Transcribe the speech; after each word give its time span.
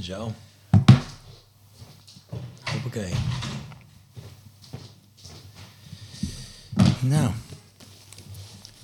Zo. 0.00 0.32
Hoppakee. 2.64 3.12
Nou. 7.00 7.30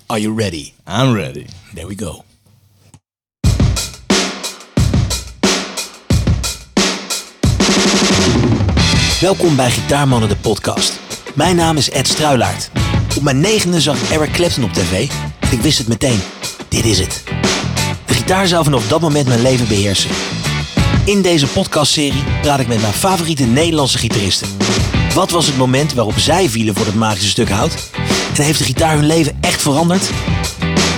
Are 0.05 0.21
you 0.21 0.35
ready? 0.37 0.73
I'm 0.87 1.13
ready. 1.13 1.45
There 1.73 1.87
we 1.87 1.95
go. 1.97 2.23
Welkom 9.21 9.55
bij 9.55 9.71
Gitaarmannen, 9.71 10.29
de 10.29 10.35
podcast. 10.35 10.99
Mijn 11.35 11.55
naam 11.55 11.77
is 11.77 11.89
Ed 11.89 12.07
Struilaert. 12.07 12.69
Op 13.17 13.23
mijn 13.23 13.39
negende 13.39 13.81
zag 13.81 14.01
ik 14.01 14.09
Eric 14.09 14.31
Clapton 14.31 14.63
op 14.63 14.73
tv 14.73 15.09
en 15.39 15.51
ik 15.51 15.61
wist 15.61 15.77
het 15.77 15.87
meteen. 15.87 16.19
Dit 16.69 16.85
is 16.85 16.99
het. 16.99 17.23
De 18.05 18.13
gitaar 18.13 18.47
zou 18.47 18.63
vanaf 18.63 18.87
dat 18.87 19.01
moment 19.01 19.27
mijn 19.27 19.41
leven 19.41 19.67
beheersen. 19.67 20.09
In 21.05 21.21
deze 21.21 21.47
podcastserie 21.47 22.23
praat 22.41 22.59
ik 22.59 22.67
met 22.67 22.81
mijn 22.81 22.93
favoriete 22.93 23.43
Nederlandse 23.43 23.97
gitaristen. 23.97 24.47
Wat 25.13 25.31
was 25.31 25.45
het 25.45 25.57
moment 25.57 25.93
waarop 25.93 26.17
zij 26.17 26.49
vielen 26.49 26.75
voor 26.75 26.85
het 26.85 26.95
magische 26.95 27.29
stuk 27.29 27.49
hout? 27.49 27.89
En 28.37 28.43
heeft 28.43 28.57
de 28.57 28.63
gitaar 28.63 28.95
hun 28.95 29.05
leven 29.05 29.37
echt 29.41 29.61
veranderd? 29.61 30.09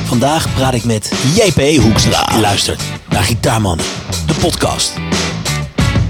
Vandaag 0.05 0.53
praat 0.53 0.73
ik 0.73 0.83
met 0.83 1.11
JP 1.35 1.81
Hoekstra. 1.81 2.29
Je 2.33 2.39
luistert 2.39 2.81
naar 3.09 3.23
Gitaarmannen, 3.23 3.85
de 4.27 4.33
podcast. 4.33 4.93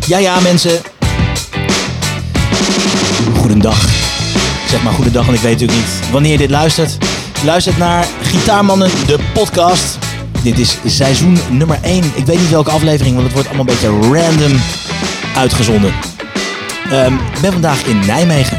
Ja, 0.07 0.17
ja, 0.17 0.39
mensen. 0.39 0.81
Goedendag. 3.37 3.89
Zeg 4.67 4.83
maar 4.83 4.93
goedendag, 4.93 5.25
want 5.25 5.37
ik 5.37 5.43
weet 5.43 5.59
natuurlijk 5.59 5.79
niet 5.79 6.11
wanneer 6.11 6.31
je 6.31 6.37
dit 6.37 6.49
luistert. 6.49 6.97
Luistert 7.43 7.77
naar 7.77 8.07
Gitaarmannen, 8.21 8.89
de 9.07 9.19
podcast. 9.33 9.94
Dit 10.45 10.59
is 10.59 10.77
seizoen 10.85 11.37
nummer 11.51 11.79
1. 11.81 12.03
Ik 12.15 12.25
weet 12.25 12.39
niet 12.39 12.49
welke 12.49 12.71
aflevering, 12.71 13.13
want 13.15 13.25
het 13.25 13.33
wordt 13.33 13.47
allemaal 13.47 13.67
een 13.67 13.79
beetje 13.79 14.19
random 14.19 14.59
uitgezonden. 15.35 15.93
Ehm, 16.91 17.13
ik 17.13 17.41
ben 17.41 17.51
vandaag 17.51 17.85
in 17.85 17.99
Nijmegen. 18.05 18.57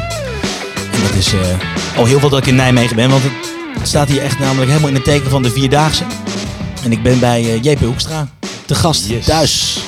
En 0.92 1.02
dat 1.02 1.14
is 1.14 1.32
eh, 1.32 1.40
al 1.96 2.04
heel 2.04 2.18
veel 2.18 2.28
dat 2.28 2.38
ik 2.38 2.46
in 2.46 2.54
Nijmegen 2.54 2.96
ben, 2.96 3.10
want 3.10 3.22
het 3.22 3.32
staat 3.88 4.08
hier 4.08 4.22
echt 4.22 4.38
namelijk 4.38 4.68
helemaal 4.68 4.88
in 4.88 4.94
het 4.94 5.04
teken 5.04 5.30
van 5.30 5.42
de 5.42 5.50
Vierdaagse. 5.50 6.04
En 6.84 6.92
ik 6.92 7.02
ben 7.02 7.18
bij 7.18 7.40
eh, 7.40 7.62
JP 7.62 7.80
Hoekstra, 7.80 8.28
te 8.64 8.74
gast 8.74 9.06
Yes. 9.06 9.24
thuis. 9.24 9.78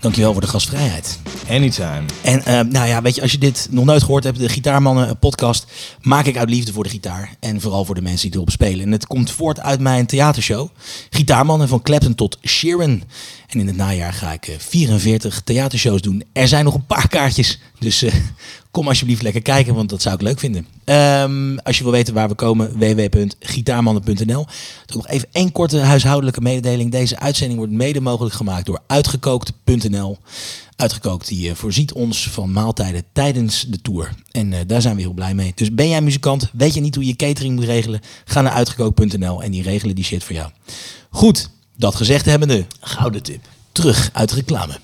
Dankjewel 0.00 0.32
voor 0.32 0.40
de 0.40 0.46
gastvrijheid. 0.46 1.18
Anytime. 1.48 2.02
En 2.22 2.44
eh, 2.44 2.60
nou 2.60 2.88
ja, 2.88 3.02
weet 3.02 3.14
je, 3.14 3.22
als 3.22 3.32
je 3.32 3.38
dit 3.38 3.68
nog 3.70 3.84
nooit 3.84 4.02
gehoord 4.02 4.24
hebt, 4.24 4.38
de 4.38 4.48
Gitaarmannen 4.48 5.18
podcast, 5.18 5.66
maak 6.00 6.26
ik 6.26 6.36
uit 6.36 6.48
liefde 6.50 6.72
voor 6.72 6.84
de 6.84 6.90
gitaar. 6.90 7.36
En 7.40 7.60
vooral 7.60 7.84
voor 7.84 7.94
de 7.94 8.02
mensen 8.02 8.28
die 8.28 8.36
erop 8.36 8.50
spelen. 8.50 8.86
En 8.86 8.92
het 8.92 9.06
komt 9.06 9.30
voort 9.30 9.60
uit 9.60 9.80
mijn 9.80 10.06
theatershow. 10.06 10.68
Gitaarmannen 11.10 11.68
van 11.68 11.82
Clapton 11.82 12.14
tot 12.14 12.38
Sheeran. 12.46 13.02
En 13.48 13.60
in 13.60 13.66
het 13.66 13.76
najaar 13.76 14.12
ga 14.12 14.32
ik 14.32 14.46
eh, 14.46 14.54
44 14.58 15.40
theatershows 15.40 16.00
doen. 16.00 16.24
Er 16.32 16.48
zijn 16.48 16.64
nog 16.64 16.74
een 16.74 16.86
paar 16.86 17.08
kaartjes. 17.08 17.58
Dus 17.78 18.02
eh, 18.02 18.14
kom 18.70 18.88
alsjeblieft 18.88 19.22
lekker 19.22 19.42
kijken, 19.42 19.74
want 19.74 19.88
dat 19.88 20.02
zou 20.02 20.14
ik 20.14 20.22
leuk 20.22 20.38
vinden. 20.38 20.66
Ehm, 20.84 21.56
als 21.56 21.76
je 21.78 21.82
wil 21.82 21.92
weten 21.92 22.14
waar 22.14 22.28
we 22.28 22.34
komen, 22.34 22.78
www.gitaarmannen.nl. 22.78 24.46
Dan 24.86 24.96
nog 24.96 25.08
even 25.08 25.28
één 25.32 25.52
korte 25.52 25.78
huishoudelijke 25.78 26.40
mededeling. 26.40 26.90
Deze 26.90 27.18
uitzending 27.18 27.58
wordt 27.58 27.74
mede 27.74 28.00
mogelijk 28.00 28.34
gemaakt 28.34 28.66
door 28.66 28.80
uitgekookt.nl. 28.86 30.18
Uitgekookt, 30.82 31.28
die 31.28 31.48
eh, 31.48 31.54
voorziet 31.54 31.92
ons 31.92 32.28
van 32.30 32.52
maaltijden 32.52 33.02
tijdens 33.12 33.64
de 33.68 33.80
tour. 33.80 34.10
En 34.30 34.52
eh, 34.52 34.58
daar 34.66 34.80
zijn 34.82 34.94
we 34.96 35.00
heel 35.02 35.12
blij 35.12 35.34
mee. 35.34 35.52
Dus 35.54 35.74
ben 35.74 35.88
jij 35.88 36.00
muzikant, 36.02 36.50
weet 36.52 36.74
je 36.74 36.80
niet 36.80 36.94
hoe 36.94 37.06
je 37.06 37.16
catering 37.16 37.54
moet 37.54 37.64
regelen? 37.64 38.00
Ga 38.24 38.40
naar 38.40 38.52
uitgekookt.nl 38.52 39.42
en 39.42 39.50
die 39.50 39.62
regelen 39.62 39.94
die 39.94 40.04
shit 40.04 40.24
voor 40.24 40.34
jou. 40.34 40.50
Goed, 41.10 41.48
dat 41.76 41.94
gezegd 41.94 42.24
hebbende, 42.26 42.64
Gouden 42.80 43.22
tip. 43.22 43.44
terug 43.72 44.10
uit 44.12 44.28
de 44.28 44.34
reclame. 44.34 44.78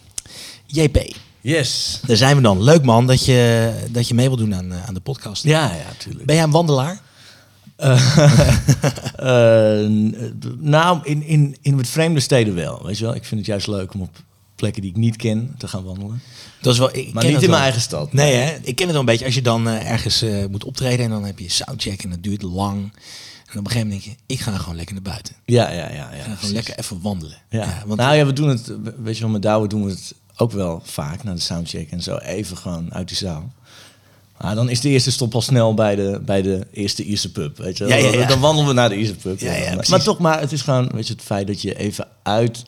JP, 0.66 1.14
Yes. 1.40 2.00
daar 2.06 2.16
zijn 2.16 2.36
we 2.36 2.42
dan. 2.42 2.62
Leuk 2.62 2.84
man 2.84 3.06
dat 3.06 3.24
je, 3.24 3.72
dat 3.90 4.08
je 4.08 4.14
mee 4.14 4.28
wil 4.28 4.36
doen 4.36 4.54
aan, 4.54 4.72
eh, 4.72 4.86
aan 4.88 4.94
de 4.94 5.00
podcast. 5.00 5.42
Ja, 5.44 5.64
ja, 5.74 5.92
tuurlijk. 5.98 6.24
Ben 6.26 6.34
jij 6.34 6.44
een 6.44 6.50
wandelaar? 6.50 7.00
N- 9.88 10.14
nou, 10.60 11.00
in, 11.02 11.22
in, 11.22 11.56
in 11.62 11.76
wat 11.76 11.86
vreemde 11.86 12.20
steden 12.20 12.54
wel. 12.54 12.80
Weet 12.86 12.98
je 12.98 13.04
wel, 13.04 13.14
ik 13.14 13.24
vind 13.24 13.40
het 13.40 13.48
juist 13.48 13.66
leuk 13.66 13.94
om 13.94 14.00
op 14.00 14.16
plekken 14.58 14.82
die 14.82 14.90
ik 14.90 14.96
niet 14.96 15.16
ken 15.16 15.54
te 15.58 15.68
gaan 15.68 15.84
wandelen. 15.84 16.22
Dat 16.60 16.72
is 16.72 16.78
wel, 16.78 16.96
ik 16.96 17.12
Maar 17.12 17.22
ken 17.22 17.22
niet 17.22 17.32
het 17.32 17.42
in 17.44 17.50
mijn 17.50 17.62
eigen 17.62 17.80
stad. 17.80 18.12
Nee, 18.12 18.34
hè? 18.34 18.56
ik 18.62 18.76
ken 18.76 18.84
het 18.84 18.90
wel 18.90 19.00
een 19.00 19.04
beetje. 19.04 19.24
Als 19.24 19.34
je 19.34 19.42
dan 19.42 19.68
eh, 19.68 19.90
ergens 19.90 20.22
eh, 20.22 20.46
moet 20.50 20.64
optreden 20.64 21.04
en 21.04 21.10
dan 21.10 21.24
heb 21.24 21.38
je 21.38 21.50
soundcheck 21.50 22.02
en 22.02 22.10
dat 22.10 22.22
duurt 22.22 22.42
lang. 22.42 22.92
En 23.52 23.58
op 23.58 23.64
een 23.64 23.70
gegeven 23.70 23.88
moment 23.88 24.04
denk 24.04 24.18
je, 24.18 24.34
ik 24.34 24.40
ga 24.40 24.56
gewoon 24.56 24.76
lekker 24.76 24.94
naar 24.94 25.02
buiten. 25.02 25.34
Ja, 25.44 25.70
ja, 25.70 25.76
ja. 25.76 25.92
ja, 25.92 26.10
Ik 26.10 26.22
ga 26.22 26.34
gewoon 26.34 26.54
lekker 26.54 26.78
even 26.78 27.00
wandelen. 27.00 27.38
Ja. 27.50 27.82
want 27.86 28.00
nou 28.00 28.16
ja, 28.16 28.26
we 28.26 28.32
doen 28.32 28.48
het, 28.48 28.72
weet 29.02 29.16
je 29.16 29.22
wel, 29.22 29.30
met 29.30 29.42
Douwe 29.42 29.68
doen 29.68 29.84
we 29.84 29.90
het 29.90 30.14
ook 30.36 30.52
wel 30.52 30.82
vaak, 30.84 31.22
naar 31.22 31.34
de 31.34 31.40
soundcheck 31.40 31.90
en 31.90 32.02
zo, 32.02 32.16
even 32.16 32.56
gewoon 32.56 32.94
uit 32.94 33.08
die 33.08 33.16
zaal. 33.16 33.52
Maar 34.40 34.54
dan 34.54 34.68
is 34.68 34.80
de 34.80 34.88
eerste 34.88 35.10
stop 35.10 35.34
al 35.34 35.42
snel 35.42 35.74
bij 35.74 35.94
de, 35.94 36.20
bij 36.24 36.42
de 36.42 36.66
eerste 36.72 37.04
Ierse 37.04 37.32
pub, 37.32 37.56
weet 37.58 37.78
je. 37.78 37.86
Ja, 37.86 37.96
ja. 37.96 38.26
Dan 38.26 38.40
wandelen 38.40 38.68
we 38.68 38.74
naar 38.74 38.88
de 38.88 38.96
Ierse 38.96 39.14
pub. 39.14 39.40
Maar 39.88 40.02
toch, 40.02 40.18
maar 40.18 40.40
het 40.40 40.52
is 40.52 40.62
gewoon, 40.62 40.90
weet 40.94 41.06
je, 41.06 41.12
het 41.12 41.22
feit 41.22 41.46
dat 41.46 41.62
je 41.62 41.78
even 41.78 42.08
uit, 42.22 42.64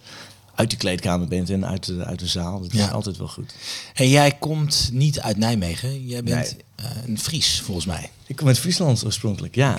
uit 0.61 0.71
die 0.71 0.79
kleedkamer 0.79 1.29
bent 1.29 1.51
en 1.51 1.67
uit 1.67 1.85
de, 1.87 2.05
uit 2.05 2.19
de 2.19 2.27
zaal, 2.27 2.61
dat 2.61 2.73
Ja. 2.73 2.87
is 2.87 2.93
altijd 2.93 3.17
wel 3.17 3.29
goed. 3.29 3.55
hey, 3.93 4.09
jij 4.09 4.33
komt 4.39 4.91
niet 4.93 5.21
uit 5.21 5.37
Nijmegen. 5.37 6.07
Jij 6.07 6.23
bent 6.23 6.57
Nee. 6.77 6.87
eh, 6.91 6.97
een 7.07 7.19
Fries, 7.19 7.61
volgens 7.61 7.87
mij. 7.87 8.11
Ik 8.27 8.37
kom 8.37 8.47
uit 8.47 8.59
Friesland 8.59 9.05
oorspronkelijk, 9.05 9.55
ja. 9.55 9.79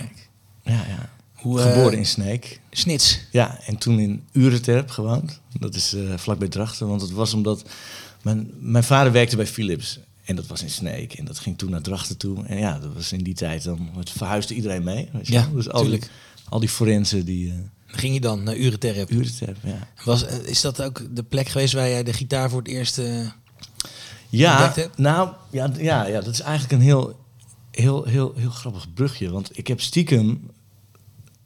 Ja, 0.64 0.86
ja. 0.88 1.10
Hoe, 1.34 1.62
eh, 1.62 1.72
Geboren 1.72 1.98
in 1.98 2.06
Sneek. 2.06 2.60
Snits. 2.72 3.20
Ja, 3.32 3.60
en 3.66 3.78
toen 3.78 4.00
in 4.00 4.24
Urenterp 4.32 4.90
gewoond. 4.90 5.40
Dat 5.60 5.76
is 5.76 5.94
eh 5.94 6.18
vlakbij 6.18 6.48
Drachten. 6.48 6.88
Want 6.88 7.02
het 7.02 7.12
was 7.12 7.34
omdat 7.34 7.64
mijn, 8.22 8.50
mijn 8.60 8.84
vader 8.84 9.12
werkte 9.12 9.36
bij 9.36 9.48
Philips. 9.48 10.00
En 10.26 10.36
dat 10.36 10.48
was 10.48 10.62
in 10.62 10.70
Sneek. 10.70 11.14
En 11.14 11.26
dat 11.26 11.40
ging 11.40 11.58
toen 11.58 11.70
naar 11.70 11.82
Drachten 11.82 12.18
toe. 12.18 12.46
En 12.46 12.58
ja, 12.58 12.80
dat 12.80 12.94
was 12.94 13.12
in 13.12 13.24
die 13.24 13.34
tijd 13.34 13.64
dan... 13.64 13.90
Het 13.98 14.10
verhuisde 14.10 14.54
iedereen 14.56 14.84
mee. 14.84 15.10
Weet 15.14 15.28
je 15.28 15.34
Ja, 15.34 15.46
wel. 15.46 15.54
dus 15.54 15.70
al 15.70 15.84
die, 15.84 16.00
al 16.50 16.60
die 16.60 16.70
forensen 16.70 17.26
die... 17.26 17.54
ging 17.92 18.14
je 18.14 18.22
dan 18.22 18.44
naar 18.44 18.56
Urenterp. 18.56 19.12
Urenterp, 19.12 19.58
ja. 19.64 19.88
Was, 20.04 20.26
eh, 20.26 20.38
is 20.46 20.62
dat 20.62 20.82
ook 20.82 21.16
de 21.16 21.24
plek 21.24 21.48
geweest 21.48 21.74
waar 21.74 21.90
jij 21.90 22.04
de 22.04 22.14
gitaar 22.14 22.50
voor 22.50 22.60
het 22.60 22.68
eerst... 22.68 22.98
eh, 22.98 23.28
Ja, 24.30 24.74
nou, 24.96 25.30
ja, 25.52 25.72
ja, 25.78 26.06
ja, 26.06 26.22
dat 26.22 26.34
is 26.34 26.40
eigenlijk 26.40 26.74
een 26.74 26.82
heel, 26.82 27.20
heel, 27.72 28.04
heel, 28.04 28.34
heel 28.36 28.50
grappig 28.50 28.94
brugje. 28.94 29.32
Want 29.32 29.58
ik 29.58 29.68
heb 29.68 29.82
stiekem, 29.82 30.50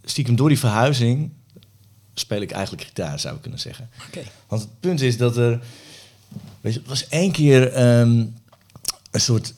stiekem 0.04 0.36
door 0.36 0.50
die 0.50 0.60
verhuizing... 0.60 1.32
speel 2.14 2.42
ik 2.42 2.52
eigenlijk 2.52 2.84
gitaar, 2.88 3.20
zou 3.20 3.36
ik 3.36 3.42
kunnen 3.42 3.60
zeggen. 3.60 3.90
Oké. 4.08 4.22
Want 4.48 4.62
het 4.62 4.80
punt 4.80 5.02
is 5.02 5.18
dat 5.18 5.38
er... 5.38 5.60
Weet 6.62 6.74
je, 6.74 6.80
het 6.80 6.90
was 6.90 7.08
één 7.08 7.32
keer 7.32 7.72
ehm, 7.72 8.26
een 9.12 9.22
soort 9.22 9.54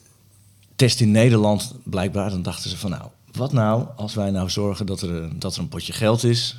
test 0.76 1.00
in 1.02 1.12
Nederland, 1.12 1.74
blijkbaar. 1.84 2.30
Dan 2.30 2.42
dachten 2.42 2.70
ze 2.70 2.78
van, 2.78 2.90
nou, 2.90 3.04
wat 3.32 3.54
nou 3.54 3.86
als 3.96 4.14
wij 4.14 4.32
nou 4.32 4.50
zorgen 4.50 4.86
dat 4.86 5.02
er, 5.02 5.10
een- 5.10 5.40
dat 5.40 5.56
er 5.56 5.62
een 5.62 5.68
potje 5.70 5.94
geld 5.94 6.24
is... 6.24 6.58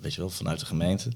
weet 0.00 0.14
je 0.14 0.20
wel, 0.20 0.30
vanuit 0.30 0.60
de 0.60 0.66
gemeente... 0.66 1.10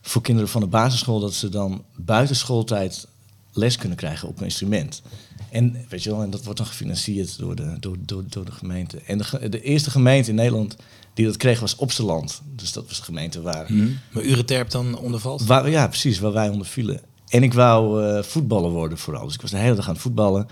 voor 0.00 0.22
kinderen 0.22 0.50
van 0.50 0.60
de 0.60 0.66
basisschool... 0.66 1.20
dat 1.20 1.34
ze 1.34 1.48
dan 1.48 1.84
buiten 1.96 2.36
schooltijd 2.36 3.06
les 3.52 3.76
kunnen 3.76 3.96
krijgen 3.96 4.28
op 4.28 4.38
een 4.38 4.44
instrument. 4.44 5.02
En, 5.50 5.86
weet 5.88 6.02
je 6.02 6.10
wel, 6.10 6.22
en 6.22 6.30
dat 6.30 6.44
wordt 6.44 6.58
dan 6.58 6.68
gefinancierd 6.68 7.38
door 7.38 7.56
de, 7.56 7.76
door, 7.80 7.96
door, 8.00 8.24
door 8.28 8.44
de 8.44 8.52
gemeente. 8.52 9.00
En 9.06 9.18
de, 9.18 9.48
de 9.48 9.62
eerste 9.62 9.90
gemeente 9.90 10.30
in 10.30 10.34
Nederland 10.34 10.76
die 11.14 11.26
dat 11.26 11.36
kreeg 11.36 11.60
was 11.60 11.76
Opsteland. 11.76 12.42
Dus 12.56 12.72
dat 12.72 12.86
was 12.86 12.96
de 12.96 13.04
gemeente 13.04 13.40
waar... 13.40 13.66
Hm. 13.66 13.88
Maar 14.10 14.22
Urenterp 14.22 14.70
dan 14.70 14.98
ondervalt? 14.98 15.44
Waar, 15.44 15.70
ja, 15.70 15.88
precies, 15.88 16.18
waar 16.18 16.32
wij 16.32 16.48
onder 16.48 16.66
vielen. 16.66 17.00
En 17.28 17.42
ik 17.42 17.54
wou 17.54 18.04
eh 18.04 18.22
voetballer 18.22 18.70
worden 18.70 18.98
vooral. 18.98 19.24
Dus 19.24 19.34
ik 19.34 19.40
was 19.40 19.50
de 19.50 19.56
hele 19.56 19.74
dag 19.74 19.86
aan 19.86 19.92
het 19.92 20.02
voetballen. 20.02 20.48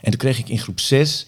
En 0.00 0.10
toen 0.10 0.20
kreeg 0.20 0.38
ik 0.38 0.48
in 0.48 0.58
groep 0.58 0.80
6 0.80 1.26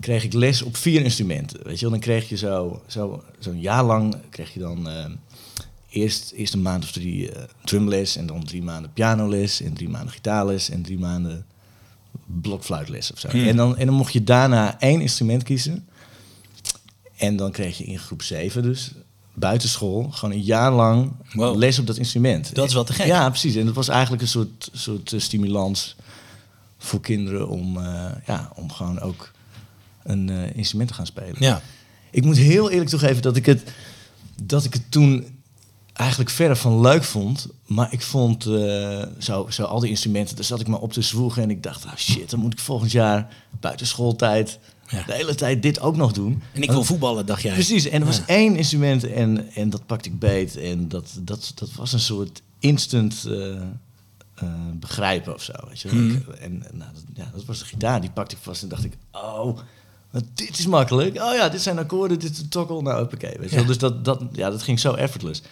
kreeg 0.00 0.24
ik 0.24 0.32
les 0.32 0.62
op 0.62 0.76
vier 0.76 1.02
instrumenten. 1.02 1.60
Weet 1.64 1.74
je 1.74 1.80
wel, 1.80 1.90
dan 1.90 2.00
kreeg 2.00 2.28
je 2.28 2.36
zo, 2.36 2.82
zo, 2.86 3.22
zo'n 3.38 3.60
jaar 3.60 3.84
lang 3.84 4.16
kreeg 4.30 4.54
je 4.54 4.60
dan 4.60 4.88
eh, 4.88 5.04
eerst, 5.94 6.32
eerst 6.32 6.54
een 6.54 6.62
maand 6.62 6.84
of 6.84 6.92
drie 6.92 7.32
eh, 7.32 7.42
drumles 7.64 8.16
en 8.16 8.26
dan 8.26 8.44
drie 8.44 8.62
maanden 8.62 8.92
pianoles 8.92 9.60
en 9.60 9.74
drie 9.74 9.88
maanden 9.88 10.12
gitaarles 10.12 10.70
en 10.70 10.82
drie 10.82 10.98
maanden 10.98 11.46
blokfluitles 12.26 13.12
of 13.12 13.18
zo. 13.18 13.28
Hmm. 13.28 13.46
En, 13.46 13.56
dan, 13.56 13.76
en 13.76 13.86
dan 13.86 13.94
mocht 13.94 14.12
je 14.12 14.24
daarna 14.24 14.80
één 14.80 15.00
instrument 15.00 15.42
kiezen. 15.42 15.88
En 17.16 17.36
dan 17.36 17.50
kreeg 17.50 17.78
je 17.78 17.84
in 17.84 17.98
groep 17.98 18.22
7 18.22 18.62
dus 18.62 18.92
buitenschool 19.34 20.10
gewoon 20.10 20.34
een 20.34 20.42
jaar 20.42 20.72
lang 20.72 21.12
Wow. 21.32 21.56
les 21.56 21.78
op 21.78 21.86
dat 21.86 21.96
instrument. 21.96 22.54
Dat 22.54 22.68
is 22.68 22.74
wel 22.74 22.84
te 22.84 22.92
gek. 22.92 23.06
Ja, 23.06 23.28
precies. 23.28 23.54
En 23.54 23.66
dat 23.66 23.74
was 23.74 23.88
eigenlijk 23.88 24.22
een 24.22 24.28
soort, 24.28 24.68
soort 24.72 25.12
eh, 25.12 25.20
stimulans 25.20 25.96
voor 26.78 27.00
kinderen 27.00 27.48
om, 27.48 27.76
eh, 27.76 28.10
ja, 28.26 28.50
om 28.54 28.70
gewoon 28.70 29.00
ook 29.00 29.30
een 30.02 30.28
instrument 30.54 30.88
te 30.88 30.94
gaan 30.94 31.06
spelen. 31.06 31.36
Ja. 31.38 31.62
Ik 32.10 32.24
moet 32.24 32.36
heel 32.36 32.70
eerlijk 32.70 32.90
toegeven 32.90 33.22
dat 33.22 33.36
ik 33.36 33.46
het, 33.46 33.72
dat 34.42 34.64
ik 34.64 34.72
het 34.72 34.90
toen 34.90 35.33
eigenlijk 35.94 36.30
verder 36.30 36.56
van 36.56 36.80
leuk 36.80 37.04
vond. 37.04 37.46
Maar 37.66 37.92
ik 37.92 38.02
vond 38.02 38.46
eh, 38.46 39.02
zo, 39.18 39.46
zo 39.50 39.62
al 39.64 39.80
die 39.80 39.90
instrumenten, 39.90 40.36
daar 40.36 40.44
zat 40.44 40.60
ik 40.60 40.66
maar 40.66 40.80
op 40.80 40.92
te 40.92 41.02
zwoegen. 41.02 41.42
En 41.42 41.50
ik 41.50 41.62
dacht, 41.62 41.86
ah 41.86 41.96
shit, 41.96 42.30
dan 42.30 42.40
moet 42.40 42.52
ik 42.52 42.58
volgend 42.58 42.92
jaar 42.92 43.34
buiten 43.60 43.86
schooltijd 43.86 44.58
Ja. 44.88 45.02
de 45.06 45.12
hele 45.14 45.34
tijd 45.34 45.62
dit 45.62 45.80
ook 45.80 45.96
nog 45.96 46.12
doen. 46.12 46.42
En 46.52 46.62
ik 46.62 46.70
wil 46.70 46.84
voetballen, 46.84 47.26
dacht 47.26 47.42
jij. 47.42 47.52
Precies, 47.52 47.88
en 47.88 48.00
er 48.00 48.06
was 48.06 48.16
Ja. 48.16 48.26
één 48.26 48.56
instrument 48.56 49.04
en, 49.10 49.48
en 49.54 49.70
dat 49.70 49.86
pakte 49.86 50.08
ik 50.08 50.18
beet. 50.18 50.56
En 50.56 50.88
dat, 50.88 51.10
dat, 51.20 51.52
dat 51.54 51.72
was 51.72 51.92
een 51.92 52.00
soort 52.00 52.42
instant, 52.58 53.24
eh, 53.28 53.50
eh, 53.54 53.62
begrijpen 54.74 55.34
of 55.34 55.42
zo. 55.42 55.52
Weet 55.68 55.80
je? 55.80 55.88
Mhm. 55.94 56.10
Ik- 56.10 56.26
En 56.28 56.58
nou, 56.58 56.90
dat, 56.94 57.02
ja, 57.14 57.30
dat 57.34 57.44
was 57.44 57.58
de 57.58 57.64
gitaar, 57.64 58.00
die 58.00 58.10
pakte 58.10 58.34
ik 58.36 58.42
vast 58.42 58.62
en 58.62 58.68
dacht 58.68 58.84
ik, 58.84 58.92
oh, 59.12 59.58
dit 60.34 60.58
is 60.58 60.66
makkelijk. 60.66 61.16
Oh 61.22 61.34
ja, 61.34 61.48
dit 61.48 61.62
zijn 61.62 61.78
akkoorden, 61.78 62.18
dit 62.18 62.30
is 62.30 62.38
een 62.38 62.48
tokkel, 62.48 62.82
nou 62.82 63.02
oké. 63.04 63.16
weet 63.16 63.32
je 63.32 63.38
wel. 63.50 63.60
Ja. 63.60 63.66
Dus 63.66 63.78
dat, 63.78 64.04
dat, 64.04 64.22
ja, 64.32 64.50
dat 64.50 64.62
ging 64.62 64.80
zo 64.80 64.92
effortless. 64.94 65.42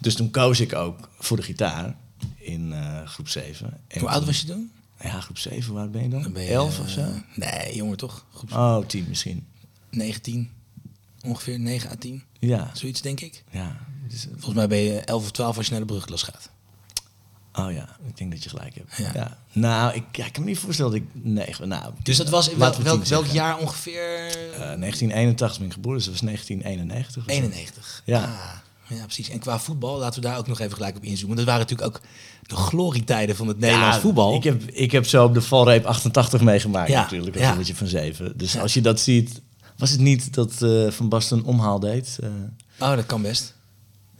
Dus 0.00 0.14
toen 0.14 0.30
koos 0.30 0.60
ik 0.60 0.74
ook 0.74 1.08
voor 1.18 1.36
de 1.36 1.42
gitaar 1.42 1.96
in 2.36 2.72
eh, 2.72 3.06
groep 3.06 3.28
7. 3.28 3.80
En 3.88 4.00
Hoe 4.00 4.08
oud 4.08 4.24
was 4.24 4.40
je 4.40 4.46
toen? 4.46 4.72
Ja, 5.02 5.20
groep 5.20 5.38
7, 5.38 5.70
hoe 5.70 5.78
oud 5.80 5.92
ben 5.92 6.02
je 6.02 6.08
dan? 6.08 6.22
Dan 6.22 6.32
ben 6.32 6.42
je, 6.42 6.50
11 6.50 6.78
eh, 6.78 6.84
of 6.84 6.90
zo? 6.90 7.04
Nee, 7.34 7.74
jonger 7.76 7.96
toch? 7.96 8.24
Groep 8.32 8.52
Oh, 8.52 8.86
10 8.86 9.04
misschien. 9.08 9.46
19. 9.90 10.50
Ongeveer 11.24 11.58
9 11.58 11.90
à 11.90 11.94
10. 11.98 12.22
Ja, 12.38 12.70
Zoiets 12.74 13.00
denk 13.00 13.20
ik. 13.20 13.44
ja. 13.50 13.76
Dus, 14.08 14.26
Volgens 14.30 14.54
mij 14.54 14.68
ben 14.68 14.78
je 14.78 15.00
11 15.00 15.22
of 15.22 15.30
12 15.30 15.56
als 15.56 15.66
je 15.66 15.72
naar 15.72 15.80
de 15.80 15.86
brugklas 15.86 16.22
gaat. 16.22 16.50
oh 17.52 17.72
ja, 17.72 17.96
ik 18.06 18.16
denk 18.16 18.30
dat 18.30 18.42
je 18.42 18.48
gelijk 18.48 18.74
hebt. 18.74 18.96
Ja. 18.96 19.10
Ja. 19.14 19.38
Nou, 19.52 19.94
ik, 19.94 20.16
ja, 20.16 20.26
ik 20.26 20.32
kan 20.32 20.42
me 20.42 20.48
niet 20.48 20.58
voorstellen 20.58 20.92
dat 20.92 21.00
ik... 21.00 21.08
Nee, 21.24 21.54
nou, 21.68 21.94
Dus 22.02 22.16
dat 22.16 22.28
was 22.28 22.54
wel, 22.54 22.76
we 22.76 22.82
welk, 22.82 23.00
10 23.00 23.08
welk 23.10 23.26
jaar 23.26 23.58
ongeveer? 23.58 24.26
Eh, 24.52 24.58
1981 24.58 25.58
ben 25.58 25.66
ik 25.66 25.72
geboren, 25.72 25.96
dus 25.96 26.06
dat 26.06 26.14
was 26.14 26.22
1991. 26.24 27.16
of 27.16 27.30
zo. 27.30 27.38
91. 27.38 28.02
Ja. 28.04 28.22
Ah, 28.22 28.58
ja, 28.88 29.02
precies. 29.04 29.28
En 29.28 29.38
qua 29.38 29.58
voetbal, 29.58 29.98
laten 29.98 30.20
we 30.22 30.26
daar 30.28 30.38
ook 30.38 30.46
nog 30.46 30.60
even 30.60 30.74
gelijk 30.76 30.96
op 30.96 31.04
inzoomen. 31.04 31.36
Dat 31.36 31.44
waren 31.46 31.60
natuurlijk 31.60 31.88
ook 31.96 32.00
de 32.46 32.56
glorietijden 32.56 33.36
van 33.36 33.48
het 33.48 33.58
Nederlands 33.58 33.94
Ja, 33.96 34.00
voetbal. 34.02 34.34
Ik 34.34 34.44
heb, 34.44 34.62
ik 34.70 34.92
heb 34.92 35.06
zo 35.06 35.24
op 35.24 35.34
de 35.34 35.42
valreep 35.42 35.84
88 35.84 36.40
meegemaakt 36.40 36.88
Ja, 36.90 37.00
natuurlijk, 37.00 37.36
als 37.36 37.66
ja. 37.68 37.74
van 37.74 37.86
7. 37.86 38.38
Dus 38.38 38.58
als 38.58 38.74
je 38.74 38.80
dat 38.80 39.00
ziet... 39.00 39.40
Was 39.78 39.90
het 39.90 40.00
niet 40.00 40.34
dat 40.34 40.62
eh, 40.62 40.90
Van 40.90 41.08
Basten 41.08 41.38
een 41.38 41.44
omhaal 41.44 41.80
deed? 41.80 42.18
eh, 42.22 42.28
Oh, 42.88 42.96
dat 42.96 43.06
kan 43.06 43.22
best. 43.22 43.54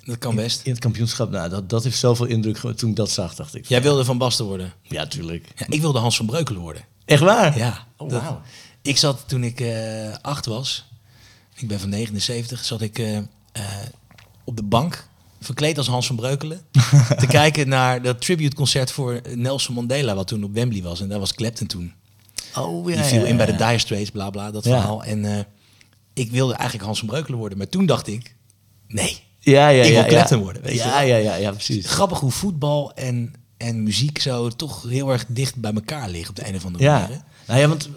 Dat 0.05 0.19
kan 0.19 0.35
best. 0.35 0.63
in 0.65 0.71
het 0.71 0.81
kampioenschap? 0.81 1.31
Nou, 1.31 1.49
dat, 1.49 1.71
dat 1.71 1.85
heeft 1.85 1.99
zoveel 1.99 2.27
indruk 2.27 2.57
toen 2.77 2.91
ik 2.91 2.97
dat 2.97 3.11
zag, 3.11 3.35
dacht 3.35 3.55
ik. 3.55 3.67
Jij 3.67 3.83
wilde 3.83 4.05
Van 4.05 4.19
Basten 4.19 4.45
worden. 4.45 4.73
Ja, 4.83 5.07
tuurlijk. 5.07 5.49
Ik 5.69 5.81
wilde 5.81 5.99
Hans 5.99 6.17
van 6.17 6.27
Breukelen 6.27 6.61
worden. 6.61 6.85
Echt 7.05 7.23
waar? 7.23 7.57
Ja. 7.59 7.87
Oh, 7.97 8.11
dat- 8.11 8.23
wauw. 8.23 8.41
ik 8.83 8.97
zat 8.97 9.25
toen 9.27 9.45
ik 9.45 9.61
eh, 9.61 10.13
acht 10.23 10.47
was, 10.47 10.89
ik 11.55 11.69
ben 11.69 11.81
van 11.81 11.89
79, 11.89 12.65
zat 12.65 12.81
ik 12.81 12.99
op 14.45 14.57
de 14.57 14.63
bank, 14.63 15.07
verkleed 15.41 15.79
als 15.79 15.87
Hans 15.87 16.07
van 16.07 16.17
Breukelen, 16.17 16.61
te 17.19 17.27
kijken 17.27 17.69
naar 17.69 18.03
dat 18.03 18.21
tributeconcert 18.21 18.91
voor 18.91 19.21
Nelson 19.35 19.75
Mandela, 19.75 20.15
wat 20.15 20.27
toen 20.27 20.45
op 20.45 20.55
Wembley 20.55 20.83
was. 20.83 21.01
En 21.01 21.09
daar 21.09 21.19
was 21.19 21.35
Clapton 21.35 21.67
toen. 21.67 21.93
Oh, 22.57 22.87
Die 22.87 22.97
ja, 22.97 23.03
viel 23.03 23.21
ja, 23.21 23.27
in 23.27 23.37
bij 23.37 23.47
de. 23.47 23.57
Dire 23.57 23.79
Straits, 23.79 24.11
bla 24.11 24.31
bla, 24.31 24.51
dat 24.51 24.63
verhaal. 24.63 25.05
En 25.05 25.25
eh, 25.25 25.45
ik 26.13 26.31
wilde 26.31 26.53
eigenlijk 26.55 26.85
Hans 26.85 26.99
van 26.99 27.09
Breukelen 27.09 27.39
worden, 27.39 27.59
maar 27.59 27.69
toen 27.69 27.87
dacht 27.87 28.07
ik, 28.07 28.35
nee. 28.89 29.23
Ja, 29.41 29.69
ja, 29.69 29.83
Ik 29.83 29.93
ja. 29.93 30.01
wil 30.01 30.09
Clapton 30.11 30.39
ja. 30.39 30.45
worden, 30.45 30.63
weet 30.63 30.73
je 30.73 30.79
ja, 30.79 30.99
wel. 30.99 31.09
ja, 31.09 31.17
ja, 31.17 31.35
ja, 31.35 31.51
precies. 31.51 31.87
Grappig 31.87 32.21
hoe 32.21 32.31
voetbal 32.31 32.93
en, 32.95 33.35
en 33.57 33.83
muziek 33.83 34.19
zo 34.19 34.49
toch 34.49 34.83
heel 34.89 35.11
erg 35.11 35.25
dicht 35.29 35.57
bij 35.57 35.73
elkaar 35.73 36.09
liggen 36.09 36.31
op 36.31 36.37
de 36.37 36.49
een 36.49 36.55
of 36.55 36.65
andere 36.65 36.85
Ja. 36.85 37.01
manier. 37.01 37.23
Nou 37.47 37.61
ja, 37.61 37.69
want 37.69 37.89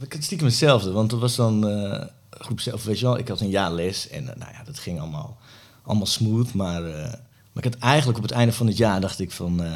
ik 0.00 0.12
had 0.12 0.22
stiekem 0.22 0.46
hetzelfde. 0.46 0.90
Want 0.90 1.10
dat 1.10 1.20
was 1.20 1.36
dan 1.36 1.68
eh, 1.68 2.06
groep 2.30 2.60
zelf, 2.60 2.84
weet 2.84 2.98
je 2.98 3.04
wel. 3.04 3.18
Ik 3.18 3.28
had 3.28 3.40
een 3.40 3.50
jaar 3.50 3.72
les 3.72 4.08
en 4.08 4.28
eh, 4.28 4.36
nou 4.36 4.52
ja, 4.52 4.62
dat 4.64 4.78
ging 4.78 5.00
allemaal, 5.00 5.38
allemaal 5.84 6.06
smooth. 6.06 6.54
Maar, 6.54 6.84
eh, 6.84 7.12
maar 7.52 7.64
ik 7.64 7.72
had 7.72 7.82
eigenlijk 7.82 8.18
op 8.18 8.24
het 8.24 8.32
einde 8.32 8.52
van 8.52 8.66
het 8.66 8.76
jaar 8.76 9.00
dacht 9.00 9.20
ik 9.20 9.30
van, 9.30 9.62
eh, 9.62 9.72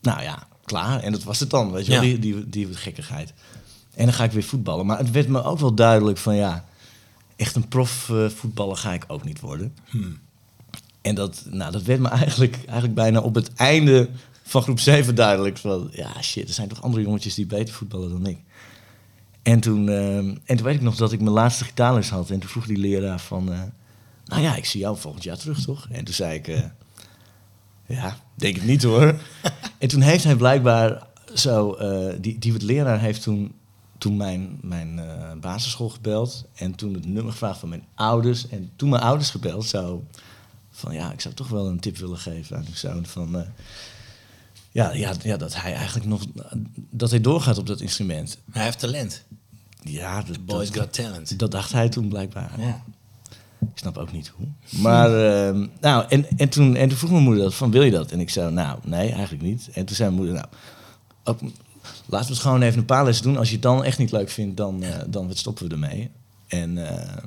nou 0.00 0.22
ja, 0.22 0.46
klaar. 0.64 1.00
En 1.02 1.12
dat 1.12 1.22
was 1.22 1.40
het 1.40 1.50
dan, 1.50 1.70
weet 1.70 1.86
je 1.86 1.92
wel, 1.92 2.00
die, 2.00 2.18
die, 2.18 2.48
die 2.48 2.74
gekkigheid. 2.74 3.32
En 3.94 4.04
dan 4.04 4.14
ga 4.14 4.24
ik 4.24 4.32
weer 4.32 4.42
voetballen. 4.42 4.86
Maar 4.86 4.98
het 4.98 5.10
werd 5.10 5.28
me 5.28 5.42
ook 5.42 5.58
wel 5.58 5.74
duidelijk 5.74 6.18
van, 6.18 6.34
ja, 6.34 6.64
echt 7.36 7.56
een 7.56 7.68
prof 7.68 8.12
voetballer 8.28 8.76
ga 8.76 8.92
ik 8.92 9.04
ook 9.06 9.24
niet 9.24 9.40
worden. 9.40 9.74
Hmm. 9.86 10.18
En 11.06 11.14
dat, 11.14 11.42
nou, 11.50 11.72
dat 11.72 11.82
werd 11.82 12.00
me 12.00 12.08
eigenlijk, 12.08 12.56
eigenlijk 12.56 12.94
bijna 12.94 13.20
op 13.20 13.34
het 13.34 13.52
einde 13.54 14.08
van 14.42 14.62
groep 14.62 14.80
7 14.80 15.14
duidelijk. 15.14 15.58
Van, 15.58 15.88
ja, 15.92 16.22
shit, 16.22 16.48
er 16.48 16.54
zijn 16.54 16.68
toch 16.68 16.82
andere 16.82 17.02
jongetjes 17.02 17.34
die 17.34 17.46
beter 17.46 17.74
voetballen 17.74 18.10
dan 18.10 18.26
ik. 18.26 18.38
En 19.42 19.60
toen, 19.60 19.88
ehm, 19.88 20.34
en 20.44 20.56
toen 20.56 20.62
weet 20.62 20.74
ik 20.74 20.80
nog 20.80 20.96
dat 20.96 21.12
ik 21.12 21.20
mijn 21.20 21.34
laatste 21.34 21.64
gitaarles 21.64 22.10
had. 22.10 22.30
En 22.30 22.38
toen 22.38 22.48
vroeg 22.48 22.66
die 22.66 22.76
leraar 22.76 23.20
van... 23.20 23.72
nou 24.26 24.42
ja, 24.42 24.56
ik 24.56 24.64
zie 24.64 24.80
jou 24.80 24.96
volgend 24.98 25.24
jaar 25.24 25.36
terug, 25.36 25.60
toch? 25.64 25.86
En 25.90 26.04
toen 26.04 26.14
zei 26.14 26.34
ik... 26.34 26.48
eh, 26.48 26.62
ja, 27.86 28.16
denk 28.34 28.54
het 28.54 28.64
niet 28.64 28.82
hoor. 28.82 29.20
en 29.78 29.88
toen 29.88 30.00
heeft 30.00 30.24
hij 30.24 30.36
blijkbaar 30.36 31.06
zo... 31.34 31.72
eh, 31.72 32.14
die, 32.20 32.38
die 32.38 32.64
leraar 32.64 33.00
heeft 33.00 33.22
toen, 33.22 33.54
toen 33.98 34.16
mijn, 34.16 34.58
mijn 34.62 34.98
eh, 34.98 35.32
basisschool 35.40 35.88
gebeld. 35.88 36.44
En 36.54 36.74
toen 36.74 36.94
het 36.94 37.06
nummer 37.06 37.32
gevraagd 37.32 37.58
van 37.58 37.68
mijn 37.68 37.84
ouders. 37.94 38.48
En 38.48 38.70
toen 38.76 38.88
mijn 38.88 39.02
ouders 39.02 39.30
gebeld, 39.30 39.66
zo... 39.66 40.04
Van 40.70 40.94
ja, 40.94 41.12
ik 41.12 41.20
zou 41.20 41.34
toch 41.34 41.48
wel 41.48 41.66
een 41.66 41.80
tip 41.80 41.96
willen 41.96 42.18
geven 42.18 42.56
aan 42.56 42.64
uw 42.68 42.74
zoon. 42.74 43.06
Van, 43.06 43.46
ja, 44.70 44.92
ja, 44.92 45.12
ja, 45.22 45.36
dat 45.36 45.60
hij 45.60 45.74
eigenlijk 45.74 46.06
nog... 46.06 46.22
Dat 46.90 47.10
hij 47.10 47.20
doorgaat 47.20 47.58
op 47.58 47.66
dat 47.66 47.80
instrument. 47.80 48.38
Hij 48.50 48.64
heeft 48.64 48.78
talent. 48.78 49.22
Ja, 49.82 50.22
dat, 50.22 50.34
The 50.34 50.40
boys 50.40 50.70
dat, 50.70 50.82
got 50.82 50.92
talent. 50.92 51.38
dat 51.38 51.50
dacht 51.50 51.72
hij 51.72 51.88
toen 51.88 52.08
blijkbaar. 52.08 52.60
Ja. 52.60 52.82
Ik 53.72 53.78
snap 53.78 53.96
ook 53.96 54.12
niet 54.12 54.32
hoe. 54.36 54.46
Maar, 54.70 55.08
ehm, 55.08 55.66
nou, 55.80 56.04
en, 56.08 56.26
en, 56.36 56.48
toen, 56.48 56.76
en 56.76 56.88
toen 56.88 56.98
vroeg 56.98 57.10
mijn 57.10 57.22
moeder 57.22 57.42
dat, 57.42 57.54
van 57.54 57.70
wil 57.70 57.82
je 57.82 57.90
dat? 57.90 58.10
En 58.10 58.20
ik 58.20 58.30
zei, 58.30 58.52
nou, 58.52 58.78
nee, 58.84 59.12
eigenlijk 59.12 59.42
niet. 59.42 59.68
En 59.72 59.84
toen 59.84 59.96
zei 59.96 60.10
mijn 60.10 60.22
moeder, 60.22 60.34
nou, 60.34 60.46
ook, 61.24 61.40
laten 62.06 62.26
we 62.28 62.32
het 62.32 62.42
gewoon 62.42 62.62
even 62.62 62.78
een 62.78 62.84
paar 62.84 63.04
lessen 63.04 63.24
doen. 63.24 63.36
Als 63.36 63.48
je 63.48 63.54
het 63.54 63.62
dan 63.62 63.84
echt 63.84 63.98
niet 63.98 64.12
leuk 64.12 64.30
vindt, 64.30 64.56
dan, 64.56 64.82
eh, 64.82 64.94
dan 65.06 65.34
stoppen 65.34 65.66
we 65.66 65.72
ermee. 65.72 66.10
En, 66.46 66.88
eh, 66.88 67.22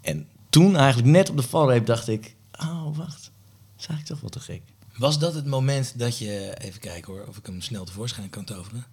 en 0.00 0.26
toen 0.50 0.76
eigenlijk 0.76 1.08
net 1.08 1.30
op 1.30 1.36
de 1.36 1.42
valreep 1.42 1.86
dacht 1.86 2.08
ik, 2.08 2.34
oh, 2.60 2.96
wacht, 2.96 3.22
dat 3.22 3.78
is 3.78 3.86
eigenlijk 3.86 4.06
toch 4.06 4.20
wel 4.20 4.30
te 4.30 4.40
gek. 4.40 4.62
Was 4.96 5.18
dat 5.18 5.34
het 5.34 5.46
moment 5.46 5.98
dat 5.98 6.18
je... 6.18 6.54
Even 6.58 6.80
kijken 6.80 7.12
hoor, 7.12 7.24
of 7.28 7.36
ik 7.36 7.46
hem 7.46 7.60
snel 7.60 7.84
tevoorschijn 7.84 8.30
kan 8.30 8.44
toveren. 8.44 8.84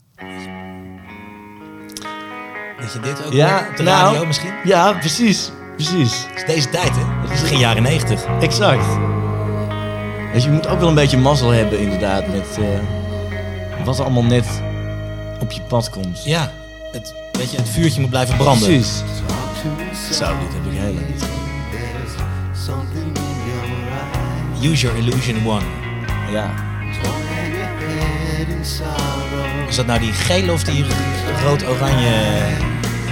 Dat 2.79 2.93
je 2.93 2.99
dit 3.01 3.25
ook 3.25 3.33
Ja, 3.33 3.69
op 3.69 3.77
de 3.77 3.83
nou, 3.83 4.13
radio 4.13 4.25
misschien? 4.25 4.53
Ja, 4.63 4.93
precies, 4.93 5.51
precies. 5.75 6.25
Het 6.29 6.37
is 6.37 6.45
deze 6.45 6.69
tijd, 6.69 6.89
hè? 6.95 7.21
Het 7.21 7.31
is 7.31 7.41
begin 7.41 7.57
jaren 7.57 7.83
negentig. 7.83 8.25
Exact. 8.39 8.85
Weet 10.33 10.43
je, 10.43 10.49
moet 10.49 10.67
ook 10.67 10.79
wel 10.79 10.89
een 10.89 10.95
beetje 10.95 11.17
mazzel 11.17 11.49
hebben 11.49 11.79
inderdaad 11.79 12.27
met 12.27 12.57
eh, 12.59 13.85
wat 13.85 13.97
er 13.97 14.03
allemaal 14.03 14.23
net 14.23 14.61
op 15.39 15.51
je 15.51 15.61
pad 15.61 15.89
komt. 15.89 16.23
Ja, 16.23 16.51
het, 16.91 17.13
weet 17.31 17.51
je, 17.51 17.57
het 17.57 17.69
vuurtje 17.69 18.01
moet 18.01 18.09
blijven 18.09 18.37
branden. 18.37 18.67
Precies. 18.67 19.03
Zo, 20.11 20.25
dit 20.39 20.53
heb 20.53 20.73
ik 20.73 20.79
lang 20.79 21.07
niet. 21.07 21.23
Use 24.71 24.81
your 24.81 24.97
illusion 24.97 25.47
one. 25.47 25.65
Ja. 26.31 26.53
Is 29.67 29.75
dat 29.75 29.85
nou 29.85 29.99
die 29.99 30.13
gele 30.13 30.51
of 30.51 30.63
die 30.63 30.85
rood-oranje 31.43 32.11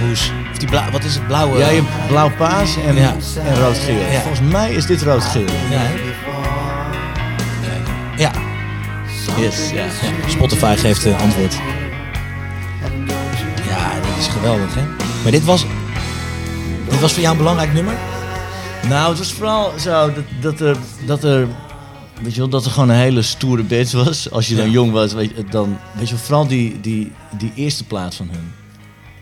hoes? 0.00 0.30
Die 0.62 0.70
blauw, 0.70 0.90
wat 0.90 1.04
is 1.04 1.14
het, 1.14 1.26
blauwe? 1.26 1.58
Ja, 1.58 1.68
je 1.68 1.82
hebt 1.82 2.06
blauw 2.08 2.30
paas 2.36 2.76
en, 2.76 2.94
Ja. 2.94 3.14
en 3.44 3.56
rood-geel. 3.60 3.98
Ja. 4.10 4.20
Volgens 4.20 4.52
mij 4.52 4.72
is 4.72 4.86
dit 4.86 5.02
rood-geel. 5.02 5.44
Ja, 5.70 5.82
ja. 8.16 8.32
Yes, 9.38 9.70
ja. 9.70 9.84
ja. 9.84 10.28
Spotify 10.28 10.74
geeft 10.76 11.06
uh, 11.06 11.20
antwoord. 11.20 11.54
Ja, 13.68 13.90
dit 13.94 14.16
is 14.18 14.26
geweldig, 14.26 14.74
hè? 14.74 14.82
Maar 15.22 15.32
dit 15.32 15.44
was, 15.44 15.66
dit 16.88 17.00
was 17.00 17.12
voor 17.12 17.20
jou 17.22 17.32
een 17.32 17.38
belangrijk 17.38 17.72
nummer? 17.72 17.94
Nou, 18.88 19.08
het 19.08 19.18
was 19.18 19.32
vooral 19.32 19.72
zo 19.78 20.12
dat, 20.12 20.24
dat, 20.40 20.60
er, 20.60 20.76
dat 21.06 21.24
er... 21.24 21.46
Weet 22.22 22.34
je 22.34 22.40
wel, 22.40 22.48
dat 22.48 22.64
er 22.64 22.70
gewoon 22.70 22.88
een 22.88 22.96
hele 22.96 23.22
stoere 23.22 23.62
band 23.62 23.90
was. 23.92 24.30
Als 24.30 24.48
je 24.48 24.54
dan 24.54 24.66
Ja. 24.66 24.70
jong 24.72 24.92
was, 24.92 25.12
weet 25.12 25.32
je, 25.36 25.44
dan... 25.50 25.78
Weet 25.92 26.08
je 26.08 26.14
wel, 26.14 26.24
vooral 26.24 26.46
die, 26.46 26.80
die, 26.80 27.12
die 27.38 27.52
eerste 27.54 27.84
plaat 27.84 28.14
van 28.14 28.28
hun. 28.30 28.52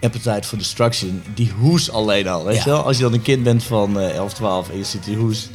Appetite 0.00 0.48
for 0.48 0.58
Destruction. 0.58 1.22
Die 1.34 1.50
hoes 1.58 1.90
alleen 1.90 2.28
al, 2.28 2.44
weet 2.44 2.56
Ja. 2.56 2.62
je 2.64 2.70
wel. 2.70 2.82
Als 2.82 2.96
je 2.96 3.02
dan 3.02 3.12
een 3.12 3.22
kind 3.22 3.42
bent 3.42 3.62
van 3.64 4.00
eh 4.00 4.14
11, 4.14 4.32
12 4.34 4.70
en 4.70 4.76
je 4.76 4.84
ziet 4.84 5.04
die 5.04 5.16
hoes. 5.16 5.48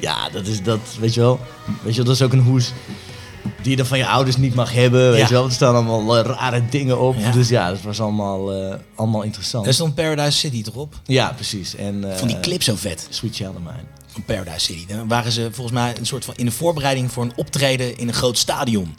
Ja, 0.00 0.28
dat 0.28 0.46
is 0.46 0.62
dat, 0.62 0.80
weet 1.00 1.14
je 1.14 1.20
wel. 1.20 1.40
Weet 1.82 1.90
je 1.94 1.96
wel, 1.96 2.04
dat 2.04 2.14
is 2.14 2.22
ook 2.22 2.32
een 2.32 2.40
hoes 2.42 2.72
die 3.62 3.70
je 3.70 3.76
dan 3.76 3.86
van 3.86 3.98
je 3.98 4.06
ouders 4.06 4.36
niet 4.36 4.54
mag 4.54 4.72
hebben, 4.72 5.10
weet 5.10 5.20
Ja. 5.20 5.26
je 5.26 5.32
wel. 5.32 5.44
Er 5.44 5.52
staan 5.52 5.74
allemaal 5.74 6.16
eh, 6.18 6.24
rare 6.24 6.62
dingen 6.70 7.00
op. 7.00 7.16
Ja. 7.18 7.30
Dus 7.30 7.48
ja, 7.48 7.68
dat 7.70 7.82
was 7.82 8.00
allemaal, 8.00 8.52
eh, 8.52 8.74
allemaal 8.94 9.22
interessant. 9.22 9.66
Er 9.66 9.74
stond 9.74 9.94
Paradise 9.94 10.38
City 10.38 10.62
toch 10.62 10.74
op? 10.74 10.94
Ja, 11.04 11.32
precies. 11.34 11.74
En, 11.76 12.10
eh, 12.10 12.16
Vond 12.16 12.30
die 12.30 12.40
clip 12.40 12.62
zo 12.62 12.74
vet 12.76 13.06
Sweet 13.10 13.34
Child 13.36 13.54
of 13.54 13.58
Mine. 13.60 13.84
van 14.06 14.22
Paradise 14.24 14.58
City. 14.60 14.86
Dan 14.86 15.08
waren 15.08 15.32
ze 15.32 15.48
volgens 15.52 15.76
mij 15.76 15.94
een 15.98 16.06
soort 16.06 16.24
van 16.24 16.34
in 16.36 16.44
de 16.44 16.50
voorbereiding 16.52 17.12
voor 17.12 17.22
een 17.22 17.32
optreden 17.36 17.98
in 17.98 18.08
een 18.08 18.14
groot 18.14 18.38
stadion. 18.38 18.96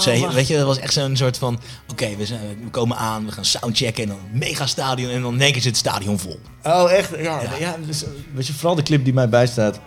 Ze, 0.00 0.28
weet 0.32 0.46
je, 0.46 0.56
dat 0.56 0.66
was 0.66 0.78
echt 0.78 0.92
zo'n 0.92 1.16
soort 1.16 1.38
van: 1.38 1.60
oké, 1.88 2.16
we, 2.16 2.26
we 2.62 2.70
komen 2.70 2.96
aan, 2.96 3.26
we 3.26 3.32
gaan 3.32 3.44
soundchecken 3.44 4.02
en 4.02 4.08
dan 4.08 4.18
een 4.32 4.38
mega 4.38 4.66
stadion 4.66 5.10
en 5.10 5.22
dan 5.22 5.36
keer 5.38 5.52
zit 5.54 5.64
het 5.64 5.76
stadion 5.76 6.18
vol. 6.18 6.40
Oh, 6.62 6.92
echt? 6.92 7.10
Ja, 7.18 7.40
ja. 7.58 7.76
dus, 7.86 8.04
weet 8.34 8.46
je, 8.46 8.52
vooral 8.52 8.74
de 8.74 8.82
clip 8.82 9.04
die 9.04 9.12
mij 9.12 9.28
bijstaat 9.28 9.80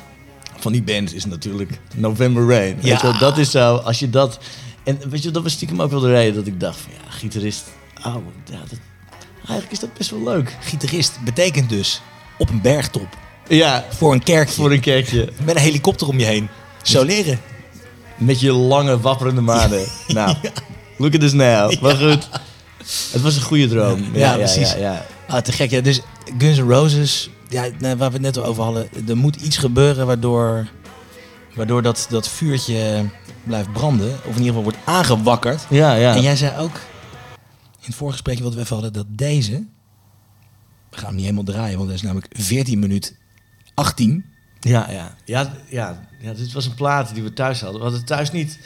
van 0.58 0.72
die 0.72 0.84
band 0.84 1.14
is 1.14 1.26
natuurlijk 1.26 1.80
November 1.96 2.48
Rain. 2.48 2.76
Weet 2.76 2.86
Ja. 2.86 2.96
je 2.96 3.02
wel, 3.02 3.18
dat 3.18 3.38
is 3.38 3.52
zo, 3.52 3.76
als 3.76 4.00
je 4.00 4.10
dat... 4.10 4.40
En 4.84 5.00
weet 5.10 5.24
je, 5.24 5.32
dat 5.32 5.44
was 5.44 5.52
stiekem 5.52 5.82
ook 5.82 5.92
wel 5.92 6.00
de 6.00 6.12
reden 6.12 6.36
dat 6.36 6.48
ik 6.48 6.60
dacht 6.60 6.80
van, 6.80 6.92
ja, 6.92 7.12
gitarist, 7.12 7.64
oh, 8.06 8.16
ja, 8.52 8.60
dat, 8.70 8.80
eigenlijk 9.38 9.72
is 9.72 9.80
dat 9.80 9.94
best 9.94 10.10
wel 10.10 10.24
leuk. 10.24 10.58
Gitarist 10.62 11.24
betekent 11.24 11.70
dus 11.70 12.02
op 12.38 12.50
een 12.50 12.62
bergtop 12.62 13.08
Ja, 13.48 13.86
voor 13.90 14.14
een 14.14 14.24
kerkje 14.24 14.54
voor 14.54 14.72
een 14.72 14.80
kerkje. 14.80 15.30
met 15.46 15.56
een 15.56 15.62
helikopter 15.62 16.08
om 16.08 16.20
je 16.20 16.26
heen. 16.26 16.50
Zo 16.82 17.04
leren. 17.04 17.40
Met 18.18 18.40
je 18.40 18.52
lange, 18.52 19.00
wapperende 19.00 19.42
manen. 19.42 19.86
Nou, 20.08 20.36
look 20.98 21.14
at 21.14 21.20
this 21.20 21.34
now. 21.34 21.82
Maar 21.82 21.96
goed, 21.96 22.30
het 23.12 23.22
was 23.22 23.36
een 23.36 23.42
goede 23.42 23.68
droom. 23.68 24.06
Ja, 24.14 24.36
precies. 24.36 24.72
Ja, 24.72 24.78
ja. 24.78 25.06
Ah, 25.28 25.42
te 25.42 25.52
gek. 25.52 25.70
Ja. 25.70 25.82
Dus 25.82 26.02
Guns 26.38 26.58
N' 26.58 26.70
Roses, 26.70 27.30
ja, 27.50 27.68
nou, 27.80 27.98
waar 27.98 28.08
we 28.08 28.14
het 28.14 28.22
net 28.22 28.38
over 28.38 28.64
hadden. 28.64 28.88
Er 29.08 29.18
moet 29.18 29.36
iets 29.36 29.58
gebeuren 29.58 30.06
waardoor, 30.06 30.68
waardoor 31.56 31.82
dat, 31.82 32.08
dat 32.10 32.28
vuurtje 32.30 33.06
blijft 33.44 33.72
branden. 33.72 34.10
Of 34.10 34.36
in 34.36 34.44
ieder 34.44 34.46
geval 34.46 34.64
wordt 34.64 34.78
aangewakkerd. 34.86 35.66
ja, 35.70 35.94
ja. 35.94 36.16
En 36.16 36.22
jij 36.22 36.36
zei 36.36 36.58
ook 36.60 36.76
in 37.84 37.90
het 37.90 37.96
voorgesprekje 37.96 38.44
wat 38.44 38.54
we 38.54 38.60
even 38.60 38.74
hadden, 38.74 38.94
dat 38.94 39.06
deze... 39.10 39.66
We 40.90 41.00
gaan 41.00 41.06
hem 41.08 41.16
niet 41.16 41.24
helemaal 41.24 41.44
draaien, 41.54 41.78
want 41.78 41.88
dat 41.90 41.98
is 41.98 42.04
namelijk 42.04 42.36
14 42.38 42.80
minuut 42.80 43.18
18. 43.74 44.26
Ja, 44.64 44.90
ja. 44.92 45.16
Ja, 45.26 45.54
ja, 45.68 46.08
ja, 46.20 46.34
dit 46.34 46.52
was 46.52 46.66
een 46.66 46.74
plaat 46.74 47.14
die 47.14 47.24
we 47.24 47.34
thuis 47.34 47.62
hadden. 47.62 47.80
We 47.80 47.86
hadden 47.86 48.06
thuis 48.06 48.32
niet... 48.32 48.60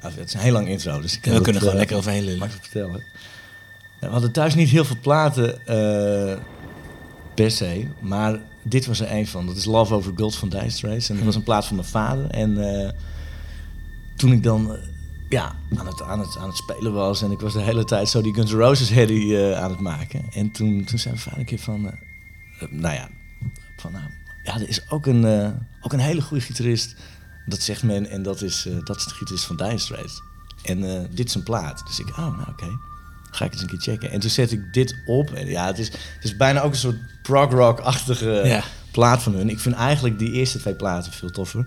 Nou, 0.00 0.14
het 0.14 0.28
is 0.28 0.34
een 0.34 0.40
heel 0.40 0.52
lang 0.52 0.68
intro, 0.68 1.00
dus 1.00 1.16
ik 1.16 1.24
we 1.24 1.40
kunnen 1.40 1.54
gewoon 1.54 1.72
eh, 1.72 1.78
lekker 1.78 1.96
overheen 1.96 2.22
lullen. 2.22 2.38
makkelijk 2.38 2.66
vertellen. 2.66 3.02
Ja, 4.00 4.06
we 4.06 4.12
hadden 4.12 4.32
thuis 4.32 4.54
niet 4.54 4.68
heel 4.68 4.84
veel 4.84 4.98
platen 5.00 5.66
eh, 5.66 6.38
per 7.34 7.50
se, 7.50 7.86
maar 8.00 8.38
dit 8.62 8.86
was 8.86 9.00
er 9.00 9.12
een 9.12 9.26
van. 9.26 9.46
Dat 9.46 9.56
is 9.56 9.64
Love 9.64 9.94
Over 9.94 10.12
Gold 10.16 10.36
van 10.36 10.48
Dire 10.48 10.70
Straits. 10.70 11.08
En 11.08 11.16
dat 11.16 11.24
was 11.24 11.34
een 11.34 11.42
plaat 11.42 11.66
van 11.66 11.76
mijn 11.76 11.88
vader. 11.88 12.30
En 12.30 12.82
eh, 12.82 12.90
toen 14.16 14.32
ik 14.32 14.42
dan 14.42 14.76
ja, 15.28 15.56
aan, 15.76 15.86
het, 15.86 16.02
aan, 16.02 16.20
het, 16.20 16.36
aan 16.38 16.48
het 16.48 16.56
spelen 16.56 16.92
was 16.92 17.22
en 17.22 17.30
ik 17.30 17.40
was 17.40 17.52
de 17.52 17.62
hele 17.62 17.84
tijd 17.84 18.08
zo 18.08 18.22
die 18.22 18.34
Guns 18.34 18.52
N' 18.52 18.56
Roses 18.56 18.88
herrie 18.88 19.56
aan 19.56 19.70
het 19.70 19.80
maken. 19.80 20.24
En 20.32 20.50
toen, 20.50 20.84
toen 20.84 20.98
zei 20.98 21.14
mijn 21.14 21.26
vader 21.26 21.38
een 21.38 21.46
keer 21.46 21.58
van, 21.58 21.98
nou 22.70 22.94
ja, 22.94 23.08
van 23.76 23.92
nou, 23.92 24.04
ja, 24.44 24.54
er 24.54 24.68
is 24.68 24.90
ook 24.90 25.06
een, 25.06 25.24
eh, 25.24 25.48
ook 25.80 25.92
een 25.92 25.98
hele 25.98 26.20
goede 26.22 26.42
gitarist. 26.44 26.94
Dat 27.46 27.62
zegt 27.62 27.82
men 27.82 28.10
en 28.10 28.22
dat 28.22 28.42
is, 28.42 28.66
eh, 28.66 28.74
dat 28.84 28.96
is 28.96 29.04
de 29.04 29.14
gitarist 29.14 29.44
van 29.44 29.56
Dire 29.56 29.78
Straits. 29.78 30.22
En 30.62 30.84
eh, 30.94 31.00
dit 31.10 31.28
is 31.28 31.34
een 31.34 31.42
plaat. 31.42 31.82
Dus 31.86 31.98
ik, 31.98 32.08
oh, 32.08 32.16
nou 32.16 32.48
oké. 32.50 32.66
Ga 33.30 33.44
ik 33.44 33.52
eens 33.52 33.60
een 33.62 33.68
keer 33.68 33.80
checken. 33.80 34.10
En 34.10 34.20
toen 34.20 34.30
zet 34.30 34.52
ik 34.52 34.72
dit 34.72 34.94
op. 35.06 35.30
En 35.30 35.46
ja, 35.46 35.66
het 35.66 35.78
is, 35.78 35.86
het 35.86 36.24
is 36.24 36.36
bijna 36.36 36.60
ook 36.60 36.70
een 36.72 36.78
soort 36.78 37.22
prog 37.22 37.50
rock-achtige 37.52 38.40
Ja. 38.44 38.62
plaat 38.90 39.22
van 39.22 39.34
hun. 39.34 39.48
Ik 39.50 39.58
vind 39.60 39.74
eigenlijk 39.74 40.18
die 40.18 40.32
eerste 40.32 40.58
twee 40.58 40.74
platen 40.74 41.12
veel 41.12 41.30
toffer. 41.30 41.66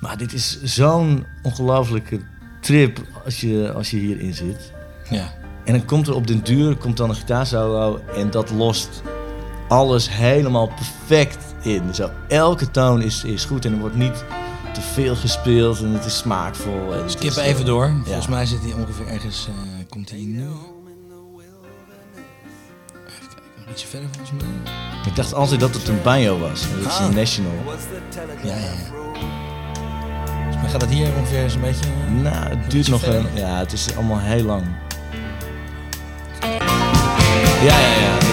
Maar 0.00 0.16
dit 0.18 0.32
is 0.32 0.62
zo'n 0.62 1.26
ongelofelijke 1.42 2.20
trip 2.60 3.00
als 3.24 3.40
je, 3.40 3.72
als 3.72 3.90
je 3.90 3.96
hierin 3.96 4.34
zit. 4.34 4.72
Ja. 5.10 5.32
En 5.64 5.72
dan 5.72 5.84
komt 5.84 6.06
er 6.06 6.14
op 6.14 6.26
den 6.26 6.44
duur 6.44 6.76
komt 6.76 6.96
dan 6.96 7.08
een 7.08 7.16
gitaarsolo 7.16 8.00
en 8.16 8.30
dat 8.30 8.50
lost 8.50 9.02
alles 9.68 10.10
helemaal 10.10 10.66
perfect 10.66 11.53
in. 11.64 11.94
Zo, 11.94 12.10
elke 12.28 12.70
toon 12.70 13.02
is, 13.02 13.24
is 13.24 13.44
goed 13.44 13.64
en 13.64 13.72
er 13.72 13.78
wordt 13.78 13.96
niet 13.96 14.24
te 14.72 14.80
veel 14.80 15.16
gespeeld 15.16 15.78
en 15.78 15.90
het 15.92 16.04
is 16.04 16.16
smaakvol. 16.18 16.94
En 16.94 17.10
Skip 17.10 17.30
is, 17.30 17.36
eh, 17.36 17.46
even 17.46 17.64
door. 17.64 17.86
ja. 17.86 18.02
Volgens 18.04 18.26
mij 18.28 18.46
zit 18.46 18.60
hij 18.62 18.72
ongeveer 18.72 19.06
ergens... 19.06 19.48
eh, 19.48 19.84
komt 19.88 20.10
hij 20.10 20.18
nu? 20.18 20.42
Even 23.06 23.28
kijken, 23.28 23.42
nog 23.56 23.66
ietsje 23.70 23.86
verder 23.86 24.08
volgens 24.12 24.42
mij. 24.42 24.72
Ik 25.06 25.16
dacht 25.16 25.34
altijd 25.34 25.60
dat 25.60 25.74
het 25.74 25.88
een 25.88 26.02
banjo 26.02 26.38
was. 26.38 26.60
Dat 26.82 26.92
is 26.92 26.98
Ah. 26.98 27.06
een 27.08 27.14
national. 27.14 27.52
Ja, 28.42 28.48
ja, 28.48 28.54
ja. 28.56 28.92
Volgens 30.34 30.56
mij 30.62 30.70
gaat 30.70 30.80
het 30.80 30.90
hier 30.90 31.08
ongeveer 31.18 31.50
zo'n 31.50 31.60
beetje... 31.60 31.84
eh, 31.84 32.22
Nou, 32.22 32.48
het 32.58 32.70
duurt 32.70 32.88
nog 32.88 33.02
een... 33.06 33.26
Ja, 33.34 33.58
het 33.58 33.72
is 33.72 33.96
allemaal 33.96 34.18
heel 34.20 34.44
lang. 34.44 34.64
Ja, 37.62 37.78
ja, 37.80 37.94
ja. 37.94 38.23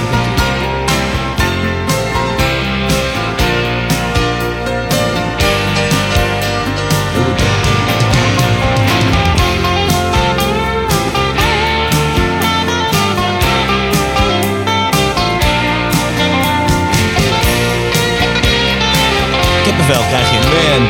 Kippenvel 19.91 20.09
krijg 20.09 20.31
je. 20.31 20.39
Man. 20.69 20.89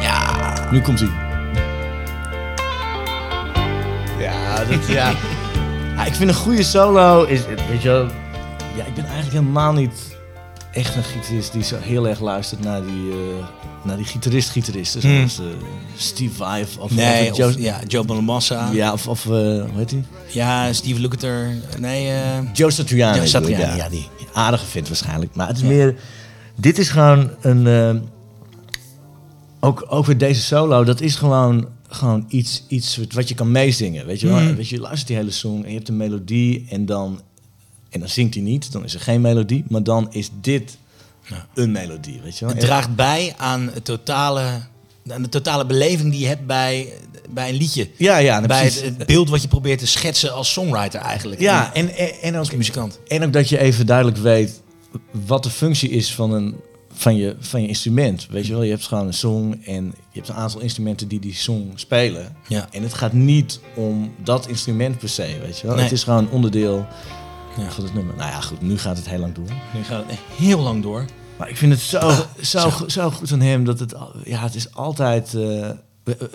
Ja, 0.00 0.70
nu 0.70 0.80
komt 0.80 1.00
hij. 1.00 1.08
Ja, 4.18 4.64
dat, 4.64 4.86
ja. 4.86 5.12
Ja, 6.22 6.28
vind 6.28 6.40
een 6.40 6.44
goede 6.44 6.62
solo 6.62 7.24
is, 7.24 7.40
weet 7.68 7.82
je 7.82 7.88
wel, 7.88 8.06
ja, 8.76 8.84
ik 8.84 8.94
ben 8.94 9.04
eigenlijk 9.04 9.32
helemaal 9.32 9.72
niet 9.72 10.16
echt 10.72 10.96
een 10.96 11.02
gitarist 11.02 11.52
die 11.52 11.62
zo 11.62 11.76
heel 11.80 12.08
erg 12.08 12.20
luistert 12.20 12.64
naar 12.64 12.82
die, 12.82 13.10
eh, 13.10 13.46
naar 13.82 13.96
die 13.96 14.04
gitarist-gitaristen. 14.04 15.00
Hmm. 15.00 15.28
Zoals 15.28 15.38
eh, 15.38 15.66
Steve 15.96 16.34
Vai 16.34 16.62
of, 16.62 16.76
of, 16.76 16.90
Nee, 16.90 17.30
of 17.30 17.36
Joe, 17.36 17.62
ja, 17.62 17.80
Joe 17.86 18.04
Bonamassa. 18.04 18.54
Ja, 18.54 18.72
ja, 18.72 18.92
of, 18.92 19.08
of 19.08 19.24
eh, 19.24 19.30
hoe 19.30 19.68
heet 19.74 19.88
die? 19.88 20.04
Steve 20.74 21.00
Lukather. 21.00 21.54
Nee, 21.78 22.10
eh, 22.10 22.38
Joe 22.52 22.70
Satriani. 22.70 23.16
Joe 23.16 23.26
Satriani, 23.26 23.72
ik, 23.72 23.76
ja, 23.76 23.88
die. 23.88 24.08
Aardige 24.32 24.66
vindt 24.66 24.88
waarschijnlijk. 24.88 25.34
Maar 25.34 25.46
het 25.46 25.56
is 25.56 25.62
meer, 25.62 25.94
dit 26.56 26.78
is 26.78 26.88
gewoon 26.88 27.30
een, 27.40 27.66
eh, 27.66 28.00
ook, 29.60 29.84
ook 29.88 30.06
weer 30.06 30.18
deze 30.18 30.42
solo, 30.42 30.84
dat 30.84 31.00
is 31.00 31.14
gewoon, 31.14 31.68
gewoon 31.94 32.24
iets, 32.28 32.64
iets 32.68 32.98
wat 33.14 33.28
je 33.28 33.34
kan 33.34 33.50
meezingen. 33.50 34.06
Weet 34.06 34.20
je 34.20 34.26
wel? 34.28 34.40
Mhm. 34.40 34.54
Weet 34.54 34.68
je, 34.68 34.74
je 34.74 34.80
luistert 34.80 35.06
die 35.06 35.16
hele 35.16 35.30
song 35.30 35.62
en 35.62 35.68
je 35.68 35.76
hebt 35.76 35.88
een 35.88 35.96
melodie 35.96 36.66
en 36.68 36.86
dan, 36.86 37.20
en 37.90 38.00
dan 38.00 38.08
zingt 38.08 38.34
hij 38.34 38.42
niet, 38.42 38.72
dan 38.72 38.84
is 38.84 38.94
er 38.94 39.00
geen 39.00 39.20
melodie, 39.20 39.64
maar 39.68 39.82
dan 39.82 40.12
is 40.12 40.30
dit 40.40 40.76
Ja. 41.28 41.46
een 41.54 41.72
melodie, 41.72 42.20
weet 42.24 42.38
je 42.38 42.44
wel? 42.44 42.54
het 42.54 42.64
draagt 42.64 42.94
bij 42.94 43.34
aan, 43.36 43.70
het 43.72 43.84
totale, 43.84 44.60
aan 45.08 45.22
de 45.22 45.28
totale 45.28 45.66
beleving 45.66 46.10
die 46.10 46.20
je 46.20 46.26
hebt 46.26 46.46
bij, 46.46 46.92
bij 47.30 47.48
een 47.48 47.54
liedje. 47.56 47.88
ja, 47.96 48.16
ja, 48.16 48.34
nou, 48.34 48.46
bij 48.46 48.64
het, 48.64 49.06
beeld 49.06 49.28
wat 49.28 49.42
je 49.42 49.48
probeert 49.48 49.78
te 49.78 49.86
schetsen 49.86 50.34
als 50.34 50.52
songwriter 50.52 51.00
eigenlijk. 51.00 51.40
Ja, 51.40 51.74
en, 51.74 51.88
en, 52.22 52.34
als 52.34 52.50
muzikant. 52.50 52.98
en 53.08 53.24
ook 53.24 53.32
dat 53.32 53.48
je 53.48 53.58
even 53.58 53.86
duidelijk 53.86 54.16
weet 54.16 54.60
wat 55.10 55.42
de 55.42 55.50
functie 55.50 55.90
is 55.90 56.14
van, 56.14 56.32
een, 56.32 56.56
van, 56.92 57.16
je, 57.16 57.36
van 57.38 57.62
je 57.62 57.68
instrument. 57.68 58.26
Weet 58.30 58.46
je 58.46 58.52
wel, 58.52 58.62
je 58.62 58.70
hebt 58.70 58.86
gewoon 58.86 59.06
een 59.06 59.14
song 59.14 59.52
en 59.64 59.84
je 59.84 60.18
hebt 60.18 60.28
een 60.28 60.34
aantal 60.34 60.60
instrumenten 60.60 61.08
die 61.08 61.20
die 61.20 61.34
song 61.34 61.70
spelen. 61.74 62.36
Ja. 62.48 62.68
En 62.70 62.82
het 62.82 62.94
gaat 62.94 63.12
niet 63.12 63.60
om 63.74 64.12
dat 64.22 64.48
instrument 64.48 64.98
per 64.98 65.08
se, 65.08 65.38
weet 65.44 65.58
je 65.58 65.66
wel. 65.66 65.74
Nee. 65.76 65.84
Het 65.84 65.92
is 65.92 66.04
gewoon 66.04 66.30
onderdeel 66.30 66.86
Ja. 67.58 67.70
van 67.70 67.84
het 67.84 67.94
nummer. 67.94 68.16
Nou 68.16 68.30
ja, 68.30 68.40
goed, 68.40 68.60
nu 68.62 68.78
gaat 68.78 68.96
het 68.96 69.08
heel 69.08 69.18
lang 69.18 69.34
door. 69.34 69.48
Nu 69.74 69.84
gaat 69.84 70.04
het 70.06 70.18
heel 70.36 70.58
lang 70.60 70.82
door. 70.82 71.04
Maar 71.38 71.48
ik 71.48 71.56
vind 71.56 71.72
het 71.72 71.80
zo, 71.80 71.98
Ah, 71.98 72.18
zo, 72.40 72.58
zo. 72.58 72.70
go- 72.70 72.88
zo 72.88 73.10
goed 73.10 73.28
van 73.28 73.40
hem 73.40 73.64
dat 73.64 73.78
het, 73.78 73.94
ja, 74.24 74.42
het 74.42 74.54
is 74.54 74.74
altijd, 74.74 75.32
we- 75.32 75.76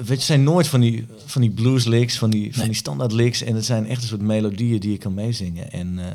weet 0.05 0.19
je, 0.19 0.25
zijn 0.25 0.43
nooit 0.43 0.67
van 0.67 0.79
die, 0.79 1.05
van 1.25 1.41
die 1.41 1.51
blues 1.51 1.85
licks, 1.85 2.17
van 2.17 2.29
die, 2.29 2.49
van 2.49 2.57
Nee. 2.59 2.67
die 2.67 2.77
standaard 2.77 3.11
licks. 3.11 3.41
En 3.41 3.55
het 3.55 3.65
zijn 3.65 3.87
echt 3.87 4.01
een 4.01 4.07
soort 4.07 4.21
melodieën 4.21 4.79
die 4.79 4.91
je 4.91 4.97
kan 4.97 5.13
meezingen. 5.13 5.71
En 5.71 5.99
eh, 5.99 6.05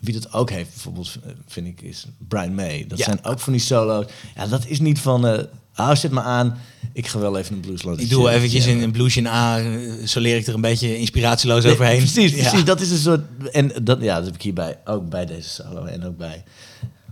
wie 0.00 0.14
dat 0.14 0.32
ook 0.32 0.50
heeft, 0.50 0.70
bijvoorbeeld, 0.70 1.16
vind 1.46 1.66
ik, 1.66 1.80
is 1.80 2.06
Brian 2.28 2.54
May. 2.54 2.84
Dat 2.88 2.98
Ja. 2.98 3.04
zijn 3.04 3.24
ook 3.24 3.38
van 3.38 3.52
die 3.52 3.62
solo's. 3.62 4.04
Ja, 4.36 4.46
dat 4.46 4.66
is 4.66 4.80
niet 4.80 4.98
van, 4.98 5.26
eh 5.26 5.42
ah, 5.74 5.96
zet 5.96 6.10
me 6.10 6.20
aan, 6.20 6.58
ik 6.92 7.06
ga 7.06 7.18
wel 7.18 7.38
even 7.38 7.54
een 7.54 7.60
blues 7.60 7.82
Ik 7.98 8.10
doe 8.10 8.30
eventjes 8.30 8.66
in 8.66 8.82
een 8.82 8.90
bluesje 8.92 9.28
A, 9.28 9.62
zo 10.06 10.20
leer 10.20 10.36
ik 10.36 10.46
er 10.46 10.54
een 10.54 10.60
beetje 10.60 10.98
inspiratieloos 10.98 11.62
Nee, 11.64 11.72
overheen. 11.72 11.98
Precies, 11.98 12.34
Ja. 12.34 12.48
precies. 12.48 12.64
Dat 12.64 12.80
is 12.80 12.90
een 12.90 12.98
soort. 12.98 13.20
En 13.52 13.72
dat, 13.82 14.00
ja, 14.02 14.16
dat 14.16 14.24
heb 14.24 14.34
ik 14.34 14.42
hierbij 14.42 14.78
ook 14.84 15.08
bij 15.08 15.26
deze 15.26 15.48
solo 15.48 15.84
en 15.84 16.04
ook 16.04 16.16
bij, 16.16 16.44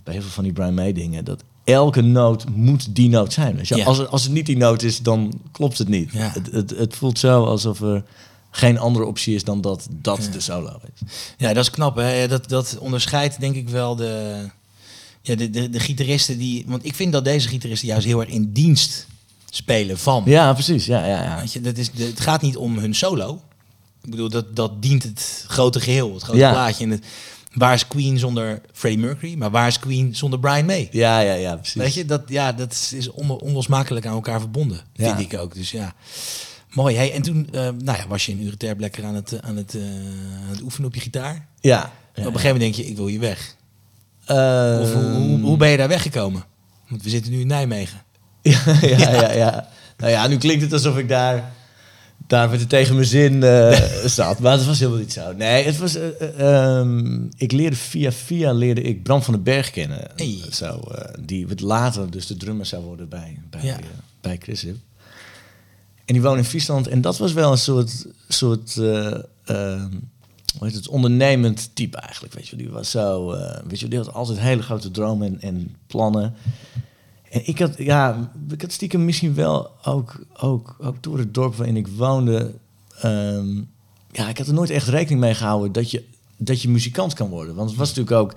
bij 0.04 0.12
heel 0.14 0.22
veel 0.22 0.30
van 0.32 0.44
die 0.44 0.52
Brian 0.52 0.74
May 0.74 0.92
dingen. 0.92 1.24
Dat 1.24 1.44
elke 1.64 2.00
noot 2.00 2.48
moet 2.48 2.94
die 2.94 3.08
noot 3.08 3.32
zijn. 3.32 3.58
Ja. 3.62 3.84
Als, 3.84 3.98
het, 3.98 4.08
als 4.08 4.22
het 4.22 4.32
niet 4.32 4.46
die 4.46 4.56
noot 4.56 4.82
is, 4.82 4.98
dan 4.98 5.40
klopt 5.52 5.78
het 5.78 5.88
niet. 5.88 6.12
Ja. 6.12 6.30
Het, 6.34 6.52
het, 6.52 6.70
het 6.70 6.96
voelt 6.96 7.18
zo 7.18 7.44
alsof 7.44 7.80
er 7.80 8.02
geen 8.50 8.78
andere 8.78 9.04
optie 9.04 9.34
is 9.34 9.44
dan 9.44 9.60
dat 9.60 9.86
dat 9.90 10.24
Ja. 10.24 10.30
de 10.30 10.40
solo 10.40 10.80
is. 10.94 11.06
Ja, 11.36 11.52
dat 11.52 11.62
is 11.64 11.70
knap. 11.70 11.96
Hè? 11.96 12.28
Dat, 12.28 12.48
dat 12.48 12.76
onderscheidt 12.80 13.40
denk 13.40 13.54
ik 13.56 13.68
wel 13.68 13.96
de, 13.96 14.44
ja, 15.22 15.34
de, 15.34 15.50
de, 15.50 15.70
de 15.70 15.80
gitaristen 15.80 16.38
die... 16.38 16.64
Want 16.66 16.84
ik 16.84 16.94
vind 16.94 17.12
dat 17.12 17.24
deze 17.24 17.48
gitaristen 17.48 17.88
juist 17.88 18.06
heel 18.06 18.20
erg 18.20 18.28
in 18.28 18.52
dienst 18.52 19.06
spelen 19.50 19.98
van. 19.98 20.22
Ja, 20.26 20.52
precies. 20.52 20.86
Ja, 20.86 21.06
ja, 21.06 21.22
ja. 21.22 21.38
Weet 21.40 21.52
je, 21.52 21.60
dat 21.60 21.76
is, 21.76 21.90
de, 21.90 22.04
het 22.04 22.20
gaat 22.20 22.42
niet 22.42 22.56
om 22.56 22.78
hun 22.78 22.94
solo. 22.94 23.40
Ik 24.02 24.10
bedoel, 24.10 24.28
dat, 24.28 24.56
dat 24.56 24.82
dient 24.82 25.02
het 25.02 25.44
grote 25.48 25.80
geheel, 25.80 26.14
het 26.14 26.22
grote 26.22 26.38
Ja. 26.38 26.50
plaatje. 26.50 26.84
En 26.84 26.90
het, 26.90 27.04
waar 27.54 27.74
is 27.74 27.86
Queen 27.88 28.18
zonder 28.18 28.60
Freddie 28.72 29.00
Mercury? 29.04 29.34
Maar 29.34 29.50
waar 29.50 29.66
is 29.66 29.78
Queen 29.78 30.16
zonder 30.16 30.38
Brian 30.38 30.64
May? 30.66 30.88
Ja, 30.92 31.20
ja, 31.20 31.32
ja, 31.34 31.56
precies. 31.56 31.74
Weet 31.82 31.94
je, 31.94 32.04
dat, 32.04 32.22
ja, 32.26 32.52
dat 32.52 32.90
is 32.94 33.10
on, 33.10 33.30
onlosmakelijk 33.30 34.06
aan 34.06 34.14
elkaar 34.14 34.40
verbonden, 34.40 34.80
Ja. 34.92 35.16
vind 35.16 35.32
ik 35.32 35.38
ook. 35.40 35.54
Dus 35.54 35.70
ja, 35.70 35.94
mooi. 36.70 36.96
Hey, 36.96 37.12
en 37.12 37.22
toen 37.22 37.48
eh, 37.52 37.60
nou 37.60 37.98
ja, 37.98 38.06
was 38.08 38.26
je 38.26 38.32
in 38.32 38.42
Ureterp 38.42 38.80
lekker 38.80 39.04
aan 39.04 39.14
het, 39.14 39.32
eh, 39.32 39.38
aan, 39.48 39.56
het, 39.56 39.74
eh, 39.74 39.82
aan 40.44 40.50
het 40.50 40.62
oefenen 40.62 40.88
op 40.88 40.94
je 40.94 41.00
gitaar. 41.00 41.46
Ja. 41.60 41.92
Op 42.10 42.16
een 42.16 42.24
gegeven 42.24 42.42
moment 42.42 42.60
denk 42.60 42.74
je, 42.74 42.86
ik 42.86 42.96
wil 42.96 43.06
hier 43.06 43.20
weg. 43.20 43.54
Of 44.20 44.92
hoe, 44.92 45.02
hoe, 45.02 45.40
hoe 45.40 45.56
ben 45.56 45.68
je 45.68 45.76
daar 45.76 45.88
weggekomen? 45.88 46.44
Want 46.88 47.02
we 47.02 47.08
zitten 47.08 47.32
nu 47.32 47.40
in 47.40 47.46
Nijmegen. 47.46 48.02
Ja, 48.42 48.62
ja, 48.80 49.12
ja, 49.12 49.32
ja. 49.32 49.68
Nou 49.96 50.12
ja, 50.12 50.26
nu 50.26 50.36
klinkt 50.36 50.62
het 50.62 50.72
alsof 50.72 50.98
ik 50.98 51.08
daar, 51.08 51.52
daar 52.26 52.50
met 52.50 52.68
tegen 52.68 52.94
mijn 52.94 53.06
zin 53.06 53.42
zat. 54.10 54.38
Maar 54.38 54.52
het 54.52 54.66
was 54.66 54.78
helemaal 54.78 55.00
niet 55.00 55.12
zo. 55.12 55.32
Nee, 55.32 55.64
het 55.64 55.78
was... 55.78 55.96
ehm, 56.36 57.24
ik 57.36 57.52
leerde 57.52 57.76
via 57.76 58.12
via 58.12 58.52
leerde 58.52 58.82
ik 58.82 59.02
Bram 59.02 59.22
van 59.22 59.34
den 59.34 59.42
Berg 59.42 59.70
kennen. 59.70 60.10
Hey. 60.16 60.38
Zo, 60.50 60.80
die 61.20 61.48
wat 61.48 61.60
later 61.60 62.10
dus 62.10 62.26
de 62.26 62.36
drummer 62.36 62.66
zou 62.66 62.84
worden 62.84 63.08
bij, 63.08 63.38
bij, 63.50 63.76
bij 64.20 64.38
Chris 64.40 64.62
Hip. 64.62 64.76
En 66.10 66.16
die 66.16 66.24
woonde 66.24 66.38
in 66.38 66.44
Friesland. 66.48 66.88
En 66.88 67.00
dat 67.00 67.18
was 67.18 67.32
wel 67.32 67.52
een 67.52 67.58
soort... 67.58 68.06
soort 68.28 68.76
eh, 68.76 69.06
ehm, 69.44 69.90
hoe 70.58 70.66
heet 70.66 70.74
het? 70.74 70.88
Ondernemend 70.88 71.70
type 71.74 71.96
eigenlijk. 71.96 72.34
Weet 72.34 72.48
je, 72.48 72.56
die 72.56 72.70
was 72.70 72.90
zo... 72.90 73.32
eh, 73.32 73.62
weet 73.66 73.80
je, 73.80 73.88
die 73.88 73.98
had 73.98 74.12
altijd 74.12 74.38
hele 74.38 74.62
grote 74.62 74.90
dromen 74.90 75.26
en, 75.26 75.40
en 75.40 75.76
plannen. 75.86 76.34
En 77.30 77.48
ik 77.48 77.58
had, 77.58 77.78
ja, 77.78 78.32
ik 78.48 78.60
had 78.60 78.72
stiekem 78.72 79.04
misschien 79.04 79.34
wel 79.34 79.70
ook, 79.84 80.24
ook, 80.36 80.76
ook 80.80 81.02
door 81.02 81.18
het 81.18 81.34
dorp 81.34 81.54
waarin 81.54 81.76
ik 81.76 81.88
woonde. 81.88 82.54
ehm, 83.00 83.56
ja, 84.12 84.28
ik 84.28 84.38
had 84.38 84.46
er 84.46 84.54
nooit 84.54 84.70
echt 84.70 84.88
rekening 84.88 85.20
mee 85.20 85.34
gehouden 85.34 85.72
dat 85.72 85.90
je, 85.90 86.04
dat 86.36 86.62
je 86.62 86.68
muzikant 86.68 87.14
kan 87.14 87.28
worden. 87.28 87.54
Want 87.54 87.68
het 87.68 87.78
was 87.78 87.88
natuurlijk 87.88 88.16
ook. 88.16 88.34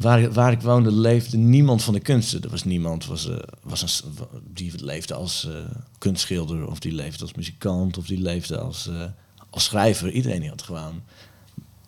Waar, 0.00 0.32
waar 0.32 0.52
ik 0.52 0.60
woonde 0.60 0.92
leefde 0.92 1.36
niemand 1.36 1.82
van 1.82 1.94
de 1.94 2.00
kunsten. 2.00 2.42
Er 2.42 2.50
was 2.50 2.64
niemand 2.64 3.06
was, 3.06 3.28
eh, 3.28 3.36
was 3.62 4.02
een, 4.04 4.12
die 4.52 4.84
leefde 4.84 5.14
als 5.14 5.48
eh, 5.48 5.54
kunstschilder, 5.98 6.66
of 6.66 6.78
die 6.78 6.92
leefde 6.92 7.22
als 7.22 7.34
muzikant, 7.34 7.98
of 7.98 8.06
die 8.06 8.20
leefde 8.20 8.58
als, 8.58 8.88
eh, 8.88 9.04
als 9.50 9.64
schrijver. 9.64 10.10
Iedereen 10.10 10.48
had 10.48 10.62
gewoon 10.62 11.02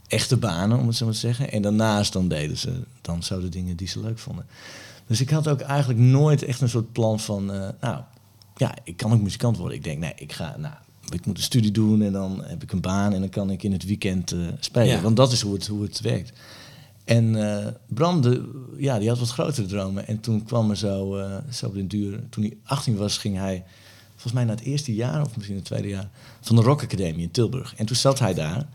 echte 0.06 0.36
banen, 0.36 0.78
om 0.78 0.86
het 0.86 0.96
zo 0.96 1.04
maar 1.04 1.14
te 1.14 1.20
zeggen. 1.20 1.52
En 1.52 1.62
daarnaast 1.62 2.12
dan 2.12 2.28
deden 2.28 2.58
ze 2.58 2.82
dan 3.00 3.22
zo 3.22 3.40
de 3.40 3.48
dingen 3.48 3.76
die 3.76 3.88
ze 3.88 4.00
leuk 4.00 4.18
vonden. 4.18 4.46
Dus 5.06 5.20
ik 5.20 5.30
had 5.30 5.48
ook 5.48 5.60
eigenlijk 5.60 6.00
nooit 6.00 6.42
echt 6.42 6.60
een 6.60 6.68
soort 6.68 6.92
plan 6.92 7.20
van, 7.20 7.46
nou, 7.80 8.02
ja, 8.56 8.74
ik 8.84 8.96
kan 8.96 9.12
ook 9.12 9.22
muzikant 9.22 9.56
worden. 9.56 9.76
Ik 9.76 9.84
denk, 9.84 9.98
nee, 9.98 10.12
ik 10.16 10.32
ga, 10.32 10.56
nou, 10.58 10.74
ik 11.10 11.26
moet 11.26 11.36
een 11.36 11.42
studie 11.42 11.70
doen 11.70 12.02
en 12.02 12.12
dan 12.12 12.44
heb 12.44 12.62
ik 12.62 12.72
een 12.72 12.80
baan 12.80 13.12
en 13.12 13.20
dan 13.20 13.28
kan 13.28 13.50
ik 13.50 13.62
in 13.62 13.72
het 13.72 13.84
weekend 13.84 14.34
spelen. 14.60 14.86
Ja. 14.86 15.00
Want 15.00 15.16
dat 15.16 15.32
is 15.32 15.40
hoe 15.40 15.54
het, 15.54 15.66
hoe 15.66 15.82
het 15.82 16.00
werkt. 16.00 16.32
En 17.04 17.50
eh, 17.50 17.66
Bram, 17.86 18.20
de, 18.20 18.50
ja, 18.76 18.98
die 18.98 19.08
had 19.08 19.18
wat 19.18 19.30
grotere 19.30 19.66
dromen. 19.66 20.06
En 20.06 20.20
toen 20.20 20.44
kwam 20.44 20.70
er 20.70 20.76
zo, 20.76 21.16
eh, 21.16 21.36
zo 21.50 21.66
op 21.66 21.74
den 21.74 21.88
duur, 21.88 22.20
toen 22.30 22.42
hij 22.44 22.56
18 22.64 22.96
was, 22.96 23.18
ging 23.18 23.36
hij, 23.36 23.64
volgens 24.10 24.32
mij 24.32 24.44
na 24.44 24.50
het 24.50 24.60
eerste 24.60 24.94
jaar 24.94 25.22
of 25.22 25.36
misschien 25.36 25.56
het 25.56 25.64
tweede 25.64 25.88
jaar, 25.88 26.08
van 26.40 26.56
de 26.56 26.62
Rock 26.62 26.82
Academie 26.82 27.22
in 27.22 27.30
Tilburg. 27.30 27.74
En 27.76 27.86
toen 27.86 27.96
zat 27.96 28.18
hij 28.18 28.34
daar. 28.34 28.66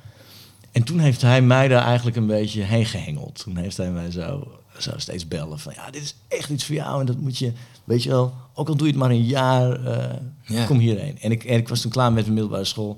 En 0.71 0.83
toen 0.83 0.99
heeft 0.99 1.21
hij 1.21 1.41
mij 1.41 1.67
daar 1.67 1.83
eigenlijk 1.83 2.17
een 2.17 2.27
beetje 2.27 2.61
heen 2.61 2.85
gehengeld. 2.85 3.39
Toen 3.43 3.57
heeft 3.57 3.77
hij 3.77 3.91
mij 3.91 4.11
zo, 4.11 4.57
zo 4.77 4.91
steeds 4.97 5.27
bellen 5.27 5.59
van... 5.59 5.73
ja, 5.75 5.91
dit 5.91 6.01
is 6.01 6.15
echt 6.27 6.49
iets 6.49 6.65
voor 6.65 6.75
jou 6.75 6.99
en 6.99 7.05
dat 7.05 7.17
moet 7.17 7.37
je... 7.37 7.51
weet 7.83 8.03
je 8.03 8.09
wel, 8.09 8.33
ook 8.53 8.67
al 8.67 8.75
doe 8.75 8.87
je 8.87 8.93
het 8.93 9.01
maar 9.01 9.09
een 9.11 9.25
jaar, 9.25 9.85
eh, 9.85 10.15
Ja. 10.43 10.65
kom 10.65 10.79
hierheen. 10.79 11.19
En 11.19 11.31
ik, 11.31 11.43
en 11.43 11.57
ik 11.57 11.67
was 11.67 11.81
toen 11.81 11.91
klaar 11.91 12.11
met 12.11 12.21
mijn 12.21 12.33
middelbare 12.33 12.65
school. 12.65 12.97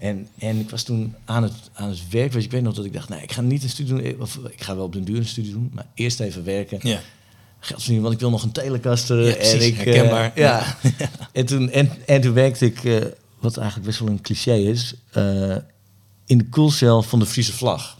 En, 0.00 0.28
en 0.38 0.58
ik 0.58 0.70
was 0.70 0.82
toen 0.82 1.14
aan 1.24 1.42
het, 1.42 1.52
aan 1.72 1.88
het 1.88 2.08
werk. 2.10 2.32
Weet 2.32 2.42
je, 2.42 2.48
ik 2.48 2.54
weet 2.54 2.62
nog 2.62 2.74
dat 2.74 2.84
ik 2.84 2.92
dacht, 2.92 3.08
nee, 3.08 3.22
ik 3.22 3.32
ga 3.32 3.40
niet 3.40 3.62
een 3.62 3.68
studie 3.68 3.94
doen. 3.94 4.20
Of 4.20 4.38
ik 4.50 4.62
ga 4.62 4.76
wel 4.76 4.84
op 4.84 4.92
den 4.92 5.04
duur 5.04 5.16
een 5.16 5.26
studie 5.26 5.52
doen, 5.52 5.70
maar 5.74 5.86
eerst 5.94 6.20
even 6.20 6.44
werken. 6.44 6.78
Ja. 6.82 7.00
Geld 7.60 7.78
verdienen, 7.78 8.02
want 8.02 8.14
ik 8.14 8.20
wil 8.20 8.30
nog 8.30 8.42
een 8.42 8.52
telekaster. 8.52 9.26
Ja, 9.26 9.34
precies, 9.34 9.52
en 9.52 9.66
ik, 9.66 9.78
eh, 9.78 9.84
herkenbaar. 9.84 10.32
ja. 10.34 10.76
En, 11.32 11.46
toen, 11.46 11.70
en, 11.70 11.90
en 12.06 12.20
toen 12.20 12.32
werkte 12.32 12.66
ik, 12.66 12.84
eh, 12.84 12.96
wat 13.38 13.56
eigenlijk 13.56 13.86
best 13.86 14.00
wel 14.00 14.08
een 14.08 14.20
cliché 14.20 14.54
is, 14.54 14.94
eh, 15.10 15.56
in 16.26 16.38
de 16.38 16.48
koelcel 16.48 17.02
van 17.02 17.18
de 17.18 17.26
Friese 17.26 17.52
vlag. 17.52 17.98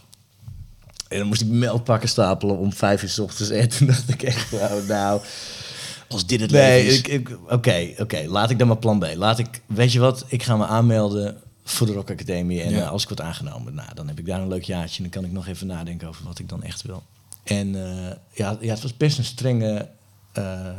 En 1.07 1.17
dan 1.17 1.27
moest 1.27 1.41
ik 1.41 1.47
meldpakken 1.47 2.09
stapelen 2.09 2.57
om 2.57 2.73
vijf 2.73 3.03
uur 3.03 3.09
s 3.09 3.19
ochtends. 3.19 3.51
En 3.51 3.69
toen 3.69 3.87
dacht 3.87 4.09
ik 4.09 4.23
echt, 4.23 4.51
nou, 4.51 4.85
nou 4.87 5.21
Als 6.07 6.25
dit 6.25 6.41
het 6.41 6.51
nee, 6.51 6.83
leven 6.83 7.21
is. 7.21 7.27
oké, 7.49 7.93
oké, 7.97 8.23
laat 8.27 8.49
ik 8.49 8.59
dan 8.59 8.67
maar 8.67 8.77
plan 8.77 8.99
B. 8.99 9.05
Laat 9.15 9.39
ik, 9.39 9.61
weet 9.65 9.91
je 9.91 9.99
wat, 9.99 10.25
ik 10.27 10.43
ga 10.43 10.57
me 10.57 10.65
aanmelden 10.65 11.37
voor 11.73 11.87
de 11.87 11.93
Rock 11.93 12.11
Academie. 12.11 12.61
En 12.61 12.71
Ja. 12.71 12.81
eh, 12.81 12.89
als 12.89 13.01
ik 13.03 13.07
word 13.07 13.21
aangenomen, 13.21 13.73
nou, 13.73 13.89
dan 13.93 14.07
heb 14.07 14.19
ik 14.19 14.25
daar 14.25 14.41
een 14.41 14.47
leuk 14.47 14.63
jaartje. 14.63 14.97
En 15.03 15.09
dan 15.09 15.21
kan 15.21 15.29
ik 15.29 15.35
nog 15.35 15.47
even 15.47 15.67
nadenken 15.67 16.07
over 16.07 16.25
wat 16.25 16.39
ik 16.39 16.49
dan 16.49 16.63
echt 16.63 16.81
wil. 16.81 17.03
En 17.43 17.75
eh, 17.75 18.15
ja, 18.33 18.57
ja, 18.61 18.73
het 18.73 18.81
was 18.81 18.97
best 18.97 19.17
een 19.17 19.23
strenge 19.23 19.89
eh, 20.31 20.77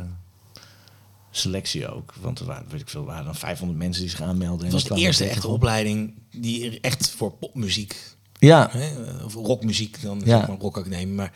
selectie 1.31 1.87
ook. 1.87 2.13
Want 2.21 2.39
er 2.39 2.45
waren, 2.45 2.65
weet 2.69 2.81
ik 2.81 2.89
veel, 2.89 3.03
waren 3.05 3.25
dan 3.25 3.35
500 3.35 3.79
mensen 3.79 4.01
die 4.01 4.09
zich 4.11 4.21
aanmelden. 4.21 4.59
en 4.67 4.73
Het 4.73 4.87
was 4.87 4.97
de 4.97 5.03
eerste 5.05 5.23
er 5.23 5.29
echte 5.29 5.47
op. 5.47 5.53
opleiding 5.53 6.13
die 6.31 6.79
echt 6.79 7.09
voor 7.09 7.31
popmuziek, 7.31 8.11
Ja, 8.39 8.69
hè, 8.71 8.89
of 9.23 9.33
rockmuziek 9.33 10.01
dan, 10.01 10.21
Ja. 10.25 10.37
zeg 10.37 10.47
maar 10.47 10.57
rockacademie, 10.57 11.07
maar 11.15 11.31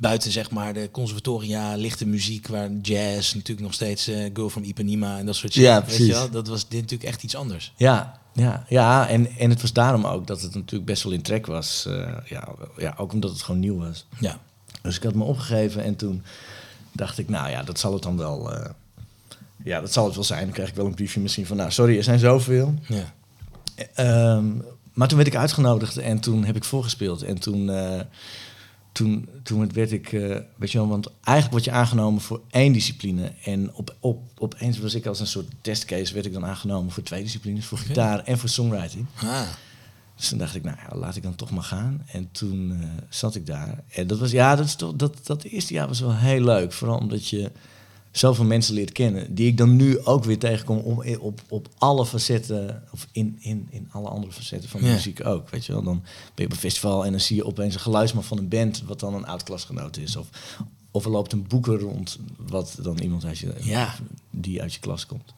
buiten 0.00 0.30
zeg 0.30 0.50
maar 0.50 0.74
de 0.74 0.88
conservatoria, 0.92 1.74
lichte 1.76 2.06
muziek, 2.06 2.46
waar 2.46 2.70
jazz 2.82 3.34
natuurlijk 3.34 3.60
nog 3.66 3.74
steeds 3.74 4.06
eh, 4.08 4.30
Girl 4.34 4.50
from 4.50 4.62
Ipanema 4.62 5.18
en 5.18 5.26
dat 5.26 5.36
soort 5.36 5.52
shit. 5.52 5.62
Ja, 5.62 5.74
weet 5.80 5.90
je 5.90 5.96
precies. 5.96 6.12
wel? 6.12 6.30
Dat 6.30 6.48
was 6.48 6.68
dit 6.68 6.80
natuurlijk 6.80 7.10
echt 7.10 7.22
iets 7.22 7.34
anders. 7.36 7.72
Ja, 7.76 8.20
ja, 8.38 8.64
ja 8.68 9.08
en, 9.08 9.26
en 9.36 9.50
het 9.50 9.60
was 9.60 9.72
daarom 9.72 10.04
ook 10.06 10.26
dat 10.26 10.40
het 10.40 10.54
natuurlijk 10.54 10.84
best 10.84 11.02
wel 11.02 11.12
in 11.12 11.22
trek 11.22 11.46
was. 11.46 11.86
eh, 11.86 12.12
ja, 12.24 12.48
ja, 12.76 12.94
ook 12.96 13.12
omdat 13.12 13.30
het 13.30 13.42
gewoon 13.42 13.60
nieuw 13.60 13.78
was. 13.78 14.06
Ja. 14.18 14.38
Dus 14.82 14.96
ik 14.96 15.02
had 15.02 15.14
me 15.14 15.24
opgegeven 15.24 15.82
en 15.84 15.96
toen 15.96 16.22
dacht 16.92 17.18
ik, 17.18 17.28
nou 17.28 17.50
ja, 17.50 17.62
dat 17.62 17.78
zal 17.78 17.92
het 17.92 18.02
dan 18.02 18.16
wel. 18.16 18.52
eh, 18.54 18.70
ja, 19.64 19.80
dat 19.80 19.92
zal 19.92 20.04
het 20.04 20.14
wel 20.14 20.24
zijn. 20.24 20.44
Dan 20.44 20.52
krijg 20.52 20.68
ik 20.68 20.74
wel 20.74 20.86
een 20.86 20.94
briefje 20.94 21.20
misschien 21.20 21.46
van, 21.46 21.56
nou 21.56 21.70
sorry, 21.70 21.96
er 21.96 22.02
zijn 22.04 22.18
zoveel. 22.18 22.74
Ja. 22.88 23.12
Ehm, 23.94 24.44
maar 24.92 25.08
toen 25.08 25.16
werd 25.16 25.28
ik 25.30 25.36
uitgenodigd 25.36 25.96
en 25.96 26.20
toen 26.20 26.44
heb 26.44 26.56
ik 26.56 26.64
voorgespeeld. 26.64 27.22
En 27.22 27.38
toen, 27.38 27.70
eh, 27.70 28.00
toen, 28.98 29.28
toen 29.42 29.72
werd 29.72 29.92
ik, 29.92 30.12
eh, 30.12 30.36
weet 30.56 30.72
je 30.72 30.78
wel, 30.78 30.88
want 30.88 31.10
eigenlijk 31.20 31.50
word 31.50 31.64
je 31.64 31.80
aangenomen 31.80 32.20
voor 32.20 32.40
één 32.50 32.72
discipline. 32.72 33.32
En 33.44 33.74
op, 33.74 33.96
op, 34.00 34.22
opeens 34.38 34.78
was 34.78 34.94
ik 34.94 35.06
als 35.06 35.20
een 35.20 35.26
soort 35.26 35.46
testcase, 35.60 36.14
werd 36.14 36.26
ik 36.26 36.32
dan 36.32 36.46
aangenomen 36.46 36.92
voor 36.92 37.02
twee 37.02 37.22
disciplines. 37.22 37.66
Voor 37.66 37.78
gitaar 37.78 38.24
en 38.24 38.38
voor 38.38 38.48
songwriting. 38.48 39.06
Ah. 39.14 39.48
Dus 40.16 40.28
toen 40.28 40.38
dacht 40.38 40.54
ik, 40.54 40.62
nou 40.64 40.76
ja, 40.76 40.98
laat 40.98 41.16
ik 41.16 41.22
dan 41.22 41.34
toch 41.34 41.50
maar 41.50 41.62
gaan. 41.62 42.02
En 42.12 42.28
toen 42.32 42.72
eh, 42.80 42.88
zat 43.08 43.34
ik 43.34 43.46
daar. 43.46 43.84
En 43.88 44.06
dat 44.06 44.18
was, 44.18 44.30
ja, 44.30 44.56
dat, 44.56 44.66
is 44.66 44.74
toch, 44.74 44.94
dat, 44.94 45.26
dat 45.26 45.42
eerste 45.42 45.72
jaar 45.72 45.88
was 45.88 46.00
wel 46.00 46.16
heel 46.16 46.44
leuk. 46.44 46.72
Vooral 46.72 46.98
omdat 46.98 47.28
je 47.28 47.52
zoveel 48.18 48.44
mensen 48.44 48.74
leert 48.74 48.92
kennen. 48.92 49.34
Die 49.34 49.46
ik 49.46 49.56
dan 49.56 49.76
nu 49.76 50.04
ook 50.04 50.24
weer 50.24 50.38
tegenkom 50.38 50.78
om, 50.78 51.02
op, 51.20 51.40
op 51.48 51.68
alle 51.78 52.06
facetten. 52.06 52.82
Of 52.92 53.06
in, 53.12 53.36
in, 53.40 53.66
in 53.70 53.88
alle 53.92 54.08
andere 54.08 54.32
facetten 54.32 54.68
van 54.70 54.84
Ja. 54.84 54.92
muziek 54.92 55.26
ook. 55.26 55.50
Weet 55.50 55.66
je 55.66 55.72
wel, 55.72 55.82
dan 55.82 56.00
ben 56.00 56.10
je 56.34 56.44
op 56.44 56.50
een 56.52 56.56
festival 56.58 57.04
en 57.04 57.10
dan 57.10 57.20
zie 57.20 57.36
je 57.36 57.44
opeens 57.46 57.74
een 57.74 57.80
geluidsman 57.80 58.24
van 58.24 58.38
een 58.38 58.48
band. 58.48 58.82
Wat 58.86 59.00
dan 59.00 59.14
een 59.14 59.26
oud 59.26 59.42
klasgenoot 59.42 59.96
is. 59.96 60.16
Of, 60.16 60.26
of 60.90 61.04
er 61.04 61.10
loopt 61.10 61.32
een 61.32 61.46
boeker 61.48 61.78
rond. 61.80 62.18
Wat 62.36 62.76
dan 62.82 62.98
iemand 62.98 63.24
uit 63.24 63.38
je, 63.38 63.52
Ja. 63.60 63.94
die 64.30 64.62
uit 64.62 64.74
je 64.74 64.80
klas 64.80 65.06
komt. 65.06 65.34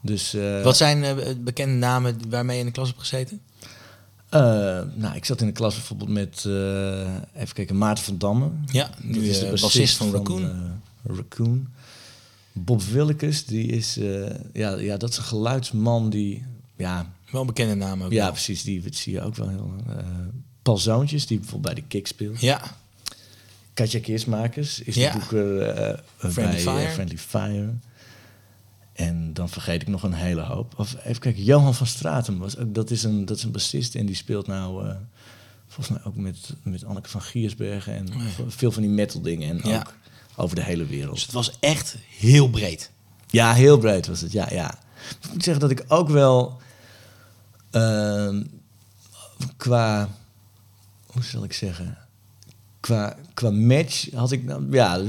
Dus, 0.00 0.34
eh, 0.34 0.62
Wat 0.62 0.76
zijn 0.76 1.04
eh, 1.04 1.34
bekende 1.40 1.74
namen 1.74 2.18
waarmee 2.30 2.54
je 2.54 2.60
in 2.60 2.66
de 2.66 2.72
klas 2.74 2.88
hebt 2.88 3.00
gezeten? 3.00 3.40
Eh, 4.28 4.40
nou, 4.94 5.14
ik 5.14 5.24
zat 5.24 5.40
in 5.40 5.46
de 5.46 5.52
klas 5.52 5.74
bijvoorbeeld 5.74 6.10
met, 6.10 6.44
even 7.34 7.54
kijken, 7.54 7.78
Maarten 7.78 8.04
van 8.04 8.18
Damme. 8.18 8.48
Ja, 8.72 8.90
nu 9.02 9.12
Dat 9.30 9.40
de 9.40 9.58
bassist 9.60 9.96
van 9.96 10.10
Raccoon. 10.12 10.42
eh, 10.44 11.16
Raccoon. 11.16 11.68
Bob 12.64 12.82
Willekes, 12.82 13.44
die 13.46 13.66
is, 13.66 13.96
eh, 13.96 14.30
ja, 14.52 14.74
ja, 14.76 14.96
dat 14.96 15.10
is 15.10 15.16
een 15.16 15.22
geluidsman 15.24 16.10
die, 16.10 16.44
ja, 16.76 17.12
Wel 17.30 17.40
een 17.40 17.46
bekende 17.46 17.74
naam 17.74 18.02
ook. 18.02 18.12
ja 18.12 18.22
wel. 18.22 18.30
precies, 18.32 18.62
die 18.62 18.82
zie 18.90 19.12
je 19.12 19.20
ook 19.22 19.34
wel 19.36 19.48
heel. 19.48 19.74
eh 19.88 19.96
Paul 20.62 20.78
Zoontjes, 20.78 21.26
die 21.26 21.38
bijvoorbeeld 21.38 21.74
bij 21.74 21.82
de 21.82 21.88
Kick 21.88 22.06
speelt. 22.06 22.40
Ja, 22.40 22.60
Katja 23.74 24.00
Keersmakers 24.00 24.80
is 24.82 24.94
Ja. 24.94 25.12
de 25.12 25.18
boeker 25.18 25.60
eh, 25.62 25.98
Friendly 26.16 26.64
bij 26.64 26.74
Fire. 26.74 26.90
Friendly 26.90 27.18
Fire. 27.18 27.74
En 28.92 29.32
dan 29.34 29.48
vergeet 29.48 29.82
ik 29.82 29.88
nog 29.88 30.02
een 30.02 30.12
hele 30.12 30.40
hoop. 30.40 30.74
Of 30.78 30.96
even 31.04 31.20
kijken, 31.20 31.42
Johan 31.44 31.74
van 31.74 31.86
Stratum 31.86 32.38
was 32.38 32.56
ook, 32.56 32.74
dat 32.74 32.90
is 32.90 33.02
een, 33.02 33.24
dat 33.24 33.36
is 33.36 33.42
een 33.42 33.50
bassist 33.52 33.94
en 33.94 34.06
die 34.06 34.14
speelt 34.14 34.46
nou 34.46 34.94
volgens 35.66 35.96
mij 35.98 36.06
ook 36.06 36.16
met, 36.16 36.54
met 36.62 36.84
Anneke 36.84 37.08
van 37.08 37.22
Giersbergen 37.22 37.94
en 37.94 38.08
Oh 38.08 38.22
ja. 38.38 38.44
veel 38.48 38.70
van 38.72 38.82
die 38.82 38.90
metal 38.90 39.20
dingen 39.20 39.48
en 39.62 39.70
Ja. 39.70 39.78
ook 39.78 39.94
over 40.38 40.56
de 40.56 40.62
hele 40.64 40.86
wereld. 40.86 41.14
dus 41.14 41.22
het 41.22 41.32
was 41.32 41.56
echt 41.60 41.96
heel 42.18 42.48
breed. 42.50 42.90
Ja, 43.30 43.52
heel 43.54 43.78
breed 43.78 44.06
was 44.06 44.20
het. 44.20 44.32
Ja, 44.32 44.48
ja. 44.50 44.78
Ik 45.22 45.32
moet 45.32 45.42
zeggen 45.44 45.68
dat 45.68 45.70
ik 45.70 45.84
ook 45.88 46.08
wel 46.08 46.56
ehm, 47.70 48.42
qua, 49.56 50.08
hoe 51.06 51.22
zal 51.22 51.44
ik 51.44 51.52
zeggen, 51.52 51.98
qua, 52.80 53.16
qua 53.34 53.50
match 53.50 54.10
had 54.14 54.32
ik, 54.32 54.44
nou, 54.44 54.72
ja, 54.72 55.00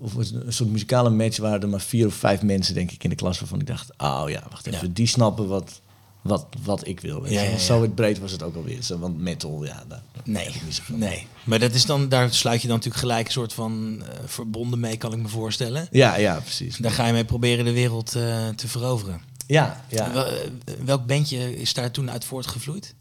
of 0.00 0.14
een 0.14 0.52
soort 0.52 0.70
muzikale 0.70 1.10
match 1.10 1.38
waren 1.38 1.60
er 1.62 1.68
maar 1.68 1.80
vier 1.80 2.06
of 2.06 2.14
vijf 2.14 2.42
mensen 2.42 2.74
denk 2.74 2.90
ik 2.90 3.04
in 3.04 3.10
de 3.10 3.16
klas 3.16 3.38
waarvan 3.40 3.60
ik 3.60 3.66
dacht, 3.66 3.90
oh 3.98 4.24
ja, 4.26 4.42
wacht 4.50 4.66
even, 4.66 4.86
Ja. 4.86 4.92
die 4.94 5.06
snappen 5.06 5.48
wat, 5.48 5.80
wat, 6.26 6.46
wat 6.62 6.86
ik 6.86 7.00
wil. 7.00 7.22
Weet 7.22 7.32
Ja. 7.32 7.58
Zo 7.58 7.88
breed 7.88 8.18
was 8.18 8.32
het 8.32 8.42
ook 8.42 8.56
alweer. 8.56 8.82
Zo, 8.82 8.98
want 8.98 9.18
metal, 9.18 9.64
ja, 9.64 9.84
daar 9.88 10.02
Nee, 10.26 10.48
niet 10.64 10.82
nee. 10.92 11.26
Maar 11.44 11.58
dat 11.58 11.74
is 11.74 11.86
dan, 11.86 12.08
daar 12.08 12.32
sluit 12.32 12.62
je 12.62 12.68
dan 12.68 12.76
natuurlijk 12.76 13.04
gelijk 13.04 13.26
een 13.26 13.32
soort 13.32 13.52
van 13.52 14.02
eh, 14.02 14.18
verbonden 14.24 14.80
mee, 14.80 14.96
kan 14.96 15.12
ik 15.12 15.18
me 15.18 15.28
voorstellen. 15.28 15.88
Ja, 15.90 16.16
ja, 16.16 16.40
precies. 16.40 16.76
Daar 16.76 16.90
ga 16.90 17.06
je 17.06 17.12
mee 17.12 17.24
proberen 17.24 17.64
de 17.64 17.72
wereld 17.72 18.14
eh, 18.14 18.48
te 18.48 18.68
veroveren. 18.68 19.20
Ja, 19.46 19.84
ja. 19.88 20.12
Wel, 20.12 20.26
eh, 20.26 20.50
welk 20.84 21.06
bandje 21.06 21.56
is 21.56 21.74
daar 21.74 21.90
toen 21.90 22.10
uit 22.10 22.24
voortgevloeid? 22.24 22.94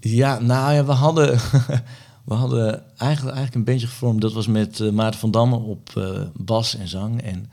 Ja, 0.00 0.38
nou 0.38 0.74
ja, 0.74 0.84
we 0.84 0.92
hadden, 0.92 1.40
We 2.24 2.34
hadden 2.34 2.72
eigenlijk, 2.96 3.36
eigenlijk 3.36 3.54
een 3.54 3.64
bandje 3.64 3.86
gevormd. 3.86 4.20
Dat 4.20 4.32
was 4.32 4.46
met 4.46 4.92
Maarten 4.92 5.20
van 5.20 5.30
Damme 5.30 5.56
op 5.56 5.90
bas 6.34 6.76
en 6.76 6.88
zang. 6.88 7.22
En 7.22 7.50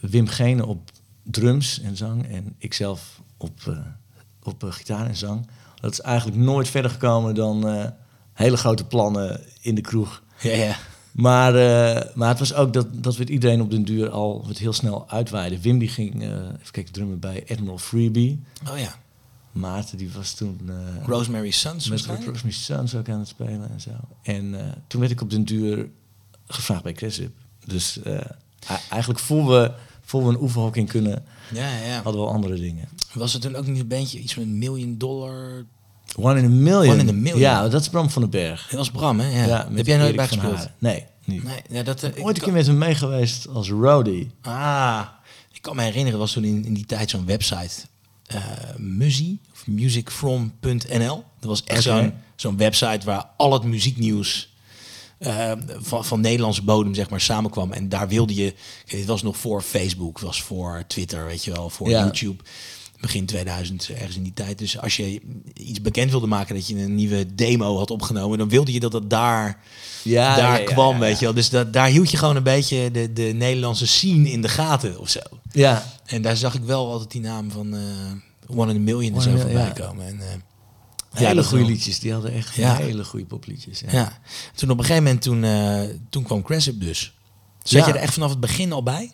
Wim 0.00 0.26
Gene 0.26 0.66
op 0.66 0.90
drums 1.22 1.80
en 1.80 1.96
zang. 1.96 2.28
En 2.28 2.54
ikzelf 2.58 3.20
op, 3.38 3.60
eh, 3.66 3.78
op 4.42 4.64
eh, 4.64 4.72
gitaar 4.72 5.06
en 5.06 5.16
zang. 5.16 5.46
Dat 5.80 5.92
is 5.92 6.00
eigenlijk 6.00 6.38
nooit 6.38 6.68
verder 6.68 6.90
gekomen 6.90 7.34
dan 7.34 7.68
eh, 7.68 7.84
hele 8.32 8.56
grote 8.56 8.84
plannen 8.84 9.40
in 9.60 9.74
de 9.74 9.80
kroeg. 9.80 10.22
Ja, 10.40 10.54
ja. 10.54 10.76
Maar, 11.12 11.52
maar 12.14 12.28
het 12.28 12.38
was 12.38 12.54
ook 12.54 12.72
dat, 12.72 12.86
dat 12.90 13.16
we 13.16 13.20
het 13.22 13.30
iedereen 13.30 13.60
op 13.60 13.70
den 13.70 13.84
duur 13.84 14.10
al 14.10 14.44
wat 14.46 14.58
heel 14.58 14.72
snel 14.72 15.10
uitweiden. 15.10 15.60
Wim 15.60 15.78
die 15.78 15.88
ging, 15.88 16.22
eh, 16.22 16.28
even 16.28 16.70
kijken, 16.70 16.92
drummen 16.92 17.18
bij 17.18 17.44
Admiral 17.48 17.78
Freebie. 17.78 18.42
Oh 18.70 18.78
ja. 18.78 18.94
Maarten 19.52 19.98
die 19.98 20.10
was 20.12 20.34
toen... 20.34 20.70
Rosemary's 21.06 21.60
Sons 21.60 21.88
met? 21.88 22.06
Rosemary's 22.06 22.64
Sons 22.64 22.94
ook 22.94 23.08
aan 23.08 23.18
het 23.18 23.28
spelen 23.28 23.70
en 23.70 23.80
zo. 23.80 23.90
En 24.22 24.74
toen 24.86 25.00
werd 25.00 25.12
ik 25.12 25.20
op 25.20 25.30
den 25.30 25.44
duur 25.44 25.88
gevraagd 26.46 26.82
bij 26.82 26.92
Cressip. 26.92 27.36
Dus 27.64 28.00
eigenlijk 28.90 29.20
voor 29.20 29.48
we, 29.48 29.72
voor 30.08 30.22
we 30.22 30.28
een 30.28 30.40
oefenhok 30.40 30.76
in 30.76 30.86
kunnen, 30.86 31.24
Ja, 31.54 31.76
ja, 31.86 31.94
hadden 32.02 32.20
we 32.22 32.26
al 32.28 32.32
andere 32.34 32.54
dingen. 32.54 32.88
Was 33.12 33.32
het 33.32 33.42
toen 33.42 33.56
ook 33.56 33.66
niet 33.66 33.80
een 33.80 33.88
bandje, 33.88 34.18
iets 34.18 34.34
van 34.34 34.42
een 34.42 34.58
miljoen 34.58 34.98
dollar? 34.98 35.64
One 36.16 36.38
in 36.38 36.44
a 36.44 36.48
Million. 36.48 36.92
One 36.92 37.02
in 37.02 37.08
a 37.08 37.12
Million. 37.12 37.38
Ja, 37.38 37.68
dat 37.68 37.80
is 37.80 37.88
Bram 37.88 38.10
van 38.10 38.22
den 38.22 38.30
Berg. 38.30 38.62
Dat 38.68 38.78
was 38.78 38.90
Bram, 38.90 39.20
hè? 39.20 39.46
Ja. 39.46 39.66
met 39.68 39.76
Heb 39.76 39.86
jij 39.86 39.96
nooit 39.96 40.16
bij 40.16 40.26
gespeeld? 40.28 40.68
Nee, 40.78 41.04
niet. 41.24 41.44
Nee, 41.44 41.60
ja, 41.70 41.82
dat... 41.82 42.02
eh, 42.02 42.24
Ooit 42.24 42.36
een 42.36 42.42
keer 42.42 42.52
met 42.52 42.66
hem 42.66 42.78
mee 42.78 42.94
geweest 42.94 43.48
als 43.48 43.68
roadie. 43.70 44.30
Ah, 44.40 45.02
ik 45.52 45.62
kan 45.62 45.76
me 45.76 45.82
herinneren, 45.82 46.18
was 46.18 46.32
toen 46.32 46.44
in, 46.44 46.64
in 46.64 46.74
die 46.74 46.86
tijd 46.86 47.10
zo'n 47.10 47.26
website, 47.26 47.74
eh 48.26 48.36
Muzie, 48.76 49.40
of 49.52 49.66
musicfrom.nl. 49.66 51.24
Dat 51.40 51.48
was 51.48 51.64
echt 51.64 51.82
zo'n 51.82 52.12
zo'n 52.36 52.56
website 52.56 53.00
waar 53.06 53.26
al 53.36 53.52
het 53.52 53.62
muzieknieuws 53.62 54.52
eh, 55.18 55.52
van, 55.80 56.04
van 56.04 56.20
Nederlandse 56.20 56.62
bodem 56.62 56.94
zeg 56.94 57.10
maar 57.10 57.20
samenkwam. 57.20 57.72
En 57.72 57.88
daar 57.88 58.08
wilde 58.08 58.34
je, 58.34 58.54
dit 58.86 59.04
was 59.06 59.22
nog 59.22 59.36
voor 59.36 59.62
Facebook, 59.62 60.18
was 60.18 60.42
voor 60.42 60.84
Twitter, 60.86 61.26
weet 61.26 61.44
je 61.44 61.52
wel, 61.52 61.70
voor 61.70 61.88
Ja. 61.88 62.02
YouTube. 62.04 62.42
Begin 63.00 63.26
2000, 63.26 63.88
ergens 63.88 64.16
in 64.16 64.22
die 64.22 64.32
tijd. 64.34 64.58
Dus 64.58 64.78
als 64.80 64.96
je 64.96 65.20
iets 65.54 65.80
bekend 65.80 66.10
wilde 66.10 66.26
maken 66.26 66.54
dat 66.54 66.66
je 66.68 66.74
een 66.76 66.94
nieuwe 66.94 67.34
demo 67.34 67.76
had 67.78 67.90
opgenomen, 67.90 68.38
dan 68.38 68.48
wilde 68.48 68.72
je 68.72 68.80
dat 68.80 68.92
het 68.92 69.10
daar 69.10 69.60
Ja, 70.02 70.36
daar 70.36 70.60
ja, 70.60 70.64
kwam, 70.72 70.92
ja, 70.94 70.98
weet 70.98 71.18
je 71.18 71.24
wel. 71.24 71.34
Dus 71.34 71.50
dat, 71.50 71.72
daar 71.72 71.88
hield 71.88 72.10
je 72.10 72.16
gewoon 72.16 72.36
een 72.36 72.42
beetje 72.42 72.90
de, 72.90 73.12
de 73.12 73.22
Nederlandse 73.22 73.86
scene 73.86 74.30
in 74.30 74.42
de 74.42 74.48
gaten 74.48 75.00
of 75.00 75.08
zo. 75.08 75.20
Ja, 75.52 75.84
En 76.04 76.22
daar 76.22 76.36
zag 76.36 76.54
ik 76.54 76.62
wel 76.62 76.90
altijd 76.92 77.10
die 77.10 77.20
naam 77.20 77.50
van 77.50 77.74
eh, 77.74 77.80
One 78.58 78.70
in 78.72 78.76
a 78.76 78.80
Million 78.82 79.14
en 79.14 79.22
zo 79.22 79.36
voorbij 79.36 79.72
komen. 79.72 80.06
En, 80.06 80.20
eh, 80.20 80.26
hele 81.26 81.34
dat 81.34 81.46
goede 81.46 81.64
liedjes. 81.64 81.98
Die 82.00 82.12
hadden 82.12 82.32
echt 82.32 82.54
Ja. 82.54 82.76
hele 82.76 83.04
goede 83.04 83.26
popliedjes. 83.26 83.80
Ja. 83.80 83.86
Ja. 83.92 84.18
Toen 84.54 84.70
op 84.70 84.78
een 84.78 84.84
gegeven 84.84 85.04
moment, 85.04 85.22
toen, 85.22 85.44
eh, 85.44 85.82
toen 86.10 86.22
kwam 86.22 86.42
Cressip 86.42 86.80
dus. 86.80 87.12
Zat 87.62 87.80
Ja. 87.80 87.86
je 87.86 87.92
er 87.92 88.00
echt 88.00 88.12
vanaf 88.14 88.30
het 88.30 88.40
begin 88.40 88.72
al 88.72 88.82
bij? 88.82 89.12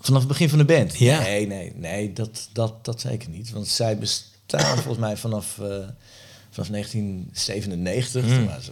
Vanaf 0.00 0.18
het 0.20 0.28
begin 0.28 0.48
van 0.48 0.58
de 0.58 0.64
band? 0.64 0.98
Ja. 0.98 1.20
Nee, 1.20 1.46
nee, 1.46 1.72
nee, 1.76 2.12
dat, 2.12 2.48
dat, 2.52 2.84
dat 2.84 3.00
zeker 3.00 3.28
niet. 3.28 3.50
Want 3.50 3.68
zij 3.68 3.98
bestaan 3.98 4.74
volgens 4.74 4.98
mij 4.98 5.16
vanaf, 5.16 5.58
eh, 5.58 5.66
vanaf 6.50 6.68
1997. 6.68 8.22
Mm. 8.24 8.28
Toen 8.34 8.46
waren 8.46 8.62
ze 8.62 8.70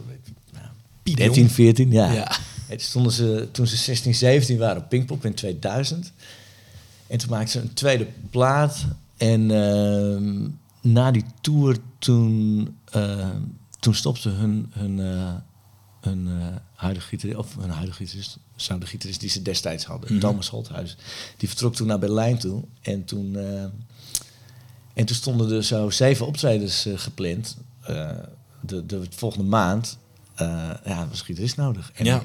nou, 0.53 0.66
Piep 1.03 1.16
13, 1.16 1.51
14, 1.51 1.90
ja. 1.92 2.12
Ja. 2.12 2.31
En 2.68 2.77
toen 2.77 2.87
stonden 2.87 3.12
ze, 3.12 3.48
toen 3.53 3.66
ze 3.66 3.77
16, 3.77 4.14
17 4.14 4.59
waren 4.59 4.83
op 4.83 4.88
Pinkpop 4.88 5.25
in 5.25 5.35
2000. 5.35 6.12
En 7.07 7.18
toen 7.18 7.31
maakten 7.31 7.48
ze 7.51 7.59
een 7.61 7.75
tweede 7.75 8.07
plaat. 8.31 8.85
En 9.16 9.51
ehm, 9.51 10.48
na 10.83 11.11
die 11.11 11.25
tour 11.40 11.77
toen, 11.99 12.77
ehm, 12.90 13.40
toen 13.81 13.95
stopte 13.95 14.29
hun, 14.29 14.66
hun, 14.71 15.01
eh, 15.01 15.35
hun 16.01 16.29
eh, 16.40 16.47
huidige 16.75 17.07
gitarist, 17.07 17.38
of 17.38 17.57
hun 17.57 17.71
huidige 17.71 17.97
gitarist, 18.05 18.38
zou 18.57 18.81
de 18.81 18.87
gitarist 18.87 19.21
die 19.21 19.31
ze 19.31 19.42
destijds 19.42 19.85
hadden, 19.85 20.11
Mhm. 20.12 20.21
Thomas 20.21 20.49
Holthuis, 20.49 20.97
die 21.37 21.49
vertrok 21.49 21.75
toen 21.75 21.87
naar 21.87 21.99
Berlijn 21.99 22.38
toe. 22.38 22.62
En 22.83 23.05
toen, 23.05 23.37
eh, 23.37 23.62
en 24.95 25.07
toen 25.07 25.16
stonden 25.16 25.51
er 25.51 25.64
zo 25.64 25.90
zeven 25.90 26.27
optredens 26.27 26.87
eh, 26.87 26.99
gepland. 26.99 27.57
eh, 27.83 28.11
de, 28.61 28.87
de 28.87 29.03
volgende 29.11 29.45
maand. 29.49 29.99
Eh, 30.35 30.71
ja, 30.85 31.09
was 31.09 31.21
gitarist 31.21 31.57
nodig. 31.57 31.90
En 31.95 32.05
Ja. 32.05 32.23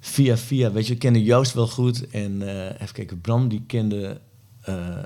via 0.00 0.36
via, 0.36 0.72
weet 0.72 0.86
je, 0.86 0.92
we 0.92 0.98
kenden 0.98 1.22
Joost 1.22 1.52
wel 1.52 1.66
goed. 1.68 2.08
En 2.08 2.42
eh, 2.48 2.64
even 2.82 2.92
kijken, 2.94 3.20
Bram 3.20 3.48
die 3.48 3.62
kende 3.66 4.20
eh, 4.60 4.98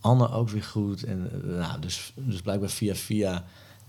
Anne 0.00 0.30
ook 0.30 0.48
weer 0.50 0.62
goed. 0.64 1.02
En 1.04 1.30
eh, 1.32 1.58
nou, 1.58 1.80
dus, 1.80 2.12
dus 2.14 2.40
blijkbaar 2.40 2.68
via 2.70 2.94
via 2.94 3.44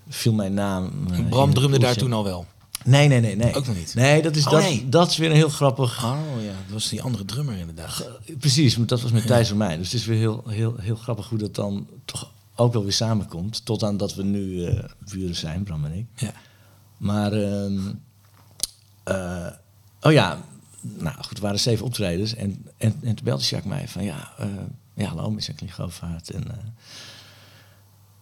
viel 0.08 0.34
mijn 0.34 0.54
naam. 0.54 0.92
eh, 1.12 1.30
Bram 1.30 1.54
drumde 1.54 1.80
daar 1.80 1.96
toen 1.96 2.14
al 2.14 2.24
wel. 2.24 2.46
Nee, 2.86 3.08
nee, 3.08 3.20
nee, 3.20 3.36
nee. 3.36 3.56
Ook 3.56 3.66
nog 3.68 3.76
niet? 3.76 3.94
Nee, 3.96 4.22
dat 4.22 4.36
is, 4.36 4.46
Oh, 4.46 4.52
dat, 4.52 4.62
nee. 4.62 4.90
dat 4.90 5.10
is 5.10 5.18
weer 5.18 5.30
een 5.30 5.36
heel 5.36 5.50
grappig. 5.50 6.04
Oh 6.04 6.18
ja, 6.42 6.48
dat 6.48 6.74
was 6.74 6.90
die 6.90 7.02
andere 7.02 7.26
drummer 7.26 7.58
inderdaad. 7.58 8.10
Precies, 8.40 8.78
maar 8.78 8.88
dat 8.88 9.02
was 9.02 9.12
met 9.12 9.26
Thijs 9.28 9.50
en 9.52 9.58
mij. 9.58 9.78
Dus 9.78 9.92
het 9.92 10.00
is 10.02 10.06
weer 10.06 10.18
heel, 10.18 10.44
heel, 10.48 10.76
heel 10.78 10.96
grappig 10.96 11.30
hoe 11.30 11.38
dat 11.38 11.56
dan 11.56 11.88
toch 12.06 12.32
ook 12.56 12.74
wel 12.74 12.84
weer 12.84 12.94
samenkomt. 12.94 13.66
Tot 13.66 13.84
aan 13.84 13.98
dat 13.98 14.16
we 14.16 14.24
nu 14.24 14.66
eh 14.66 14.84
buren 15.12 15.36
zijn, 15.36 15.64
Bram 15.64 15.86
en 15.86 15.94
ik. 15.94 16.06
Ja. 16.16 16.34
Maar, 16.98 17.34
ehm, 17.34 17.80
eh, 19.04 19.48
oh 20.02 20.12
ja, 20.12 20.42
nou 20.82 21.16
goed, 21.24 21.38
er 21.38 21.44
waren 21.44 21.60
zeven 21.60 21.86
optredens. 21.86 22.36
En, 22.36 22.66
en, 22.78 22.96
en 23.02 23.16
toen 23.16 23.26
belde 23.26 23.44
Jacques 23.44 23.74
mij 23.74 23.88
van, 23.88 24.04
ja, 24.04 24.34
ja 24.94 25.08
hallo, 25.08 25.32
met 25.32 25.46
Jacqueline 25.46 25.78
Govaert. 25.78 26.30
En 26.30 26.44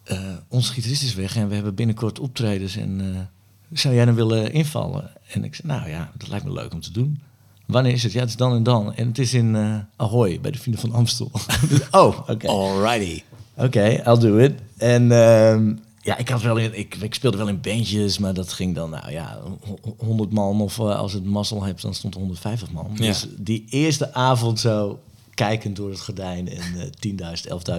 eh, 0.04 0.16
eh, 0.16 0.36
onze 0.48 0.72
gitarist 0.72 1.02
is 1.02 1.14
weg 1.14 1.36
en 1.36 1.48
we 1.48 1.54
hebben 1.54 1.74
binnenkort 1.74 2.18
optredens. 2.18 2.76
En 2.76 3.00
eh, 3.00 3.78
zou 3.78 3.94
jij 3.94 4.04
dan 4.04 4.14
willen 4.14 4.52
invallen? 4.52 5.10
En 5.32 5.44
ik 5.44 5.54
zei, 5.54 5.68
nou 5.68 5.88
ja, 5.88 6.10
dat 6.18 6.28
lijkt 6.28 6.44
me 6.44 6.52
leuk 6.52 6.72
om 6.72 6.80
te 6.80 6.92
doen. 6.92 7.20
Wanneer 7.66 7.92
is 7.92 8.02
het? 8.02 8.12
Ja, 8.12 8.20
het 8.20 8.28
is 8.28 8.36
dan 8.36 8.54
en 8.54 8.62
dan. 8.62 8.94
En 8.94 9.06
het 9.08 9.18
is 9.18 9.34
in 9.34 9.56
Ahoy, 9.96 10.40
bij 10.40 10.50
de 10.50 10.58
Vrienden 10.58 10.80
van 10.80 10.92
Amstel. 10.92 11.30
Dus, 11.68 11.90
oh, 11.90 12.18
oké. 12.28 12.48
Alrighty. 12.48 13.22
Oké, 13.54 14.02
I'll 14.06 14.18
do 14.18 14.36
it. 14.38 14.52
En 14.76 15.12
ehm, 15.12 15.74
ja, 16.02 16.16
ik, 16.16 16.28
had 16.28 16.42
wel 16.42 16.56
in, 16.56 16.78
ik, 16.78 16.94
ik 16.94 17.14
speelde 17.14 17.36
wel 17.36 17.48
in 17.48 17.60
bandjes, 17.60 18.18
maar 18.18 18.34
dat 18.34 18.52
ging 18.52 18.74
dan, 18.74 18.90
nou 18.90 19.10
ja, 19.10 19.40
ho- 19.64 19.94
100 19.98 20.32
man. 20.32 20.60
Of 20.60 20.78
als 20.80 21.12
het 21.12 21.24
mazzel 21.24 21.62
hebt, 21.62 21.82
dan 21.82 21.94
stond 21.94 22.14
er 22.14 22.20
150 22.20 22.70
man. 22.70 22.90
Ja. 22.94 23.06
Dus 23.06 23.26
die 23.38 23.64
eerste 23.68 24.14
avond 24.14 24.60
zo 24.60 25.00
kijkend 25.46 25.76
door 25.76 25.90
het 25.90 26.00
gordijn 26.00 26.48
en 26.48 26.62
eh 26.78 27.34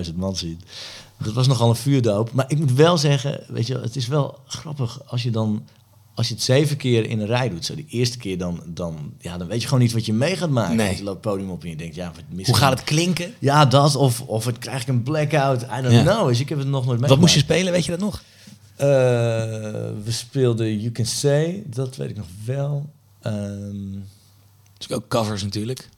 10.000, 0.06 0.08
11.000 0.10 0.16
man 0.16 0.36
ziet. 0.36 0.64
Dat 1.24 1.34
was 1.34 1.48
nogal 1.48 1.70
een 1.70 1.76
vuurdoop. 1.76 2.32
Maar 2.32 2.46
ik 2.48 2.58
moet 2.58 2.74
wel 2.74 2.98
zeggen, 2.98 3.44
weet 3.48 3.68
je, 3.68 3.78
het 3.80 3.96
is 3.96 4.08
wel 4.08 4.40
grappig 4.48 5.02
als 5.06 5.24
je 5.24 5.32
dan... 5.32 5.66
Als 6.16 6.28
je 6.28 6.34
het 6.34 6.44
zeven 6.44 6.78
keer 6.78 7.06
in 7.10 7.20
een 7.20 7.26
rij 7.26 7.50
doet, 7.50 7.66
zo 7.66 7.76
die 7.76 7.86
eerste 7.90 8.18
keer, 8.18 8.38
dan, 8.38 8.62
dan, 8.68 9.14
ja, 9.20 9.38
dan 9.38 9.48
weet 9.48 9.62
je 9.62 9.68
gewoon 9.68 9.84
niet 9.84 9.92
wat 9.92 10.06
je 10.06 10.14
mee 10.14 10.36
gaat 10.36 10.50
maken. 10.50 10.76
Nee. 10.76 10.96
Je 10.96 11.04
loopt 11.04 11.24
het 11.24 11.34
podium 11.34 11.50
op 11.50 11.64
en 11.64 11.70
je 11.70 11.76
denkt, 11.76 11.96
ja, 11.96 12.12
wat 12.16 12.24
mis 12.30 12.46
Hoe 12.48 12.56
gaat 12.56 12.72
het 12.80 12.84
klinken? 12.84 13.34
Ja, 13.40 13.66
dat. 13.66 13.96
Of, 13.96 14.22
of 14.22 14.46
het 14.46 14.58
krijg 14.58 14.82
ik 14.82 14.88
een 14.88 15.04
blackout. 15.04 15.62
I 15.62 15.82
don't 15.82 15.92
Ja. 15.92 16.02
know. 16.04 16.28
Dus 16.28 16.40
ik 16.40 16.50
heb 16.50 16.58
het 16.58 16.68
nog 16.68 16.86
nooit 16.86 17.00
mee. 17.00 17.10
Wat 17.10 17.20
moest 17.20 17.34
je 17.34 17.40
spelen, 17.40 17.72
weet 17.72 17.86
je 17.86 17.92
dat 17.92 18.00
nog? 18.00 18.24
we 18.78 20.02
speelden 20.08 20.80
You 20.80 20.92
Can 20.92 21.06
Say. 21.06 21.64
Dat 21.66 21.96
weet 21.96 22.10
ik 22.10 22.18
nog 22.18 22.28
wel. 22.46 22.90
Ehm, 23.22 23.76
Dus 24.78 24.92
ook 24.92 25.08
covers 25.08 25.44
natuurlijk. 25.44 25.90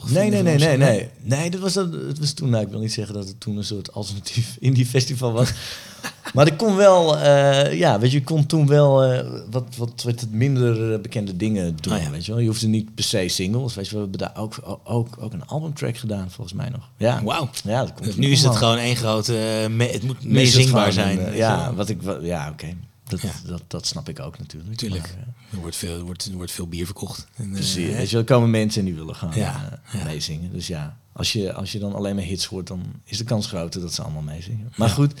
Toch? 0.00 0.10
nee, 0.10 0.30
nee, 0.30 0.42
nee, 0.42 0.56
nee, 0.58 0.76
nee. 0.76 1.08
Nee, 1.22 1.50
dat 1.50 1.60
was, 1.60 1.72
dat, 1.72 1.92
het 1.92 2.18
was 2.18 2.32
toen... 2.32 2.48
Nou, 2.50 2.64
ik 2.64 2.70
wil 2.70 2.80
niet 2.80 2.92
zeggen 2.92 3.14
dat 3.14 3.28
het 3.28 3.40
toen 3.40 3.56
een 3.56 3.64
soort 3.64 3.92
alternatief 3.92 4.56
indie 4.60 4.86
festival 4.86 5.32
was. 5.32 5.52
maar 6.34 6.46
ik 6.46 6.56
kon 6.56 6.76
wel... 6.76 7.18
eh, 7.18 7.78
ja, 7.78 7.98
weet 7.98 8.10
je, 8.12 8.18
ik 8.18 8.24
kon 8.24 8.46
toen 8.46 8.66
wel 8.66 9.02
eh, 9.04 9.26
wat, 9.50 9.64
wat, 9.76 10.02
wat 10.02 10.26
minder 10.30 10.92
eh, 10.92 11.00
bekende 11.00 11.36
dingen 11.36 11.76
doen. 11.80 11.92
Oh 11.94 12.00
ja. 12.02 12.10
Weet 12.10 12.24
je 12.26 12.32
wel. 12.32 12.40
Je 12.40 12.46
hoefde 12.46 12.66
niet 12.66 12.94
per 12.94 13.04
se 13.04 13.28
singles. 13.28 13.74
Weet 13.74 13.86
je, 13.88 13.94
we 13.94 14.00
hebben 14.00 14.18
daar 14.18 14.36
ook, 14.36 14.80
ook, 14.84 15.16
ook 15.20 15.32
een 15.32 15.46
albumtrack 15.46 15.96
gedaan, 15.96 16.30
volgens 16.30 16.56
mij 16.56 16.68
nog. 16.68 16.88
Ja. 16.96 17.22
Wauw. 17.22 17.48
Ja, 17.64 17.80
dat 17.80 17.92
komt 17.92 18.04
Dus 18.04 18.16
nu 18.16 18.30
is 18.30 18.42
het 18.42 18.56
gewoon 18.56 18.78
één 18.78 18.96
grote... 18.96 19.32
me- 19.70 19.84
het 19.92 20.02
moet 20.02 20.24
meezingbaar 20.24 20.92
zijn. 20.92 21.26
een, 21.26 21.36
ja, 21.36 21.74
wat 21.74 21.88
ik, 21.88 22.02
wel- 22.02 22.24
ja, 22.24 22.48
oké. 22.50 22.66
Dat, 23.08 23.20
Ja. 23.20 23.32
dat, 23.46 23.62
dat 23.66 23.86
snap 23.86 24.08
ik 24.08 24.20
ook 24.20 24.38
natuurlijk. 24.38 24.90
Maar, 24.90 24.98
eh, 24.98 25.52
Er 25.52 25.58
wordt 25.58 25.76
veel, 25.76 25.96
er 25.98 26.04
wordt, 26.04 26.24
er 26.24 26.32
wordt 26.32 26.52
veel 26.52 26.68
bier 26.68 26.84
verkocht. 26.84 27.26
En, 27.36 27.44
eh, 27.46 27.52
precies. 27.52 28.10
je, 28.10 28.16
er 28.18 28.24
komen 28.24 28.50
mensen 28.50 28.80
en 28.80 28.86
die 28.86 28.94
willen 28.94 29.14
gewoon 29.14 29.34
Ja, 29.36 29.80
eh, 29.92 30.04
meezingen. 30.04 30.52
Dus 30.52 30.66
ja, 30.66 30.98
als 31.12 31.32
je, 31.32 31.52
als 31.52 31.72
je 31.72 31.78
dan 31.78 31.94
alleen 31.94 32.14
maar 32.14 32.24
hits 32.24 32.44
hoort, 32.46 32.66
dan 32.66 32.82
is 33.04 33.18
de 33.18 33.24
kans 33.24 33.46
groter 33.46 33.80
dat 33.80 33.94
ze 33.94 34.02
allemaal 34.02 34.22
meezingen. 34.22 34.72
Maar 34.76 34.88
Ja. 34.88 34.94
goed, 34.94 35.12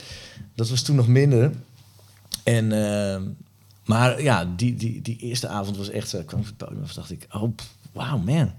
dat 0.54 0.68
was 0.68 0.82
toen 0.82 0.96
nog 0.96 1.06
minder. 1.08 1.52
En, 2.42 2.68
maar 3.84 4.22
ja, 4.22 4.44
die, 4.56 4.74
die, 4.76 5.02
die 5.02 5.16
eerste 5.16 5.48
avond 5.48 5.76
was 5.76 5.90
echt 5.90 6.08
zo. 6.08 6.18
Ik 6.18 6.26
kwam 6.26 6.40
op 6.40 6.46
het 6.46 6.56
podium 6.56 6.82
en 6.82 6.88
dacht 6.94 7.10
ik, 7.10 7.26
oh, 7.30 7.52
wow 7.92 8.24
man, 8.24 8.52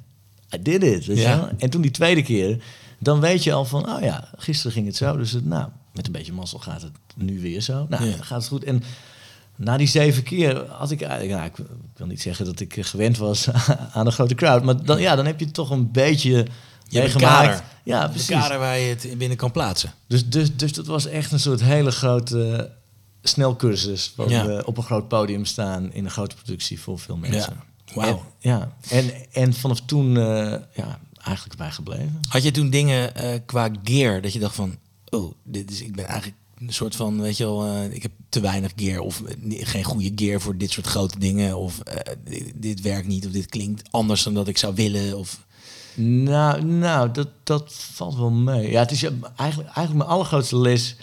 I 0.56 0.62
did 0.62 0.84
it. 0.84 1.06
Weet 1.06 1.18
Ja. 1.18 1.52
En 1.58 1.70
toen 1.70 1.82
die 1.82 1.92
tweede 1.92 2.24
keer, 2.24 2.64
dan 3.00 3.20
weet 3.20 3.44
je 3.44 3.54
al 3.54 3.66
van, 3.66 3.90
oh 3.90 4.02
ja, 4.02 4.30
gisteren 4.38 4.72
ging 4.72 4.86
het 4.86 4.96
zo. 4.96 5.18
Dus 5.18 5.32
het, 5.32 5.46
nou, 5.46 5.70
met 5.94 6.06
een 6.06 6.12
beetje 6.12 6.34
mazzel 6.34 6.60
gaat 6.60 6.82
het 6.82 6.92
nu 7.16 7.40
weer 7.42 7.62
zo. 7.62 7.86
Nou, 7.90 8.06
Ja. 8.06 8.16
gaat 8.16 8.40
het 8.40 8.48
goed. 8.48 8.64
En 8.64 8.84
na 9.56 9.78
die 9.78 9.88
zeven 9.88 10.24
keer 10.24 10.66
had 10.70 10.92
ik 10.92 11.02
eigenlijk, 11.02 11.32
nou, 11.40 11.46
ik, 11.46 11.58
ik 11.58 11.98
wil 11.98 12.08
niet 12.08 12.22
zeggen 12.22 12.46
dat 12.46 12.60
ik 12.60 12.78
gewend 12.80 13.18
was 13.18 13.48
aan 13.94 14.06
een 14.06 14.12
grote 14.12 14.36
crowd, 14.36 14.64
maar 14.64 14.84
dan, 14.84 15.02
ja, 15.02 15.16
dan 15.16 15.26
heb 15.26 15.40
je 15.40 15.52
toch 15.52 15.70
een 15.70 15.92
beetje 15.92 16.46
meegemaakt. 16.92 17.46
kader. 17.48 17.64
Ja, 17.84 18.04
Een 18.04 18.10
precies. 18.10 18.28
kader 18.30 18.60
waar 18.60 18.78
je 18.80 18.90
het 18.90 19.18
binnen 19.18 19.38
kan 19.38 19.52
plaatsen. 19.52 19.94
Dus, 20.08 20.30
dus, 20.30 20.56
dus 20.56 20.74
dat 20.74 20.86
was 20.86 21.06
echt 21.06 21.32
een 21.32 21.40
soort 21.40 21.62
hele 21.62 21.92
grote 21.92 22.72
snelcursus 23.22 24.12
van 24.16 24.30
Ja. 24.30 24.48
eh, 24.48 24.68
op 24.68 24.78
een 24.78 24.84
groot 24.84 25.08
podium 25.08 25.46
staan 25.46 25.94
in 25.94 26.06
een 26.06 26.12
grote 26.12 26.36
productie 26.36 26.80
voor 26.80 27.00
veel 27.00 27.18
mensen. 27.18 27.54
Wauw. 27.94 28.08
En, 28.10 28.20
ja, 28.50 28.72
en, 28.90 29.12
en 29.32 29.54
vanaf 29.54 29.82
toen 29.82 30.18
eh, 30.18 30.24
ja, 30.74 31.00
eigenlijk 31.24 31.58
bij 31.58 31.72
gebleven. 31.72 32.20
Had 32.30 32.44
je 32.44 32.52
toen 32.52 32.70
dingen 32.70 33.16
eh, 33.16 33.40
qua 33.46 33.70
gear 33.84 34.22
dat 34.22 34.34
je 34.34 34.40
dacht 34.40 34.56
van, 34.56 34.78
oh, 35.10 35.34
dit 35.44 35.72
is, 35.72 35.82
ik 35.82 35.96
ben 35.96 36.06
eigenlijk 36.06 36.38
een 36.68 36.74
soort 36.74 36.96
van, 36.96 37.22
weet 37.22 37.38
je 37.38 37.44
wel, 37.44 37.66
eh, 37.66 37.94
ik 37.94 38.02
heb 38.02 38.12
te 38.30 38.40
weinig 38.40 38.72
gear 38.76 39.00
of 39.00 39.22
eh, 39.22 39.68
geen 39.68 39.84
goede 39.84 40.12
gear 40.16 40.42
voor 40.42 40.58
dit 40.58 40.72
soort 40.72 40.86
grote 40.88 41.20
dingen 41.20 41.58
of 41.58 41.80
eh, 41.80 42.14
dit, 42.24 42.52
dit 42.56 42.82
werkt 42.82 43.08
niet 43.08 43.26
of 43.26 43.32
dit 43.32 43.46
klinkt 43.46 43.92
anders 43.92 44.24
dan 44.24 44.34
dat 44.34 44.48
ik 44.48 44.58
zou 44.58 44.76
willen 44.76 45.18
of 45.18 45.44
Nou, 45.96 46.64
nou 46.64 47.12
dat, 47.12 47.28
dat 47.44 47.74
valt 47.74 48.16
wel 48.16 48.30
mee. 48.32 48.72
Ja, 48.72 48.80
het 48.80 48.92
is 48.92 49.04
eigenlijk, 49.04 49.70
eigenlijk 49.70 49.94
mijn 49.94 50.10
allergrootste 50.10 50.58
les 50.58 50.96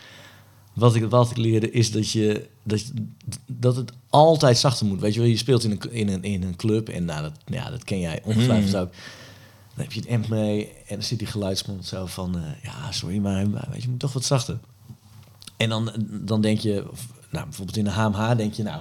wat 0.72 0.94
ik, 0.94 1.04
wat 1.10 1.30
ik 1.30 1.36
leerde 1.36 1.70
is 1.70 1.90
dat, 1.90 2.10
je, 2.10 2.48
dat, 2.62 2.80
je- 2.80 3.06
dat 3.46 3.76
het 3.76 3.92
altijd 4.08 4.58
zachter 4.58 4.86
moet. 4.86 5.00
Weet 5.00 5.14
je 5.14 5.20
wel, 5.20 5.28
je 5.28 5.36
speelt 5.36 5.64
in 5.64 5.70
een, 5.70 5.92
in 5.92 6.08
een, 6.08 6.22
in 6.22 6.42
een 6.42 6.56
club 6.56 6.88
en 6.88 7.04
nou, 7.04 7.22
dat, 7.22 7.32
ja, 7.44 7.70
dat 7.70 7.84
ken 7.84 8.00
jij 8.00 8.20
ongetwijfeld 8.24 8.76
ook. 8.76 8.90
Dan 9.74 9.84
heb 9.84 9.92
je 9.92 10.00
het 10.00 10.08
amp 10.08 10.28
mee 10.28 10.68
en 10.68 10.94
dan 10.94 11.02
zit 11.02 11.18
die 11.18 11.26
geluidsmond 11.28 11.86
zo 11.86 12.06
van... 12.06 12.36
ja, 12.62 12.92
sorry, 12.92 13.18
maar 13.18 13.50
weet 13.50 13.60
je, 13.74 13.80
je 13.82 13.88
moet 13.88 14.00
toch 14.00 14.12
wat 14.12 14.24
zachter. 14.24 14.58
En 15.62 15.68
dan, 15.68 15.92
dan 16.08 16.40
denk 16.40 16.60
je, 16.60 16.84
nou, 17.30 17.44
bijvoorbeeld 17.44 17.76
in 17.76 17.84
de 17.84 17.90
HMH 17.90 18.36
denk 18.36 18.54
je... 18.54 18.62
nou, 18.62 18.80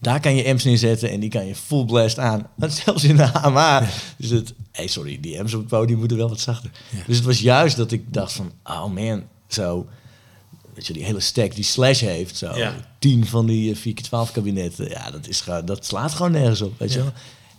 daar 0.00 0.20
kan 0.20 0.34
je 0.34 0.46
amps 0.46 0.64
neerzetten 0.64 1.10
en 1.10 1.20
die 1.20 1.30
kan 1.30 1.46
je 1.46 1.54
full 1.54 1.84
blast 1.84 2.18
aan. 2.18 2.46
Maar 2.54 2.70
zelfs 2.70 3.04
in 3.04 3.16
de 3.16 3.26
HMH 3.26 3.82
is 4.18 4.30
het... 4.30 4.54
hey, 4.72 4.86
sorry, 4.86 5.18
die 5.20 5.38
amps 5.38 5.54
op 5.54 5.60
het 5.60 5.68
podium 5.68 5.98
moeten 5.98 6.16
wel 6.16 6.28
wat 6.28 6.40
zachter. 6.40 6.70
Ja. 6.90 7.02
Dus 7.06 7.16
het 7.16 7.24
was 7.24 7.40
juist 7.40 7.76
dat 7.76 7.92
ik 7.92 8.12
dacht 8.12 8.32
van... 8.32 8.52
oh 8.64 8.86
man, 8.86 9.22
zo... 9.48 9.86
Weet 10.74 10.86
je, 10.86 10.92
die 10.92 11.04
hele 11.04 11.20
stack 11.20 11.54
die 11.54 11.64
Slash 11.64 12.00
heeft, 12.00 12.36
zo 12.36 12.56
Ja. 12.56 12.74
tien 12.98 13.26
van 13.26 13.46
die 13.46 13.74
eh, 13.74 13.94
4x12 14.28 14.32
kabinetten. 14.32 14.88
Ja, 14.88 15.10
dat, 15.10 15.28
is 15.28 15.40
gewoon, 15.40 15.64
dat 15.64 15.86
slaat 15.86 16.14
gewoon 16.14 16.32
nergens 16.32 16.62
op, 16.62 16.78
weet 16.78 16.92
je 16.92 16.98
wel. 16.98 17.12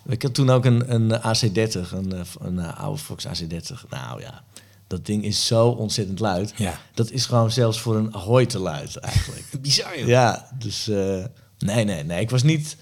Ik 0.07 0.21
had 0.21 0.33
toen 0.33 0.49
ook 0.49 0.65
een, 0.65 0.93
een 0.93 1.11
AC30, 1.19 1.91
een, 1.91 2.13
eh, 2.13 2.19
een, 2.39 2.59
eh, 2.59 2.79
oude 2.79 2.97
Fox 3.01 3.25
AC30. 3.27 3.87
Nou 3.89 4.21
ja, 4.21 4.43
dat 4.87 5.05
ding 5.05 5.23
is 5.23 5.45
zo 5.45 5.67
ontzettend 5.67 6.19
luid. 6.19 6.53
Ja. 6.55 6.79
Dat 6.93 7.11
is 7.11 7.25
gewoon 7.25 7.51
zelfs 7.51 7.79
voor 7.79 7.95
een 7.95 8.15
Ahoy 8.15 8.45
te 8.45 8.59
luid 8.59 8.97
eigenlijk. 8.97 9.45
bizar 9.61 9.99
joh. 9.99 10.07
ja, 10.07 10.49
dus 10.59 10.87
eh, 10.87 11.25
nee, 11.59 11.83
nee, 11.83 12.03
nee. 12.03 12.21
Ik 12.21 12.29
was 12.29 12.43
niet... 12.43 12.77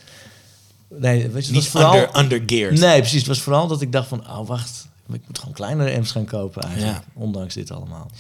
Nee, 0.90 1.30
weet 1.30 1.46
je, 1.46 1.52
Niet 1.52 1.62
was 1.62 1.72
vooral... 1.72 1.96
under, 1.96 2.20
undergeared. 2.20 2.80
Nee, 2.80 3.00
precies. 3.00 3.20
Het 3.20 3.28
was 3.28 3.42
vooral 3.42 3.68
dat 3.68 3.82
ik 3.82 3.92
dacht 3.92 4.08
van, 4.08 4.30
oh 4.30 4.48
wacht, 4.48 4.88
ik 5.14 5.22
moet 5.28 5.40
gewoon 5.40 5.54
kleinere 5.54 5.96
amps 5.96 6.12
gaan 6.12 6.26
kopen 6.26 6.62
eigenlijk. 6.62 6.98
Ja. 6.98 7.22
Ondanks 7.22 7.54
dit 7.54 7.72
allemaal. 7.72 8.12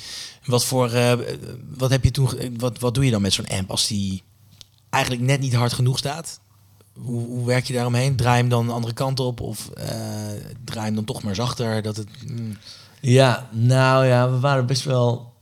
Wat 0.45 0.65
voor, 0.65 0.91
eh, 0.91 1.13
wat 1.77 1.89
heb 1.89 2.03
je 2.03 2.11
toen, 2.11 2.29
wat, 2.57 2.79
wat 2.79 2.93
doe 2.93 3.05
je 3.05 3.11
dan 3.11 3.21
met 3.21 3.33
zo'n 3.33 3.47
amp 3.47 3.71
als 3.71 3.87
die 3.87 4.23
eigenlijk 4.89 5.23
net 5.23 5.39
niet 5.39 5.53
hard 5.53 5.73
genoeg 5.73 5.97
staat? 5.97 6.39
Hoe, 6.93 7.25
hoe 7.25 7.45
werk 7.45 7.65
je 7.65 7.73
daaromheen? 7.73 8.15
Draai 8.15 8.37
hem 8.39 8.49
dan 8.49 8.65
de 8.65 8.71
andere 8.71 8.93
kant 8.93 9.19
op 9.19 9.41
of 9.41 9.69
eh, 9.69 9.87
draai 10.63 10.85
hem 10.85 10.95
dan 10.95 11.05
toch 11.05 11.23
maar 11.23 11.35
zachter? 11.35 11.81
Dat 11.81 11.95
het, 11.95 12.07
mm, 12.27 12.57
Ja, 13.05 13.49
nou 13.51 14.05
ja, 14.05 14.31
we 14.31 14.39
waren 14.39 14.65
best 14.65 14.83
wel. 14.83 15.33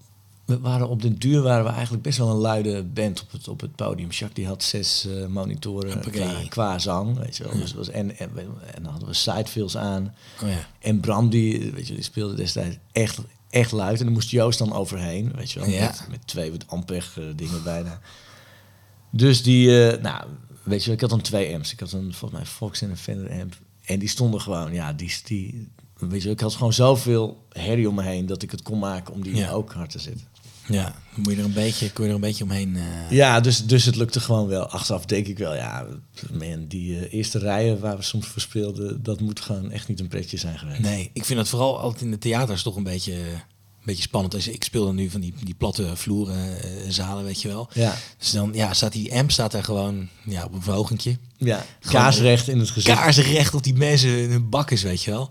We 0.46 0.60
waren 0.60 0.90
op 0.90 1.02
den 1.02 1.16
duur 1.20 1.42
waren 1.42 1.64
we 1.64 1.72
eigenlijk 1.72 2.04
best 2.04 2.18
wel 2.18 2.30
een 2.30 2.38
luide 2.38 2.84
band 2.84 3.22
op 3.22 3.32
het, 3.32 3.48
op 3.48 3.62
het 3.62 3.76
podium. 3.76 4.10
Jacques 4.10 4.34
die 4.34 4.48
had 4.48 4.64
zes 4.64 5.08
eh, 5.08 5.26
monitoren 5.26 6.00
qua, 6.00 6.32
qua 6.50 6.80
zang, 6.80 7.18
weet 7.18 7.38
je 7.38 7.44
wel. 7.44 7.54
Dus 7.54 7.74
was, 7.74 7.90
en, 7.90 8.18
en, 8.18 8.30
en 8.76 8.84
dan 8.84 8.92
hadden 8.92 9.08
we 9.08 9.14
sidefills 9.14 9.78
aan. 9.78 10.16
oh 10.42 10.50
ja. 10.50 10.68
En 10.80 11.00
Bram 11.00 11.30
die, 11.30 11.72
weet 11.72 11.88
je, 11.88 11.94
die 11.94 12.04
speelde 12.04 12.36
destijds 12.36 12.78
echt, 12.92 13.20
echt 13.50 13.72
luid. 13.72 14.00
En 14.00 14.06
dan 14.06 14.14
moest 14.14 14.30
Joost 14.30 14.60
dan 14.60 14.74
overheen, 14.74 15.32
weet 15.36 15.52
je 15.52 15.60
wel. 15.60 15.70
Ja. 15.70 15.86
Met, 15.86 16.08
met 16.10 16.28
twee 16.28 16.52
wat 16.52 16.68
Ampeg 16.68 17.18
eh, 17.18 17.24
dingen 17.36 17.64
bijna. 17.64 18.00
Dus 19.10 19.44
die, 19.44 19.88
eh, 19.88 20.02
nou, 20.02 20.26
weet 20.64 20.80
je 20.80 20.86
wel, 20.86 20.96
ik 20.96 21.02
had 21.02 21.10
dan 21.10 21.22
twee 21.22 21.54
amps. 21.54 21.72
Ik 21.72 21.80
had 21.80 21.92
een, 21.92 22.14
volgens 22.14 22.40
mij, 22.40 22.50
Fox 22.50 22.82
en 22.82 22.90
een 22.90 22.98
Fender 22.98 23.32
amp. 23.32 23.58
En 23.86 24.00
die 24.00 24.10
stonden 24.10 24.42
gewoon, 24.42 24.74
ja, 24.74 24.94
die, 24.94 25.16
die 25.24 25.70
weet 25.98 26.24
je 26.24 26.30
ik 26.30 26.40
had 26.40 26.54
gewoon 26.56 26.74
zoveel 26.74 27.46
herrie 27.50 27.90
om 27.90 27.96
me 27.96 28.04
heen 28.04 28.26
dat 28.26 28.42
ik 28.44 28.52
het 28.52 28.62
kon 28.62 28.80
maken 28.80 29.14
om 29.14 29.24
die 29.24 29.36
Ja. 29.36 29.52
ook 29.52 29.74
hard 29.74 29.90
te 29.90 30.00
zetten. 30.00 30.28
ja, 30.68 30.84
dan 30.84 31.24
moet 31.24 31.34
je 31.34 31.40
er 31.40 31.46
een 31.46 31.54
beetje, 31.54 31.92
kun 31.92 32.04
je 32.04 32.10
er 32.10 32.16
een 32.16 32.22
beetje 32.22 32.44
omheen. 32.44 32.76
eh, 32.76 33.12
Ja, 33.12 33.40
dus, 33.40 33.66
dus 33.66 33.86
het 33.86 33.96
lukte 33.96 34.20
gewoon 34.20 34.48
wel. 34.48 34.66
Achteraf 34.68 35.06
denk 35.06 35.28
ik 35.28 35.38
wel, 35.38 35.56
ja, 35.56 35.86
man, 36.32 36.66
die 36.68 37.00
eh, 37.00 37.14
eerste 37.14 37.40
rijen 37.40 37.80
waar 37.80 37.98
we 37.98 38.04
soms 38.04 38.28
voor 38.28 38.42
speelden, 38.42 39.04
dat 39.04 39.20
moet 39.22 39.40
gewoon 39.40 39.72
echt 39.72 39.88
niet 39.88 40.00
een 40.00 40.08
pretje 40.08 40.38
zijn 40.38 40.58
geweest. 40.60 40.80
Nee, 40.80 41.10
ik 41.14 41.26
vind 41.26 41.40
dat 41.40 41.48
vooral 41.50 41.80
altijd 41.80 42.02
in 42.02 42.12
de 42.12 42.18
theaters 42.18 42.64
toch 42.64 42.76
een 42.76 42.84
beetje, 42.84 43.14
een 43.14 43.42
beetje 43.86 44.02
spannend. 44.02 44.34
Dus 44.34 44.48
ik 44.48 44.64
speel 44.64 44.86
dan 44.86 44.96
nu 44.96 45.10
van 45.10 45.22
die, 45.22 45.34
die 45.44 45.54
platte 45.56 45.96
vloeren, 45.96 46.62
eh, 46.62 46.70
zalen, 46.90 47.24
weet 47.24 47.42
je 47.42 47.48
wel. 47.48 47.70
Ja, 47.74 47.96
Dus 48.18 48.32
dan 48.32 48.52
ja, 48.54 48.74
staat 48.74 48.92
die 48.92 49.14
amp 49.16 49.32
staat 49.32 49.54
er 49.54 49.64
gewoon 49.64 50.08
ja, 50.26 50.44
op 50.44 50.54
een 50.54 50.62
verhogentje. 50.62 51.18
ja. 51.38 51.66
Gewoon 51.80 52.02
kaarsrecht 52.02 52.48
in 52.48 52.60
het 52.60 52.70
gezicht. 52.70 52.98
Kaarsrecht 52.98 53.54
op 53.54 53.64
die 53.64 53.74
mensen 53.76 54.18
in 54.18 54.30
hun 54.32 54.50
bakkes, 54.50 54.82
weet 54.82 55.04
je 55.04 55.12
wel. 55.12 55.30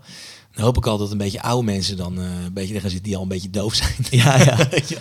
Dan 0.53 0.63
hoop 0.63 0.77
ik 0.77 0.85
al 0.87 0.97
dat 0.97 1.11
een 1.11 1.17
beetje 1.17 1.41
oude 1.41 1.63
mensen 1.65 1.97
dan 1.97 2.17
eh, 2.19 2.23
een 2.45 2.53
beetje 2.53 2.73
gaan 2.79 2.89
zitten 2.89 3.03
die 3.03 3.15
al 3.15 3.21
een 3.21 3.27
beetje 3.27 3.49
doof 3.49 3.73
zijn. 3.73 3.93
Ja, 4.23 4.37
ja. 4.43 4.57
Je. 4.87 4.97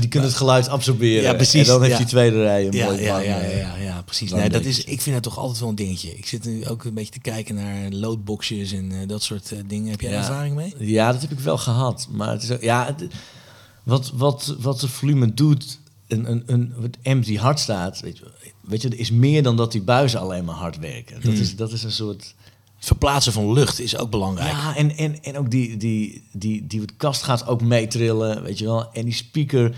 Die 0.00 0.08
kunnen 0.08 0.28
het 0.28 0.38
geluid 0.38 0.68
absorberen. 0.68 1.22
Ja, 1.22 1.34
precies, 1.34 1.60
En 1.60 1.66
dan 1.66 1.80
heeft 1.80 1.92
ja. 1.92 1.98
die 1.98 2.06
tweede 2.06 2.42
rij 2.42 2.66
een 2.66 2.72
ja, 2.72 2.84
mooi 2.86 3.02
ja, 3.02 3.18
ja, 3.18 3.38
eh, 3.40 3.58
ja, 3.58 3.76
ja, 3.76 4.02
precies. 4.02 4.32
Nee, 4.32 4.48
dat 4.48 4.64
is, 4.64 4.84
ik 4.84 5.00
vind 5.00 5.14
dat 5.14 5.24
toch 5.24 5.38
altijd 5.38 5.60
wel 5.60 5.68
een 5.68 5.74
dingetje. 5.74 6.16
Ik 6.16 6.26
zit 6.26 6.44
nu 6.44 6.66
ook 6.66 6.84
een 6.84 6.94
beetje 6.94 7.12
te 7.12 7.20
kijken 7.20 7.54
naar 7.54 7.90
loadboxjes 7.90 8.72
en 8.72 8.92
eh, 8.92 9.08
dat 9.08 9.22
soort 9.22 9.52
dingen. 9.66 9.90
Heb 9.90 10.00
jij 10.00 10.12
ervaring 10.12 10.54
mee? 10.54 10.74
Ja, 10.78 11.12
dat 11.12 11.20
heb 11.20 11.30
ik 11.30 11.38
wel 11.40 11.58
gehad. 11.58 12.06
Maar 12.10 12.30
het 12.30 12.42
is 12.42 12.50
ook, 12.50 12.62
ja, 12.62 12.86
het- 12.86 13.06
wat, 13.82 14.12
wat, 14.14 14.56
wat 14.58 14.80
de 14.80 14.88
volume 14.88 15.34
doet, 15.34 15.78
een, 16.08 16.30
een, 16.30 16.42
een 16.46 16.72
wat 16.76 17.24
die 17.24 17.38
hard 17.38 17.60
staat, 17.60 18.00
weet 18.00 18.18
je, 18.18 18.24
weet 18.60 18.82
je, 18.82 18.88
er 18.88 18.98
is 18.98 19.10
meer 19.10 19.42
dan 19.42 19.56
dat 19.56 19.72
die 19.72 19.82
buizen 19.82 20.20
alleen 20.20 20.44
maar 20.44 20.54
hard 20.54 20.78
werken. 20.78 21.14
Dat, 21.14 21.32
Hmm. 21.32 21.40
is, 21.40 21.56
dat 21.56 21.72
is 21.72 21.82
een 21.82 21.92
soort... 21.92 22.34
Verplaatsen 22.78 23.32
van 23.32 23.52
lucht 23.52 23.80
is 23.80 23.96
ook 23.96 24.10
belangrijk. 24.10 24.50
Ja, 24.52 24.76
en, 24.76 24.96
en, 24.96 25.22
en 25.22 25.38
ook 25.38 25.50
die, 25.50 25.76
die, 25.76 26.22
die, 26.32 26.66
die 26.66 26.82
kast 26.96 27.22
gaat 27.22 27.46
ook 27.46 27.60
meetrillen, 27.62 28.42
weet 28.42 28.58
je 28.58 28.64
wel. 28.64 28.92
En 28.92 29.04
die 29.04 29.14
speaker 29.14 29.76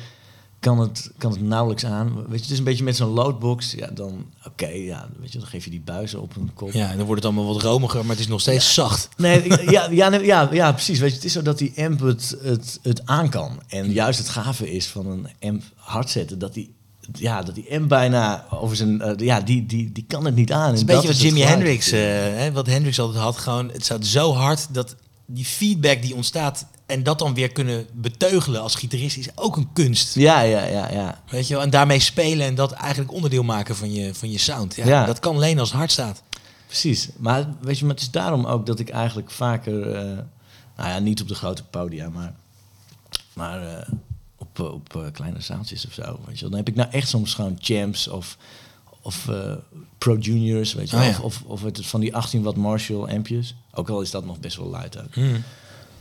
kan 0.61 0.79
het, 0.81 1.11
kan 1.19 1.31
het 1.33 1.41
nauwelijks 1.43 1.85
aan. 1.85 2.15
Weet 2.15 2.25
je, 2.39 2.43
het 2.43 2.51
is 2.51 2.59
een 2.59 2.65
beetje 2.65 2.85
met 2.85 2.97
zo'n 2.97 3.09
loadbox. 3.09 3.73
Ja, 3.73 3.87
dan, 3.87 4.27
oké, 4.47 4.67
ja, 4.67 5.09
weet 5.21 5.33
je, 5.33 5.39
dan 5.39 5.49
geef 5.49 5.65
je 5.65 5.71
die 5.71 5.81
buizen 5.81 6.21
op 6.23 6.37
een 6.37 6.51
kop. 6.55 6.73
Ja, 6.73 6.91
en 6.91 6.97
dan 6.97 7.07
wordt 7.07 7.23
het 7.25 7.33
allemaal 7.35 7.53
wat 7.55 7.63
romiger, 7.63 8.01
maar 8.01 8.11
het 8.11 8.19
is 8.19 8.29
nog 8.29 8.41
steeds 8.41 8.75
zacht. 8.75 9.09
Nee, 9.17 9.43
ik- 9.43 9.71
ja, 9.77 9.89
ja, 9.91 10.09
nee, 10.09 10.25
ja, 10.25 10.49
ja, 10.53 10.73
precies. 10.73 10.99
Weet 10.99 11.11
je, 11.11 11.17
het 11.17 11.25
is 11.25 11.33
zo 11.33 11.43
dat 11.43 11.59
die 11.59 11.73
amp 11.77 12.01
het, 12.01 12.37
het, 12.43 12.79
het 12.83 13.07
aan 13.07 13.29
kan. 13.31 13.61
En 13.69 13.93
juist 13.93 14.19
het 14.19 14.29
gave 14.29 14.71
is 14.73 14.87
van 14.87 15.07
een 15.07 15.29
amp 15.41 15.63
hard 15.75 16.11
zetten, 16.11 16.39
dat 16.39 16.55
die, 16.55 16.75
ja, 17.13 17.43
dat 17.43 17.55
die 17.55 17.75
amp 17.75 17.89
bijna 17.89 18.45
over 18.51 18.77
zijn... 18.77 19.01
eh, 19.01 19.27
ja, 19.27 19.41
die, 19.41 19.67
die, 19.67 19.93
die 19.93 20.05
kan 20.09 20.25
het 20.25 20.35
niet 20.35 20.53
aan. 20.53 20.67
Het 20.67 20.75
is 20.75 20.81
En 20.83 20.89
een 20.89 20.95
beetje 20.95 21.09
wat 21.09 21.21
Jimi 21.21 21.41
Hendrix, 21.41 21.91
hè, 21.91 22.53
wat 22.53 22.67
Hendrix 22.67 23.01
altijd 23.01 23.23
had. 23.23 23.37
Gewoon, 23.37 23.71
het 23.71 23.85
staat 23.85 24.07
zo 24.07 24.35
hard 24.35 24.75
dat 24.75 24.97
die 25.27 25.45
feedback 25.45 26.03
die 26.03 26.15
ontstaat 26.15 26.67
en 26.87 27.03
dat 27.03 27.19
dan 27.19 27.35
weer 27.35 27.53
kunnen 27.53 27.87
beteugelen 27.93 28.61
als 28.63 28.75
gitarist 28.75 29.17
is 29.17 29.29
ook 29.35 29.57
een 29.57 29.69
kunst. 29.73 30.15
ja, 30.15 30.41
ja, 30.41 30.65
ja, 30.65 30.93
ja. 30.93 31.23
Weet 31.31 31.49
je 31.49 31.55
wel? 31.55 31.63
En 31.63 31.71
daarmee 31.71 32.01
spelen 32.01 32.47
en 32.47 32.55
dat 32.55 32.73
eigenlijk 32.73 33.13
onderdeel 33.13 33.43
maken 33.43 33.77
van 33.77 33.93
je, 33.93 34.15
van 34.15 34.31
je 34.31 34.39
sound. 34.39 34.75
Ja, 34.75 34.87
Ja. 34.87 35.05
Dat 35.05 35.19
kan 35.19 35.35
alleen 35.35 35.59
als 35.59 35.69
het 35.69 35.79
hard 35.79 35.91
staat. 35.91 36.23
Precies. 36.67 37.09
Maar 37.17 37.49
weet 37.61 37.79
je, 37.79 37.85
maar 37.85 37.95
het 37.95 38.03
is 38.03 38.11
daarom 38.11 38.47
ook 38.47 38.67
dat 38.67 38.79
ik 38.79 38.89
eigenlijk 38.89 39.31
vaker... 39.31 39.93
eh, 39.95 40.03
nou 40.77 40.89
ja, 40.91 40.99
niet 40.99 41.21
op 41.21 41.29
de 41.29 41.35
grote 41.35 41.65
podia, 41.65 42.09
maar, 42.09 42.35
maar 43.33 43.87
op, 44.61 44.67
eh, 44.67 44.73
op 44.73 44.97
eh, 44.97 45.13
kleine 45.13 45.41
zaaltjes 45.41 45.87
of 45.87 45.93
zo. 45.93 46.19
Weet 46.27 46.35
je 46.35 46.41
wel. 46.41 46.51
Dan 46.51 46.59
heb 46.59 46.69
ik 46.69 46.75
nou 46.75 46.91
echt 46.91 47.09
soms 47.09 47.35
gewoon 47.35 47.57
champs 47.61 48.09
of, 48.09 48.37
of 49.03 49.29
eh, 49.29 49.53
Pro 49.99 50.17
Juniors, 50.17 50.75
weet 50.75 50.91
je 50.91 50.97
wel. 50.97 51.05
Oh 51.07 51.11
ja. 51.13 51.21
Of, 51.23 51.43
of, 51.43 51.43
of 51.47 51.63
het 51.63 51.87
van 51.87 52.01
die 52.01 52.17
18 52.17 52.43
watt 52.43 52.57
Marshall 52.57 53.09
ampjes. 53.09 53.55
Ook 53.73 53.89
al 53.89 54.01
is 54.01 54.11
dat 54.11 54.25
nog 54.25 54.41
best 54.41 54.57
wel 54.57 54.69
luid 54.69 54.99
ook. 54.99 55.15
Hmm. 55.15 55.43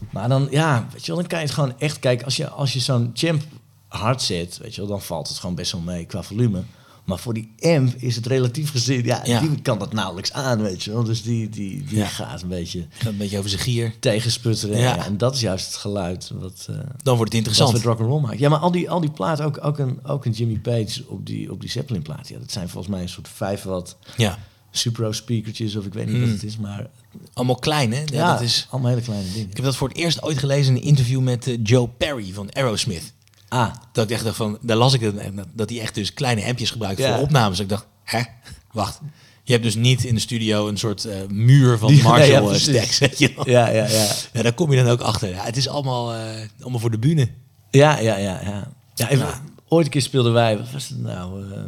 Maar 0.10 0.30
dan, 0.30 0.48
ja, 0.52 0.88
weet 0.92 1.06
je 1.06 1.08
wel, 1.08 1.20
dan 1.20 1.30
kan 1.30 1.40
je 1.40 1.46
het 1.46 1.54
gewoon 1.54 1.80
echt 1.80 2.00
kijken. 2.00 2.26
Als 2.26 2.36
je, 2.36 2.50
als 2.50 2.74
je 2.74 2.80
zo'n 2.80 3.12
champ 3.14 3.44
hard 3.88 4.22
zet, 4.22 4.58
weet 4.58 4.76
je 4.76 4.82
wel, 4.82 4.90
dan 4.90 5.02
valt 5.02 5.28
het 5.28 5.38
gewoon 5.38 5.56
best 5.56 5.72
wel 5.72 5.82
mee 5.82 6.06
qua 6.06 6.24
volume. 6.24 6.64
Maar 7.08 7.18
voor 7.20 7.34
die 7.34 7.54
amp 7.62 7.96
is 7.98 8.16
het 8.16 8.26
relatief 8.26 8.72
gezien, 8.72 9.04
ja, 9.06 9.22
Ja. 9.26 9.40
die 9.40 9.62
kan 9.62 9.80
dat 9.80 9.94
nauwelijks 9.94 10.34
aan, 10.34 10.62
weet 10.62 10.84
je 10.84 10.92
wel. 10.92 11.04
Dus 11.04 11.22
die, 11.24 11.50
die, 11.50 11.84
die 11.84 11.98
Ja. 11.98 12.06
gaat 12.08 12.42
een 12.42 12.48
beetje 12.48 12.86
Gaat 12.90 13.12
een 13.12 13.18
beetje 13.18 13.38
over 13.38 13.50
zijn 13.50 13.62
gier. 13.62 13.94
tegensputteren. 14.00 14.78
Ja. 14.78 15.06
En 15.06 15.18
dat 15.18 15.36
is 15.36 15.42
juist 15.42 15.66
het 15.66 15.76
geluid 15.76 16.32
wat, 16.40 16.66
eh 16.70 16.76
Dan 16.76 16.86
wordt 16.86 16.98
het 17.04 17.18
wat 17.18 17.34
interessant. 17.34 17.74
met 17.74 17.82
rock'n'roll 17.84 18.22
maakt. 18.22 18.40
Ja, 18.40 18.50
maar 18.50 18.60
al 18.60 18.72
die, 18.72 18.90
al 18.90 19.00
die 19.00 19.12
platen, 19.12 19.46
ook, 19.46 19.66
ook, 19.66 19.78
een, 19.78 20.00
ook 20.06 20.26
een 20.26 20.32
Jimmy 20.32 20.60
Page 20.60 21.04
op 21.08 21.26
die, 21.26 21.52
op 21.52 21.62
die 21.62 21.70
Zeppelin 21.70 22.02
plaat. 22.02 22.28
Ja, 22.28 22.40
dat 22.40 22.52
zijn 22.52 22.70
volgens 22.70 22.94
mij 22.94 23.02
een 23.02 23.10
soort 23.10 23.28
5 23.28 23.64
watt 23.64 23.98
Ja. 24.18 24.38
Supro 24.72 25.12
speakertjes 25.12 25.76
of 25.76 25.86
ik 25.86 25.94
weet 25.94 26.06
niet 26.06 26.16
Mm. 26.16 26.22
wat 26.22 26.30
het 26.30 26.44
is. 26.44 26.58
Maar 26.58 26.90
Allemaal 27.34 27.56
klein, 27.56 27.92
hè? 27.94 28.00
Ja, 28.00 28.06
ja, 28.12 28.32
dat 28.32 28.42
is... 28.42 28.68
allemaal 28.70 28.90
hele 28.90 29.02
kleine 29.02 29.32
dingen. 29.32 29.50
Ik 29.50 29.56
heb 29.56 29.66
dat 29.66 29.76
voor 29.76 29.88
het 29.88 29.98
eerst 29.98 30.24
ooit 30.24 30.38
gelezen 30.38 30.76
in 30.76 30.82
een 30.82 30.88
interview 30.88 31.22
met 31.22 31.48
eh, 31.48 31.58
Joe 31.64 31.88
Perry 31.88 32.32
van 32.34 32.52
Aerosmith. 32.54 33.14
Ah, 33.48 33.74
Dat 33.92 34.06
ik 34.06 34.12
echt 34.12 34.24
dacht 34.24 34.36
van, 34.36 34.58
daar 34.62 34.78
las 34.78 34.94
ik 34.94 35.02
het, 35.02 35.36
dat- 35.36 35.48
dat 35.54 35.70
hij 35.70 35.80
echt 35.82 35.96
dus 35.96 36.14
kleine 36.14 36.46
ampjes 36.46 36.72
gebruikt 36.72 37.00
Ja. 37.00 37.14
voor 37.14 37.24
opnames. 37.24 37.60
Ik 37.60 37.70
dacht, 37.70 37.86
hè, 38.04 38.22
wacht. 38.72 39.00
Je 39.44 39.52
hebt 39.54 39.66
dus 39.66 39.76
niet 39.76 40.04
in 40.04 40.14
de 40.16 40.22
studio 40.22 40.68
een 40.68 40.78
soort 40.78 41.06
eh, 41.06 41.18
muur 41.28 41.78
van 41.78 41.92
nee, 41.94 42.04
Marshall 42.10 42.52
ja, 42.52 42.58
stacks, 42.58 42.98
weet 43.00 43.20
je 43.20 43.34
wel. 43.36 43.50
ja, 43.50 43.68
ja, 43.68 43.86
ja. 43.88 44.08
Ja, 44.34 44.42
daar 44.42 44.54
kom 44.54 44.72
je 44.72 44.84
dan 44.84 44.92
ook 44.92 45.02
achter. 45.02 45.30
Ja, 45.30 45.44
het 45.44 45.58
is 45.58 45.68
allemaal, 45.68 46.14
eh, 46.14 46.48
allemaal 46.62 46.80
voor 46.80 46.92
de 46.92 47.00
bühne. 47.00 47.28
Ja, 47.72 48.00
ja, 48.00 48.18
ja, 48.18 48.42
ja. 48.44 48.68
ja 48.96 49.10
even, 49.10 49.26
Ja. 49.26 49.42
Ooit 49.68 49.86
een 49.86 49.92
keer 49.92 50.02
speelden 50.02 50.34
wij, 50.34 50.58
wat 50.58 50.72
was 50.72 50.88
het 50.90 50.98
nou? 51.00 51.52
eh, 51.54 51.62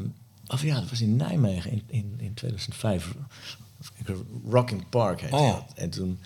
Of 0.48 0.64
ja, 0.64 0.76
dat 0.80 0.90
was 0.90 1.02
in 1.02 1.16
Nijmegen 1.16 1.72
in, 1.72 1.84
in, 1.88 2.14
in 2.18 2.34
2005. 2.34 3.14
Rocking 4.50 4.90
Park 4.90 5.22
heette 5.22 5.36
Oh. 5.36 5.56
En 5.76 5.90
toen... 5.90 6.20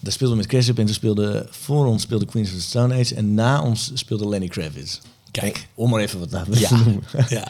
Daar 0.00 0.12
speelde 0.12 0.34
met 0.36 0.46
Chris 0.46 0.68
en 0.68 0.74
toen 0.74 0.88
speelde... 0.88 1.46
Voor 1.50 1.86
ons 1.86 2.02
speelde 2.02 2.24
Queens 2.24 2.48
of 2.50 2.54
the 2.54 2.60
Stone 2.62 2.94
Age. 2.94 3.14
En 3.14 3.34
na 3.34 3.62
ons 3.62 3.90
speelde 3.94 4.28
Lenny 4.28 4.48
Kravitz. 4.48 5.00
Kijk. 5.30 5.68
Om 5.74 5.90
maar 5.90 6.00
even 6.00 6.18
wat 6.18 6.30
namen 6.30 6.58
Ja. 6.58 6.68
te 6.68 6.74
noemen. 6.74 7.02
ja. 7.28 7.48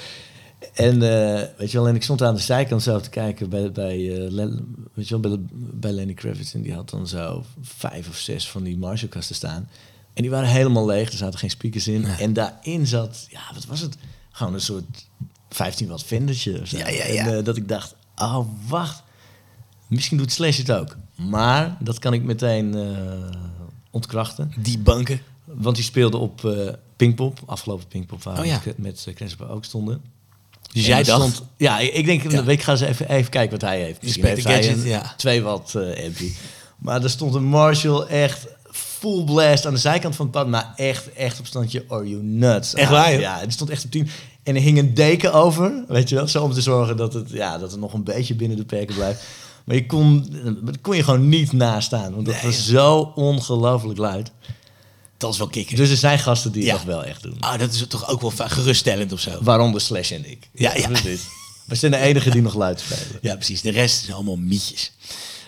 En 0.75 1.03
eh, 1.03 1.43
weet 1.59 1.71
je 1.71 1.77
wel, 1.79 1.89
en 1.89 1.95
ik 1.95 2.03
stond 2.03 2.23
aan 2.23 2.35
de 2.35 2.41
zijkant 2.41 2.83
zo 2.83 3.01
te 3.01 3.11
kijken 3.11 3.49
bij, 3.51 3.73
bij, 3.73 4.25
eh, 4.25 4.31
Len- 4.31 4.75
weet 4.95 5.09
je 5.09 5.21
wel, 5.21 5.31
bij, 5.37 5.45
bij 5.53 5.91
Lenny 5.93 6.15
Kravitz. 6.15 6.55
En 6.55 6.63
die 6.63 6.75
had 6.75 6.91
dan 6.91 7.07
zo 7.09 7.45
vijf 7.63 8.09
of 8.09 8.17
zes 8.17 8.49
van 8.49 8.63
die 8.63 8.79
Marshallkasten 8.79 9.35
staan. 9.37 9.69
En 10.15 10.23
die 10.23 10.31
waren 10.31 10.49
helemaal 10.49 10.87
leeg, 10.87 11.11
er 11.11 11.17
zaten 11.17 11.39
geen 11.39 11.51
speakers 11.51 11.89
in. 11.89 12.05
En 12.05 12.33
daarin 12.33 12.87
zat, 12.87 13.27
ja, 13.31 13.41
wat 13.55 13.65
was 13.67 13.81
het? 13.81 13.97
Gewoon 14.31 14.55
een 14.55 14.61
soort 14.61 15.07
15 15.49 15.89
watt 15.89 16.05
vendertje. 16.05 16.61
Ja, 16.65 16.89
ja, 16.89 17.07
ja. 17.07 17.27
En 17.27 17.37
eh, 17.39 17.45
dat 17.45 17.57
ik 17.57 17.69
dacht, 17.69 17.95
oh 18.17 18.47
wacht, 18.69 19.03
misschien 19.87 20.19
doet 20.19 20.33
Slash 20.33 20.57
het 20.59 20.73
ook. 20.73 20.97
Maar 21.29 21.77
dat 21.81 21.99
kan 21.99 22.13
ik 22.13 22.23
meteen 22.23 22.75
eh, 22.75 22.87
ontkrachten. 23.91 24.53
Die 24.59 24.79
banken. 24.79 25.21
Want 25.45 25.77
die 25.77 25.85
speelde 25.85 26.17
op 26.17 26.45
eh 26.45 26.73
Pinkpop, 26.97 27.39
afgelopen 27.47 27.87
Pinkpop, 27.87 28.23
waar 28.23 28.39
Oh 28.39 28.45
ja. 28.45 28.61
met 28.77 29.05
uh, 29.09 29.15
Crespo 29.15 29.47
ook 29.47 29.65
stonden. 29.65 30.01
Dus 30.73 30.83
En 30.83 30.89
jij 30.89 30.99
er 30.99 31.05
dacht... 31.05 31.21
stond- 31.35 31.49
ja, 31.57 31.79
ik, 31.79 32.05
denk, 32.07 32.31
Ja. 32.31 32.43
ik 32.47 32.63
ga 32.63 32.73
eens 32.73 32.81
even, 32.81 33.09
even 33.09 33.31
kijken 33.31 33.51
wat 33.51 33.69
hij 33.69 33.81
heeft. 33.81 34.03
Misschien 34.03 34.25
Inspector 34.25 34.53
heeft 34.53 34.67
hij 34.67 34.75
Gadget, 34.77 34.93
een 34.93 35.01
ja. 35.09 35.15
2 35.17 35.43
watt 35.43 35.75
eh 35.75 36.05
ampie. 36.07 36.37
Maar 36.79 37.03
er 37.03 37.11
stond 37.11 37.35
een 37.35 37.45
Marshall 37.45 38.01
echt 38.07 38.47
full 38.71 39.25
blast 39.25 39.67
aan 39.67 39.73
de 39.75 39.79
zijkant 39.81 40.17
van 40.17 40.27
het 40.27 40.35
pad. 40.35 40.47
Maar 40.49 40.73
echt, 40.77 41.13
echt 41.13 41.39
op 41.39 41.47
standje 41.47 41.85
Are 41.89 42.09
You 42.09 42.23
Nuts. 42.23 42.75
Echt 42.75 42.91
waar? 42.91 43.21
Ja, 43.21 43.41
die 43.43 43.51
stond 43.51 43.71
echt 43.71 43.85
op 43.85 43.91
10. 43.91 44.09
En 44.43 44.57
er 44.57 44.63
hing 44.63 44.79
een 44.79 44.95
deken 44.95 45.33
over, 45.33 45.85
weet 45.89 46.09
je 46.09 46.15
wel. 46.15 46.29
Zo 46.29 46.43
om 46.43 46.53
te 46.53 46.61
zorgen 46.61 46.97
dat 46.97 47.13
het, 47.13 47.31
ja, 47.31 47.59
dat 47.59 47.71
het 47.71 47.81
nog 47.81 47.93
een 47.93 48.05
beetje 48.05 48.35
binnen 48.35 48.57
de 48.57 48.65
perken 48.65 48.95
blijft. 48.95 49.23
Maar 49.71 49.79
je 49.79 49.87
kon, 49.87 50.33
kon 50.81 50.97
je 50.97 51.03
gewoon 51.05 51.29
niet 51.29 51.53
naast 51.53 51.87
staan. 51.87 52.15
Want 52.15 52.27
dat 52.27 52.35
Nee, 52.35 52.45
was 52.45 52.67
zo 52.67 53.13
ongelooflijk 53.15 53.99
luid. 53.99 54.31
Dat 55.17 55.33
is 55.33 55.39
wel 55.39 55.47
kicken. 55.49 55.77
Dus 55.77 55.91
er 55.91 55.97
zijn 55.97 56.19
gasten 56.19 56.53
die 56.53 56.65
Ja. 56.65 56.73
dat 56.73 56.85
wel 56.85 57.05
echt 57.05 57.23
doen. 57.23 57.37
Ah, 57.41 57.59
dat 57.59 57.73
is 57.73 57.85
toch 57.89 58.09
ook 58.09 58.21
wel 58.21 58.31
geruststellend 58.49 59.13
of 59.13 59.21
zo. 59.21 59.39
Waaronder 59.43 59.81
Slash 59.81 60.11
en 60.13 60.31
ik. 60.31 60.49
Ja, 60.53 60.77
ja. 60.77 60.87
precies. 60.89 61.23
We 61.67 61.75
zijn 61.75 61.91
de 61.93 61.99
enige 61.99 62.31
die 62.31 62.43
nog 62.43 62.55
luid 62.55 62.81
spelen. 62.81 63.19
Ja, 63.23 63.35
precies. 63.35 63.61
De 63.61 63.71
rest 63.71 64.03
is 64.03 64.13
allemaal 64.13 64.37
mietjes. 64.37 64.93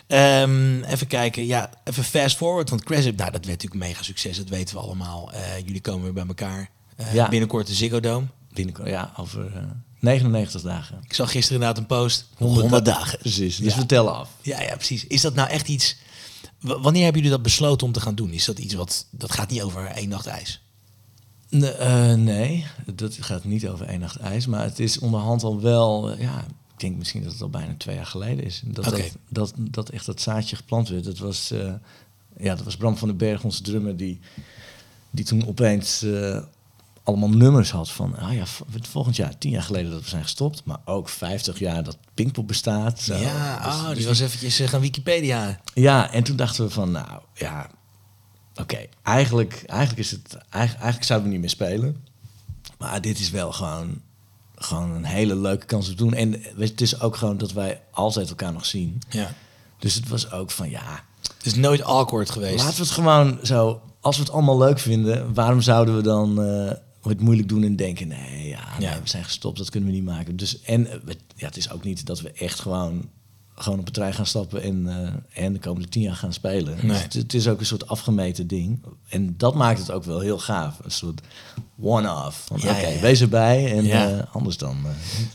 Ehm, 0.06 0.82
even 0.82 1.06
kijken. 1.06 1.46
Ja, 1.46 1.70
even 1.85 2.04
fast 2.04 2.37
forward. 2.37 2.70
Want 2.70 2.85
Cresip, 2.85 3.16
nou, 3.16 3.30
dat 3.30 3.44
werd 3.44 3.46
natuurlijk 3.62 3.82
een 3.82 3.88
mega 3.88 4.02
succes. 4.02 4.37
Dat 4.37 4.48
weten 4.48 4.74
we 4.76 4.80
allemaal. 4.82 5.32
Eh, 5.32 5.40
jullie 5.64 5.80
komen 5.80 6.02
weer 6.02 6.12
bij 6.12 6.26
elkaar. 6.26 6.70
Eh, 6.96 7.14
Ja. 7.14 7.28
Binnenkort 7.28 7.66
de 7.66 7.74
Ziggo 7.74 8.00
Dome. 8.00 8.26
Binnenkort, 8.52 8.88
ja, 8.88 9.12
over 9.16 9.46
eh, 9.46 9.62
99 10.02 10.62
dagen. 10.62 10.98
Ik 11.04 11.14
zag 11.14 11.30
gisteren 11.30 11.60
inderdaad 11.60 11.78
een 11.82 11.96
post. 11.96 12.28
100, 12.36 12.84
dagen. 12.84 13.18
Precies, 13.18 13.56
dus 13.56 13.74
Ja. 13.74 13.80
we 13.80 13.86
tellen 13.86 14.14
af. 14.14 14.28
Ja, 14.42 14.60
ja, 14.62 14.74
precies. 14.74 15.06
Is 15.06 15.20
dat 15.20 15.34
nou 15.34 15.48
echt 15.48 15.68
iets... 15.68 15.96
Wanneer 16.60 17.02
hebben 17.02 17.22
jullie 17.22 17.36
dat 17.36 17.42
besloten 17.42 17.86
om 17.86 17.92
te 17.92 18.00
gaan 18.00 18.14
doen? 18.14 18.30
Is 18.30 18.44
dat 18.44 18.58
iets 18.58 18.74
wat... 18.74 19.06
Dat 19.10 19.32
gaat 19.32 19.50
niet 19.50 19.62
over 19.62 19.86
één 19.86 20.08
nacht 20.08 20.26
ijs. 20.26 20.60
Nee, 21.48 21.70
eh, 21.70 22.14
nee, 22.14 22.66
dat 22.94 23.16
gaat 23.20 23.44
niet 23.44 23.68
over 23.68 23.86
één 23.86 24.00
nacht 24.00 24.16
ijs. 24.16 24.46
Maar 24.46 24.62
het 24.64 24.78
is 24.78 24.98
onderhand 24.98 25.42
al 25.42 25.60
wel... 25.60 26.10
eh, 26.10 26.20
ja, 26.20 26.38
ik 26.74 26.80
denk 26.80 26.96
misschien 26.96 27.22
dat 27.22 27.32
het 27.32 27.42
al 27.42 27.50
bijna 27.50 27.74
twee 27.78 27.96
jaar 27.96 28.06
geleden 28.06 28.44
is. 28.44 28.62
Dat, 28.64 28.84
dat, 28.84 29.12
dat, 29.28 29.52
dat 29.56 29.88
echt 29.88 30.06
dat 30.06 30.20
zaadje 30.20 30.56
geplant 30.56 30.88
werd. 30.88 31.04
Dat 31.04 31.18
was, 31.18 31.50
eh, 31.50 31.72
ja, 32.36 32.54
dat 32.54 32.64
was 32.64 32.76
Bram 32.76 32.96
van 32.96 33.08
den 33.08 33.16
Berg, 33.16 33.44
onze 33.44 33.62
drummer... 33.62 33.96
die, 33.96 34.20
die 35.10 35.24
toen 35.24 35.46
opeens 35.46 36.04
allemaal 37.04 37.28
nummers 37.28 37.70
had 37.70 37.90
van... 37.90 38.16
Ah 38.18 38.34
ja, 38.34 38.44
volgend 38.80 39.16
jaar, 39.16 39.38
tien 39.38 39.50
jaar 39.50 39.62
geleden 39.62 39.90
dat 39.90 40.02
we 40.02 40.08
zijn 40.08 40.22
gestopt. 40.22 40.62
Maar 40.64 40.78
ook 40.84 41.08
50 41.08 41.58
jaar 41.58 41.82
dat 41.84 41.96
Pinkpop 42.14 42.46
bestaat. 42.48 43.00
Zo. 43.00 43.14
ja, 43.14 43.56
Dus- 43.64 43.74
oh, 43.74 43.88
dus 43.88 43.96
die 43.96 44.06
was 44.06 44.20
eventjes 44.20 44.60
eh, 44.60 44.68
gaan 44.68 44.80
Wikipedia. 44.80 45.60
Ja, 45.74 46.10
en 46.12 46.22
toen 46.22 46.36
dachten 46.36 46.64
we 46.64 46.70
van, 46.70 46.90
nou 46.90 47.20
ja, 47.34 47.70
oké, 48.54 48.78
eigenlijk, 49.02 49.62
eigenlijk 49.66 50.00
is 50.00 50.10
het, 50.10 50.34
eigenlijk, 50.34 50.82
eigenlijk 50.82 51.04
zouden 51.04 51.28
we 51.28 51.32
niet 51.34 51.40
meer 51.42 51.50
spelen. 51.50 52.04
Maar 52.78 53.00
dit 53.00 53.18
is 53.18 53.30
wel 53.30 53.52
gewoon, 53.52 54.00
gewoon 54.54 54.90
een 54.90 55.04
hele 55.04 55.36
leuke 55.36 55.66
kans 55.66 55.88
om 55.88 55.96
te 55.96 56.02
doen. 56.04 56.14
En 56.14 56.42
het 56.58 56.80
is 56.80 57.00
ook 57.00 57.16
gewoon 57.16 57.38
dat 57.38 57.52
wij 57.52 57.80
altijd 57.90 58.28
elkaar 58.28 58.52
nog 58.52 58.66
zien. 58.66 59.02
Ja. 59.08 59.32
Dus 59.78 59.94
het 59.94 60.08
was 60.08 60.30
ook 60.30 60.50
van, 60.50 60.70
ja, 60.70 61.04
Het 61.36 61.46
is 61.46 61.54
nooit 61.54 61.82
awkward 61.82 62.30
geweest. 62.30 62.64
laten 62.64 62.76
we 62.76 62.82
het 62.82 62.90
gewoon 62.92 63.38
zo, 63.42 63.80
als 64.00 64.16
we 64.16 64.22
het 64.22 64.32
allemaal 64.32 64.58
leuk 64.58 64.78
vinden, 64.78 65.34
waarom 65.34 65.60
zouden 65.60 65.96
we 65.96 66.02
dan 66.02 66.42
eh, 66.42 66.72
het 67.10 67.20
moeilijk 67.20 67.48
doen 67.48 67.62
en 67.64 67.76
denken, 67.76 68.08
nee, 68.08 68.48
ja, 68.48 68.68
nee, 68.78 68.88
Ja. 68.88 69.00
we 69.02 69.08
zijn 69.08 69.24
gestopt, 69.24 69.58
dat 69.58 69.70
kunnen 69.70 69.88
we 69.90 69.94
niet 69.94 70.04
maken. 70.04 70.36
Dus, 70.36 70.60
en 70.60 70.86
eh, 70.86 71.14
ja, 71.36 71.46
het 71.46 71.56
is 71.56 71.70
ook 71.70 71.84
niet 71.84 72.06
dat 72.06 72.20
we 72.20 72.32
echt 72.32 72.60
gewoon, 72.60 73.08
gewoon 73.54 73.78
op 73.78 73.84
het 73.84 73.94
trein 73.94 74.14
gaan 74.14 74.26
stappen 74.26 74.62
en, 74.62 74.88
eh, 75.34 75.44
en 75.44 75.52
de 75.52 75.58
komende 75.58 75.88
tien 75.88 76.02
jaar 76.02 76.16
gaan 76.16 76.32
spelen. 76.32 76.76
Nee. 76.76 76.86
Dus 76.86 77.02
het, 77.02 77.12
het 77.12 77.34
is 77.34 77.48
ook 77.48 77.60
een 77.60 77.66
soort 77.66 77.88
afgemeten 77.88 78.46
ding. 78.46 78.82
En 79.08 79.34
dat 79.36 79.54
maakt 79.54 79.78
het 79.78 79.90
ook 79.90 80.04
wel 80.04 80.20
heel 80.20 80.38
gaaf. 80.38 80.78
Een 80.84 80.90
soort 80.90 81.20
one-off. 81.80 82.48
Ja, 82.56 82.70
Oké, 82.70 82.86
ja. 82.86 83.00
wees 83.00 83.20
erbij 83.20 83.72
en 83.76 83.90
eh, 83.90 84.34
anders 84.34 84.56
dan 84.56 84.86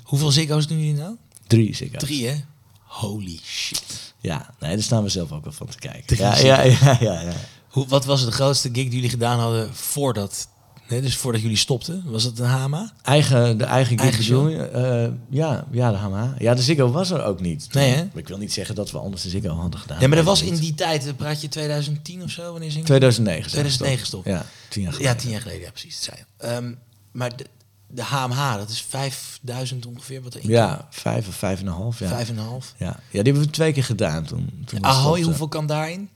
Hoeveel 0.04 0.32
Ziggo's 0.32 0.68
doen 0.68 0.78
jullie 0.80 0.94
nou? 1.02 1.16
drie 1.48 1.76
zeker. 1.76 2.00
Drie, 2.00 2.28
hè? 2.28 2.36
Holy 2.84 3.40
shit. 3.44 4.14
Ja, 4.20 4.54
nee, 4.60 4.74
daar 4.74 4.84
staan 4.84 5.04
we 5.04 5.10
zelf 5.10 5.32
ook 5.32 5.44
wel 5.44 5.54
van 5.54 5.68
te 5.68 5.78
kijken. 5.78 6.18
Ja, 6.18 6.38
ja, 6.38 6.62
ja, 6.64 6.98
ja. 7.00 7.34
Hoe, 7.68 7.88
wat 7.88 8.06
was 8.06 8.26
de 8.26 8.32
grootste 8.32 8.68
gig 8.68 8.84
die 8.84 8.94
jullie 8.94 9.10
gedaan 9.10 9.40
hadden 9.40 9.76
voordat... 9.76 10.48
Nee, 10.88 11.02
dus 11.02 11.16
voordat 11.18 11.42
jullie 11.42 11.58
stopten? 11.58 12.04
Was 12.06 12.24
het 12.24 12.40
een 12.40 12.46
Hama? 12.46 12.92
Eigen, 13.02 13.58
de 13.58 13.64
eigen 13.64 14.00
gig 14.00 14.18
bedoel 14.18 14.48
je? 14.48 15.14
Ja, 15.30 15.66
ja, 15.72 15.92
de 15.92 15.98
HMA. 15.98 16.36
Ja, 16.40 16.54
de 16.54 16.62
Ziggo 16.62 16.92
was 16.92 17.12
er 17.12 17.24
ook 17.24 17.42
niet. 17.42 17.68
Nee, 17.74 17.94
hè? 17.94 18.08
Ik 18.14 18.28
wil 18.28 18.38
niet 18.38 18.54
zeggen 18.54 18.76
dat 18.76 18.92
we 18.92 18.98
anders 18.98 19.22
de 19.22 19.30
Ziggo 19.30 19.50
hadden 19.50 19.80
gedaan. 19.80 20.00
Nee, 20.00 20.08
maar 20.08 20.18
dat 20.18 20.26
was 20.26 20.42
in 20.42 20.56
die 20.56 20.76
tijd, 20.76 21.08
eh, 21.08 21.14
praat 21.14 21.42
je 21.42 21.48
2010 21.48 22.24
of 22.24 22.30
zo? 22.30 22.52
Wanneer 22.52 22.72
zing 22.72 22.86
2009. 22.86 23.50
zijn 23.50 23.66
we 23.66 23.70
2009 23.70 24.00
gestopt. 24.00 24.24
gestopt. 24.24 24.48
Ja, 24.48 24.70
tien 24.70 24.82
jaar 24.82 24.92
geleden. 24.94 25.14
Ja, 25.14 25.20
tien 25.22 25.32
jaar 25.32 25.42
geleden, 25.42 25.62
ja, 25.62 25.72
precies. 25.72 25.96
Dat 25.96 26.04
zei 26.04 26.18
je. 26.18 26.48
Ehm, 26.48 26.74
maar 27.12 27.38
de, 27.38 27.46
de 27.88 28.04
HMH, 28.04 28.58
dat 28.58 28.70
is 28.70 28.82
5000 28.82 29.86
ongeveer 29.86 30.22
wat 30.22 30.36
erin 30.36 30.50
Ja, 30.50 30.88
vijf 30.90 31.28
of 31.28 31.36
vijf 31.36 31.60
en 31.60 31.68
een 31.68 31.74
half. 31.74 32.00
Ja. 32.00 32.08
Vijf 32.08 32.30
en 32.30 32.38
een 32.38 32.46
half. 32.46 32.74
Ja. 32.78 32.86
ja, 32.86 33.00
die 33.10 33.22
hebben 33.22 33.42
we 33.42 33.50
twee 33.50 33.74
keer 33.74 33.84
gedaan 33.84 34.24
toen. 34.24 34.64
toen 34.66 34.84
Ahoy, 34.84 35.22
hoeveel 35.22 35.48
kan 35.48 35.66
daarin? 35.66 36.10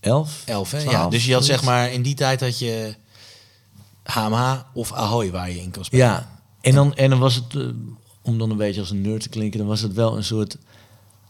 Elf? 0.00 0.42
Elf, 0.44 0.70
hè? 0.70 0.78
Ja, 0.78 1.08
dus 1.08 1.26
je 1.26 1.32
had 1.32 1.44
zeg 1.44 1.62
maar, 1.62 1.92
in 1.92 2.02
die 2.02 2.14
tijd 2.14 2.40
had 2.40 2.58
je 2.58 2.94
HMH 4.04 4.60
of 4.72 4.92
Ahoy 4.92 5.30
waar 5.30 5.50
je 5.50 5.60
in 5.60 5.70
kon 5.70 5.84
spelen. 5.84 6.06
Ja, 6.06 6.28
en 6.60 6.74
dan, 6.74 6.94
en 6.94 7.10
dan 7.10 7.18
was 7.18 7.34
het, 7.34 7.54
eh, 7.56 7.66
om 8.22 8.38
dan 8.38 8.50
een 8.50 8.56
beetje 8.56 8.80
als 8.80 8.90
een 8.90 9.00
nerd 9.00 9.22
te 9.22 9.28
klinken, 9.28 9.58
dan 9.58 9.68
was 9.68 9.80
het 9.80 9.92
wel 9.92 10.16
een 10.16 10.24
soort 10.24 10.56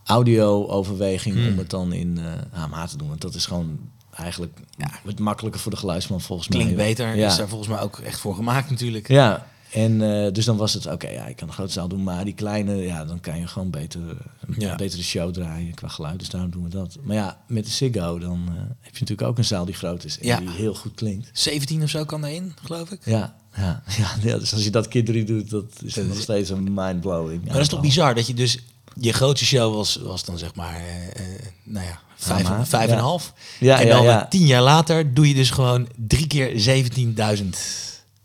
audio-overweging 0.05 1.35
Hmm. 1.35 1.47
om 1.49 1.59
het 1.59 1.71
dan 1.71 1.93
in 1.93 2.19
eh 2.19 2.61
HMH 2.63 2.85
te 2.85 2.97
doen. 2.97 3.09
Want 3.09 3.21
dat 3.21 3.35
is 3.35 3.47
gewoon 3.47 3.79
eigenlijk 4.11 4.59
het 5.05 5.19
makkelijker 5.19 5.61
voor 5.61 5.71
de 5.71 5.77
geluidsman 5.77 6.21
volgens 6.21 6.49
mij. 6.49 6.59
Klinkt 6.59 6.77
beter. 6.77 7.17
Ja. 7.17 7.27
Is 7.27 7.37
daar 7.37 7.49
volgens 7.49 7.71
mij 7.71 7.81
ook 7.81 7.99
echt 7.99 8.19
voor 8.21 8.35
gemaakt 8.35 8.71
natuurlijk. 8.71 9.09
Ja, 9.09 9.47
en 9.75 10.25
eh, 10.25 10.33
dus 10.33 10.45
dan 10.45 10.57
was 10.57 10.75
het, 10.75 10.87
oké, 10.87 11.09
ja, 11.09 11.27
ik 11.27 11.37
kan 11.37 11.49
een 11.49 11.55
grote 11.55 11.73
zaal 11.73 11.89
doen, 11.89 12.03
maar 12.03 12.25
die 12.25 12.35
kleine, 12.35 12.77
ja, 12.77 13.05
dan 13.05 13.21
kan 13.21 13.39
je 13.39 13.47
gewoon 13.47 13.71
beter, 13.71 14.01
een 14.01 14.55
Ja. 14.59 14.77
betere 14.77 15.03
show 15.03 15.33
draaien 15.33 15.75
qua 15.75 15.89
geluid. 15.89 16.19
Dus 16.19 16.29
daarom 16.29 16.51
doen 16.51 16.63
we 16.63 16.69
dat. 16.69 16.97
Maar 17.03 17.17
ja, 17.17 17.39
met 17.47 17.65
de 17.65 17.71
Ziggo, 17.71 18.19
dan 18.19 18.43
eh, 18.49 18.55
heb 18.81 18.95
je 18.95 19.01
natuurlijk 19.01 19.29
ook 19.29 19.39
een 19.39 19.45
zaal 19.45 19.65
die 19.65 19.75
groot 19.75 20.05
is 20.05 20.19
en 20.19 20.27
Ja. 20.27 20.39
die 20.41 20.51
heel 20.51 20.75
goed 20.75 20.95
klinkt. 20.95 21.29
17 21.33 21.83
of 21.83 21.89
zo 21.91 22.05
kan 22.05 22.21
daarin, 22.21 22.55
geloof 22.65 22.91
ik. 22.91 23.01
Ja, 23.05 23.35
ja, 23.57 23.83
ja, 23.99 24.11
ja, 24.23 24.39
dus 24.39 24.53
als 24.55 24.65
je 24.65 24.71
dat 24.71 24.89
keer 24.89 25.05
drie 25.05 25.25
doet, 25.25 25.51
dat 25.51 25.65
is 25.85 25.95
Dat 25.95 26.07
nog 26.07 26.21
steeds 26.21 26.51
een 26.51 26.75
mind-blowing. 26.75 27.45
Maar 27.45 27.53
dat 27.53 27.63
is 27.63 27.69
toch 27.69 27.81
bizar 27.81 28.15
dat 28.15 28.27
je 28.27 28.35
dus... 28.35 28.59
Je 29.01 29.13
grootste 29.13 29.47
show 29.47 29.75
was, 29.75 29.97
was 29.97 30.25
dan 30.25 30.39
zeg 30.39 30.55
maar, 30.55 30.75
eh, 30.77 31.07
eh, 31.07 31.43
nou 31.63 31.87
ja, 31.87 31.99
vijf, 32.17 32.49
vijf 32.69 32.91
en 32.91 32.97
een 32.97 33.03
half. 33.03 33.33
Ja, 33.61 33.81
en 33.81 33.89
dan 33.89 34.05
ja. 34.05 34.23
eh, 34.23 34.29
tien 34.29 34.47
jaar 34.47 34.63
later 34.63 35.15
doe 35.15 35.29
je 35.29 35.35
dus 35.35 35.51
gewoon 35.51 35.89
drie 35.97 36.27
keer 36.27 36.61
17.000. 36.61 37.45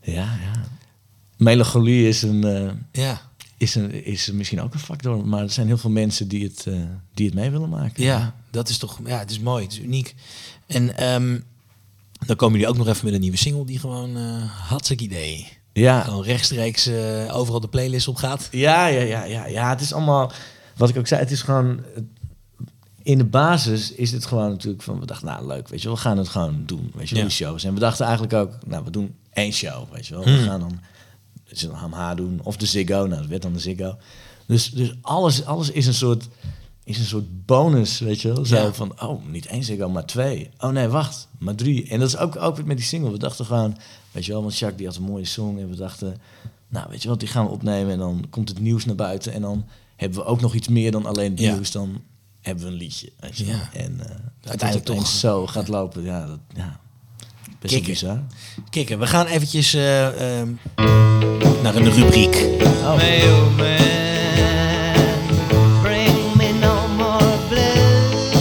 Ja, 0.02 0.14
ja. 0.14 0.59
Melancholie 1.44 2.08
is, 2.08 2.22
een, 2.22 2.44
eh, 2.44 2.72
Ja. 2.92 3.22
is, 3.58 3.76
een, 3.76 4.06
is 4.06 4.32
misschien 4.32 4.62
ook 4.62 4.74
een 4.74 4.80
factor, 4.80 5.28
maar 5.28 5.42
er 5.44 5.50
zijn 5.52 5.68
heel 5.68 5.78
veel 5.78 5.90
mensen 5.90 6.28
die 6.28 6.44
het, 6.44 6.68
eh, 6.68 6.74
die 7.14 7.26
het 7.26 7.36
mee 7.36 7.50
willen 7.50 7.70
maken. 7.70 8.04
Ja, 8.04 8.36
dat 8.52 8.70
is 8.70 8.78
toch, 8.78 9.00
ja, 9.06 9.20
het 9.20 9.32
is 9.32 9.40
mooi, 9.40 9.64
het 9.64 9.72
is 9.72 9.80
uniek. 9.80 10.16
En 10.68 10.98
ehm, 10.98 11.40
dan 12.26 12.36
komen 12.36 12.60
jullie 12.60 12.74
ook 12.74 12.78
nog 12.80 12.88
even 12.88 13.06
met 13.06 13.14
een 13.14 13.20
nieuwe 13.22 13.38
single 13.38 13.66
die 13.66 13.80
gewoon 13.80 14.18
eh 14.18 14.44
hartstikke 14.70 15.04
idee. 15.04 15.48
Ja, 15.74 16.02
Gewoon 16.02 16.24
rechtstreeks 16.24 16.90
overal 17.32 17.60
de 17.60 17.68
playlist 17.68 18.08
op 18.08 18.16
gaat. 18.16 18.48
Ja, 18.52 18.88
ja, 18.88 19.02
ja, 19.02 19.24
ja, 19.24 19.46
ja. 19.48 19.70
Het 19.70 19.82
is 19.82 19.94
allemaal, 19.94 20.32
wat 20.78 20.90
ik 20.90 20.98
ook 20.98 21.08
zei, 21.08 21.22
het 21.22 21.32
is 21.32 21.42
gewoon. 21.42 21.80
In 23.04 23.18
de 23.18 23.26
basis 23.26 23.92
is 23.92 24.12
het 24.12 24.26
gewoon 24.26 24.50
natuurlijk 24.50 24.84
van, 24.84 25.00
we 25.00 25.06
dachten, 25.06 25.28
nou 25.28 25.48
leuk, 25.48 25.68
weet 25.68 25.80
je 25.82 25.88
wel, 25.88 25.96
we 25.96 26.02
gaan 26.02 26.18
het 26.18 26.28
gewoon 26.28 26.64
doen, 26.66 26.92
weet 26.96 27.10
je 27.10 27.16
wel, 27.16 27.24
Ja. 27.24 27.30
die 27.30 27.38
shows. 27.38 27.64
En 27.64 27.74
we 27.74 27.80
dachten 27.80 28.06
eigenlijk 28.06 28.34
ook, 28.34 28.52
nou, 28.66 28.84
we 28.84 28.92
doen 28.92 29.16
één 29.34 29.52
show, 29.54 29.92
weet 29.94 30.08
je 30.08 30.14
wel. 30.14 30.24
We 30.24 30.30
Hmm. 30.30 30.44
gaan 30.46 30.60
dan, 30.60 30.80
we 31.50 31.56
zullen 31.58 31.76
HMH 31.76 32.16
doen, 32.16 32.40
of 32.44 32.58
de 32.58 32.66
Ziggo, 32.66 33.06
nou, 33.06 33.10
dat 33.22 33.26
werd 33.26 33.42
dan 33.42 33.54
de 33.54 33.60
Ziggo. 33.60 33.98
Dus, 34.48 34.70
dus 34.72 34.94
alles, 35.02 35.46
alles 35.46 35.72
is 35.72 35.88
een 35.88 35.94
soort, 35.94 36.28
is 36.84 36.98
een 37.00 37.06
soort 37.06 37.46
bonus, 37.46 38.00
weet 38.00 38.22
je 38.22 38.34
wel. 38.34 38.46
Zo 38.46 38.56
Ja. 38.56 38.74
van, 38.74 39.02
oh, 39.02 39.26
niet 39.26 39.46
één 39.46 39.64
Ziggo, 39.64 39.90
maar 39.90 40.06
twee. 40.06 40.50
Oh 40.60 40.70
nee, 40.70 40.88
wacht, 40.88 41.28
maar 41.40 41.56
drie. 41.56 41.88
En 41.90 42.00
dat 42.00 42.08
is 42.08 42.18
ook, 42.18 42.36
ook 42.36 42.64
met 42.66 42.78
die 42.78 42.86
single. 42.86 43.12
We 43.12 43.18
dachten 43.18 43.46
gewoon, 43.46 43.78
weet 44.12 44.26
je 44.26 44.32
wel, 44.32 44.42
want 44.42 44.58
Jacques 44.58 44.78
die 44.78 44.88
had 44.88 44.96
een 44.96 45.04
mooie 45.12 45.26
song 45.26 45.60
en 45.60 45.70
we 45.70 45.76
dachten, 45.76 46.18
nou 46.68 46.90
weet 46.90 47.02
je 47.04 47.10
wat, 47.10 47.20
die 47.20 47.30
gaan 47.30 47.46
we 47.46 47.52
opnemen 47.52 47.92
en 47.94 48.00
dan 48.00 48.26
komt 48.30 48.50
het 48.50 48.60
nieuws 48.60 48.86
naar 48.86 48.96
buiten. 48.96 49.34
En 49.34 49.42
dan 49.42 49.66
hebben 49.96 50.20
we 50.20 50.26
ook 50.26 50.42
nog 50.42 50.54
iets 50.54 50.68
meer 50.68 50.92
dan 50.92 51.06
alleen 51.06 51.32
het 51.32 51.40
Ja. 51.40 51.54
nieuws. 51.54 51.72
Dan 51.72 52.02
hebben 52.42 52.64
we 52.66 52.72
een 52.72 52.78
liedje. 52.78 53.12
Weet 53.20 53.38
je 53.38 53.46
wel. 53.46 53.56
Ja. 53.56 53.70
En 53.74 53.94
uh, 54.00 54.06
Uiteindelijk 54.50 54.90
toch 54.90 55.08
zo 55.08 55.48
gaat 55.48 55.68
lopen. 55.68 56.04
Ja, 56.04 56.26
dat, 56.28 56.40
ja. 56.56 56.80
Best 57.60 57.84
bizar. 57.86 58.20
Kikken, 58.70 59.00
we 59.00 59.08
gaan 59.08 59.26
eventjes 59.26 59.74
eh, 59.74 60.40
ehm, 60.40 60.50
naar 61.64 61.76
een 61.76 61.94
rubriek. 61.94 62.46
Mailman, 62.82 63.78
bring 65.82 66.36
me 66.36 66.52
no 66.60 66.88
more 66.98 67.38
blues. 67.50 68.38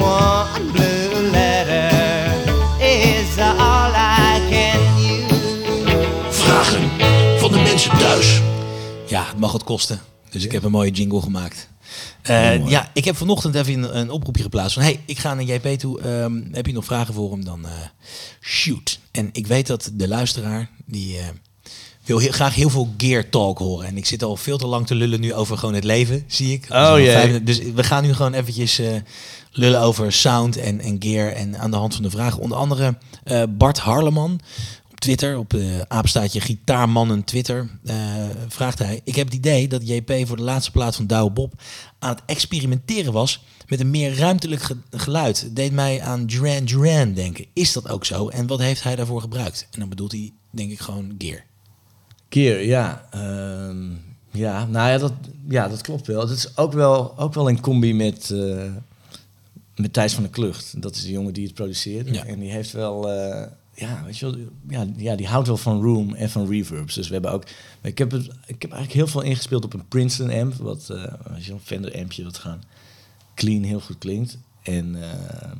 One 0.00 0.70
blue 0.72 1.30
letter 1.30 1.92
is 2.78 3.38
all 3.38 3.92
I 3.92 4.40
can 4.50 4.80
use. 4.98 6.30
Vragen 6.30 6.90
van 7.38 7.52
de 7.52 7.58
mensen 7.58 7.98
thuis. 7.98 8.40
Ja, 9.06 9.24
het 9.26 9.38
mag 9.38 9.52
het 9.52 9.64
kosten. 9.64 10.13
Dus 10.34 10.44
ik 10.44 10.52
heb 10.52 10.62
een 10.62 10.70
mooie 10.70 10.90
jingle 10.90 11.20
gemaakt. 11.20 11.68
Eh, 12.22 12.68
ja, 12.68 12.90
ik 12.92 13.04
heb 13.04 13.16
vanochtend 13.16 13.54
even 13.54 13.82
een, 13.82 13.98
een 13.98 14.10
oproepje 14.10 14.42
geplaatst 14.42 14.74
van... 14.74 14.82
hey, 14.82 15.00
ik 15.06 15.18
ga 15.18 15.34
naar 15.34 15.44
JP 15.44 15.78
toe. 15.78 16.00
Ehm, 16.00 16.42
heb 16.52 16.66
je 16.66 16.72
nog 16.72 16.84
vragen 16.84 17.14
voor 17.14 17.30
hem? 17.30 17.44
Dan 17.44 17.66
eh, 17.66 17.72
shoot. 18.40 18.98
En 19.10 19.28
ik 19.32 19.46
weet 19.46 19.66
dat 19.66 19.90
de 19.92 20.08
luisteraar... 20.08 20.70
die 20.86 21.18
eh, 21.18 21.24
wil 22.04 22.18
heel, 22.18 22.32
graag 22.32 22.54
heel 22.54 22.70
veel 22.70 22.94
gear 22.96 23.28
talk 23.28 23.58
horen. 23.58 23.86
En 23.86 23.96
ik 23.96 24.06
zit 24.06 24.22
al 24.22 24.36
veel 24.36 24.58
te 24.58 24.66
lang 24.66 24.86
te 24.86 24.94
lullen 24.94 25.20
nu 25.20 25.34
over 25.34 25.58
gewoon 25.58 25.74
het 25.74 25.84
leven, 25.84 26.24
zie 26.26 26.52
ik. 26.52 26.66
Oh, 26.68 26.94
Dus 26.94 27.40
Dus 27.42 27.58
we 27.74 27.84
gaan 27.84 28.02
nu 28.02 28.14
gewoon 28.14 28.34
eventjes 28.34 28.80
lullen 29.50 29.80
over 29.80 30.12
sound 30.12 30.56
en, 30.56 30.80
en 30.80 30.96
gear. 30.98 31.32
En 31.32 31.58
aan 31.58 31.70
de 31.70 31.76
hand 31.76 31.94
van 31.94 32.02
de 32.02 32.10
vragen. 32.10 32.40
Onder 32.40 32.58
andere 32.58 32.96
Bart 33.48 33.78
Harleman 33.78 34.40
op 34.94 35.00
Twitter, 35.00 35.38
op 35.38 35.50
de 35.50 35.84
apenstaatje 35.88 36.40
Gitaarmannen 36.40 37.24
Twitter, 37.24 37.68
eh, 37.84 37.96
vraagt 38.48 38.78
hij... 38.78 39.00
Ik 39.04 39.14
heb 39.14 39.26
het 39.26 39.34
idee 39.36 39.68
dat 39.68 39.88
JP 39.88 40.12
voor 40.26 40.36
de 40.36 40.42
laatste 40.42 40.70
plaat 40.70 40.96
van 40.96 41.06
Douwe 41.06 41.30
Bob 41.30 41.52
aan 41.98 42.10
het 42.10 42.22
experimenteren 42.26 43.12
was 43.12 43.44
met 43.68 43.80
een 43.80 43.90
meer 43.90 44.16
ruimtelijk 44.18 44.62
ge- 44.62 44.76
geluid. 44.90 45.40
Het 45.40 45.56
deed 45.56 45.72
mij 45.72 46.02
aan 46.02 46.26
Duran 46.26 46.64
Duran 46.64 47.12
denken. 47.12 47.46
Is 47.52 47.72
dat 47.72 47.88
ook 47.88 48.04
zo? 48.04 48.28
En 48.28 48.46
wat 48.46 48.58
heeft 48.58 48.82
hij 48.82 48.96
daarvoor 48.96 49.20
gebruikt? 49.20 49.68
En 49.70 49.80
dan 49.80 49.88
bedoelt 49.88 50.12
hij, 50.12 50.32
denk 50.50 50.70
ik, 50.70 50.80
gewoon 50.80 51.14
gear. 51.18 51.44
Keer, 52.28 52.64
ja. 52.66 53.06
Ehm, 53.10 53.90
ja, 54.32 54.66
nou 54.66 54.90
ja 54.90 54.98
dat, 54.98 55.12
ja, 55.48 55.68
dat 55.68 55.80
klopt 55.80 56.06
wel. 56.06 56.20
Dat 56.26 56.36
is 56.36 56.56
ook 56.56 56.72
wel, 56.72 57.18
ook 57.18 57.34
wel 57.34 57.48
in 57.48 57.60
combi 57.60 57.94
met, 57.94 58.30
eh, 58.30 58.64
met 59.76 59.92
Thijs 59.92 60.12
van 60.12 60.22
der 60.22 60.32
Klucht. 60.32 60.82
Dat 60.82 60.94
is 60.94 61.02
de 61.02 61.10
jongen 61.10 61.32
die 61.32 61.44
het 61.44 61.54
produceert. 61.54 62.14
Ja. 62.14 62.24
En 62.24 62.38
die 62.40 62.50
heeft 62.50 62.72
wel, 62.72 63.10
eh, 63.10 63.46
ja, 63.74 64.02
weet 64.04 64.18
je 64.18 64.26
wel, 64.26 64.36
ja, 64.68 64.86
ja, 64.96 65.14
die 65.16 65.26
houdt 65.26 65.46
wel 65.46 65.56
van 65.56 65.82
room 65.82 66.14
en 66.14 66.30
van 66.30 66.48
reverbs. 66.48 66.94
Dus 66.94 67.06
we 67.06 67.12
hebben 67.12 67.32
ook, 67.32 67.44
ik 67.82 67.98
heb, 67.98 68.10
het, 68.10 68.24
ik 68.46 68.62
heb 68.62 68.70
eigenlijk 68.72 68.92
heel 68.92 69.06
veel 69.06 69.20
ingespeeld 69.22 69.64
op 69.64 69.74
een 69.74 69.88
Princeton 69.88 70.30
amp. 70.40 70.54
Wat, 70.54 70.90
eh 70.90 70.96
je 71.38 71.46
wel, 71.46 71.54
een 71.54 71.60
Fender 71.62 71.98
ampje 71.98 72.24
wat 72.24 72.38
gaan 72.38 72.62
clean 73.34 73.62
heel 73.62 73.80
goed 73.80 73.98
klinkt. 73.98 74.38
En 74.62 75.02
eh, 75.02 75.50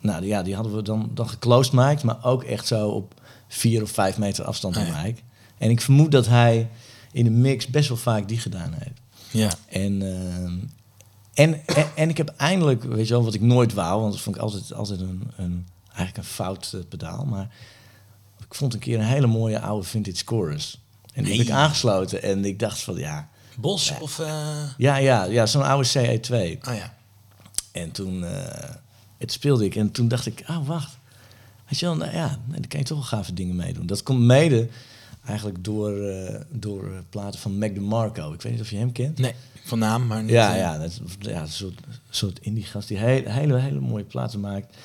nou 0.00 0.26
ja, 0.26 0.42
die 0.42 0.54
hadden 0.54 0.74
we 0.74 0.82
dan, 0.82 1.10
dan 1.14 1.28
geclosed 1.28 1.72
mic'd, 1.72 2.02
maar 2.02 2.24
ook 2.24 2.42
echt 2.44 2.66
zo 2.66 2.88
op 2.88 3.14
vier 3.48 3.82
of 3.82 3.90
vijf 3.90 4.18
meter 4.18 4.44
afstand 4.44 4.74
van 4.74 4.82
Ah, 4.82 4.88
ja. 4.88 5.02
mic. 5.02 5.22
En 5.58 5.70
ik 5.70 5.80
vermoed 5.80 6.12
dat 6.12 6.26
hij 6.26 6.68
in 7.12 7.24
de 7.24 7.30
mix 7.30 7.66
best 7.66 7.88
wel 7.88 7.96
vaak 7.96 8.28
die 8.28 8.38
gedaan 8.38 8.72
heeft. 8.72 9.00
Ja, 9.30 9.52
En, 9.68 10.02
ehm, 10.02 10.56
en, 11.34 11.66
en, 11.66 11.86
en 11.94 12.08
ik 12.08 12.16
heb 12.16 12.34
eindelijk, 12.36 12.82
weet 12.82 13.08
je 13.08 13.14
wel, 13.14 13.24
wat 13.24 13.34
ik 13.34 13.40
nooit 13.40 13.74
wou, 13.74 14.00
want 14.00 14.12
dat 14.12 14.20
vond 14.22 14.36
ik 14.36 14.42
altijd, 14.42 14.72
altijd 14.72 15.00
een, 15.00 15.30
een, 15.36 15.66
eigenlijk 15.98 16.16
een 16.28 16.34
fout 16.34 16.72
eh, 16.74 16.80
pedaal. 16.88 17.24
Maar 17.24 17.48
ik 18.48 18.54
vond 18.54 18.74
een 18.74 18.80
keer 18.80 18.98
een 18.98 19.04
hele 19.04 19.26
mooie 19.26 19.60
oude 19.60 19.86
vintage 19.86 20.22
chorus. 20.24 20.80
En 21.14 21.24
die 21.24 21.36
heb 21.38 21.46
ik 21.46 21.52
aangesloten 21.52 22.22
en 22.22 22.44
ik 22.44 22.58
dacht 22.58 22.80
van 22.82 22.96
ja, 22.96 23.28
Bos 23.56 23.92
of... 24.00 24.18
eh, 24.18 24.62
ja, 24.76 24.96
ja, 24.96 25.24
ja 25.24 25.46
zo'n 25.46 25.62
oude 25.62 25.88
CE2. 25.88 26.60
Ah 26.60 26.76
ja. 26.76 26.94
En 27.72 27.90
toen 27.90 28.24
eh, 28.24 28.74
het 29.18 29.32
speelde 29.32 29.64
ik 29.64 29.76
en 29.76 29.90
toen 29.90 30.08
dacht 30.08 30.26
ik, 30.26 30.42
ah 30.46 30.66
wacht. 30.66 30.98
Weet 31.68 31.78
je 31.78 31.86
wel, 31.86 31.96
nou 31.96 32.12
ja, 32.12 32.38
daar 32.46 32.68
kan 32.68 32.78
je 32.80 32.84
toch 32.86 32.98
wel 32.98 33.06
gave 33.06 33.32
dingen 33.32 33.56
meedoen. 33.56 33.86
Dat 33.86 34.02
komt 34.02 34.20
mede 34.20 34.68
eigenlijk 35.26 35.64
door, 35.64 35.92
door 36.50 37.04
platen 37.10 37.40
van 37.40 37.58
Mac 37.58 37.74
DeMarco. 37.74 38.32
Ik 38.32 38.42
weet 38.42 38.52
niet 38.52 38.60
of 38.60 38.70
je 38.70 38.76
hem 38.76 38.92
kent. 38.92 39.18
Nee, 39.18 39.34
van 39.64 39.78
naam, 39.78 40.06
maar 40.06 40.22
niet... 40.22 40.30
Ja, 40.30 40.54
ja, 40.54 40.78
dat, 40.78 40.90
is- 40.90 41.00
ja 41.18 41.40
een 41.40 41.48
soort, 41.48 41.80
soort 42.10 42.38
indie 42.40 42.64
gast 42.64 42.88
die 42.88 42.98
hele, 42.98 43.30
hele, 43.30 43.58
hele 43.58 43.80
mooie 43.80 44.04
platen 44.04 44.40
maakt. 44.40 44.76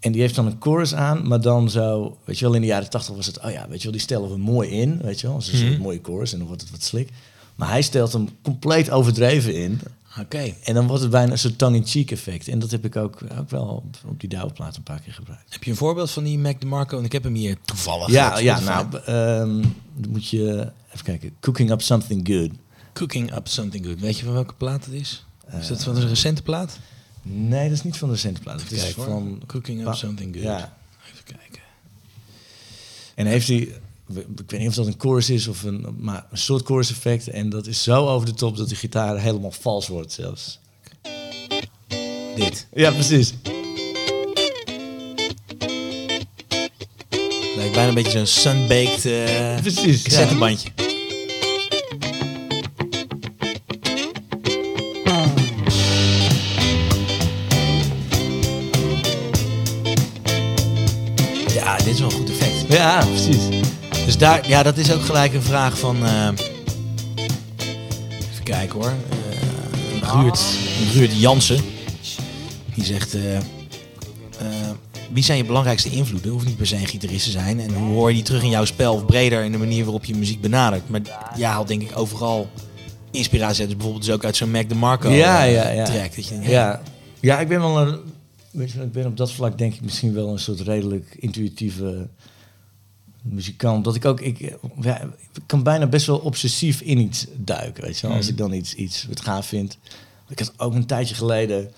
En 0.00 0.12
die 0.12 0.20
heeft 0.20 0.34
dan 0.34 0.46
een 0.46 0.56
chorus 0.60 0.94
aan, 0.94 1.28
maar 1.28 1.40
dan 1.40 1.70
zo, 1.70 2.16
weet 2.24 2.38
je 2.38 2.44
wel, 2.44 2.54
in 2.54 2.60
de 2.60 2.66
jaren 2.66 2.90
tachtig 2.90 3.14
was 3.14 3.26
het, 3.26 3.40
oh 3.44 3.50
ja, 3.50 3.66
weet 3.68 3.76
je 3.78 3.82
wel, 3.82 3.92
die 3.92 4.00
stellen 4.00 4.30
we 4.30 4.36
mooi 4.38 4.68
in, 4.70 4.98
weet 5.02 5.20
je 5.20 5.26
wel, 5.26 5.36
als 5.36 5.48
een 5.52 5.58
Mhm. 5.58 5.66
soort 5.68 5.78
mooie 5.78 6.00
chorus 6.02 6.32
en 6.32 6.38
dan 6.38 6.46
wordt 6.46 6.62
het 6.62 6.70
wat 6.70 6.82
slik. 6.82 7.08
Maar 7.54 7.68
hij 7.68 7.82
stelt 7.82 8.12
hem 8.12 8.28
compleet 8.42 8.90
overdreven 8.90 9.54
in. 9.54 9.80
Oké. 10.20 10.52
En 10.64 10.74
dan 10.74 10.86
wordt 10.86 11.02
het 11.02 11.10
bijna 11.10 11.32
een 11.32 11.38
soort 11.38 11.58
tongue-in-cheek 11.58 12.10
effect. 12.10 12.48
En 12.48 12.58
dat 12.58 12.70
heb 12.70 12.84
ik 12.84 12.96
ook, 12.96 13.18
ook 13.38 13.50
wel 13.50 13.64
op, 13.66 13.96
op 14.06 14.20
die 14.20 14.28
Douwe-plaat 14.28 14.76
een 14.76 14.82
paar 14.82 15.00
keer 15.00 15.12
gebruikt. 15.12 15.52
Heb 15.52 15.64
je 15.64 15.70
een 15.70 15.76
voorbeeld 15.76 16.10
van 16.10 16.24
die 16.24 16.38
Mac 16.38 16.60
DeMarco? 16.60 16.98
En 16.98 17.04
ik 17.04 17.12
heb 17.12 17.22
hem 17.24 17.34
hier 17.34 17.56
toevallig. 17.64 18.10
Ja, 18.10 18.38
ja 18.38 18.60
nou, 18.60 18.86
ehm, 19.04 19.62
dan 19.96 20.10
moet 20.10 20.28
je 20.28 20.70
even 20.92 21.04
kijken. 21.04 21.32
Cooking 21.40 21.70
Up 21.70 21.82
Something 21.82 22.28
Good. 22.28 22.50
Cooking 22.92 23.34
Up 23.36 23.48
Something 23.48 23.86
Good. 23.86 24.00
Weet 24.00 24.18
je 24.18 24.24
van 24.24 24.34
welke 24.34 24.54
plaat 24.54 24.84
het 24.84 24.94
is? 24.94 25.24
Is 25.48 25.52
Eh, 25.62 25.68
dat 25.68 25.84
van 25.84 25.96
een 25.96 26.08
recente 26.08 26.42
plaat? 26.42 26.78
Nee, 27.28 27.68
dat 27.68 27.78
is 27.78 27.82
niet 27.84 27.96
van 27.96 28.08
de 28.08 28.14
recente 28.14 28.40
plaat. 28.40 28.60
Het 28.62 28.72
is 28.72 28.84
van... 28.84 29.42
Cooking 29.46 29.78
Up 29.78 29.84
Pa- 29.84 29.92
Something 29.92 30.34
Good. 30.34 30.44
Ja. 30.44 30.76
Even 31.12 31.24
kijken. 31.24 31.62
En 33.14 33.26
heeft 33.26 33.48
hij... 33.48 33.56
Ik 33.56 34.50
weet 34.50 34.60
niet 34.60 34.68
of 34.68 34.74
dat 34.74 34.86
een 34.86 34.94
chorus 34.98 35.30
is 35.30 35.46
of 35.46 35.62
een... 35.62 35.86
Maar 35.98 36.26
een 36.30 36.38
soort 36.38 36.66
chorus 36.66 36.90
effect. 36.90 37.28
En 37.28 37.48
dat 37.48 37.66
is 37.66 37.82
zo 37.82 38.08
over 38.08 38.26
de 38.26 38.34
top 38.34 38.56
dat 38.56 38.68
de 38.68 38.74
gitaar 38.74 39.20
helemaal 39.20 39.50
vals 39.50 39.88
wordt 39.88 40.12
zelfs. 40.12 40.58
Dit. 42.34 42.66
Ja, 42.74 42.90
precies. 42.90 43.34
Lijkt 47.56 47.74
bijna 47.74 47.88
een 47.88 47.94
beetje 47.94 48.10
zo'n 48.10 48.26
sunbaked 48.26 49.00
Precies, 49.62 50.02
ja. 50.02 50.08
cassettebandje. 50.08 50.68
Ja, 50.76 50.85
Ja, 62.76 63.04
precies. 63.04 63.48
Dus 64.04 64.18
daar, 64.18 64.48
ja, 64.48 64.62
dat 64.62 64.76
is 64.76 64.92
ook 64.92 65.02
gelijk 65.02 65.34
een 65.34 65.42
vraag 65.42 65.78
van. 65.78 66.04
eh, 66.06 66.28
even 68.32 68.44
kijken 68.44 68.80
hoor. 68.80 68.92
Eh 70.02 70.12
Ruurt, 70.20 70.40
Ruurt 70.94 71.20
Jansen. 71.20 71.60
Die 72.74 72.84
zegt. 72.84 73.14
eh, 73.14 73.36
eh, 73.36 73.42
wie 75.12 75.22
zijn 75.24 75.38
je 75.38 75.44
belangrijkste 75.44 75.90
invloeden? 75.90 76.30
Hoeft 76.32 76.46
niet 76.46 76.56
per 76.56 76.66
se 76.66 76.76
een 76.76 76.86
gitarist 76.86 77.24
te 77.24 77.30
zijn. 77.30 77.60
En 77.60 77.74
hoe 77.74 77.94
hoor 77.94 78.08
je 78.08 78.14
die 78.14 78.24
terug 78.24 78.42
in 78.42 78.48
jouw 78.50 78.64
spel? 78.64 78.94
Of 78.94 79.06
breder 79.06 79.44
in 79.44 79.52
de 79.52 79.58
manier 79.58 79.82
waarop 79.84 80.04
je 80.04 80.14
muziek 80.16 80.40
benadert? 80.40 80.88
Maar 80.88 81.00
ja, 81.36 81.50
haalt 81.50 81.68
denk 81.68 81.82
ik 81.82 81.98
overal 81.98 82.48
inspiratie 83.10 83.58
uit. 83.60 83.66
Dus 83.68 83.76
bijvoorbeeld 83.76 84.04
dus 84.06 84.14
ook 84.14 84.24
uit 84.24 84.36
zo'n 84.36 84.50
Mac 84.50 84.68
DeMarco 84.68 85.10
Ja, 85.10 85.42
ja, 85.42 85.68
ja. 85.70 85.84
track. 85.84 86.16
Dat 86.16 86.24
je 86.26 86.30
denkt, 86.34 86.46
Ja. 86.46 86.82
ja, 87.20 87.38
ik 87.40 87.48
ben 87.48 87.60
wel 87.60 87.78
een... 87.80 87.98
Weet 88.50 88.70
je, 88.70 88.76
wel, 88.76 88.86
ik 88.86 88.92
ben 88.92 89.06
op 89.06 89.16
dat 89.16 89.32
vlak 89.32 89.58
denk 89.58 89.74
ik 89.74 89.80
misschien 89.82 90.14
wel 90.14 90.28
een 90.28 90.38
soort 90.38 90.60
redelijk 90.60 91.16
intuïtieve 91.18 92.08
muzikant. 93.32 93.84
Dat 93.84 93.94
ik 93.94 94.04
ook... 94.04 94.20
Ik, 94.20 94.56
ja, 94.80 95.00
ik 95.02 95.42
kan 95.46 95.62
bijna 95.62 95.86
best 95.86 96.06
wel 96.06 96.18
obsessief 96.18 96.80
in 96.80 96.98
iets 96.98 97.26
duiken, 97.36 97.82
weet 97.84 97.98
je 97.98 98.06
wel. 98.06 98.16
Als 98.16 98.24
Mhm. 98.24 98.32
ik 98.34 98.38
dan 98.40 98.52
iets, 98.52 98.74
iets 98.74 99.06
wat 99.08 99.20
gaaf 99.20 99.46
vind. 99.46 99.78
Ik 100.28 100.38
had 100.38 100.52
ook 100.56 100.74
een 100.74 100.86
tijdje 100.86 101.14
geleden... 101.14 101.70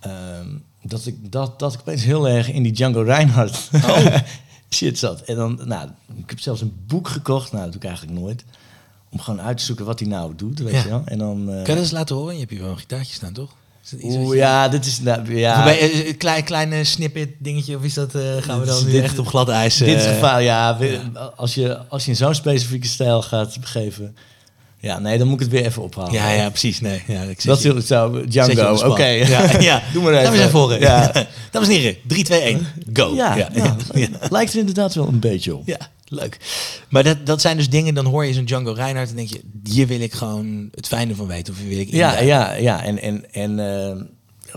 ehm, 0.00 0.48
dat, 0.82 1.06
ik, 1.06 1.32
dat, 1.32 1.58
dat 1.58 1.74
ik 1.74 1.80
opeens 1.80 2.02
heel 2.04 2.28
erg 2.28 2.50
in 2.52 2.62
die 2.62 2.72
Django 2.72 3.00
Reinhardt 3.02 3.68
Oh. 3.74 4.16
shit 4.74 4.98
zat. 4.98 5.20
En 5.20 5.36
dan, 5.36 5.60
nou, 5.64 5.88
ik 6.16 6.30
heb 6.30 6.40
zelfs 6.40 6.60
een 6.60 6.74
boek 6.86 7.08
gekocht. 7.08 7.52
Nou, 7.52 7.62
dat 7.64 7.72
doe 7.72 7.80
ik 7.82 7.86
eigenlijk 7.88 8.18
nooit. 8.20 8.44
Om 9.10 9.20
gewoon 9.20 9.40
uit 9.40 9.58
te 9.58 9.64
zoeken 9.64 9.84
wat 9.84 9.98
hij 9.98 10.08
nou 10.08 10.32
doet, 10.36 10.58
weet 10.58 10.72
Ja. 10.72 10.82
je 10.82 10.88
wel. 10.88 11.02
En 11.04 11.18
dan... 11.18 11.50
eh, 11.52 11.62
Kan 11.64 11.74
je 11.74 11.80
eens 11.80 11.90
laten 11.90 12.16
horen? 12.16 12.32
Je 12.34 12.38
hebt 12.40 12.50
hier 12.52 12.60
wel 12.60 12.70
een 12.70 12.78
gitaartje 12.78 13.14
staan, 13.14 13.32
toch? 13.32 13.54
Oeh, 14.02 14.36
ja, 14.36 14.68
dit 14.68 14.86
is... 14.86 15.00
Nou, 15.00 15.36
ja, 15.36 15.64
bij, 15.64 15.78
eh, 15.80 16.06
een 16.06 16.16
klein, 16.16 16.44
kleine 16.44 16.84
snippet 16.84 17.28
dingetje, 17.38 17.76
of 17.76 17.82
is 17.84 17.94
dat, 17.94 18.14
eh, 18.14 18.22
gaan 18.40 18.60
we 18.60 18.66
dan 18.66 18.84
nu 18.84 18.90
dit- 18.90 19.02
echt 19.02 19.18
op 19.18 19.26
glad 19.26 19.48
ijs? 19.48 19.76
dit 19.76 19.96
is 19.98 20.04
eh, 20.04 20.12
gevaar, 20.12 20.42
ja. 20.42 20.78
Als 21.36 21.54
je, 21.54 21.78
als 21.88 22.04
je 22.04 22.10
in 22.10 22.16
zo'n 22.16 22.34
specifieke 22.34 22.86
stijl 22.86 23.22
gaat 23.22 23.60
begeven... 23.60 24.16
Ja, 24.80 24.98
nee, 24.98 25.18
dan 25.18 25.26
moet 25.26 25.36
ik 25.40 25.42
het 25.42 25.54
weer 25.54 25.64
even 25.64 25.82
ophalen. 25.82 26.12
Ja, 26.12 26.30
ja, 26.30 26.48
precies. 26.48 26.80
Nee, 26.80 27.02
ja, 27.06 27.22
ik 27.22 27.44
Dat 27.44 27.64
is 27.64 27.86
zo, 27.86 28.24
Django, 28.26 28.74
oké. 28.88 29.04
Ja, 29.06 29.60
ja. 29.60 29.82
Doe 29.92 30.02
maar 30.02 30.12
even. 30.12 30.24
Dames 30.24 30.52
en 30.52 30.68
heren, 30.68 30.80
Ja, 30.80 31.12
Dames 31.50 31.68
en 31.68 31.74
heren, 31.74 31.96
3, 32.06 32.24
2, 32.24 32.40
1, 32.40 32.66
go. 32.92 33.14
ja, 33.14 33.36
ja, 33.36 33.48
nou, 33.54 33.76
ja. 33.94 34.08
lijkt 34.30 34.52
er 34.52 34.58
inderdaad 34.58 34.94
wel 34.94 35.08
een 35.08 35.18
beetje 35.18 35.56
op. 35.56 35.62
Ja, 35.66 35.78
leuk. 36.10 36.38
Maar 36.88 37.04
dat, 37.04 37.26
dat 37.26 37.40
zijn 37.40 37.56
dus 37.56 37.68
dingen, 37.68 37.94
dan 37.94 38.04
hoor 38.04 38.24
je 38.24 38.32
zo'n 38.32 38.44
Django 38.44 38.72
Reinhardt 38.72 39.10
en 39.10 39.16
denk 39.16 39.28
je, 39.28 39.40
hier 39.64 39.86
wil 39.86 40.00
ik 40.00 40.12
gewoon 40.12 40.68
het 40.74 40.86
fijne 40.86 41.14
van 41.14 41.26
weten. 41.26 41.52
Of 41.52 41.58
hier 41.58 41.68
wil 41.68 41.78
ik 41.78 41.90
Ja, 41.90 42.20
ja, 42.20 42.52
ja. 42.52 42.82
En, 42.82 42.98
en, 42.98 43.32
en 43.32 43.58
eh, 43.58 44.02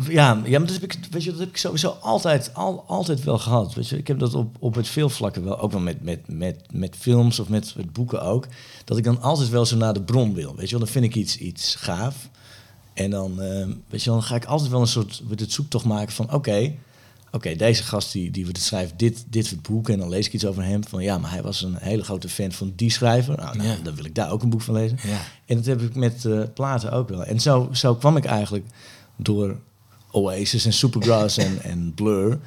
Ja, 0.08 0.42
ja, 0.46 0.60
maar 0.60 0.68
dat 0.68 0.82
heb 0.82 0.84
ik, 0.84 0.98
weet 1.12 1.24
je, 1.24 1.32
dat 1.32 1.40
heb 1.40 1.50
ik 1.50 1.58
sowieso 1.58 1.98
altijd, 2.02 2.54
al, 2.54 2.84
altijd 2.88 3.24
wel 3.24 3.38
gehad. 3.38 3.74
Weet 3.74 3.88
je, 3.88 3.98
ik 3.98 4.08
heb 4.08 4.20
dat 4.20 4.34
op, 4.34 4.56
op 4.60 4.76
het 4.76 4.88
veel 4.88 5.10
vlakken 5.10 5.44
wel, 5.44 5.60
ook 5.60 5.72
wel 5.72 5.82
met, 5.82 6.04
met, 6.04 6.20
met, 6.28 6.62
met 6.72 6.96
films 7.00 7.40
of 7.40 7.50
met, 7.50 7.74
met 7.76 7.94
boeken 7.94 8.22
ook. 8.22 8.48
Dat 8.86 8.98
ik 8.98 9.04
dan 9.04 9.22
altijd 9.22 9.50
wel 9.50 9.66
zo 9.66 9.78
naar 9.78 9.94
de 9.94 10.02
bron 10.02 10.34
wil. 10.34 10.56
Weet 10.56 10.70
je, 10.70 10.72
wel, 10.78 10.86
dan 10.86 10.94
vind 10.94 11.06
ik 11.06 11.16
iets, 11.16 11.38
iets 11.38 11.76
gaaf. 11.76 12.30
En 12.94 13.10
dan, 13.10 13.42
eh, 13.42 13.68
weet 13.90 14.04
je, 14.04 14.10
dan 14.10 14.24
ga 14.24 14.36
ik 14.36 14.46
altijd 14.46 14.70
wel 14.72 14.82
een 14.82 14.88
soort 14.88 15.22
het 15.30 15.52
zoektocht 15.52 15.86
maken 15.86 16.14
van, 16.14 16.34
oké, 16.34 16.74
oké, 17.32 17.56
deze 17.56 17.84
gast 17.84 18.12
die, 18.12 18.32
die 18.32 18.46
het 18.48 18.58
schrijft, 18.58 19.00
dit, 19.00 19.26
dit 19.30 19.50
het 19.50 19.62
boek. 19.62 19.90
En 19.90 20.00
dan 20.00 20.10
lees 20.10 20.26
ik 20.28 20.34
iets 20.34 20.46
over 20.46 20.64
hem 20.64 20.84
van, 20.88 21.04
ja, 21.04 21.18
maar 21.18 21.32
hij 21.32 21.42
was 21.42 21.62
een 21.62 21.76
hele 21.80 22.04
grote 22.04 22.30
fan 22.30 22.52
van 22.52 22.74
die 22.76 22.90
schrijver. 22.92 23.38
Nou, 23.38 23.58
nou, 23.58 23.70
Ja. 23.70 23.76
dan 23.84 23.96
wil 23.96 24.06
ik 24.06 24.16
daar 24.16 24.32
ook 24.32 24.44
een 24.44 24.50
boek 24.50 24.62
van 24.62 24.74
lezen. 24.74 24.98
Ja. 25.04 25.22
En 25.46 25.56
dat 25.56 25.66
heb 25.66 25.82
ik 25.82 25.96
met 25.96 26.26
eh, 26.26 26.42
platen 26.54 26.92
ook 26.92 27.10
wel. 27.10 27.24
En 27.24 27.40
zo, 27.40 27.70
zo 27.74 27.96
kwam 27.96 28.18
ik 28.18 28.26
eigenlijk 28.26 28.66
door 29.16 29.58
Oasis 30.12 30.66
en 30.66 30.74
Supergrass 30.74 31.38
en, 31.38 31.62
en 31.72 31.94
Blur. 31.94 32.40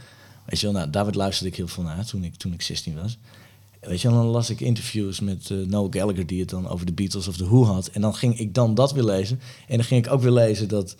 Weet 0.46 0.60
je 0.60 0.66
wel, 0.66 0.74
nou, 0.74 0.90
daar 0.90 1.06
luisterde 1.12 1.50
ik 1.50 1.56
heel 1.56 1.68
veel 1.68 1.82
naar 1.82 2.04
toen 2.06 2.24
ik, 2.24 2.34
toen 2.34 2.52
ik 2.52 2.62
16 2.62 2.94
was. 3.02 3.18
Weet 3.80 4.00
je 4.00 4.08
wel, 4.10 4.16
dan 4.22 4.26
las 4.26 4.50
ik 4.50 4.60
interviews 4.60 5.20
met 5.20 5.50
eh, 5.50 5.56
Noel 5.58 5.86
Gallagher 5.90 6.26
die 6.26 6.40
het 6.40 6.50
dan 6.50 6.68
over 6.68 6.86
de 6.86 6.92
Beatles 6.92 7.28
of 7.28 7.36
de 7.36 7.44
Who 7.44 7.64
had. 7.64 7.86
En 7.86 8.00
dan 8.00 8.14
ging 8.14 8.38
ik 8.38 8.54
dan 8.54 8.74
dat 8.74 8.92
weer 8.92 9.04
lezen. 9.04 9.40
En 9.68 9.76
dan 9.76 9.84
ging 9.86 10.06
ik 10.06 10.12
ook 10.12 10.20
weer 10.22 10.30
lezen 10.32 10.68
dat, 10.68 10.96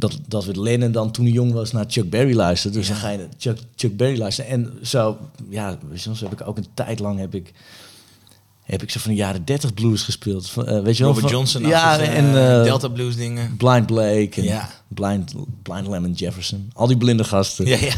dat, 0.00 0.18
dat 0.28 0.44
we 0.44 0.60
Lennon 0.60 0.92
dan 0.92 1.10
toen 1.10 1.24
hij 1.24 1.34
jong 1.34 1.52
was 1.52 1.72
naar 1.72 1.84
Chuck 1.88 2.10
Berry 2.10 2.34
luisterde. 2.34 2.78
Dus 2.78 2.88
dan 2.88 2.96
ga 2.96 3.08
je 3.10 3.18
naar 3.18 3.26
Chuck, 3.38 3.58
Chuck 3.76 3.96
Berry 3.96 4.18
luisteren. 4.18 4.50
En 4.50 4.78
zo, 4.82 5.18
ja, 5.48 5.78
zo 5.94 6.12
heb 6.20 6.32
ik 6.32 6.48
ook 6.48 6.56
een 6.56 6.66
tijd 6.74 6.98
lang 6.98 7.18
heb 7.18 7.34
ik, 7.34 7.52
heb 8.62 8.82
ik 8.82 8.90
zo 8.90 9.00
van 9.00 9.10
de 9.10 9.16
jaren 9.16 9.44
30 9.44 9.74
blues 9.74 10.02
gespeeld. 10.02 10.50
Van, 10.50 10.66
eh, 10.66 10.82
weet 10.82 10.96
je 10.96 11.02
wel, 11.02 11.12
Robert 11.12 11.30
van- 11.32 11.36
Johnson, 11.38 11.62
ja, 11.66 11.98
en 11.98 12.26
eh, 12.26 12.62
Delta 12.62 12.88
Blues 12.88 13.16
dingen. 13.16 13.56
Blind 13.56 13.86
Blake 13.86 14.30
en 14.34 14.42
Ja. 14.44 14.68
Blind, 14.88 15.34
Blind 15.62 15.86
Lemon 15.88 16.12
Jefferson. 16.12 16.70
Al 16.74 16.86
die 16.86 16.96
blinde 16.96 17.24
gasten. 17.24 17.66
Ja, 17.66 17.76
ja. 17.76 17.94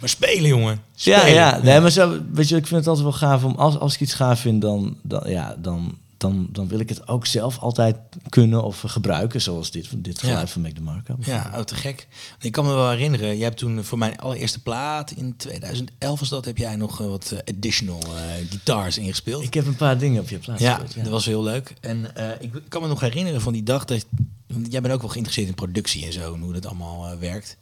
Maar 0.00 0.08
spelen, 0.08 0.48
jongen. 0.48 0.80
Ja, 0.94 1.18
Spelen. 1.18 1.34
ja. 1.34 1.60
Nee, 1.62 1.80
maar 1.80 1.90
zo, 1.90 2.18
weet 2.32 2.48
je, 2.48 2.56
ik 2.56 2.66
vind 2.66 2.78
het 2.80 2.88
altijd 2.88 3.06
wel 3.06 3.16
gaaf 3.28 3.44
om 3.44 3.54
als, 3.54 3.78
als 3.78 3.94
ik 3.94 4.00
iets 4.00 4.14
gaaf 4.14 4.40
vind, 4.40 4.62
dan, 4.62 4.96
dan, 5.02 5.22
ja, 5.26 5.56
dan, 5.58 5.98
dan, 6.24 6.48
dan 6.50 6.68
wil 6.68 6.78
ik 6.78 6.88
het 6.88 7.08
ook 7.08 7.26
zelf 7.26 7.58
altijd 7.58 7.96
kunnen 8.28 8.62
of 8.64 8.80
gebruiken, 8.86 9.40
zoals 9.42 9.70
dit, 9.70 10.04
dit 10.04 10.18
geluid 10.18 10.38
Ja. 10.46 10.46
van 10.46 10.62
Mac 10.62 10.74
DeMarco. 10.74 11.16
Ja, 11.20 11.50
oh, 11.54 11.60
te 11.60 11.74
gek. 11.74 12.06
Ik 12.40 12.52
kan 12.52 12.64
me 12.64 12.72
wel 12.74 12.90
herinneren, 12.90 13.36
jij 13.36 13.44
hebt 13.44 13.58
toen 13.58 13.84
voor 13.84 13.98
mijn 13.98 14.18
allereerste 14.18 14.62
plaat 14.62 15.10
in 15.10 15.36
2011 15.36 16.20
was 16.20 16.28
dat, 16.28 16.44
heb 16.44 16.58
jij 16.58 16.76
nog 16.76 17.00
eh, 17.00 17.06
wat 17.06 17.30
eh, 17.30 17.54
additional 17.54 18.00
eh, 18.00 18.48
guitars 18.48 18.98
ingespeeld. 18.98 19.42
Ik 19.42 19.54
heb 19.54 19.66
een 19.66 19.76
paar 19.76 19.98
dingen 19.98 20.22
op 20.22 20.28
je 20.28 20.38
plaats 20.38 20.60
ja, 20.62 20.80
dat 20.96 21.08
was 21.08 21.24
heel 21.26 21.42
leuk. 21.42 21.74
En 21.80 22.06
ik 22.40 22.50
kan 22.68 22.82
me 22.82 22.88
nog 22.88 23.00
herinneren 23.00 23.40
van 23.40 23.52
die 23.52 23.62
dag 23.62 23.84
dat 23.84 24.06
jij 24.68 24.80
bent 24.80 24.94
ook 24.94 25.00
wel 25.00 25.10
geïnteresseerd 25.10 25.48
in 25.48 25.54
productie 25.54 26.06
en 26.06 26.12
zo, 26.12 26.34
en 26.34 26.40
hoe 26.40 26.52
dat 26.52 26.66
allemaal 26.66 27.18
werkt. 27.18 27.56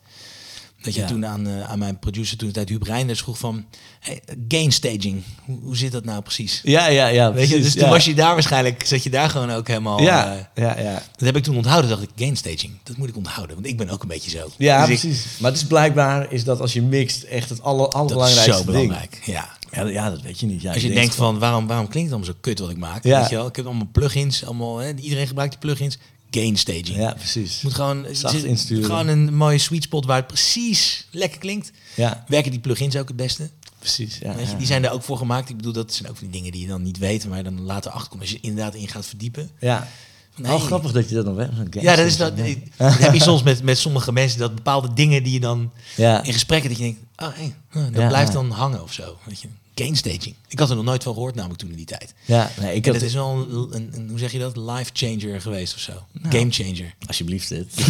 Dat 0.82 0.94
je 0.94 1.00
Ja. 1.00 1.06
toen 1.06 1.26
aan, 1.26 1.46
eh, 1.46 1.70
aan 1.70 1.78
mijn 1.78 1.98
producer 1.98 2.36
toen 2.36 2.48
de 2.48 2.54
tijd 2.54 2.68
Huub 2.68 2.82
Reinders 2.82 3.20
vroeg 3.20 3.38
van 3.38 3.64
hey, 4.00 4.20
gain 4.48 4.72
staging, 4.72 5.22
hoe, 5.44 5.58
hoe 5.62 5.76
zit 5.76 5.92
dat 5.92 6.04
nou 6.04 6.22
precies? 6.22 6.60
Ja, 6.62 6.86
ja, 6.88 7.06
ja. 7.06 7.32
Weet 7.32 7.48
je, 7.48 7.60
dus 7.60 7.72
toen 7.72 7.82
ja. 7.84 7.88
was 7.88 8.04
je 8.04 8.14
daar 8.14 8.32
waarschijnlijk, 8.34 8.86
zat 8.86 9.02
je 9.02 9.10
daar 9.10 9.30
gewoon 9.30 9.50
ook 9.50 9.68
helemaal. 9.68 9.98
eh, 9.98 10.04
Ja, 10.04 10.50
ja, 10.54 10.78
ja. 10.80 10.92
dat 11.16 11.20
heb 11.26 11.36
ik 11.36 11.42
toen 11.42 11.56
onthouden, 11.56 11.90
dacht 11.90 12.02
ik, 12.02 12.08
gain 12.16 12.36
staging, 12.36 12.72
dat 12.82 12.96
moet 12.96 13.08
ik 13.08 13.16
onthouden, 13.16 13.54
want 13.56 13.66
ik 13.68 13.76
ben 13.76 13.88
ook 13.90 14.02
een 14.02 14.08
beetje 14.08 14.30
zo. 14.30 14.50
Ja, 14.58 14.86
Dus 14.86 14.94
ik- 14.94 15.00
precies. 15.00 15.26
Maar 15.38 15.50
het 15.50 15.60
is 15.60 15.66
blijkbaar 15.66 16.32
is 16.32 16.44
dat 16.44 16.60
als 16.60 16.72
je 16.72 16.82
mixt 16.82 17.22
echt 17.22 17.48
het 17.48 17.62
aller, 17.62 17.78
dat 17.84 17.92
is 17.94 17.98
allerbelangrijkste 18.00 18.52
ding. 18.64 18.66
belangrijk. 18.66 19.20
Ja. 19.24 19.48
Ja, 19.72 19.86
ja, 19.86 20.10
dat 20.10 20.22
weet 20.22 20.40
je 20.40 20.46
niet. 20.46 20.62
Ja, 20.62 20.72
Als 20.72 20.82
je 20.82 20.90
denkt 20.92 21.14
van 21.14 21.38
waarom, 21.38 21.66
waarom 21.66 21.88
klinkt 21.88 22.10
het 22.10 22.18
allemaal 22.18 22.34
zo 22.34 22.40
kut 22.40 22.58
wat 22.58 22.70
ik 22.70 22.76
maak? 22.76 23.04
Ja. 23.04 23.20
Weet 23.20 23.28
je 23.30 23.34
wel? 23.36 23.46
Ik 23.46 23.56
heb 23.56 23.66
allemaal 23.66 23.88
plugins, 23.92 24.44
allemaal, 24.44 24.78
hè, 24.78 24.94
iedereen 24.94 25.26
gebruikt 25.26 25.52
die 25.52 25.60
plugins. 25.60 25.98
Gain 26.40 26.56
staging. 26.58 26.96
Ja, 26.96 27.12
precies. 27.12 27.60
Moet 27.60 27.74
gewoon, 27.74 28.06
Zacht 28.12 28.44
insturen. 28.44 28.84
gewoon 28.84 29.08
een 29.08 29.34
mooie 29.34 29.58
sweet 29.58 29.82
spot 29.82 30.04
waar 30.06 30.16
het 30.16 30.26
precies 30.26 31.06
lekker 31.10 31.38
klinkt. 31.38 31.70
Ja, 31.94 32.24
Werken 32.28 32.50
die 32.50 32.60
plugins 32.60 32.96
ook 32.96 33.08
het 33.08 33.16
beste? 33.16 33.50
precies. 33.78 34.18
Ja, 34.20 34.34
Weet 34.34 34.44
je, 34.46 34.50
ja. 34.52 34.58
die 34.58 34.66
zijn 34.66 34.84
er 34.84 34.90
ook 34.90 35.02
voor 35.02 35.16
gemaakt. 35.16 35.48
Ik 35.48 35.56
bedoel, 35.56 35.72
dat 35.72 35.92
zijn 35.92 36.08
ook 36.10 36.16
van 36.16 36.26
die 36.26 36.36
dingen 36.36 36.52
die 36.52 36.60
je 36.60 36.66
dan 36.68 36.82
niet 36.82 36.98
weet, 36.98 37.28
maar 37.28 37.36
je 37.38 37.44
dan 37.44 37.60
later 37.60 37.90
achterkomt 37.90 38.20
als 38.20 38.30
je 38.30 38.38
inderdaad 38.40 38.74
in 38.74 38.88
gaat 38.88 39.06
verdiepen. 39.06 39.50
ja. 39.58 39.88
Wel 40.36 40.50
hey, 40.58 40.66
grappig 40.66 40.92
dat 40.92 41.08
je 41.08 41.14
dat 41.14 41.24
nog 41.24 41.34
weet. 41.36 41.48
Ja, 41.82 41.96
dat 41.96 42.06
is 42.06 42.16
dat. 42.16 42.36
dat 42.36 42.98
heb 42.98 43.14
je 43.14 43.22
soms 43.30 43.42
met, 43.42 43.62
met 43.62 43.78
sommige 43.78 44.12
mensen 44.12 44.38
dat 44.38 44.54
bepaalde 44.54 44.92
dingen 44.94 45.22
die 45.22 45.32
je 45.32 45.40
dan 45.40 45.72
Ja. 45.96 46.22
in 46.22 46.32
gesprekken 46.32 46.68
dat 46.68 46.78
je 46.78 46.84
denkt, 46.84 47.00
oh, 47.16 47.28
hey, 47.34 47.54
huh, 47.70 47.84
dat 47.84 48.00
Ja, 48.00 48.08
blijft 48.08 48.32
ja. 48.32 48.34
dan 48.34 48.50
hangen 48.50 48.82
of 48.82 48.92
zo. 48.92 49.16
Weet 49.24 49.40
je, 49.40 49.48
gain 49.74 49.96
staging. 49.96 50.34
Ik 50.48 50.58
had 50.58 50.70
er 50.70 50.76
nog 50.76 50.84
nooit 50.84 51.02
van 51.02 51.12
gehoord, 51.14 51.34
namelijk 51.34 51.60
toen 51.60 51.70
in 51.70 51.76
die 51.76 51.84
tijd. 51.86 52.14
Ja, 52.24 52.50
nee, 52.60 52.74
ik 52.74 52.86
En 52.86 52.92
heb 52.92 53.00
dat 53.00 53.08
is 53.08 53.14
wel 53.14 53.30
een, 53.50 53.74
een, 53.76 53.90
een- 53.94 54.08
hoe 54.08 54.18
zeg 54.18 54.32
je 54.32 54.38
dat, 54.38 54.56
life 54.56 54.90
changer 54.92 55.40
geweest 55.40 55.74
of 55.74 55.80
zo. 55.80 55.92
Nou. 56.12 56.36
Game 56.38 56.50
changer. 56.50 56.94
Alsjeblieft 57.06 57.48
dit. 57.48 57.74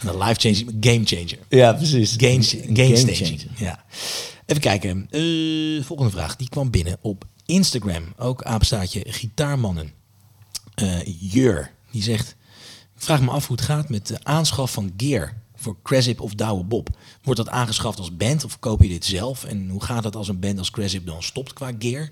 Een 0.00 0.18
life 0.18 0.40
changer, 0.40 0.64
game 0.80 1.04
changer. 1.04 1.38
Ja, 1.48 1.72
precies. 1.72 2.14
Gain, 2.16 2.42
Game 2.76 2.96
staging. 2.96 3.42
Ja. 3.56 3.84
Even 4.46 4.62
kijken. 4.62 5.06
Eh, 5.10 5.84
volgende 5.84 6.12
vraag. 6.12 6.36
Die 6.36 6.48
kwam 6.48 6.70
binnen 6.70 6.96
op 7.00 7.24
Instagram. 7.46 8.12
Ook 8.16 8.42
apenstaartje 8.42 9.04
gitaarmannen. 9.08 9.92
Eh, 10.74 10.98
Jur. 11.32 11.70
Die 11.90 12.02
zegt... 12.02 12.36
Ik 12.96 13.06
vraag 13.06 13.20
me 13.20 13.30
af 13.30 13.46
hoe 13.46 13.56
het 13.56 13.64
gaat 13.64 13.88
met 13.88 14.06
de 14.06 14.18
aanschaf 14.24 14.72
van 14.72 14.92
gear 14.96 15.42
voor 15.60 15.76
Cresip 15.82 16.20
of 16.20 16.34
Douwe 16.34 16.64
Bob. 16.64 16.88
Wordt 17.22 17.40
dat 17.44 17.48
aangeschaft 17.48 17.98
als 17.98 18.16
band 18.16 18.44
of 18.44 18.58
koop 18.58 18.82
je 18.82 18.88
dit 18.88 19.04
zelf? 19.04 19.44
En 19.44 19.68
hoe 19.68 19.82
gaat 19.84 20.04
het 20.04 20.16
als 20.16 20.28
een 20.28 20.40
band 20.40 20.58
als 20.58 20.70
Cresip 20.70 21.06
dan 21.06 21.22
stopt 21.22 21.52
qua 21.52 21.70
gear? 21.78 22.08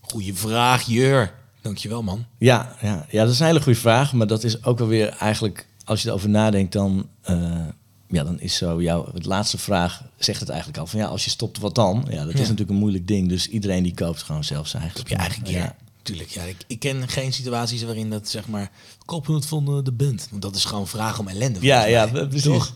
Goeie 0.00 0.34
vraag, 0.34 0.82
Jur. 0.82 1.34
Dankjewel, 1.60 2.02
man. 2.02 2.24
Ja, 2.38 2.76
ja, 2.82 3.06
ja, 3.10 3.24
dat 3.24 3.32
is 3.32 3.40
een 3.40 3.46
hele 3.46 3.62
goede 3.62 3.78
vraag. 3.78 4.12
Maar 4.12 4.26
dat 4.26 4.44
is 4.44 4.64
ook 4.64 4.78
wel 4.78 4.88
weer 4.88 5.08
eigenlijk, 5.08 5.66
als 5.84 6.02
je 6.02 6.08
erover 6.08 6.28
nadenkt, 6.28 6.72
dan, 6.72 7.08
eh, 7.22 7.66
ja, 8.08 8.24
dan 8.24 8.40
is 8.40 8.54
zo 8.56 8.82
jouw 8.82 9.08
laatste 9.14 9.58
vraag 9.58 10.02
zegt 10.18 10.40
het 10.40 10.48
eigenlijk 10.48 10.78
al. 10.80 10.86
Van 10.86 11.00
ja, 11.00 11.06
als 11.06 11.24
je 11.24 11.30
stopt, 11.30 11.58
wat 11.58 11.74
dan? 11.74 12.06
Ja, 12.10 12.24
dat 12.24 12.32
Ja. 12.32 12.38
is 12.38 12.40
natuurlijk 12.40 12.70
een 12.70 12.76
moeilijk 12.76 13.06
ding. 13.06 13.28
Dus 13.28 13.48
iedereen 13.48 13.82
die 13.82 13.94
koopt 13.94 14.22
gewoon 14.22 14.44
zelf 14.44 14.66
zijn 14.68 14.82
eigen 14.82 15.00
Op 15.00 15.08
je 15.08 15.14
eigen 15.16 15.46
gear. 15.46 15.62
Ja. 15.64 15.76
Tuurlijk, 16.02 16.28
ja. 16.28 16.42
Ik, 16.42 16.56
ik 16.66 16.78
ken 16.78 17.08
geen 17.08 17.32
situaties 17.32 17.82
waarin 17.82 18.10
dat 18.10 18.28
zeg 18.28 18.48
maar 18.48 18.70
kopen 19.04 19.34
het 19.34 19.46
van 19.46 19.66
eh, 19.66 19.84
de 19.84 19.92
band. 19.92 20.26
Want 20.30 20.42
dat 20.42 20.54
is 20.56 20.64
gewoon 20.64 20.88
vraag 20.88 21.18
om 21.18 21.28
ellende. 21.28 21.58
Ja, 21.62 21.84
ja, 21.84 22.06
precies. 22.06 22.42
Toch? 22.42 22.74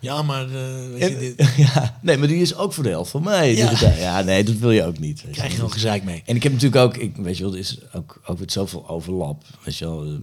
Ja, 0.00 0.22
maar 0.22 0.44
eh, 0.44 0.90
weet 0.92 1.36
En- 1.36 1.48
ja, 1.64 1.98
nee, 2.02 2.16
maar 2.16 2.28
die 2.28 2.40
is 2.40 2.54
ook 2.54 2.72
voor 2.72 2.84
de 2.84 2.90
helft 2.90 3.10
van 3.10 3.22
mij. 3.22 3.56
Ja. 3.56 3.72
Ja, 3.80 3.94
ja 3.94 4.22
nee, 4.22 4.44
dat 4.44 4.54
wil 4.54 4.70
je 4.70 4.84
ook 4.84 4.98
niet. 4.98 5.24
krijg 5.32 5.50
je 5.50 5.54
gewoon 5.56 5.72
gezeik 5.72 6.04
mee. 6.04 6.22
En 6.26 6.36
ik 6.36 6.42
heb 6.42 6.52
natuurlijk 6.52 6.84
ook, 6.84 6.96
ik, 6.96 7.16
weet 7.16 7.36
je 7.36 7.42
wel, 7.42 7.52
er 7.52 7.58
is 7.58 7.78
ook, 7.92 8.20
ook 8.26 8.38
met 8.38 8.52
zoveel 8.52 8.88
overlap. 8.88 9.44
Weet 9.64 9.76
je 9.76 9.84
wel, 9.84 10.18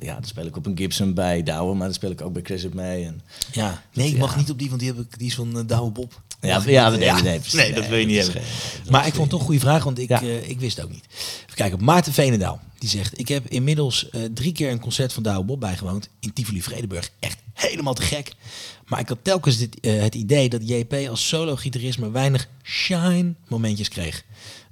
ja, 0.00 0.14
dan 0.14 0.24
speel 0.24 0.46
ik 0.46 0.56
op 0.56 0.66
een 0.66 0.76
Gibson 0.78 1.14
bij 1.14 1.42
Douwe, 1.42 1.74
maar 1.74 1.86
dan 1.86 1.94
speel 1.94 2.10
ik 2.10 2.20
ook 2.20 2.32
bij 2.32 2.42
Chris 2.42 2.64
op 2.64 2.74
mee. 2.74 3.04
En, 3.04 3.20
Ja, 3.52 3.82
nee, 3.92 4.06
ik 4.06 4.12
Ja. 4.12 4.18
mag 4.18 4.36
niet 4.36 4.50
op 4.50 4.58
die, 4.58 4.68
want 4.68 4.80
die, 4.80 4.88
heb 4.90 4.98
ik, 5.00 5.18
die 5.18 5.26
is 5.28 5.34
van 5.34 5.56
uh, 5.58 5.62
Douwe 5.66 5.90
Bob. 5.90 6.20
Ja, 6.40 6.62
ja, 6.66 6.88
nee, 6.90 7.04
eh, 7.08 7.14
nee, 7.14 7.22
nee, 7.22 7.40
nee, 7.52 7.72
dat 7.72 7.86
wil 7.88 7.98
je 7.98 8.06
niet 8.06 8.16
hebben. 8.24 8.42
geen- 8.42 8.90
maar 8.92 9.06
ik 9.06 9.12
vond 9.14 9.20
het 9.22 9.30
toch 9.30 9.38
een 9.40 9.44
goede 9.46 9.60
vraag, 9.60 9.84
want 9.84 9.98
ik, 9.98 10.10
eh, 10.10 10.48
ik 10.48 10.60
wist 10.60 10.76
het 10.76 10.84
ook 10.86 10.92
niet. 10.92 11.04
Even 11.42 11.54
kijken, 11.54 11.84
Maarten 11.84 12.12
Veenendaal, 12.12 12.60
die 12.78 12.88
zegt... 12.88 13.18
Ik 13.18 13.28
heb 13.28 13.46
inmiddels 13.48 14.10
eh, 14.10 14.20
drie 14.34 14.52
keer 14.52 14.70
een 14.70 14.80
concert 14.80 15.12
van 15.12 15.22
Douwe 15.22 15.44
Bob 15.44 15.60
bijgewoond 15.60 16.08
in 16.20 16.32
Tivoli-Vredenburg. 16.32 17.10
Echt 17.18 17.38
helemaal 17.52 17.94
te 17.94 18.02
gek. 18.02 18.32
Maar 18.86 19.00
ik 19.00 19.08
had 19.08 19.18
telkens 19.22 19.56
dit, 19.56 19.80
eh, 19.80 20.00
het 20.00 20.14
idee 20.14 20.48
dat 20.48 20.68
JP 20.68 20.94
als 21.10 21.28
solo-gitarist 21.28 21.98
maar 21.98 22.12
weinig 22.12 22.48
shine 22.62 23.34
momentjes 23.48 23.88
kreeg. 23.88 24.24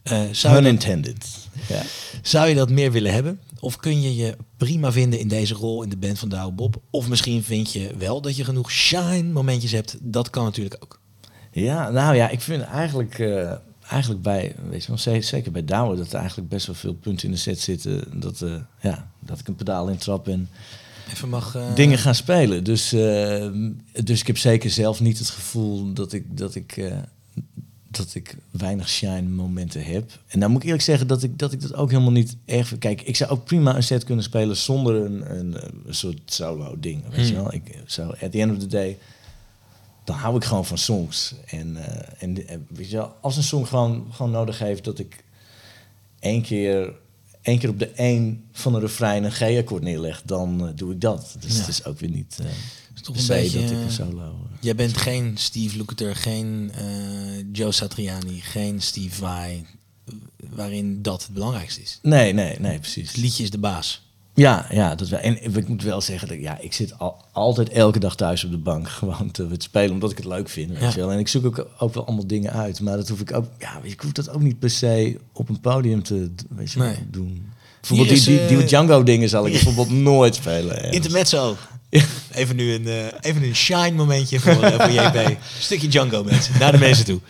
Eh, 0.03 0.21
zou, 0.33 0.55
dat, 0.55 0.63
Unintended. 0.63 1.27
Ja. 1.69 1.83
zou 2.23 2.49
je 2.49 2.55
dat 2.55 2.71
meer 2.71 2.93
willen 2.93 3.13
hebben? 3.13 3.41
Of 3.61 3.77
kun 3.77 4.01
je 4.01 4.17
je 4.17 4.37
prima 4.57 4.93
vinden 4.93 5.19
in 5.19 5.29
deze 5.29 5.55
rol 5.55 5.83
in 5.83 5.89
de 5.89 5.97
band 5.97 6.19
van 6.19 6.29
Douwe 6.29 6.53
Bob? 6.53 6.81
Of 6.91 7.09
misschien 7.09 7.43
vind 7.43 7.73
je 7.73 7.95
wel 7.99 8.21
dat 8.21 8.37
je 8.37 8.45
genoeg 8.45 8.71
shine 8.71 9.23
momentjes 9.23 9.73
hebt. 9.73 9.97
Dat 10.01 10.31
kan 10.31 10.45
natuurlijk 10.45 10.77
ook. 10.83 11.01
ja, 11.53 11.91
nou 11.91 12.15
ja, 12.17 12.29
ik 12.29 12.41
vind 12.41 12.63
eigenlijk, 12.63 13.19
eh, 13.19 13.53
eigenlijk 13.89 14.23
bij, 14.23 14.55
weet 14.69 14.83
je 14.83 14.89
wel, 14.89 14.99
ze- 14.99 15.21
zeker 15.21 15.53
bij 15.53 15.65
Douwe, 15.65 15.97
dat 15.97 16.13
er 16.13 16.19
eigenlijk 16.19 16.49
best 16.49 16.67
wel 16.67 16.75
veel 16.75 16.95
punten 16.95 17.27
in 17.27 17.33
de 17.35 17.39
set 17.41 17.61
zitten. 17.61 18.21
Dat, 18.21 18.43
eh, 18.43 18.55
ja, 18.81 19.11
dat 19.21 19.39
ik 19.39 19.49
een 19.49 19.55
pedaal 19.55 19.89
intrap 19.89 20.29
en 20.29 20.49
Even 21.11 21.29
mag... 21.29 21.55
eh, 21.55 21.75
dingen 21.75 21.99
gaan 21.99 22.15
spelen. 22.15 22.65
Dus, 22.65 22.89
dus 24.05 24.21
ik 24.21 24.27
heb 24.27 24.39
zeker 24.39 24.71
zelf 24.71 25.01
niet 25.01 25.19
het 25.19 25.31
gevoel 25.31 25.93
dat 25.93 26.13
ik, 26.13 26.37
dat 26.37 26.55
ik, 26.55 26.83
dat 27.97 28.15
ik 28.15 28.37
weinig 28.51 28.89
shine 28.89 29.23
momenten 29.23 29.85
heb. 29.85 30.19
En 30.27 30.41
dan 30.41 30.51
moet 30.51 30.61
ik 30.61 30.65
eerlijk 30.67 30.85
zeggen 30.85 31.07
dat 31.07 31.23
ik 31.23 31.39
dat, 31.39 31.53
ik 31.53 31.61
dat 31.61 31.75
ook 31.75 31.91
helemaal 31.91 32.13
niet 32.13 32.37
erg. 32.45 32.79
Kijk, 32.79 33.03
ik 33.03 33.17
zou 33.17 33.31
ook 33.31 33.45
prima 33.45 33.77
een 33.77 33.83
set 33.83 34.05
kunnen 34.05 34.25
spelen 34.25 34.57
zonder 34.57 34.95
een, 34.95 35.39
een, 35.39 35.55
een 35.87 35.95
soort 35.95 36.19
solo 36.25 36.77
ding. 36.81 37.03
Weet 37.11 37.29
je 37.29 37.35
Hmm. 37.35 37.43
wel? 37.43 37.55
Ik, 37.55 37.83
zo, 37.87 38.03
at 38.21 38.33
the 38.33 38.41
end 38.41 38.53
of 38.53 38.59
the 38.59 38.67
day, 38.67 38.99
dan 40.05 40.17
hou 40.17 40.37
ik 40.37 40.45
gewoon 40.45 40.67
van 40.67 40.79
songs. 40.79 41.35
En, 41.47 41.77
eh, 41.77 42.23
en, 42.23 42.49
en 42.49 42.67
weet 42.69 42.91
je 42.91 42.97
wel, 42.97 43.15
als 43.21 43.37
een 43.37 43.43
song 43.43 43.65
gewoon, 43.65 44.07
gewoon 44.11 44.31
nodig 44.33 44.59
heeft 44.59 44.85
dat 44.85 44.99
ik 44.99 45.25
één 46.21 46.43
keer, 46.43 46.93
één 47.43 47.59
keer 47.59 47.69
op 47.69 47.79
de 47.79 47.89
één 47.91 48.45
van 48.53 48.75
een 48.75 48.81
refrein 48.81 49.25
een 49.25 49.33
G-akkoord 49.33 49.83
neerleg, 49.83 50.23
dan 50.25 50.67
eh, 50.67 50.73
doe 50.75 50.93
ik 50.93 51.01
dat. 51.01 51.37
Dus 51.41 51.53
Ja. 51.55 51.59
het 51.59 51.69
is 51.69 51.85
ook 51.85 51.99
weer 52.01 52.11
niet 52.11 52.37
eh 52.41 52.47
is 52.95 53.03
toch 53.03 53.17
een 53.17 53.27
beetje... 53.27 53.61
dat 53.61 53.71
ik 53.71 53.77
een 53.77 53.91
solo... 53.91 54.21
eh, 54.53 54.56
Jij 54.61 54.75
bent 54.75 54.97
geen 54.97 55.33
Steve 55.39 55.77
Lukather, 55.77 56.17
geen 56.17 56.71
eh, 56.75 56.85
Joe 57.53 57.73
Satriani, 57.73 58.41
geen 58.41 58.81
Steve 58.83 59.15
Vai, 59.15 59.67
waarin 60.51 61.03
dat 61.03 61.23
het 61.23 61.33
belangrijkste 61.35 61.83
is. 61.83 61.99
Nee, 62.03 62.33
nee, 62.33 62.57
nee, 62.61 62.79
precies. 62.79 63.09
Het 63.09 63.17
liedje 63.17 63.43
is 63.43 63.51
de 63.51 63.59
baas. 63.59 64.05
Ja, 64.35 64.67
ja 64.71 64.95
dat 64.95 65.09
wel. 65.09 65.21
En 65.21 65.43
ik 65.57 65.69
moet 65.69 65.83
wel 65.83 66.01
zeggen, 66.01 66.29
dat, 66.29 66.39
ja, 66.41 66.59
ik 66.59 66.73
zit 66.73 66.99
al, 66.99 67.25
altijd 67.33 67.69
elke 67.69 67.99
dag 67.99 68.17
thuis 68.17 68.45
op 68.45 68.51
de 68.51 68.59
bank 68.59 68.89
gewoon 68.99 69.31
te, 69.31 69.49
spelen, 69.59 69.91
omdat 69.93 70.11
ik 70.11 70.17
het 70.17 70.27
leuk 70.27 70.49
vind. 70.49 70.71
Weet 70.71 70.81
Ja. 70.81 70.89
je 70.89 70.97
wel. 70.97 71.13
En 71.13 71.19
ik 71.19 71.29
zoek 71.29 71.45
ook, 71.47 71.67
ook 71.79 71.95
wel 71.95 72.07
allemaal 72.07 72.27
dingen 72.27 72.53
uit, 72.53 72.81
maar 72.81 72.97
dat 72.97 73.09
hoef 73.09 73.21
ik 73.21 73.33
ook, 73.35 73.47
ja, 73.59 73.81
ik 73.83 74.01
hoef 74.01 74.13
dat 74.13 74.29
ook 74.31 74.43
niet 74.43 74.59
per 74.59 74.71
se 74.71 75.19
op 75.33 75.49
een 75.49 75.61
podium 75.61 76.03
te 76.03 76.31
weet 76.49 76.73
je, 76.73 76.79
wel, 76.79 76.89
Nee. 76.89 76.97
doen. 77.11 77.53
Bijvoorbeeld 77.81 78.19
is, 78.19 78.25
die, 78.25 78.39
die, 78.39 78.47
die 78.49 78.59
eh, 78.63 78.67
Django 78.67 79.03
dingen 79.03 79.29
zal 79.29 79.47
ik 79.47 79.53
bijvoorbeeld 79.63 79.91
nooit 79.91 80.35
spelen. 80.35 80.93
Intermezzo. 80.93 81.57
Even 82.33 82.57
nu 82.57 82.73
een, 82.73 82.87
eh, 82.87 83.07
even 83.21 83.43
een 83.43 83.57
shine 83.57 83.91
momentje 83.91 84.41
voor, 84.41 84.63
eh, 84.63 84.81
voor 84.81 84.91
JP. 84.91 85.37
Stukje 85.59 85.89
Django 85.89 86.25
mensen, 86.25 86.55
naar 86.61 86.73
de 86.73 86.79
mensen 86.79 87.05
toe. 87.05 87.21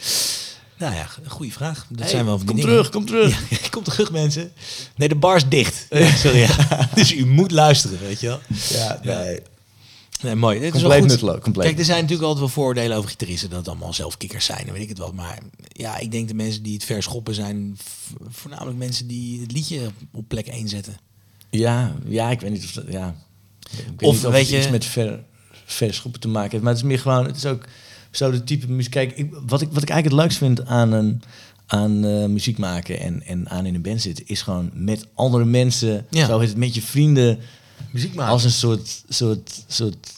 Nou 0.78 0.94
ja, 0.94 1.06
een 1.24 1.30
goede 1.30 1.52
vraag. 1.52 1.86
Dat 1.88 2.00
Hey, 2.00 2.08
zijn 2.08 2.24
wel 2.24 2.38
van 2.38 2.46
kom 2.46 2.60
terug, 2.60 2.88
kom 2.90 3.06
terug. 3.06 3.50
Ja, 3.50 3.56
kom 3.70 3.82
terug 3.82 4.10
mensen. 4.12 4.52
Nee, 4.96 5.08
de 5.08 5.14
bar 5.14 5.36
is 5.36 5.48
dicht. 5.48 5.86
Sorry, 6.16 6.38
ja. 6.38 6.88
Dus 6.94 7.12
u 7.12 7.26
moet 7.26 7.50
luisteren, 7.50 7.98
weet 8.00 8.20
je 8.20 8.26
wel. 8.26 8.40
Ja, 8.68 9.00
nee. 9.02 9.40
Nee, 10.22 10.34
mooi. 10.34 10.60
Dit 10.60 10.74
is 10.74 10.80
wel 10.80 10.90
Compleet 10.90 11.00
goed. 11.00 11.10
nutteloos, 11.10 11.40
compleet. 11.42 11.66
Kijk, 11.66 11.78
er 11.78 11.84
zijn 11.84 12.00
natuurlijk 12.00 12.28
altijd 12.28 12.44
wel 12.54 12.64
voordelen 12.64 12.96
over 12.96 13.10
gitaristen 13.10 13.48
dat 13.50 13.58
het 13.58 13.68
allemaal 13.68 13.92
zelfkikkers 13.92 14.44
zijn 14.44 14.66
en 14.66 14.72
weet 14.72 14.82
ik 14.82 14.88
het 14.88 14.98
wat. 14.98 15.12
Maar 15.14 15.38
ja, 15.68 15.98
ik 15.98 16.10
denk 16.10 16.28
de 16.28 16.34
mensen 16.34 16.62
die 16.62 16.74
het 16.74 16.84
verschoppen 16.84 17.34
zijn 17.34 17.78
voornamelijk 18.28 18.76
mensen 18.76 19.06
die 19.06 19.40
het 19.40 19.52
liedje 19.52 19.90
op 20.12 20.28
plek 20.28 20.46
1 20.46 20.68
zetten. 20.68 20.96
Ja, 21.50 21.94
ja, 22.08 22.30
ik 22.30 22.40
weet 22.40 22.50
niet 22.50 22.64
of 22.64 22.72
dat, 22.72 22.84
ja. 22.88 23.14
Of 24.00 24.20
weet 24.22 24.32
het 24.32 24.48
je- 24.48 24.56
iets 24.58 24.70
met 24.70 24.84
ver, 24.84 25.20
verschoppen 25.64 26.20
te 26.20 26.28
maken 26.28 26.50
heeft. 26.50 26.62
Maar 26.62 26.72
het 26.72 26.82
is 26.82 26.88
meer 26.88 26.98
gewoon, 26.98 27.26
het 27.26 27.36
is 27.36 27.46
ook 27.46 27.64
zo 28.10 28.30
de 28.30 28.44
type 28.44 28.70
muziek. 28.70 28.90
Kijk, 28.92 29.12
ik, 29.16 29.30
wat, 29.46 29.60
ik, 29.60 29.68
wat 29.72 29.82
ik 29.82 29.88
eigenlijk 29.90 30.04
het 30.04 30.12
leukst 30.12 30.38
vind 30.38 30.66
aan, 30.66 30.92
een, 30.92 31.22
aan 31.66 32.04
eh, 32.04 32.24
muziek 32.26 32.58
maken 32.58 33.00
en, 33.00 33.22
en 33.26 33.48
aan 33.48 33.66
in 33.66 33.74
een 33.74 33.82
band 33.82 34.02
zitten, 34.02 34.26
is 34.26 34.42
gewoon 34.42 34.70
met 34.74 35.06
andere 35.14 35.44
mensen, 35.44 36.06
Ja. 36.10 36.26
zo 36.26 36.40
het 36.40 36.56
met 36.56 36.74
je 36.74 36.82
vrienden, 36.82 37.38
Muziek 37.90 38.14
maken. 38.14 38.32
als 38.32 38.44
een 38.44 38.50
soort, 38.50 39.04
soort, 39.08 39.64
soort, 39.66 40.12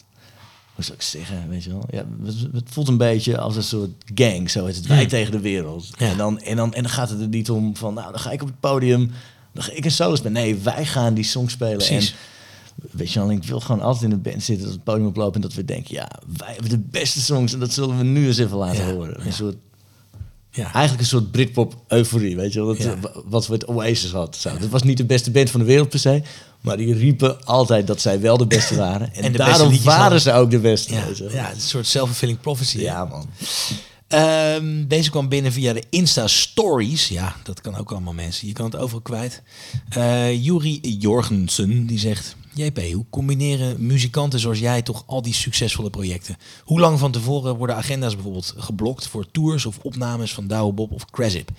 hoe 0.75 0.85
zou 0.85 0.97
ik 0.97 1.03
zeggen, 1.03 1.49
weet 1.49 1.65
je 1.65 1.71
wel? 1.71 1.85
Ja, 1.91 2.05
het, 2.53 2.63
voelt 2.71 2.89
een 2.89 2.97
beetje 2.97 3.39
als 3.39 3.57
een 3.57 3.63
soort 3.63 3.91
gang, 4.15 4.51
zo 4.51 4.67
is 4.67 4.77
het 4.77 4.87
wij 4.87 5.07
tegen 5.07 5.33
de 5.33 5.41
wereld. 5.41 5.89
Ja. 5.99 6.11
En, 6.11 6.17
dan, 6.17 6.41
en, 6.41 6.57
dan, 6.57 6.75
en 6.75 6.83
dan 6.83 6.93
gaat 6.93 7.11
het 7.11 7.21
er 7.21 7.29
niet 7.29 7.51
om 7.51 7.77
van, 7.77 7.95
nou, 7.95 8.11
dan 8.11 8.21
ga 8.21 8.31
ik 8.31 8.43
op 8.43 8.49
het 8.49 8.61
podium, 8.61 9.11
dan 9.55 9.63
ga 9.63 9.73
ik 9.73 9.85
een 9.85 9.91
solo 9.91 10.15
spelen. 10.15 10.33
Nee, 10.33 10.55
wij 10.57 10.87
gaan 10.87 11.15
die 11.15 11.25
song 11.25 11.49
spelen. 11.49 11.77
Precies. 11.77 12.11
En 12.11 12.17
weet 12.91 13.13
je 13.13 13.19
wel, 13.19 13.31
ik 13.31 13.45
wil 13.45 13.61
gewoon 13.61 13.81
altijd 13.81 14.05
in 14.05 14.13
een 14.13 14.23
band 14.23 14.43
zitten, 14.43 14.65
dat 14.65 14.75
het 14.75 14.85
podium 14.85 15.07
oplopen 15.07 15.35
en 15.35 15.41
dat 15.41 15.55
we 15.55 15.65
denken, 15.65 15.95
ja, 15.95 16.09
wij 16.37 16.53
hebben 16.53 16.71
de 16.71 16.79
beste 16.79 17.21
songs 17.21 17.53
en 17.53 17.59
dat 17.59 17.73
zullen 17.73 17.99
we 17.99 18.05
nu 18.05 18.27
eens 18.27 18.39
even 18.39 18.57
laten 18.57 18.87
Ja, 18.87 18.93
horen. 18.93 19.17
ja. 19.19 19.27
Een 19.27 19.33
soort, 19.33 19.57
ja. 20.51 20.63
eigenlijk 20.73 21.01
een 21.01 21.07
soort 21.09 21.31
Britpop 21.31 21.75
euforie, 21.89 22.37
weet 22.37 22.53
je 22.53 22.65
wel, 22.65 22.77
dat, 22.77 22.87
eh, 22.87 22.93
wat 23.25 23.47
we 23.47 23.53
het 23.53 23.67
Oasis 23.67 24.11
had. 24.13 24.37
Zo. 24.37 24.59
Dat 24.59 24.69
was 24.69 24.83
niet 24.83 24.97
de 24.97 25.05
beste 25.05 25.31
band 25.31 25.51
van 25.51 25.61
de 25.61 25.67
wereld 25.67 25.89
per 25.89 25.99
se, 25.99 26.23
maar 26.61 26.77
die 26.77 26.95
riepen 26.95 27.45
altijd 27.45 27.87
dat 27.87 28.01
zij 28.01 28.21
wel 28.21 28.37
de 28.37 28.47
beste 28.47 28.77
waren. 28.87 29.15
En, 29.15 29.33
de 29.33 29.39
daarom 29.39 29.83
waren 29.83 30.01
hadden. 30.01 30.21
ze 30.21 30.33
ook 30.33 30.51
de 30.51 30.59
beste. 30.59 30.95
Ja, 30.95 31.05
ja, 31.31 31.53
een 31.53 31.61
soort 31.61 31.87
self-fulfilling 31.87 32.41
prophecy. 32.41 32.79
ja 32.81 33.05
man. 33.05 33.27
Ehm, 34.09 34.87
deze 34.87 35.11
kwam 35.11 35.29
binnen 35.29 35.53
via 35.53 35.73
de 35.73 35.83
Insta-stories. 35.91 37.09
Ja, 37.09 37.37
dat 37.43 37.61
kan 37.61 37.77
ook 37.77 37.91
allemaal 37.93 38.13
mensen. 38.13 38.47
Je 38.47 38.53
kan 38.53 38.65
het 38.65 38.77
overal 38.77 39.01
kwijt. 39.01 39.43
Juri 40.41 40.81
Jorgensen, 40.99 41.87
die 41.87 41.99
zegt... 41.99 42.37
JP, 42.65 42.93
hoe 42.93 43.05
combineren 43.11 43.87
muzikanten 43.87 44.41
zoals 44.41 44.59
jij 44.59 44.83
toch 44.83 45.03
al 45.07 45.23
die 45.23 45.35
succesvolle 45.35 45.91
projecten? 45.91 46.37
Hoe 46.65 46.81
lang 46.81 46.99
van 46.99 47.13
tevoren 47.13 47.57
worden 47.57 47.77
agenda's 47.77 48.15
bijvoorbeeld 48.15 48.55
geblokt... 48.57 49.07
voor 49.07 49.31
tours 49.31 49.67
of 49.67 49.79
opnames 49.83 50.35
van 50.35 50.47
Douwe 50.47 50.73
Bob 50.73 50.93
of 50.93 51.05
Cresip? 51.11 51.51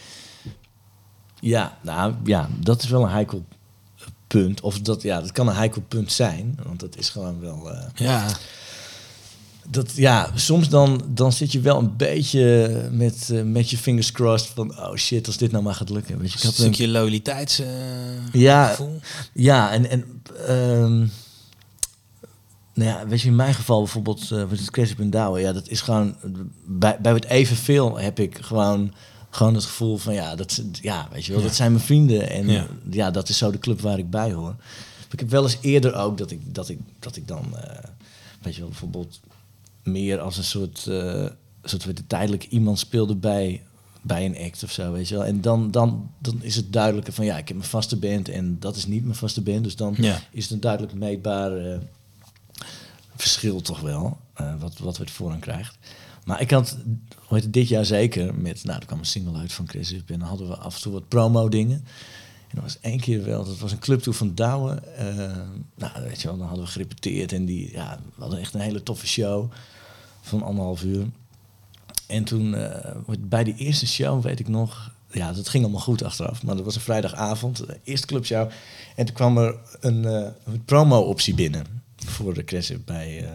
Ja, 1.42 1.78
nou 1.82 2.14
ja, 2.24 2.50
dat 2.60 2.84
is 2.84 2.90
wel 2.90 3.04
een 3.04 3.10
heikel 3.10 3.46
punt. 4.28 4.62
Of 4.62 4.80
dat, 4.80 5.02
ja, 5.02 5.22
dat 5.22 5.32
kan 5.32 5.48
een 5.48 5.56
heikel 5.56 5.82
punt 5.88 6.12
zijn, 6.12 6.60
want 6.64 6.80
dat 6.80 6.98
is 6.98 7.10
gewoon 7.10 7.40
wel... 7.40 7.72
eh, 7.72 7.84
Ja, 7.96 8.28
Dat, 9.72 9.92
ja, 9.96 10.32
soms 10.36 10.70
dan, 10.70 11.02
dan 11.08 11.32
zit 11.34 11.52
je 11.52 11.60
wel 11.60 11.78
een 11.80 11.98
beetje 11.98 12.70
met, 12.92 13.30
eh, 13.32 13.42
met 13.44 13.70
je 13.70 13.78
fingers 13.78 14.12
crossed 14.12 14.50
van... 14.50 14.80
oh 14.80 14.96
shit, 14.96 15.28
als 15.28 15.38
dit 15.38 15.52
nou 15.52 15.64
maar 15.64 15.76
gaat 15.76 15.90
lukken. 15.90 16.20
Weet 16.20 16.32
je, 16.32 16.38
ik 16.38 16.44
een 16.44 16.50
had 16.50 16.58
een, 16.60 16.64
stukje 16.74 16.88
loyaliteits... 16.88 17.60
eh, 17.60 17.68
Ja. 18.32 18.68
gevoel. 18.68 19.00
ja, 19.34 19.72
en, 19.72 19.90
en 19.90 20.22
ehm, 20.48 20.98
nou 22.74 22.90
ja, 22.92 23.08
weet 23.08 23.22
je, 23.22 23.28
in 23.28 23.36
mijn 23.36 23.54
geval 23.54 23.78
bijvoorbeeld 23.80 24.32
eh 24.32 24.44
met 24.50 24.60
het 24.60 24.72
Crazy 24.72 24.96
Douwen, 25.10 25.42
ja, 25.42 25.54
dat 25.54 25.68
is 25.68 25.82
gewoon... 25.82 26.16
Bij, 26.66 26.98
bij 27.02 27.14
het 27.14 27.26
evenveel 27.26 27.98
heb 27.98 28.20
ik 28.20 28.38
gewoon, 28.42 28.94
gewoon 29.30 29.54
het 29.56 29.66
gevoel 29.66 29.98
van, 29.98 30.14
ja, 30.14 30.36
dat, 30.36 30.62
ja 30.82 31.08
weet 31.12 31.26
je 31.26 31.32
wel, 31.32 31.42
Ja. 31.42 31.48
dat 31.48 31.56
zijn 31.56 31.72
mijn 31.72 31.84
vrienden. 31.84 32.30
En 32.30 32.48
Ja. 32.50 32.68
ja. 32.90 33.12
dat 33.12 33.30
is 33.30 33.38
zo 33.38 33.52
de 33.52 33.60
club 33.60 33.82
waar 33.82 33.98
ik 33.98 34.10
bij 34.10 34.32
hoor. 34.34 34.56
Ik 35.12 35.20
heb 35.20 35.30
wel 35.30 35.44
eens 35.44 35.58
eerder 35.62 35.96
ook 35.96 36.18
dat 36.18 36.32
ik, 36.32 36.54
dat 36.56 36.70
ik, 36.70 36.80
dat 37.00 37.16
ik 37.16 37.28
dan, 37.28 37.56
weet 38.42 38.54
je 38.56 38.60
wel, 38.60 38.70
bijvoorbeeld 38.70 39.20
meer 39.84 40.20
als 40.20 40.38
een 40.38 40.44
soort, 40.44 40.88
eh 40.88 41.26
soort 41.64 41.86
weet 41.86 42.04
tijdelijk 42.08 42.44
iemand 42.44 42.80
speelde 42.80 43.16
bij, 43.16 43.64
bij 44.02 44.26
een 44.26 44.38
act 44.38 44.64
of 44.64 44.72
zo, 44.72 44.92
weet 44.92 45.08
je 45.08 45.16
wel. 45.16 45.26
En 45.26 45.42
dan, 45.42 45.72
dan, 45.72 46.12
dan 46.20 46.44
is 46.44 46.56
het 46.56 46.74
duidelijker 46.74 47.14
van 47.14 47.26
ja, 47.26 47.38
ik 47.38 47.48
heb 47.48 47.58
mijn 47.58 47.70
vaste 47.70 47.98
band 47.98 48.30
en 48.30 48.60
dat 48.60 48.76
is 48.76 48.86
niet 48.86 49.04
mijn 49.04 49.16
vaste 49.16 49.42
band. 49.42 49.64
Dus 49.64 49.76
dan 49.76 49.96
Ja. 49.98 50.20
is 50.32 50.44
het 50.44 50.52
een 50.52 50.60
duidelijk 50.60 50.94
meetbaar 50.94 51.58
eh, 51.58 51.78
verschil 53.16 53.62
toch 53.62 53.80
wel, 53.80 54.18
eh, 54.34 54.54
wat, 54.60 54.78
wat 54.78 54.98
we 54.98 55.04
ervoor 55.04 55.32
aan 55.32 55.40
krijgt. 55.40 55.78
Maar 56.26 56.42
ik 56.42 56.52
had, 56.52 56.78
hoe 57.16 57.36
heet 57.38 57.44
het, 57.44 57.54
dit 57.54 57.68
jaar 57.68 57.86
zeker, 57.86 58.36
met, 58.36 58.64
nou, 58.64 58.80
er 58.80 58.86
kwam 58.86 59.00
een 59.00 59.06
single 59.06 59.38
uit 59.40 59.54
van 59.54 59.68
Chris 59.68 59.92
en 59.94 60.04
dan 60.06 60.22
hadden 60.22 60.48
we 60.48 60.56
af 60.56 60.76
en 60.76 60.82
toe 60.82 60.94
wat 60.94 61.08
promo 61.08 61.50
dingen. 61.50 61.86
En 62.50 62.56
dat 62.56 62.64
was 62.64 62.78
één 62.82 63.00
keer 63.00 63.24
wel, 63.24 63.46
dat 63.46 63.60
was 63.60 63.72
een 63.72 63.80
clubtour 63.80 64.18
van 64.18 64.36
Douwe. 64.36 64.76
eh, 64.76 65.08
nou, 65.76 66.04
weet 66.04 66.22
je 66.22 66.28
wel, 66.28 66.38
dan 66.38 66.48
hadden 66.48 66.66
we 66.66 66.72
gerepeteerd 66.72 67.32
en 67.32 67.46
die, 67.46 67.72
ja, 67.72 68.00
we 68.16 68.22
hadden 68.22 68.40
echt 68.40 68.54
een 68.54 68.60
hele 68.60 68.84
toffe 68.84 69.08
show 69.08 69.52
van 70.22 70.44
anderhalf 70.44 70.84
uur. 70.84 71.06
En 72.08 72.24
toen, 72.24 72.56
eh, 72.56 72.96
bij 73.20 73.44
die 73.44 73.56
eerste 73.56 73.88
show 73.88 74.24
weet 74.24 74.40
ik 74.40 74.48
nog, 74.48 74.92
ja, 75.12 75.34
dat 75.34 75.50
ging 75.50 75.64
allemaal 75.64 75.82
goed 75.82 76.04
achteraf, 76.04 76.44
maar 76.44 76.56
dat 76.56 76.66
was 76.66 76.76
een 76.76 76.82
vrijdagavond, 76.82 77.58
de 77.58 77.80
eerste 77.84 78.08
clubshow. 78.08 78.50
En 78.96 79.06
toen 79.06 79.16
kwam 79.16 79.38
er 79.38 79.56
een, 79.80 80.04
een 80.04 80.66
promo-optie 80.66 81.34
binnen 81.34 81.66
voor 81.96 82.34
de 82.34 82.44
Crescent 82.44 82.86
bij, 82.86 83.28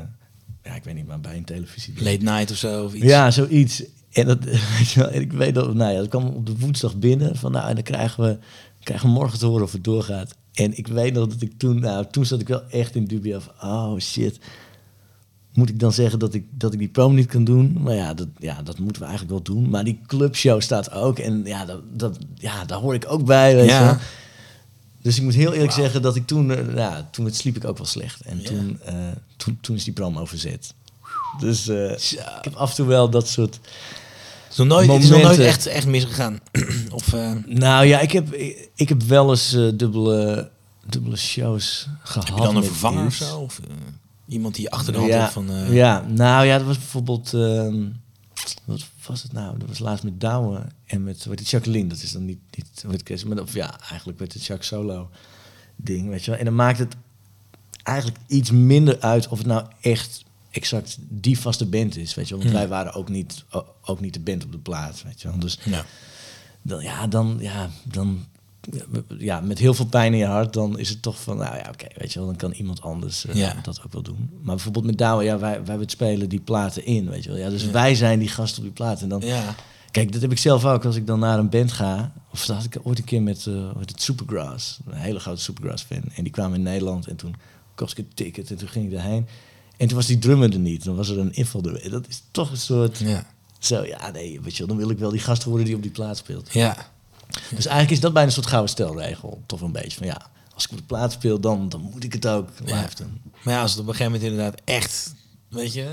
ja, 0.65 0.75
ik 0.75 0.85
weet 0.85 0.95
niet, 0.95 1.07
maar 1.07 1.21
bij 1.21 1.37
een 1.37 1.45
televisie. 1.45 1.95
Late 1.97 2.25
night 2.25 2.51
of 2.51 2.57
zo, 2.57 2.85
of 2.85 2.95
iets. 2.95 3.05
Ja, 3.05 3.31
zoiets. 3.31 3.83
En, 4.13 4.27
dat, 4.27 4.45
weet 4.79 4.91
je 4.91 5.01
wel, 5.01 5.09
en 5.09 5.21
ik 5.21 5.33
weet 5.33 5.55
dat, 5.55 5.75
nou 5.75 5.93
ja, 5.93 5.99
dat 5.99 6.09
kwam 6.09 6.27
op 6.27 6.47
de 6.47 6.59
woensdag 6.59 6.97
binnen. 6.97 7.37
Van 7.37 7.53
nou, 7.53 7.69
en 7.69 7.75
dan 7.75 7.85
krijgen 7.85 8.25
we, 8.25 8.39
krijgen 8.85 9.09
morgen 9.09 9.39
te 9.39 9.47
horen 9.47 9.65
of 9.65 9.73
het 9.73 9.85
doorgaat. 9.85 10.35
En 10.53 10.77
ik 10.79 10.87
weet 10.87 11.13
nog 11.15 11.29
dat 11.29 11.43
ik 11.43 11.59
toen, 11.59 11.81
nou, 11.81 12.07
toen 12.11 12.27
zat 12.27 12.41
ik 12.41 12.49
wel 12.49 12.63
echt 12.71 12.95
in 12.95 13.05
dubio 13.05 13.39
van, 13.39 13.71
oh 13.71 13.99
shit. 13.99 14.39
Moet 15.53 15.69
ik 15.69 15.79
dan 15.81 15.93
zeggen 15.93 16.19
dat 16.19 16.35
ik, 16.35 16.45
dat 16.51 16.73
ik 16.73 16.79
die 16.79 16.89
prom 16.89 17.15
niet 17.15 17.27
kan 17.27 17.45
doen? 17.45 17.77
Maar 17.83 17.95
ja 17.95 18.15
dat, 18.15 18.29
ja, 18.39 18.63
dat 18.63 18.79
moeten 18.79 19.03
we 19.03 19.09
eigenlijk 19.09 19.45
wel 19.45 19.57
doen. 19.57 19.71
Maar 19.71 19.85
die 19.85 20.01
clubshow 20.07 20.61
staat 20.61 20.91
ook. 20.93 21.19
En 21.19 21.43
ja, 21.45 21.65
dat, 21.65 21.81
dat, 21.93 22.19
ja 22.35 22.65
daar 22.65 22.79
hoor 22.79 22.95
ik 22.95 23.05
ook 23.09 23.25
bij, 23.25 23.55
weet 23.55 23.69
Ja. 23.69 23.91
je. 23.91 23.97
Dus 25.03 25.17
ik 25.17 25.23
moet 25.23 25.35
heel 25.35 25.53
eerlijk 25.53 25.73
zeggen 25.73 26.03
dat 26.03 26.17
ik 26.17 26.27
toen, 26.27 26.51
eh, 26.51 26.75
ja, 26.75 27.09
toen 27.11 27.25
het 27.25 27.37
sliep 27.37 27.57
ik 27.57 27.65
ook 27.65 27.77
wel 27.77 27.87
slecht. 27.87 28.21
En 28.21 28.39
Ja. 28.41 28.45
toen, 28.49 28.79
eh, 28.85 28.95
toen, 29.37 29.59
toen 29.61 29.77
is 29.77 29.85
die 29.85 29.93
promo 29.93 30.25
verzet. 30.25 30.75
Dus 31.39 31.69
eh, 31.69 31.91
ik 31.91 32.19
heb 32.41 32.55
af 32.55 32.71
en 32.71 32.77
toe 32.77 32.87
wel 32.87 33.11
dat 33.11 33.29
soort... 33.29 33.61
Het 34.55 34.63
is 34.63 34.69
nog 34.69 34.79
nooit, 34.79 34.93
het 34.93 35.03
is 35.03 35.11
nog 35.11 35.23
nooit 35.23 35.39
echt, 35.39 35.67
echt 35.67 35.87
misgegaan. 35.87 36.39
of, 36.91 37.13
eh, 37.13 37.33
Nou 37.47 37.87
ja, 37.87 38.01
ik 38.01 38.13
heb, 38.13 38.35
ik, 38.35 38.71
ik 38.75 38.89
heb 38.89 39.03
wel 39.03 39.31
eens 39.31 39.55
eh, 39.55 39.69
dubbele, 39.75 40.51
dubbele 40.87 41.17
shows 41.17 41.89
gehad. 42.03 42.29
heb 42.29 42.37
je 42.37 42.43
dan 42.43 42.57
een 42.57 42.65
vervanger 42.65 43.07
of 43.07 43.15
zo? 43.15 43.39
Of 43.39 43.59
eh, 43.59 43.75
iemand 44.27 44.55
die 44.55 44.71
achter 44.71 44.93
de 44.93 44.99
hand 44.99 45.11
ja, 45.11 45.21
hebt 45.21 45.33
van... 45.33 45.51
ja, 45.71 46.05
nou 46.09 46.47
ja, 46.47 46.59
dat 46.59 46.67
was 46.67 46.79
bijvoorbeeld... 46.79 47.35
ehm, 47.35 47.83
wat 48.65 48.85
was 49.07 49.23
het 49.23 49.33
nou? 49.33 49.59
Dat 49.59 49.69
was 49.69 49.79
laatst 49.79 50.05
met 50.05 50.21
Douwe 50.21 50.67
en 50.87 51.05
met 51.05 51.25
wat 51.25 51.39
die 51.39 51.47
Jacqueline. 51.47 51.89
Dat 51.89 52.03
is 52.03 52.13
dan 52.13 52.25
niet, 52.25 52.41
niet 52.57 52.85
met 52.87 53.01
Chris, 53.05 53.25
maar 53.25 53.39
of 53.39 53.55
ja, 53.55 53.81
eigenlijk 53.89 54.19
met 54.19 54.33
het 54.33 54.45
Jacques 54.45 54.69
Solo 54.69 55.11
ding, 55.77 56.09
weet 56.09 56.25
je 56.25 56.31
wel. 56.31 56.39
En 56.39 56.45
dan 56.45 56.55
maakt 56.55 56.79
het 56.79 56.97
eigenlijk 57.83 58.19
iets 58.27 58.51
minder 58.51 59.01
uit 59.01 59.29
of 59.29 59.39
het 59.39 59.47
nou 59.47 59.67
echt 59.81 60.25
exact 60.55 60.97
die 61.01 61.39
vaste 61.39 61.67
band 61.67 61.97
is, 61.97 62.15
weet 62.15 62.29
je 62.29 62.35
wel. 62.35 62.43
Want 62.45 62.57
Hmm. 62.57 62.69
wij 62.69 62.69
waren 62.79 62.93
ook 62.95 63.09
niet, 63.09 63.45
ook 63.85 64.01
niet 64.01 64.15
de 64.15 64.21
band 64.21 64.45
op 64.45 64.53
de 64.53 64.59
plaats, 64.59 65.03
weet 65.03 65.23
je 65.23 65.29
wel. 65.29 65.39
Dus 65.39 65.59
Ja. 65.65 65.85
dan, 66.63 66.83
ja, 66.83 67.07
dan, 67.07 67.37
ja, 67.41 67.71
dan, 67.83 68.25
ja, 69.19 69.41
met 69.41 69.59
heel 69.59 69.75
veel 69.75 69.87
pijn 69.87 70.13
in 70.13 70.19
je 70.19 70.25
hart, 70.27 70.53
dan 70.53 70.79
is 70.79 70.89
het 70.89 71.03
toch 71.03 71.21
van, 71.23 71.37
nou 71.37 71.57
ja, 71.57 71.69
oké, 71.73 71.87
weet 71.97 72.13
je 72.13 72.19
wel, 72.19 72.29
dan 72.29 72.37
kan 72.37 72.53
iemand 72.53 72.81
anders 72.83 73.27
eh, 73.27 73.35
Ja. 73.35 73.55
dat 73.63 73.81
ook 73.85 73.93
wel 73.93 74.03
doen. 74.03 74.31
Maar 74.43 74.55
bijvoorbeeld 74.55 74.85
met 74.85 74.99
Douwe, 74.99 75.25
ja, 75.25 75.39
wij, 75.39 75.65
wij 75.65 75.79
spelen 75.87 76.29
die 76.29 76.41
platen 76.41 76.85
in, 76.87 77.09
weet 77.11 77.25
je 77.25 77.31
wel. 77.31 77.39
Ja, 77.39 77.49
dus 77.51 77.63
Ja. 77.65 77.71
wij 77.71 77.95
zijn 77.95 78.19
die 78.19 78.29
gast 78.29 78.57
op 78.57 78.63
die 78.63 78.73
platen. 78.73 79.03
En 79.03 79.09
dan, 79.09 79.21
ja. 79.21 79.55
kijk, 79.91 80.13
dat 80.13 80.21
heb 80.23 80.31
ik 80.31 80.39
zelf 80.39 80.65
ook, 80.65 80.85
als 80.85 80.97
ik 80.97 81.07
dan 81.07 81.19
naar 81.19 81.39
een 81.39 81.49
band 81.51 81.73
ga, 81.73 82.13
of 82.33 82.47
dat 82.47 82.57
had 82.57 82.65
ik 82.65 82.77
ooit 82.83 82.99
een 82.99 83.05
keer 83.05 83.23
met, 83.23 83.47
eh 83.47 83.77
met 83.77 83.91
het 83.91 84.03
Supergrass, 84.03 84.79
een 84.87 84.95
hele 84.97 85.21
grote 85.21 85.41
Supergrass-fan. 85.43 86.03
En 86.15 86.23
die 86.23 86.33
kwamen 86.33 86.57
in 86.57 86.63
Nederland 86.63 87.07
en 87.07 87.17
toen 87.17 87.35
kocht 87.75 87.99
ik 87.99 87.99
een 87.99 88.15
ticket 88.15 88.51
en 88.51 88.57
toen 88.57 88.69
ging 88.69 88.85
ik 88.85 88.91
daarheen. 88.91 89.27
En 89.77 89.87
toen 89.87 89.97
was 89.97 90.07
die 90.07 90.19
drummer 90.19 90.53
er 90.53 90.59
niet, 90.59 90.85
dan 90.85 90.97
was 90.97 91.09
er 91.09 91.19
een 91.19 91.35
inval 91.35 91.63
er. 91.63 91.91
Dat 91.91 92.09
is 92.09 92.23
toch 92.31 92.51
een 92.51 92.57
soort, 92.57 92.99
Ja. 92.99 93.27
zo, 93.59 93.85
ja, 93.85 94.11
nee, 94.11 94.41
weet 94.41 94.53
je 94.53 94.59
wel, 94.59 94.67
dan 94.69 94.77
wil 94.77 94.91
ik 94.91 94.99
wel 94.99 95.11
die 95.11 95.21
gast 95.21 95.45
worden 95.45 95.67
die 95.67 95.75
op 95.77 95.83
die 95.83 95.91
plaat 95.91 96.17
speelt. 96.17 96.53
Ja. 96.53 96.77
Dus 97.51 97.67
eigenlijk 97.67 97.91
is 97.91 98.01
dat 98.01 98.13
bijna 98.13 98.29
een 98.29 98.35
soort 98.35 98.47
gouden 98.47 98.71
stelregel. 98.71 99.43
Toch 99.47 99.61
een 99.61 99.73
beetje 99.73 99.99
van 99.99 100.07
ja, 100.07 100.27
als 100.55 100.65
ik 100.65 100.71
op 100.71 100.77
de 100.77 100.83
plaat 100.83 101.13
speel, 101.13 101.41
dan, 101.41 101.69
dan 101.69 101.81
moet 101.81 102.05
ik 102.05 102.13
het 102.13 102.27
ook 102.27 102.49
live 102.61 102.75
Ja. 102.75 102.89
doen. 102.97 103.21
Maar 103.43 103.55
ja, 103.55 103.61
als 103.61 103.71
het 103.71 103.81
op 103.81 103.87
een 103.89 103.95
gegeven 103.95 104.13
moment 104.13 104.31
inderdaad 104.31 104.61
echt, 104.65 105.15
weet 105.49 105.73
je, 105.73 105.87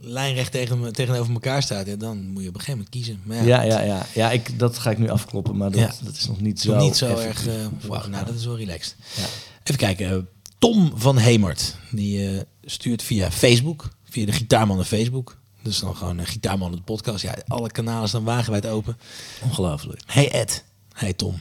lijnrecht 0.00 0.52
tegen, 0.52 0.92
tegenover 0.92 1.32
elkaar 1.32 1.62
staat, 1.62 1.86
ja, 1.86 1.96
dan 1.96 2.26
moet 2.30 2.42
je 2.42 2.48
op 2.48 2.54
een 2.54 2.60
gegeven 2.60 2.72
moment 2.72 2.88
kiezen. 2.88 3.20
Maar 3.24 3.36
ja, 3.36 3.42
Ja, 3.42 3.62
ja, 3.62 3.80
ja. 3.80 4.06
ja 4.14 4.30
ik, 4.30 4.58
dat 4.58 4.78
ga 4.78 4.90
ik 4.90 4.98
nu 4.98 5.08
afkloppen, 5.10 5.56
maar 5.56 5.70
dat, 5.70 5.80
Ja. 5.80 5.92
dat 6.04 6.14
is 6.16 6.26
nog 6.26 6.40
niet 6.40 6.60
zo 6.60 6.76
niet 6.76 6.96
zo 6.96 7.06
effectief. 7.06 7.46
erg. 7.46 7.56
eh 7.82 7.88
wauw, 7.88 8.06
nou, 8.08 8.24
dat 8.26 8.34
is 8.34 8.44
wel 8.44 8.56
relaxed. 8.56 8.94
Ja. 9.16 9.22
Even 9.62 9.76
kijken. 9.78 10.28
Eh, 10.60 10.70
Tom 10.70 10.92
van 10.94 11.18
Hemert, 11.18 11.76
die 11.90 12.28
eh, 12.28 12.40
stuurt 12.64 13.02
via 13.02 13.30
Facebook, 13.30 13.88
via 14.04 14.26
de 14.26 14.32
Gitaarmannen 14.32 14.86
Facebook. 14.86 15.38
Dus 15.62 15.78
dan 15.78 15.96
gewoon 15.96 16.18
een 16.18 16.26
Gitaarmannen 16.26 16.78
de 16.78 16.84
podcast. 16.84 17.22
Ja, 17.22 17.34
alle 17.46 17.70
kanalen 17.70 18.08
staan 18.08 18.24
wagenwijd 18.24 18.66
open. 18.66 18.96
Ongelooflijk. 19.42 20.00
Hey 20.06 20.30
Ed, 20.30 20.64
hey 20.92 21.12
Tom. 21.12 21.40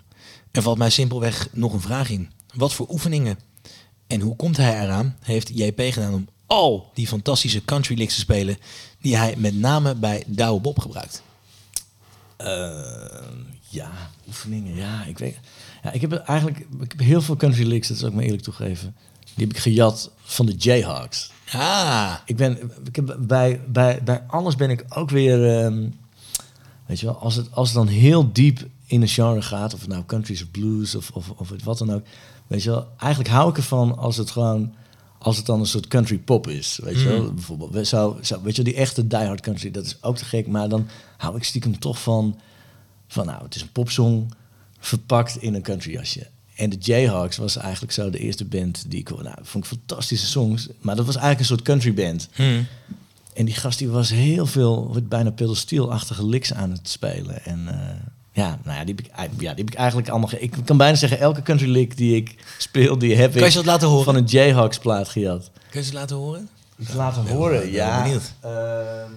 Er 0.51 0.61
valt 0.61 0.77
mij 0.77 0.89
simpelweg 0.89 1.47
nog 1.51 1.73
een 1.73 1.81
vraag 1.81 2.09
in. 2.09 2.31
Wat 2.53 2.73
voor 2.73 2.87
oefeningen 2.89 3.39
en 4.07 4.21
hoe 4.21 4.35
komt 4.35 4.57
hij 4.57 4.83
eraan, 4.83 5.17
heeft 5.21 5.49
JP 5.57 5.81
gedaan 5.81 6.13
om 6.13 6.27
al 6.45 6.91
die 6.93 7.07
fantastische 7.07 7.65
country 7.65 7.97
licks 7.97 8.13
te 8.13 8.19
spelen 8.19 8.57
die 9.01 9.17
hij 9.17 9.35
met 9.37 9.55
name 9.55 9.95
bij 9.95 10.23
Douwe 10.27 10.61
Bob 10.61 10.79
gebruikt? 10.79 11.21
Eh, 12.37 12.69
ja, 13.69 13.91
oefeningen. 14.27 14.75
Ja, 14.75 15.03
ik 15.05 15.17
weet. 15.17 15.39
Ja, 15.83 15.91
ik 15.91 16.01
heb 16.01 16.13
eigenlijk 16.13 16.59
ik 16.59 16.91
heb 16.91 16.99
heel 16.99 17.21
veel 17.21 17.35
country 17.35 17.67
licks, 17.67 17.87
dat 17.87 17.97
is 17.97 18.03
ook 18.03 18.13
maar 18.13 18.23
eerlijk 18.23 18.43
toegeven. 18.43 18.95
Die 19.39 19.47
heb 19.47 19.55
ik 19.55 19.61
gejat 19.61 20.11
van 20.23 20.45
de 20.45 20.53
Jayhawks. 20.55 21.31
Ah, 21.53 22.13
Ik 22.25 22.35
ben, 22.35 22.71
ik 22.85 22.95
heb 22.95 23.15
bij, 23.19 23.61
bij, 23.67 24.03
bij 24.03 24.23
alles 24.27 24.55
ben 24.55 24.69
ik 24.69 24.85
ook 24.89 25.09
weer, 25.09 25.57
ehm, 25.57 25.87
weet 26.85 26.99
je 26.99 27.05
wel, 27.05 27.15
als 27.15 27.35
het, 27.35 27.51
als 27.51 27.67
het 27.67 27.77
dan 27.77 27.87
heel 27.87 28.31
diep 28.33 28.67
in 28.85 29.01
een 29.01 29.07
genre 29.07 29.41
gaat, 29.41 29.73
of 29.73 29.79
het 29.79 29.89
nou 29.89 30.03
country 30.05 30.33
is 30.33 30.41
of 30.41 30.51
blues 30.51 30.95
of, 30.95 31.09
of, 31.13 31.29
of 31.29 31.49
het 31.49 31.63
wat 31.63 31.77
dan 31.77 31.93
ook, 31.93 32.03
weet 32.47 32.63
je 32.63 32.69
wel, 32.69 32.87
eigenlijk 32.97 33.33
hou 33.33 33.49
ik 33.49 33.57
ervan 33.57 33.97
als 33.97 34.17
het 34.17 34.31
gewoon, 34.31 34.73
als 35.17 35.37
het 35.37 35.45
dan 35.45 35.59
een 35.59 35.65
soort 35.65 35.87
country 35.87 36.17
pop 36.17 36.47
is, 36.47 36.79
weet 36.83 36.99
je 37.01 37.07
wel, 37.07 37.33
bijvoorbeeld, 37.33 37.69
we- 37.69 37.75
weet 37.77 37.89
je 38.27 38.39
wel, 38.41 38.53
die 38.63 38.75
echte 38.75 39.07
diehard 39.07 39.41
country, 39.41 39.71
dat 39.71 39.85
is 39.85 39.97
ook 40.03 40.17
te 40.17 40.25
gek, 40.25 40.47
maar 40.47 40.69
dan 40.69 40.87
hou 41.17 41.35
ik 41.35 41.43
stiekem 41.43 41.79
toch 41.79 42.01
van, 42.01 42.39
van 43.07 43.25
nou, 43.25 43.43
het 43.43 43.55
is 43.55 43.61
een 43.61 43.71
popsong 43.71 44.33
verpakt 44.79 45.41
in 45.41 45.53
een 45.53 45.61
country 45.61 45.91
jasje. 45.91 46.27
En 46.59 46.69
de 46.69 46.77
Jayhawks 46.77 47.37
was 47.37 47.57
eigenlijk 47.57 47.93
zo 47.93 48.09
de 48.09 48.19
eerste 48.19 48.45
band 48.45 48.83
die 48.87 48.99
ik 48.99 49.07
hoorde. 49.07 49.23
Nou, 49.23 49.37
vond 49.41 49.63
ik 49.63 49.69
fantastische 49.69 50.25
songs. 50.25 50.67
Maar 50.81 50.95
dat 50.95 51.05
was 51.05 51.15
eigenlijk 51.15 51.39
een 51.39 51.55
soort 51.55 51.67
country 51.67 51.93
band. 51.93 52.29
hm. 52.33 52.61
En 53.33 53.45
die 53.45 53.53
gast 53.53 53.77
die 53.79 53.89
was 53.89 54.09
heel 54.09 54.45
veel, 54.45 54.93
wat 54.93 55.09
bijna 55.09 55.29
pedalsteel-achtige 55.31 56.25
licks 56.25 56.53
aan 56.53 56.71
het 56.71 56.89
spelen. 56.89 57.45
En 57.45 57.67
eh, 57.67 57.95
ja, 58.31 58.59
nou 58.63 58.77
ja 58.77 58.83
die, 58.85 58.95
heb 58.95 59.05
ik, 59.05 59.11
ja, 59.15 59.27
die 59.37 59.47
heb 59.47 59.59
ik 59.69 59.73
eigenlijk 59.73 60.09
allemaal... 60.09 60.27
ge- 60.27 60.39
Ik 60.39 60.53
kan 60.65 60.77
bijna 60.77 60.95
zeggen, 60.97 61.19
elke 61.19 61.41
country 61.41 61.67
lick 61.69 61.97
die 61.97 62.15
ik 62.15 62.35
speel, 62.57 62.97
die 62.97 63.15
heb 63.15 63.31
Kan 63.31 63.39
je 63.39 63.45
ik 63.45 63.51
ze 63.51 63.57
dat 63.57 63.65
laten 63.65 63.87
horen? 63.87 64.05
van 64.05 64.15
een 64.15 64.25
Jayhawks 64.25 64.77
plaat 64.79 65.09
gejat. 65.09 65.51
Kun 65.69 65.79
je 65.81 65.85
ze 65.87 65.93
laten 65.93 66.15
horen? 66.15 66.49
Laten 66.95 67.23
ben 67.23 67.33
horen, 67.33 67.59
ben 67.61 67.71
ja. 67.71 68.03
benieuwd. 68.03 68.33
Ehm, 68.39 69.11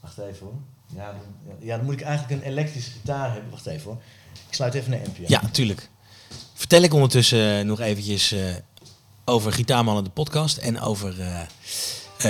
wacht 0.00 0.18
even 0.18 0.46
hoor. 0.46 0.54
Ja 0.96 1.06
dan, 1.12 1.56
ja, 1.60 1.76
dan 1.76 1.84
moet 1.84 1.94
ik 1.94 2.00
eigenlijk 2.00 2.42
een 2.42 2.50
elektrische 2.50 2.90
gitaar 2.90 3.32
hebben. 3.32 3.50
Wacht 3.50 3.66
even 3.66 3.84
hoor. 3.90 4.00
Ik 4.48 4.54
sluit 4.54 4.74
even 4.74 4.92
een 4.92 5.00
ampje. 5.06 5.22
Ja, 5.26 5.42
natuurlijk. 5.42 5.88
Vertel 6.58 6.82
ik 6.82 6.94
ondertussen 6.94 7.58
eh, 7.58 7.64
nog 7.64 7.80
eventjes 7.80 8.32
eh, 8.32 8.40
over 9.24 9.52
Gitaarmannen 9.52 10.04
de 10.04 10.10
podcast 10.10 10.56
en 10.56 10.80
over 10.80 11.20
eh, 11.20 11.40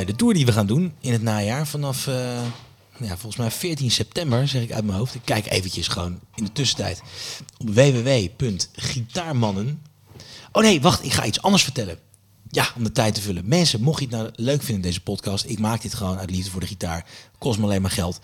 de 0.06 0.16
tour 0.16 0.34
die 0.34 0.46
we 0.46 0.52
gaan 0.52 0.66
doen 0.66 0.92
in 1.00 1.12
het 1.12 1.22
najaar 1.22 1.66
vanaf 1.66 2.04
ja, 2.98 3.06
volgens 3.06 3.36
mij 3.36 3.50
14 3.50 3.90
september, 3.90 4.48
zeg 4.48 4.62
ik 4.62 4.72
uit 4.72 4.84
mijn 4.84 4.98
hoofd. 4.98 5.14
Ik 5.14 5.20
kijk 5.24 5.46
eventjes 5.46 5.88
gewoon 5.88 6.20
in 6.34 6.44
de 6.44 6.52
tussentijd 6.52 7.02
op 7.58 7.70
www.gitaarmannen. 7.70 9.82
Oh 10.52 10.62
nee, 10.62 10.80
wacht, 10.80 11.04
ik 11.04 11.12
ga 11.12 11.24
iets 11.24 11.42
anders 11.42 11.62
vertellen. 11.62 11.98
Ja, 12.50 12.68
om 12.76 12.84
de 12.84 12.92
tijd 12.92 13.14
te 13.14 13.20
vullen. 13.20 13.48
Mensen, 13.48 13.80
mocht 13.80 14.00
je 14.00 14.06
het 14.06 14.14
nou 14.14 14.30
leuk 14.34 14.62
vinden, 14.62 14.82
deze 14.82 15.00
podcast. 15.00 15.44
Ik 15.44 15.58
maak 15.58 15.82
dit 15.82 15.94
gewoon 15.94 16.18
uit 16.18 16.30
liefde 16.30 16.50
voor 16.50 16.60
de 16.60 16.66
gitaar. 16.66 17.04
Kost 17.38 17.58
me 17.58 17.64
alleen 17.64 17.82
maar 17.82 17.90
geld 17.90 18.20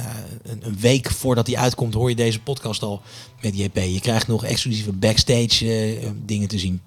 een- 0.43 0.59
een 0.65 0.79
week 0.79 1.11
voordat 1.11 1.45
die 1.45 1.59
uitkomt, 1.59 1.93
hoor 1.93 2.09
je 2.09 2.15
deze 2.15 2.39
podcast 2.39 2.81
al 2.83 3.01
met 3.41 3.57
JP. 3.57 3.75
Je 3.77 3.99
krijgt 3.99 4.27
nog 4.27 4.43
exclusieve 4.43 4.91
backstage 4.91 5.73
eh, 5.99 6.09
dingen 6.25 6.47
te 6.47 6.59
zien. 6.59 6.81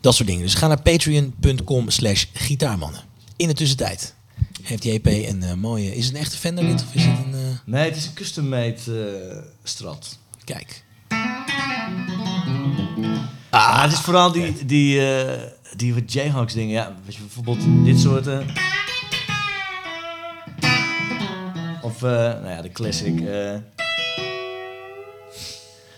Dat 0.00 0.14
soort 0.14 0.28
dingen. 0.28 0.42
Dus 0.42 0.54
ga 0.54 0.66
naar 0.66 0.82
patreon.com 0.82 1.90
slash 1.90 2.24
gitaarmannen. 2.32 3.00
In 3.36 3.48
de 3.48 3.54
tussentijd 3.54 4.14
heeft 4.62 4.84
JP 4.84 5.06
een 5.06 5.42
eh, 5.42 5.54
mooie... 5.54 5.94
Is 5.96 6.04
het 6.06 6.14
een 6.14 6.20
echte 6.20 6.36
Fender 6.36 6.64
lid 6.64 6.82
of 6.88 6.94
is 6.94 7.04
het 7.04 7.18
een... 7.24 7.34
eh, 7.34 7.40
Nee, 7.64 7.84
het 7.84 7.96
is 7.96 8.06
een 8.06 8.12
custom-made 8.14 8.74
eh, 8.86 9.38
strat. 9.62 10.18
kijk. 10.44 10.84
Ah, 13.50 13.82
het 13.82 13.92
is 13.92 13.98
vooral 13.98 14.32
die, 14.32 14.64
die, 14.66 15.12
eh, 15.12 15.50
die 15.76 15.94
wat 15.94 16.12
Jayhawks 16.12 16.54
dingen. 16.54 16.72
Ja, 16.72 16.94
weet 17.04 17.14
je, 17.14 17.20
bijvoorbeeld 17.20 17.84
dit 17.84 18.00
soort... 18.00 18.26
eh, 18.26 18.38
of, 21.82 22.02
eh, 22.02 22.10
nou 22.10 22.48
ja, 22.48 22.62
de 22.62 22.72
classic. 22.72 23.20
eh. 23.20 23.56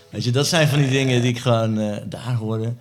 weet 0.09 0.23
je, 0.23 0.31
dat 0.31 0.47
zijn 0.47 0.67
van 0.67 0.79
die 0.79 0.89
dingen 0.89 1.21
die 1.21 1.31
ik 1.31 1.39
gewoon 1.39 1.75
daar 2.09 2.33
hoorde. 2.33 2.73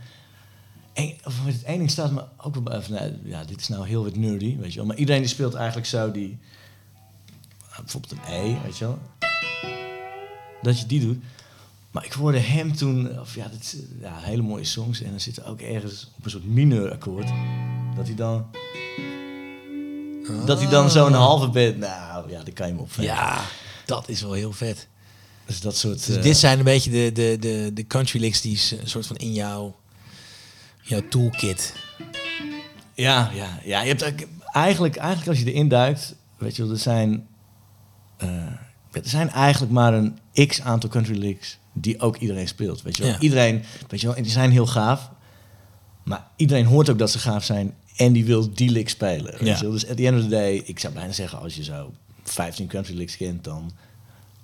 En, 0.93 1.15
of 1.25 1.45
het 1.45 1.67
ding 1.67 1.91
staat 1.91 2.11
me 2.13 2.23
ook 2.37 2.55
wel 2.69 2.83
van, 2.83 2.95
nou, 2.95 3.13
ja, 3.25 3.45
dit 3.45 3.61
is 3.61 3.69
nou 3.69 3.87
heel 3.87 4.05
wat 4.05 4.17
nerdy, 4.17 4.57
weet 4.59 4.73
je 4.73 4.79
wel. 4.79 4.87
Maar 4.87 4.97
iedereen 4.97 5.21
die 5.21 5.31
speelt 5.31 5.55
eigenlijk 5.55 5.87
zo 5.87 6.11
die... 6.11 6.39
bijvoorbeeld 7.77 8.13
een 8.13 8.35
E, 8.35 8.57
weet 8.63 8.79
je 8.79 8.85
wel. 8.85 8.99
Dat 10.63 10.81
je 10.81 10.87
die 10.87 11.01
doet. 11.01 11.19
Maar 11.91 12.05
ik 12.05 12.13
hoorde 12.13 12.39
hem 12.39 12.77
toen, 12.77 13.21
of 13.21 13.35
ja, 13.35 13.51
ja, 14.01 14.19
hele 14.19 14.43
mooie 14.43 14.65
songs. 14.65 15.03
En 15.03 15.11
dan 15.11 15.21
zit 15.21 15.37
er 15.37 15.47
ook 15.47 15.61
ergens 15.61 16.11
op 16.19 16.25
een 16.25 16.31
soort 16.31 16.45
mineurakkoord. 16.45 17.29
Dat 17.97 18.07
hij 18.07 18.17
dan. 18.17 18.47
Dat 20.47 20.61
hij 20.61 20.71
dan 20.71 20.91
zo'n 20.91 21.13
halve 21.13 21.49
bent. 21.49 21.79
Nou 21.79 22.31
ja, 22.31 22.43
die 22.43 22.53
kan 22.53 22.67
je 22.67 22.73
hem 22.73 22.83
opvegen. 22.83 23.05
Ja, 23.15 23.41
dat 23.87 24.09
is 24.09 24.23
wel 24.23 24.33
heel 24.33 24.53
vet. 24.53 24.89
Dus 25.47 25.61
dat 25.61 25.77
soort. 25.77 26.07
Dus 26.07 26.17
eh, 26.17 26.23
dit 26.23 26.37
zijn 26.37 26.59
een 26.59 26.65
beetje 26.65 26.91
de, 26.91 27.11
de, 27.13 27.37
de, 27.41 27.71
de 27.75 27.87
country 27.87 28.21
licks 28.21 28.41
die 28.41 28.61
een 28.81 28.89
soort 28.89 29.07
van 29.07 29.17
in 29.17 29.33
jouw, 29.33 29.77
jouw 30.83 31.09
toolkit. 31.09 31.75
Ja, 32.95 33.31
ja, 33.35 33.59
ja. 33.65 33.81
Je 33.81 33.89
hebt 33.89 34.03
eigenlijk, 34.53 34.97
eigenlijk 34.97 35.29
als 35.29 35.39
je 35.39 35.53
erin 35.53 35.69
duikt, 35.69 36.15
weet 36.39 36.57
je 36.57 36.63
wel, 36.63 36.73
er 36.73 36.79
zijn. 36.79 37.27
eh, 38.17 38.29
er 38.93 39.01
zijn 39.03 39.31
eigenlijk 39.31 39.73
maar 39.73 39.95
een 39.95 40.19
x 40.47 40.61
aantal 40.61 40.91
country 40.91 41.19
licks 41.19 41.59
die 41.73 42.01
ook 42.01 42.17
iedereen 42.17 42.49
speelt. 42.49 42.83
Weet 42.83 42.97
je 42.97 43.03
wel. 43.03 43.13
Ja. 43.13 43.19
Iedereen, 43.21 43.63
weet 43.89 44.01
je 44.01 44.07
wel, 44.07 44.17
en 44.17 44.23
die 44.23 44.33
zijn 44.33 44.51
heel 44.51 44.67
gaaf. 44.67 45.11
Maar 46.05 46.27
iedereen 46.37 46.65
hoort 46.67 46.91
ook 46.91 46.99
dat 46.99 47.11
ze 47.11 47.19
gaaf 47.19 47.45
zijn 47.45 47.75
en 47.97 48.13
die 48.13 48.25
wil 48.25 48.55
die 48.55 48.71
lick 48.71 48.89
spelen. 48.89 49.33
Weet 49.33 49.41
Ja. 49.49 49.55
je 49.57 49.63
wel. 49.63 49.71
Dus 49.71 49.89
at 49.89 49.97
the 49.97 50.07
end 50.07 50.17
of 50.17 50.23
the 50.23 50.29
day, 50.29 50.63
ik 50.65 50.79
zou 50.79 50.95
bijna 50.95 51.13
zeggen, 51.13 51.41
als 51.41 51.55
je 51.55 51.63
zo 51.65 51.93
15 52.25 52.67
country 52.67 52.97
licks 52.97 53.17
kent, 53.17 53.45
dan 53.45 53.73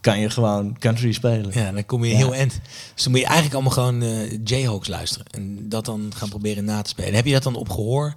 kan 0.01 0.21
je 0.21 0.31
gewoon 0.31 0.79
country 0.79 1.13
spelen. 1.13 1.51
Ja, 1.53 1.73
dan 1.73 1.87
kom 1.87 2.05
je 2.05 2.11
Ja. 2.11 2.17
heel 2.17 2.35
end. 2.35 2.61
Dus 2.95 3.03
dan 3.03 3.13
moet 3.13 3.21
je 3.21 3.27
eigenlijk 3.27 3.55
allemaal 3.55 3.73
gewoon 3.73 4.03
eh 4.03 4.39
Jayhawks 4.45 4.89
luisteren. 4.89 5.27
En 5.31 5.69
dat 5.69 5.85
dan 5.85 6.13
gaan 6.17 6.29
proberen 6.29 6.65
na 6.65 6.83
te 6.83 6.89
spelen. 6.89 7.15
Heb 7.15 7.27
je 7.27 7.33
dat 7.33 7.43
dan 7.43 7.55
op 7.57 7.69
gehoor 7.69 8.15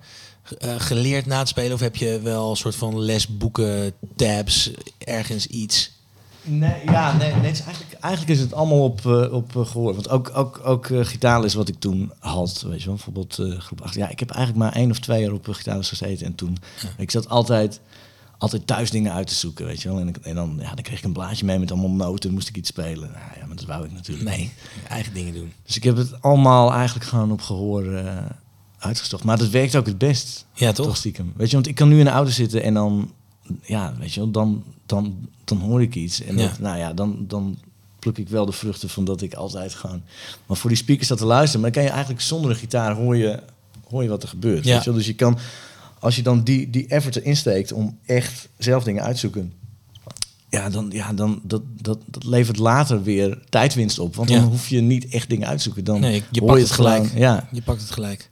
eh, 0.60 0.76
geleerd 0.78 1.26
na 1.26 1.42
te 1.42 1.48
spelen? 1.48 1.74
Of 1.74 1.80
heb 1.80 1.96
je 1.96 2.20
wel 2.24 2.50
een 2.50 2.56
soort 2.56 2.76
van 2.76 3.00
lesboeken, 3.00 3.94
tabs, 4.16 4.72
ergens 4.98 5.48
iets? 5.48 5.92
Nee, 6.50 6.82
ja, 6.86 7.18
nee, 7.18 7.34
nee 7.34 7.52
is 7.52 7.62
eigenlijk, 7.62 7.94
eigenlijk 8.02 8.34
is 8.34 8.40
het 8.40 8.54
allemaal 8.54 8.84
op, 8.84 9.06
eh, 9.06 9.34
op 9.34 9.56
eh, 9.56 9.66
gehoor. 9.66 9.94
Want 9.94 10.10
ook, 10.10 10.32
ook, 10.34 10.62
ook 10.64 10.86
eh, 10.90 11.06
gitaarles 11.06 11.54
wat 11.54 11.68
ik 11.68 11.80
toen 11.80 12.12
had, 12.20 12.66
weet 12.68 12.80
je 12.80 12.86
wel, 12.86 12.96
bijvoorbeeld 12.96 13.42
groep 13.58 13.82
8. 13.82 13.96
Ja, 13.96 14.10
ik 14.10 14.20
heb 14.20 14.30
eigenlijk 14.30 14.64
maar 14.64 14.74
één 14.74 14.90
of 14.90 15.00
twee 15.00 15.22
jaar 15.22 15.32
op 15.32 15.48
uh, 15.48 15.56
gitaarles 15.56 15.90
gezeten. 15.90 16.26
En 16.26 16.36
toen, 16.36 16.58
ik 16.98 17.12
zat 17.12 17.30
altijd, 17.30 17.80
altijd 18.38 18.68
thuis 18.68 18.92
dingen 18.92 19.14
uit 19.14 19.28
te 19.28 19.36
zoeken, 19.36 19.66
weet 19.66 19.82
je 19.82 19.90
wel. 19.90 20.00
En, 20.00 20.36
dan, 20.36 20.58
ja, 20.60 20.74
dan 20.74 20.84
kreeg 20.84 20.98
ik 20.98 21.04
een 21.04 21.14
blaadje 21.14 21.46
mee 21.46 21.60
met 21.60 21.72
allemaal 21.72 22.08
noten, 22.08 22.34
moest 22.34 22.50
ik 22.50 22.58
iets 22.58 22.70
spelen. 22.70 23.12
Nou, 23.12 23.40
ja, 23.40 23.46
maar 23.46 23.56
dat 23.56 23.66
wou 23.66 23.86
ik 23.86 23.92
natuurlijk 23.92 24.30
Nee, 24.30 24.52
eigen 24.88 25.14
dingen 25.14 25.34
doen. 25.34 25.54
Dus 25.66 25.76
ik 25.76 25.84
heb 25.84 25.98
het 25.98 26.22
allemaal 26.22 26.74
eigenlijk 26.74 27.06
gewoon 27.06 27.32
op 27.32 27.42
gehoor 27.42 27.94
eh, 27.94 28.18
uitgezocht. 28.80 29.24
Maar 29.24 29.38
dat 29.38 29.50
werkt 29.50 29.76
ook 29.76 29.86
het 29.86 29.98
best. 29.98 30.46
Ja, 30.54 30.72
toch? 30.72 30.86
Toch 30.86 30.98
stiekem. 30.98 31.34
Weet 31.36 31.50
je, 31.50 31.56
want 31.56 31.68
ik 31.68 31.76
kan 31.76 31.90
nu 31.90 32.00
in 32.00 32.06
de 32.06 32.12
auto 32.12 32.32
zitten 32.32 32.64
en 32.64 32.74
dan, 32.74 33.14
ja, 33.62 33.94
weet 34.00 34.14
je 34.14 34.20
wel, 34.20 34.32
dan, 34.32 34.64
dan, 34.86 35.30
dan 35.44 35.58
hoor 35.58 35.82
ik 35.82 35.96
iets. 35.96 36.22
En 36.22 36.38
Ja. 36.38 36.48
dat, 36.48 36.60
nou 36.60 36.78
ja, 36.78 36.94
dan, 36.94 37.26
dan 37.28 37.58
pluk 38.00 38.18
ik 38.18 38.30
wel 38.30 38.46
de 38.46 38.52
vruchten 38.52 38.90
van 38.90 39.06
dat 39.06 39.22
ik 39.22 39.34
altijd 39.34 39.74
gewoon... 39.74 40.02
Maar 40.46 40.58
voor 40.58 40.70
die 40.70 40.80
speakers 40.80 41.08
dat 41.08 41.18
te 41.18 41.26
luisteren, 41.26 41.62
maar 41.62 41.72
dan 41.72 41.80
kan 41.82 41.90
je 41.90 41.96
eigenlijk 41.96 42.26
zonder 42.26 42.52
een 42.52 42.58
gitaar 42.58 42.96
hoor 42.96 43.18
je 43.18 43.40
hoor 43.90 44.04
je 44.04 44.10
wat 44.10 44.24
er 44.24 44.30
gebeurt. 44.30 44.66
Ja. 44.66 44.74
Weet 44.74 44.84
je 44.84 44.90
wel? 44.90 44.98
Dus 45.00 45.08
je 45.08 45.16
kan, 45.16 45.38
als 46.00 46.16
je 46.16 46.22
dan 46.22 46.44
die, 46.44 46.70
die 46.70 46.88
effort 46.88 47.16
erin 47.16 47.36
steekt 47.36 47.72
om 47.72 47.98
echt 48.06 48.50
zelf 48.58 48.84
dingen 48.84 49.04
uit 49.04 49.14
te 49.14 49.20
zoeken. 49.20 49.54
Ja, 50.50 50.70
dan, 50.70 50.90
ja, 50.94 51.14
dan 51.14 51.42
dat, 51.44 51.62
dat, 51.82 52.00
dat 52.06 52.24
levert 52.24 52.58
later 52.58 53.04
weer 53.04 53.40
tijdwinst 53.50 54.00
op. 54.00 54.16
Want 54.16 54.30
Ja. 54.30 54.40
dan 54.40 54.48
hoef 54.50 54.68
je 54.70 54.82
niet 54.82 55.08
echt 55.08 55.30
dingen 55.30 55.48
uit 55.48 55.58
te 55.58 55.64
zoeken. 55.64 55.84
Dan 55.84 56.00
Nee, 56.00 56.24
je 56.32 56.40
hoor 56.40 56.48
pakt 56.50 56.60
je 56.60 56.66
het 56.66 56.76
gelijk. 56.76 57.04
gewoon. 57.06 57.20
Ja. 57.22 57.48
Je 57.52 57.62
pakt 57.62 57.82
het 57.82 57.92
gelijk. 57.92 58.30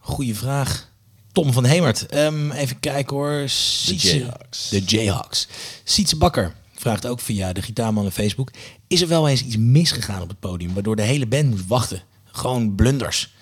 Goeie 0.00 0.34
vraag. 0.36 0.87
Tom 1.32 1.52
van 1.52 1.64
Hemert. 1.64 2.06
Ehm, 2.06 2.50
even 2.50 2.80
kijken 2.80 3.16
hoor. 3.16 3.42
Sietse- 3.48 4.16
Jayhawks. 4.18 4.68
De 4.68 4.80
Jayhawks. 4.80 5.48
Sietse 5.84 6.16
Bakker 6.16 6.54
vraagt 6.74 7.06
ook 7.06 7.20
via 7.20 7.52
de 7.52 7.62
Gitaarman 7.62 8.04
en 8.04 8.12
Facebook. 8.12 8.50
Is 8.86 9.00
er 9.02 9.08
wel 9.08 9.28
eens 9.28 9.42
iets 9.44 9.56
misgegaan 9.56 10.22
op 10.22 10.28
het 10.28 10.40
podium... 10.40 10.74
waardoor 10.74 10.96
de 10.96 11.02
hele 11.02 11.26
band 11.26 11.50
moest 11.50 11.66
wachten? 11.66 12.02
Gewoon 12.24 12.74
blunders. 12.74 13.34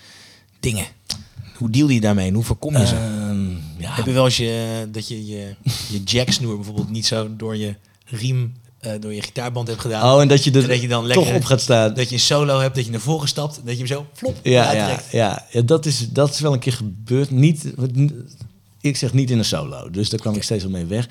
Dingen. 0.60 0.86
Hoe 1.56 1.70
deal 1.70 1.88
je 1.88 2.00
daarmee 2.00 2.28
en 2.28 2.34
hoe 2.34 2.44
voorkom 2.44 2.76
je 2.76 2.86
ze? 2.86 2.94
Ehm, 2.94 3.50
ja, 3.78 3.94
Heb 3.94 4.06
je 4.06 4.12
wel 4.12 4.24
eens 4.24 4.36
je, 4.36 4.88
dat 4.92 5.08
je 5.08 5.26
je, 5.26 5.54
je 5.88 6.02
jacksnoer 6.04 6.54
bijvoorbeeld 6.56 6.90
niet 6.90 7.06
zo 7.06 7.36
door 7.36 7.56
je 7.56 7.74
riem... 8.04 8.54
eh, 8.92 9.00
door 9.00 9.14
je 9.14 9.22
gitaarband 9.22 9.68
hebt 9.68 9.80
gedaan. 9.80 10.14
Oh, 10.14 10.20
en 10.20 10.28
dat 10.28 10.44
je 10.44 10.50
er 10.52 10.68
dat 10.68 10.80
je 10.80 10.88
dan 10.88 11.06
toch 11.06 11.14
lekker- 11.16 11.34
op 11.34 11.44
gaat 11.44 11.60
staan. 11.60 11.94
Dat 11.94 12.08
je 12.08 12.14
een 12.14 12.20
solo 12.20 12.60
hebt, 12.60 12.74
dat 12.74 12.84
je 12.84 12.90
naar 12.90 13.00
voren 13.00 13.20
gestapt, 13.20 13.54
dat 13.64 13.72
je 13.72 13.78
hem 13.78 13.86
zo 13.86 14.06
flop 14.12 14.36
Ja, 14.42 14.72
ja, 14.72 15.00
ja, 15.10 15.46
ja 15.50 15.62
dat, 15.62 15.86
is, 15.86 16.08
dat 16.12 16.30
is 16.30 16.40
wel 16.40 16.52
een 16.52 16.58
keer 16.58 16.72
gebeurd. 16.72 17.30
Niet, 17.30 17.72
wat- 17.76 17.90
ik 18.80 18.96
zeg 18.96 19.12
niet 19.12 19.30
in 19.30 19.38
een 19.38 19.44
solo, 19.44 19.90
dus 19.90 20.08
daar 20.08 20.20
kwam 20.20 20.34
ik 20.34 20.42
steeds 20.42 20.62
wel 20.62 20.72
mee 20.72 20.84
weg. 20.84 21.04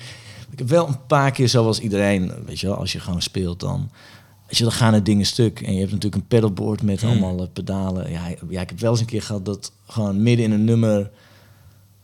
Ik 0.50 0.58
heb 0.58 0.68
wel 0.68 0.86
een 0.88 1.06
paar 1.06 1.30
keer, 1.30 1.48
zoals 1.48 1.78
iedereen, 1.78 2.32
weet 2.46 2.60
je 2.60 2.66
wel, 2.66 2.76
als 2.76 2.92
je 2.92 3.00
gewoon 3.00 3.22
speelt, 3.22 3.60
dan, 3.60 3.90
weet 4.46 4.56
je, 4.58 4.62
dan 4.64 4.72
gaan 4.72 4.94
er 4.94 5.04
dingen 5.04 5.26
stuk. 5.26 5.60
En 5.60 5.72
je 5.72 5.78
hebt 5.80 5.92
natuurlijk 5.92 6.22
een 6.22 6.28
pedalboard 6.28 6.82
met 6.82 7.00
Hmm. 7.00 7.10
allemaal 7.10 7.40
eh, 7.40 7.46
pedalen. 7.52 8.10
Ja, 8.10 8.26
ja, 8.48 8.60
ik 8.60 8.68
heb 8.68 8.80
wel 8.80 8.90
eens 8.90 9.00
een 9.00 9.06
keer 9.06 9.22
gehad 9.22 9.44
dat 9.44 9.72
gewoon 9.86 10.22
midden 10.22 10.44
in 10.44 10.52
een 10.52 10.64
nummer 10.64 11.10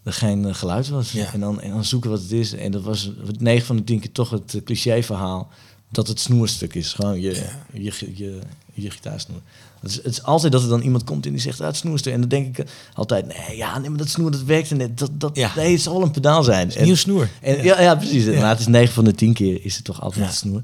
er 0.02 0.12
geen 0.12 0.46
eh, 0.46 0.54
geluid 0.54 0.88
was. 0.88 1.12
Ja. 1.12 1.32
En, 1.32 1.40
dan, 1.40 1.60
en 1.60 1.70
dan 1.70 1.84
zoeken 1.84 2.10
wat 2.10 2.20
het 2.20 2.32
is. 2.32 2.52
En 2.52 2.70
dat 2.70 2.82
was 2.82 3.10
9 3.38 3.66
van 3.66 3.76
de 3.76 3.84
10 3.84 4.00
keer 4.00 4.12
toch 4.12 4.30
het 4.30 4.54
eh, 4.54 4.62
cliché-verhaal 4.62 5.50
dat 5.88 6.08
het 6.08 6.20
snoerstuk 6.20 6.74
is. 6.74 6.92
Gewoon 6.92 7.20
je, 7.20 7.46
je, 7.72 7.82
je, 7.82 8.12
je, 8.14 8.38
je 8.72 8.90
gitaarsnoer. 8.90 9.40
Het 9.80 9.90
is, 9.90 9.96
het 9.96 10.06
is 10.06 10.22
altijd 10.22 10.52
dat 10.52 10.62
er 10.62 10.68
dan 10.68 10.80
iemand 10.80 11.04
komt 11.04 11.26
en 11.26 11.32
die 11.32 11.40
zegt, 11.40 11.60
ah, 11.60 11.66
het 11.66 11.76
snoerstuk. 11.76 12.12
En 12.12 12.20
dan 12.20 12.28
denk 12.28 12.46
ik 12.46 12.66
eh, 12.66 12.72
altijd, 12.94 13.26
nee, 13.26 13.56
ja, 13.56 13.78
nee, 13.78 13.88
maar 13.88 13.98
dat 13.98 14.08
snoer, 14.08 14.30
dat 14.30 14.42
werkt 14.42 14.70
net. 14.70 14.98
Dat, 14.98 15.10
dat, 15.12 15.36
Ja. 15.36 15.52
Nee, 15.56 15.72
het 15.72 15.82
zal 15.82 16.02
een 16.02 16.10
pedaal 16.10 16.42
zijn. 16.42 16.72
Nieuw 16.80 16.94
snoer. 16.94 17.28
En, 17.40 17.62
ja. 17.62 17.80
Ja, 17.80 17.94
precies. 17.94 18.26
Maar 18.26 18.48
het 18.48 18.60
is 18.60 18.66
9 18.66 18.94
van 18.94 19.04
de 19.04 19.14
10 19.14 19.32
keer 19.32 19.64
is 19.64 19.76
het 19.76 19.84
toch 19.84 20.00
altijd 20.00 20.26
het 20.26 20.34
snoer. 20.34 20.62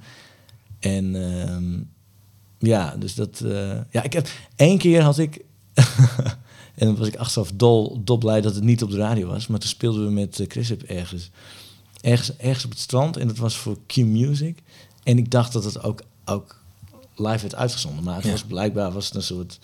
En 0.79 1.15
ehm, 1.15 1.81
ja, 2.59 2.97
dus 2.99 3.15
dat... 3.15 3.43
ja, 3.91 4.03
ik 4.03 4.13
heb... 4.13 4.29
één 4.57 4.79
keer 4.79 5.03
had 5.03 5.19
ik... 5.19 5.41
en 6.79 6.87
dan 6.87 6.97
was 6.97 7.07
ik 7.07 7.17
achteraf 7.17 7.51
dol, 7.55 8.01
dol 8.05 8.19
blij 8.19 8.41
dat 8.41 8.55
het 8.55 8.65
niet 8.65 8.83
op 8.83 8.91
de 8.91 8.97
radio 8.97 9.27
was. 9.27 9.47
Maar 9.47 9.59
toen 9.59 9.69
speelden 9.69 10.05
we 10.05 10.11
met 10.13 10.41
eh, 10.41 10.47
Chris 10.49 10.69
Hip 10.69 10.83
ergens, 10.83 11.31
ergens, 12.01 12.37
ergens 12.37 12.65
op 12.65 12.71
het 12.71 12.79
strand. 12.81 13.17
En 13.17 13.27
dat 13.29 13.37
was 13.37 13.57
voor 13.57 13.77
Q 13.87 13.97
Music. 13.97 14.59
En 15.03 15.19
ik 15.19 15.31
dacht 15.31 15.53
dat 15.53 15.65
het 15.65 15.83
ook, 15.83 16.03
ook 16.25 16.61
live 17.17 17.39
werd 17.41 17.55
uitgezonden. 17.55 18.05
Maar 18.05 18.15
het 18.15 18.25
Ja. 18.25 18.31
was 18.31 18.43
blijkbaar 18.45 18.93
was 18.93 19.07
het 19.07 19.15
een 19.15 19.23
soort... 19.23 19.59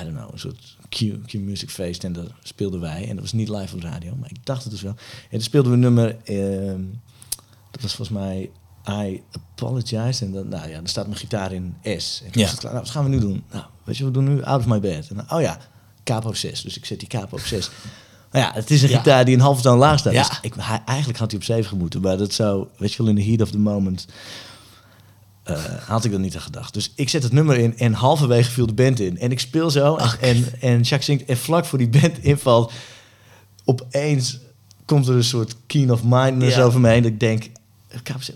I 0.00 0.04
don't 0.04 0.16
know, 0.16 0.28
een 0.32 0.38
soort 0.38 0.76
Q, 0.88 1.26
Q 1.26 1.32
Music 1.34 1.70
feest. 1.70 2.04
En 2.04 2.12
daar 2.12 2.24
speelden 2.42 2.80
wij. 2.80 3.02
En 3.08 3.14
dat 3.14 3.20
was 3.20 3.32
niet 3.32 3.48
live 3.48 3.74
op 3.74 3.80
de 3.80 3.86
radio. 3.86 4.14
Maar 4.20 4.30
ik 4.30 4.46
dacht 4.46 4.62
het 4.62 4.72
dus 4.72 4.82
wel. 4.82 4.94
En 5.22 5.28
toen 5.30 5.40
speelden 5.40 5.70
we 5.70 5.76
een 5.76 5.82
nummer... 5.82 6.16
ehm, 6.24 6.80
dat 7.70 7.82
was 7.82 7.94
volgens 7.94 8.18
mij 8.18 8.50
I 9.04 9.22
Apologize. 9.32 10.24
En 10.24 10.32
dan, 10.32 10.48
nou 10.48 10.68
ja, 10.68 10.76
dan 10.76 10.86
staat 10.86 11.06
mijn 11.06 11.18
gitaar 11.18 11.52
in 11.52 11.74
S. 11.98 12.22
En 12.24 12.30
toen 12.30 12.40
Ja. 12.42 12.46
was 12.46 12.50
het 12.50 12.60
klaar. 12.60 12.72
Nou, 12.72 12.84
wat 12.84 12.92
gaan 12.94 13.04
we 13.04 13.10
nu 13.10 13.18
doen? 13.20 13.44
Nou, 13.52 13.64
weet 13.84 13.96
je, 13.96 14.04
we 14.04 14.10
doen 14.10 14.24
nu 14.24 14.42
Out 14.42 14.60
of 14.60 14.66
My 14.66 14.80
Bed. 14.80 15.08
En 15.08 15.16
dan, 15.16 15.30
oh 15.30 15.40
ja, 15.40 15.58
capo 16.04 16.28
op 16.28 16.36
6. 16.36 16.62
Dus 16.62 16.76
ik 16.76 16.84
zet 16.84 16.98
die 16.98 17.08
capo 17.08 17.36
op 17.36 17.42
6. 17.42 17.70
Nou 18.32 18.44
ja, 18.46 18.52
het 18.54 18.70
is 18.70 18.82
een 18.82 18.88
Ja. 18.88 18.96
gitaar 18.96 19.24
die 19.24 19.34
een 19.34 19.40
halve 19.40 19.62
toon 19.62 19.78
laag 19.78 19.98
staat. 19.98 20.12
Ja. 20.12 20.28
Dus 20.28 20.38
ik, 20.42 20.54
hij, 20.58 20.82
eigenlijk 20.86 21.18
had 21.18 21.30
hij 21.30 21.40
op 21.40 21.46
7 21.46 21.78
moeten. 21.78 22.00
Maar 22.00 22.16
dat 22.16 22.32
zou, 22.32 22.66
weet 22.76 22.92
je 22.92 22.98
wel, 22.98 23.08
in 23.08 23.14
de 23.14 23.24
heat 23.24 23.40
of 23.40 23.50
the 23.50 23.58
moment... 23.58 24.06
eh, 25.42 25.64
had 25.86 26.04
ik 26.04 26.12
er 26.12 26.18
niet 26.18 26.34
aan 26.34 26.40
gedacht. 26.40 26.74
Dus 26.74 26.92
ik 26.94 27.08
zet 27.08 27.22
het 27.22 27.32
nummer 27.32 27.56
in 27.58 27.78
en 27.78 27.92
halverwege 27.92 28.50
viel 28.50 28.66
de 28.66 28.72
band 28.72 29.00
in. 29.00 29.18
En 29.18 29.30
ik 29.30 29.40
speel 29.40 29.70
zo 29.70 29.96
en, 29.96 30.10
en, 30.20 30.44
en 30.60 30.76
Jacques 30.80 31.04
zingt. 31.04 31.24
En 31.24 31.36
vlak 31.36 31.64
voor 31.64 31.78
die 31.78 31.88
band 31.88 32.18
invalt, 32.18 32.72
opeens 33.64 34.38
komt 34.84 35.08
er 35.08 35.14
een 35.14 35.24
soort 35.24 35.56
keen 35.66 35.92
of 35.92 36.00
mindness 36.04 36.56
Ja. 36.56 36.62
over 36.62 36.80
me 36.80 36.88
heen. 36.88 37.02
Dat 37.02 37.10
ik 37.12 37.20
denk, 37.20 37.50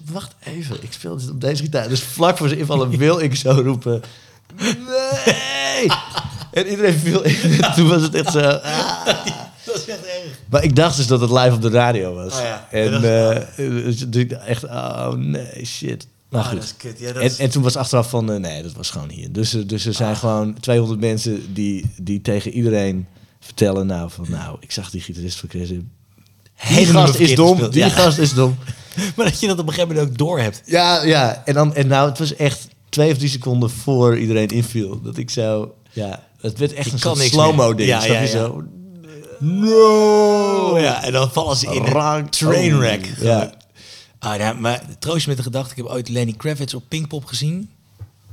wacht 0.05 0.35
even, 0.45 0.83
ik 0.83 0.93
speel 0.93 1.17
dit 1.17 1.31
op 1.31 1.41
deze 1.41 1.63
gitaar. 1.63 1.89
Dus 1.89 2.03
vlak 2.03 2.37
voor 2.37 2.49
zijn 2.49 2.61
invallen 2.61 2.91
wil 2.99 3.21
ik 3.21 3.35
zo 3.35 3.51
roepen, 3.51 4.03
nee! 4.57 5.87
En 6.65 6.71
iedereen 6.71 6.99
viel 6.99 7.23
in. 7.23 7.37
En 7.65 7.73
toen 7.75 7.89
was 7.89 8.03
het 8.03 8.15
echt 8.15 8.33
zo... 8.33 8.39
ah. 8.39 9.07
Dat 9.65 9.77
is 9.77 9.87
echt 9.87 9.99
erg. 10.05 10.39
Maar 10.51 10.65
ik 10.65 10.77
dacht 10.77 10.97
dus 10.97 11.07
dat 11.07 11.21
het 11.21 11.31
live 11.31 11.55
op 11.55 11.63
de 11.63 11.71
radio 11.71 12.15
was. 12.15 12.33
Oh 12.33 12.41
ja. 12.41 12.67
En 12.71 12.91
dat 12.91 13.03
eh, 13.03 13.37
dus 13.57 14.07
ik 14.11 14.31
dacht 14.31 14.45
echt, 14.47 14.65
oh 14.65 15.13
nee, 15.13 15.65
shit. 15.67 16.07
Maar 16.29 16.45
goed. 16.45 16.55
dat 16.55 16.63
is 16.65 16.77
kut. 16.77 16.99
Ja, 16.99 17.07
dat 17.13 17.17
En, 17.23 17.29
is- 17.29 17.39
en 17.39 17.51
toen 17.51 17.63
was 17.63 17.77
achteraf 17.77 18.11
van, 18.11 18.33
eh, 18.33 18.39
nee, 18.39 18.63
dat 18.63 18.73
was 18.73 18.91
gewoon 18.91 19.09
hier. 19.11 19.33
Dus, 19.33 19.55
er- 19.55 19.67
dus 19.67 19.87
er 19.87 19.93
zijn 19.95 20.17
gewoon 20.17 20.55
200 20.61 21.01
mensen 21.01 21.55
die, 21.55 21.91
die 21.97 22.21
tegen 22.23 22.53
iedereen 22.53 23.07
vertellen, 23.41 23.87
nou, 23.87 24.11
van, 24.11 24.27
nou, 24.29 24.57
ik 24.61 24.73
zag 24.73 24.91
die 24.91 25.01
gitarist 25.01 25.39
van 25.39 25.49
Chris. 25.49 25.69
Die 25.69 25.89
Helemaal 26.55 27.03
gast 27.07 27.09
is 27.13 27.17
verkeerd 27.17 27.37
dom, 27.39 27.49
gespeeld, 27.51 27.73
die 27.73 27.83
ja. 27.83 27.89
gast 27.89 28.19
is 28.19 28.33
dom. 28.35 28.57
Maar 29.17 29.27
dat 29.27 29.41
je 29.41 29.47
dat 29.47 29.59
op 29.59 29.67
een 29.67 29.73
gegeven 29.73 29.95
moment 29.95 30.11
ook 30.13 30.19
door 30.19 30.39
hebt. 30.41 30.63
Ja, 30.65 31.03
ja. 31.05 31.43
En, 31.45 31.55
dan, 31.55 31.75
en 31.75 31.87
nou, 31.87 32.09
het 32.09 32.19
was 32.19 32.37
echt 32.37 32.69
twee 32.89 33.11
of 33.13 33.17
drie 33.19 33.29
seconden 33.31 33.71
voor 33.71 34.19
iedereen 34.19 34.49
inviel. 34.49 35.03
Dat 35.03 35.17
ik 35.19 35.31
zo, 35.31 35.75
ja, 35.99 36.27
het 36.41 36.59
werd 36.59 36.73
echt 36.73 36.93
een 36.93 37.17
slow-mo 37.29 37.75
ding. 37.75 37.89
Ja, 37.89 38.05
ja, 38.05 38.27
zo? 38.27 38.65
No! 39.39 40.79
Ja, 40.79 41.03
en 41.03 41.13
dan 41.13 41.31
vallen 41.33 41.57
ze 41.57 41.67
in 41.75 41.85
een 41.85 42.29
trainwreck. 42.31 43.07
Oh, 43.07 43.23
ja. 43.23 43.53
Ah, 44.19 44.37
ja, 44.39 44.53
maar 44.53 44.83
troost 44.99 45.23
je 45.23 45.29
met 45.29 45.37
de 45.37 45.43
gedachte, 45.43 45.71
ik 45.71 45.77
heb 45.77 45.87
ooit 45.87 46.09
Lenny 46.09 46.33
Kravitz 46.33 46.75
op 46.75 46.85
Pinkpop 46.89 47.25
gezien. 47.25 47.71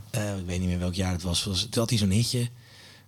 Eh, 0.09 0.37
ik 0.37 0.45
weet 0.45 0.59
niet 0.59 0.67
meer 0.67 0.79
welk 0.79 0.93
jaar 0.93 1.11
het 1.11 1.21
was. 1.23 1.43
was 1.43 1.67
toen 1.69 1.81
had 1.81 1.89
hij 1.89 1.99
zo'n 1.99 2.09
hitje. 2.09 2.49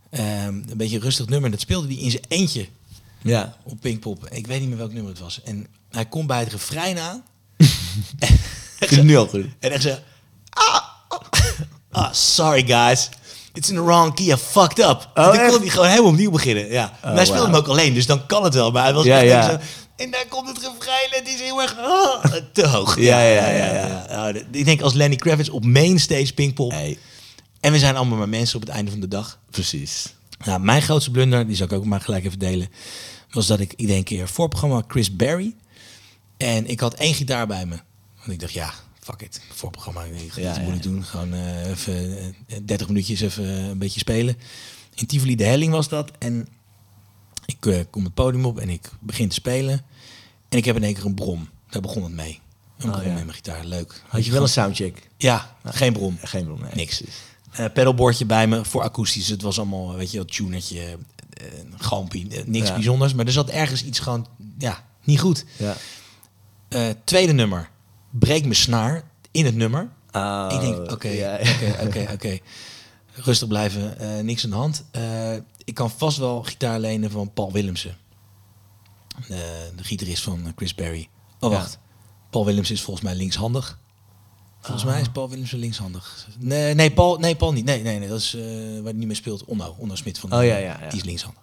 Ehm, 0.10 0.48
een 0.48 0.78
beetje 0.78 0.96
een 0.96 1.02
rustig 1.02 1.28
nummer. 1.28 1.52
Dat 1.52 1.60
speelde 1.60 1.88
hij 1.88 1.96
in 1.96 2.12
zijn 2.12 2.24
eentje 2.28 2.68
Ja. 3.22 3.58
op 3.64 3.82
Pinkpop. 3.82 4.28
Ik 4.30 4.48
weet 4.48 4.60
niet 4.60 4.70
meer 4.70 4.78
welk 4.78 4.94
nummer 4.94 5.12
het 5.12 5.22
was. 5.22 5.42
En 5.44 5.68
hij 5.92 6.06
komt 6.06 6.28
bij 6.28 6.40
het 6.40 6.52
refrein 6.52 7.00
aan. 7.00 7.24
Het 8.80 9.04
nu 9.04 9.18
al 9.18 9.28
goed. 9.28 9.46
En 9.60 9.72
echt 9.72 9.82
zo... 9.84 9.96
Ah, 10.50 10.82
ah, 11.92 12.14
sorry 12.14 12.66
guys. 12.68 13.10
It's 13.58 13.70
in 13.70 13.76
the 13.76 13.84
wrong 13.84 14.14
key. 14.16 14.26
I 14.26 14.36
fucked 14.38 14.80
up. 14.80 15.10
toen 15.14 15.24
echt? 15.34 15.52
kon 15.52 15.60
hij 15.62 15.70
gewoon 15.70 15.88
helemaal 15.88 16.12
opnieuw 16.12 16.32
beginnen. 16.32 16.70
Ja. 16.72 16.98
maar 17.04 17.14
hij 17.14 17.26
speelde 17.26 17.46
hem 17.46 17.56
ook 17.56 17.68
alleen, 17.68 17.94
dus 17.94 18.06
dan 18.06 18.26
kan 18.26 18.44
het 18.44 18.54
wel. 18.54 18.72
Maar 18.72 18.84
hij 18.84 18.94
was 18.94 19.06
Ja, 19.06 19.20
ja. 19.20 19.50
zo... 19.50 19.58
En 19.96 20.12
daar 20.12 20.26
komt 20.30 20.48
het 20.48 20.58
refrein 20.58 21.12
en 21.12 21.20
het 21.24 21.28
is 21.28 21.40
heel 21.42 21.62
erg... 21.62 21.78
ah, 21.78 22.24
te 22.54 22.68
hoog. 22.68 23.00
Ja, 23.00 23.22
ja, 23.22 23.48
ja, 23.50 23.74
ja. 23.74 24.06
Ja, 24.10 24.32
dat- 24.32 24.44
ik 24.52 24.66
denk 24.66 24.82
als 24.82 24.94
Lenny 24.94 25.16
Kravitz 25.16 25.50
op 25.50 25.66
mainstage 25.66 26.34
Pinkpop... 26.34 26.72
Hey, 26.72 26.98
En 27.60 27.72
we 27.72 27.80
zijn 27.80 27.96
allemaal 27.96 28.18
maar 28.18 28.30
mensen 28.30 28.56
op 28.56 28.62
het 28.62 28.72
einde 28.72 28.92
van 28.92 29.00
de 29.00 29.08
dag. 29.08 29.40
precies. 29.52 30.14
Nou, 30.46 30.60
mijn 30.60 30.82
grootste 30.82 31.12
blunder, 31.12 31.48
die 31.48 31.56
zal 31.56 31.66
ik 31.66 31.72
ook 31.74 31.86
maar 31.86 32.02
gelijk 32.02 32.26
even 32.26 32.40
delen... 32.40 32.70
was 33.32 33.48
dat 33.48 33.60
ik, 33.60 33.74
een 33.78 34.04
keer 34.04 34.28
voorprogramma 34.28 34.82
Chris 34.88 35.16
Berry... 35.16 35.56
en 36.38 36.68
ik 36.68 36.80
had 36.80 36.94
één 36.94 37.14
gitaar 37.14 37.48
bij 37.48 37.66
me. 37.66 37.76
Want 38.18 38.32
ik 38.32 38.40
dacht, 38.40 38.54
ja, 38.54 38.74
fuck 39.08 39.22
it. 39.22 39.42
Voorprogramma, 39.54 40.04
ik 40.04 40.32
ga 40.32 40.42
Ja, 40.42 40.50
iets 40.50 40.60
ja, 40.76 40.82
doen. 40.82 41.04
Gewoon 41.04 41.34
eh, 41.34 41.70
even 41.70 42.18
eh, 42.48 42.58
30 42.66 42.88
minuutjes 42.88 43.22
even 43.22 43.44
eh, 43.46 43.68
een 43.68 43.78
beetje 43.78 44.00
spelen. 44.00 44.38
In 44.96 45.06
Tivoli 45.08 45.36
de 45.36 45.44
Helling 45.44 45.72
was 45.72 45.90
dat. 45.90 46.12
En 46.20 46.48
ik 47.46 47.66
eh, 47.66 47.80
kom 47.90 48.04
het 48.04 48.14
podium 48.14 48.46
op 48.46 48.60
en 48.60 48.70
ik 48.70 48.90
begin 49.00 49.28
te 49.28 49.34
spelen. 49.36 49.82
En 50.50 50.58
ik 50.58 50.66
heb 50.66 50.76
in 50.76 50.84
één 50.84 50.94
keer 50.94 51.06
een 51.06 51.14
brom. 51.16 51.50
Daar 51.70 51.82
begon 51.82 52.04
het 52.04 52.12
mee. 52.12 52.40
Een 52.78 52.90
Oh, 52.90 52.96
brom 53.00 53.08
ja. 53.08 53.14
mijn 53.14 53.34
gitaar, 53.34 53.66
leuk. 53.66 54.02
Had 54.08 54.26
je 54.26 54.32
wel 54.32 54.42
een 54.42 54.48
soundcheck? 54.50 55.10
Ja, 55.18 55.56
geen 55.64 55.94
brom. 55.94 56.18
Geen 56.24 56.48
nee. 56.62 56.72
Niks. 56.74 57.04
Eh 57.52 57.66
pedalboardje 57.74 58.26
bij 58.26 58.48
me 58.48 58.66
voor 58.66 58.82
akoestisch. 58.82 59.28
Het 59.30 59.42
was 59.42 59.58
allemaal, 59.58 59.96
weet 59.96 60.12
je 60.12 60.18
wel, 60.18 60.26
tunertje, 60.26 60.80
eh, 60.82 61.46
gampie, 61.78 62.30
eh, 62.30 62.46
niks 62.46 62.68
Ja. 62.68 62.74
bijzonders. 62.74 63.14
Maar 63.14 63.26
er 63.26 63.32
zat 63.32 63.50
ergens 63.50 63.84
iets 63.84 64.00
gewoon, 64.00 64.28
ja, 64.58 64.84
niet 65.04 65.20
goed. 65.20 65.46
Ja. 65.58 65.76
Eh, 66.68 66.90
tweede 67.04 67.34
nummer, 67.34 67.70
breek 68.10 68.42
mijn 68.44 68.56
snaar 68.56 69.04
in 69.32 69.46
het 69.46 69.56
nummer. 69.56 69.90
Oh, 70.12 70.48
ik 70.54 70.60
denk, 70.60 70.92
oké, 70.92 71.40
oké, 71.86 72.08
oké. 72.14 72.38
Rustig 73.14 73.48
blijven, 73.48 74.00
eh, 74.00 74.24
niks 74.24 74.44
aan 74.44 74.50
de 74.50 74.56
hand. 74.56 74.84
Eh, 74.92 75.34
ik 75.64 75.74
kan 75.74 75.90
vast 75.92 76.18
wel 76.18 76.44
gitaar 76.44 76.80
lenen 76.80 77.12
van 77.12 77.34
Paul 77.34 77.52
Willemsen. 77.52 77.98
De, 79.28 79.72
de 79.76 79.84
gitarist 79.84 80.24
van 80.24 80.46
eh, 80.46 80.52
Chris 80.56 80.76
Berry. 80.76 81.10
Oh, 81.40 81.52
Ja. 81.52 81.58
wacht. 81.58 81.80
Paul 82.30 82.46
Willemsen 82.46 82.76
is 82.76 82.82
volgens 82.82 83.06
mij 83.06 83.16
linkshandig. 83.16 83.80
Volgens 84.62 84.86
mij 84.86 85.02
is 85.02 85.10
Paul 85.10 85.30
Willemsen 85.30 85.60
linkshandig. 85.60 86.28
Nee, 86.40 86.74
nee, 86.74 86.92
Paul, 86.92 87.18
nee, 87.18 87.36
Paul 87.36 87.52
niet. 87.54 87.66
Nee, 87.66 87.82
nee, 87.84 88.00
nee 88.00 88.08
dat 88.08 88.20
is 88.20 88.34
eh, 88.34 88.42
waar 88.74 88.84
hij 88.84 88.94
niet 88.94 89.08
meer 89.08 89.16
speelt. 89.16 89.46
Onno, 89.46 89.76
Onno 89.78 89.96
Smit 89.96 90.20
van 90.20 90.34
Oh, 90.34 90.44
ja, 90.46 90.58
ja, 90.58 90.80
ja. 90.82 90.90
Die 90.90 91.00
is 91.00 91.04
linkshandig. 91.06 91.42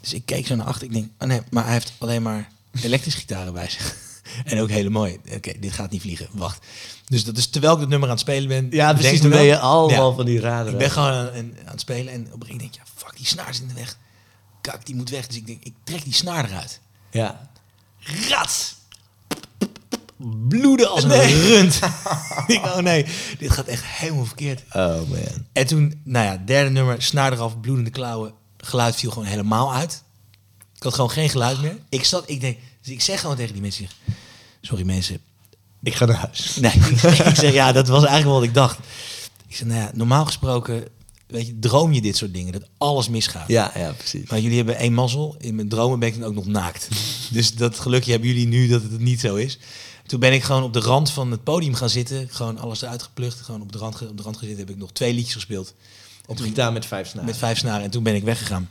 Dus 0.00 0.12
ik 0.14 0.26
keek 0.26 0.46
zo 0.46 0.54
naar 0.54 0.66
achter. 0.66 0.86
Ik 0.86 0.92
denk, 0.92 1.10
oh 1.18 1.28
nee, 1.28 1.40
maar 1.50 1.64
hij 1.64 1.72
heeft 1.72 1.92
alleen 1.98 2.22
maar 2.22 2.48
elektrische 2.82 3.18
gitaren 3.20 3.52
bij 3.52 3.68
zich. 3.68 3.96
En 4.44 4.60
ook 4.60 4.68
hele 4.70 4.90
mooi. 4.90 5.18
Oké, 5.34 5.52
dit 5.60 5.72
gaat 5.72 5.90
niet 5.90 6.00
vliegen. 6.00 6.28
Wacht. 6.32 6.66
Dus 7.08 7.24
dat 7.24 7.36
is 7.36 7.46
terwijl 7.48 7.74
ik 7.74 7.80
het 7.80 7.88
nummer 7.88 8.08
aan 8.08 8.14
het 8.14 8.24
spelen 8.24 8.48
ben. 8.48 8.66
Ja, 8.70 8.92
precies. 8.92 9.20
Dan 9.20 9.30
ben 9.30 9.42
je 9.42 9.58
allemaal 9.58 10.10
Ja. 10.10 10.16
van 10.16 10.24
die 10.24 10.40
raden. 10.40 10.72
Ik 10.72 10.78
ben 10.78 10.90
gewoon 10.90 11.10
aan, 11.10 11.28
aan 11.34 11.54
het 11.64 11.80
spelen 11.80 12.12
en 12.12 12.20
op 12.20 12.24
een 12.24 12.24
gegeven 12.24 12.38
moment 12.38 12.58
denk 12.60 12.74
ik, 12.74 12.80
ja, 12.80 12.82
fuck, 13.06 13.16
die 13.16 13.26
snaar 13.26 13.48
is 13.48 13.60
in 13.60 13.68
de 13.68 13.74
weg. 13.74 13.98
Kak, 14.60 14.86
die 14.86 14.94
moet 14.94 15.10
weg. 15.10 15.26
Dus 15.26 15.36
ik 15.36 15.46
denk, 15.46 15.64
ik 15.64 15.74
trek 15.84 16.04
die 16.04 16.14
snaar 16.14 16.44
eruit. 16.44 16.80
Ja. 17.10 17.50
Rats! 18.28 18.74
Bloeden 20.48 20.90
als 20.90 21.04
een 21.04 21.20
rund. 21.20 21.78
ik 22.46 22.64
oh 22.64 22.76
nee, 22.78 23.06
dit 23.38 23.50
gaat 23.50 23.66
echt 23.66 23.84
helemaal 23.84 24.24
verkeerd. 24.24 24.62
Oh 24.72 24.96
man. 25.08 25.46
En 25.52 25.66
toen, 25.66 26.00
nou 26.04 26.26
ja, 26.26 26.42
derde 26.44 26.70
nummer, 26.70 27.02
snaar 27.02 27.32
eraf, 27.32 27.60
bloedende 27.60 27.90
klauwen. 27.90 28.32
Geluid 28.58 28.94
viel 28.96 29.10
gewoon 29.10 29.28
helemaal 29.28 29.74
uit. 29.74 30.02
Ik 30.76 30.82
had 30.82 30.94
gewoon 30.94 31.10
geen 31.10 31.28
geluid 31.28 31.60
meer. 31.62 31.76
Ik 31.88 32.04
zat, 32.04 32.22
ik 32.26 32.40
denk, 32.40 32.58
dus 32.86 32.94
ik 32.94 33.00
zeg 33.00 33.20
gewoon 33.20 33.36
tegen 33.36 33.52
die 33.52 33.62
mensen, 33.62 33.88
sorry 34.60 34.84
mensen. 34.84 35.20
Ik 35.82 35.94
ga 35.94 36.04
naar 36.04 36.16
huis. 36.16 36.56
Nee, 36.56 36.72
ik 36.90 36.98
zeg, 36.98 37.26
ik 37.26 37.34
zeg, 37.34 37.52
ja, 37.52 37.72
dat 37.72 37.88
was 37.88 38.04
eigenlijk 38.04 38.38
wat 38.38 38.48
ik 38.48 38.54
dacht. 38.54 38.78
Ik 39.46 39.56
zeg, 39.56 39.66
nou 39.66 39.80
ja, 39.80 39.90
normaal 39.94 40.24
gesproken, 40.24 40.84
weet 41.26 41.46
je, 41.46 41.58
droom 41.58 41.92
je 41.92 42.00
dit 42.00 42.16
soort 42.16 42.34
dingen, 42.34 42.52
dat 42.52 42.68
alles 42.78 43.08
misgaat. 43.08 43.48
Ja, 43.48 43.72
ja, 43.74 43.92
precies. 43.92 44.30
Maar 44.30 44.40
jullie 44.40 44.56
hebben 44.56 44.76
één 44.76 44.92
mazzel. 44.92 45.36
In 45.38 45.54
mijn 45.54 45.68
dromen 45.68 45.98
ben 45.98 46.08
ik 46.08 46.18
dan 46.18 46.28
ook 46.28 46.34
nog 46.34 46.46
naakt. 46.46 46.88
dus 47.32 47.54
dat 47.54 47.78
gelukje 47.78 48.10
hebben 48.10 48.28
jullie 48.28 48.46
nu 48.46 48.68
dat 48.68 48.82
het 48.82 49.00
niet 49.00 49.20
zo 49.20 49.34
is. 49.34 49.58
Toen 50.06 50.20
ben 50.20 50.32
ik 50.32 50.42
gewoon 50.42 50.62
op 50.62 50.72
de 50.72 50.80
rand 50.80 51.10
van 51.10 51.30
het 51.30 51.44
podium 51.44 51.74
gaan 51.74 51.90
zitten. 51.90 52.28
Gewoon 52.30 52.58
alles 52.58 52.82
eruit. 52.82 53.08
Gewoon 53.42 53.62
op 53.62 53.72
de 53.72 53.78
rand, 53.78 54.08
op 54.08 54.16
de 54.16 54.22
rand 54.22 54.36
gezeten. 54.36 54.58
Heb 54.58 54.70
ik 54.70 54.76
nog 54.76 54.92
twee 54.92 55.12
liedjes 55.14 55.34
gespeeld. 55.34 55.74
Op 56.26 56.38
gitaar 56.38 56.72
met 56.72 56.86
vijf 56.86 57.08
snaren. 57.08 57.26
Met 57.26 57.36
vijf 57.36 57.58
snaren. 57.58 57.84
En 57.84 57.90
toen 57.90 58.02
ben 58.02 58.14
ik 58.14 58.24
weggegaan. 58.24 58.68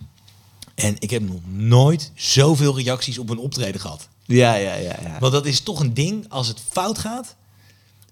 En 0.76 0.95
ik 0.99 1.09
heb 1.09 1.21
nog 1.21 1.39
nooit 1.47 2.11
zoveel 2.15 2.78
reacties 2.78 3.17
op 3.17 3.30
een 3.30 3.38
optreden 3.38 3.82
gehad. 3.82 4.07
Ja, 4.26 4.53
ja, 4.55 4.73
ja, 4.76 4.95
ja. 5.03 5.17
Want 5.19 5.34
dat 5.34 5.45
is 5.45 5.59
toch 5.59 5.80
een 5.80 5.93
ding. 5.93 6.26
Als 6.30 6.47
het 6.47 6.61
fout 6.71 6.97
gaat, 6.97 7.36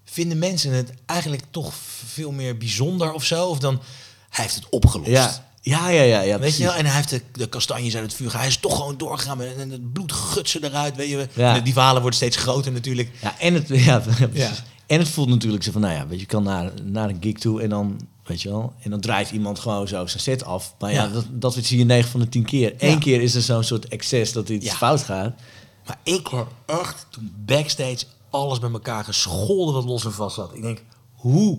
vinden 0.04 0.38
mensen 0.38 0.72
het 0.72 0.92
eigenlijk 1.06 1.42
toch 1.50 1.72
veel 2.06 2.30
meer 2.32 2.56
bijzonder 2.56 3.12
of 3.12 3.24
zo. 3.24 3.46
Of 3.46 3.58
dan, 3.58 3.80
hij 4.30 4.44
heeft 4.44 4.54
het 4.54 4.68
opgelost. 4.68 5.08
Ja, 5.10 5.44
ja, 5.60 5.88
ja, 5.88 6.02
ja. 6.02 6.20
ja 6.20 6.30
Weet 6.30 6.38
precies. 6.38 6.56
je 6.58 6.64
wel? 6.64 6.74
En 6.74 6.86
hij 6.86 6.94
heeft 6.94 7.10
de, 7.10 7.22
de 7.32 7.48
kastanjes 7.48 7.94
uit 7.94 8.04
het 8.04 8.14
vuur. 8.14 8.36
Hij 8.36 8.46
is 8.46 8.56
toch 8.56 8.76
gewoon 8.76 8.96
doorgegaan 8.98 9.36
met- 9.36 9.56
en 9.56 9.70
het 9.70 9.92
bloed 9.92 10.12
gutsen 10.12 10.64
eruit. 10.64 10.96
Weet 10.96 11.08
je? 11.08 11.28
Ja. 11.32 11.60
Die 11.60 11.72
verhalen 11.72 12.00
worden 12.00 12.18
steeds 12.18 12.36
groter 12.36 12.72
natuurlijk. 12.72 13.10
Ja, 13.22 13.38
en 13.38 13.54
het, 13.54 13.68
ja, 13.88 13.98
precies. 13.98 14.26
Ja. 14.32 14.52
En 14.86 14.98
het 14.98 15.08
voelt 15.08 15.28
natuurlijk 15.28 15.62
zo 15.64 15.72
van, 15.72 15.80
nou 15.80 15.94
ja, 15.94 16.02
weet 16.06 16.14
je, 16.14 16.20
je 16.20 16.26
kan 16.26 16.42
naar, 16.42 16.70
naar 16.82 17.08
een 17.08 17.16
gig 17.20 17.38
toe 17.38 17.62
en 17.62 17.68
dan, 17.68 18.00
weet 18.24 18.42
je 18.42 18.48
wel, 18.48 18.72
en 18.82 18.90
dan 18.90 19.00
draait 19.00 19.30
iemand 19.30 19.58
gewoon 19.58 19.88
zo 19.88 20.06
zijn 20.06 20.22
set 20.22 20.44
af. 20.44 20.74
Maar 20.78 20.92
ja, 20.92 21.02
Ja. 21.02 21.08
dat, 21.12 21.24
dat 21.30 21.54
zie 21.54 21.78
je 21.78 21.84
9 21.84 22.10
van 22.10 22.20
de 22.20 22.28
10 22.28 22.44
keer. 22.44 22.74
Eén 22.78 22.90
Ja. 22.90 22.98
keer 22.98 23.20
is 23.22 23.34
er 23.34 23.42
zo'n 23.42 23.64
soort 23.64 23.88
excess 23.88 24.32
dat 24.32 24.48
iets 24.48 24.66
Ja. 24.66 24.74
fout 24.74 25.02
gaat. 25.02 25.34
Maar 25.86 25.98
ik 26.02 26.26
hoor 26.26 26.48
echt 26.66 27.06
toen 27.10 27.32
backstage 27.44 27.98
alles 28.30 28.58
bij 28.58 28.70
elkaar 28.70 29.04
gescholden 29.04 29.74
wat 29.74 29.84
los 29.84 30.04
en 30.04 30.12
vast 30.12 30.34
zat. 30.34 30.54
Ik 30.54 30.62
denk, 30.62 30.82
hoe 31.14 31.58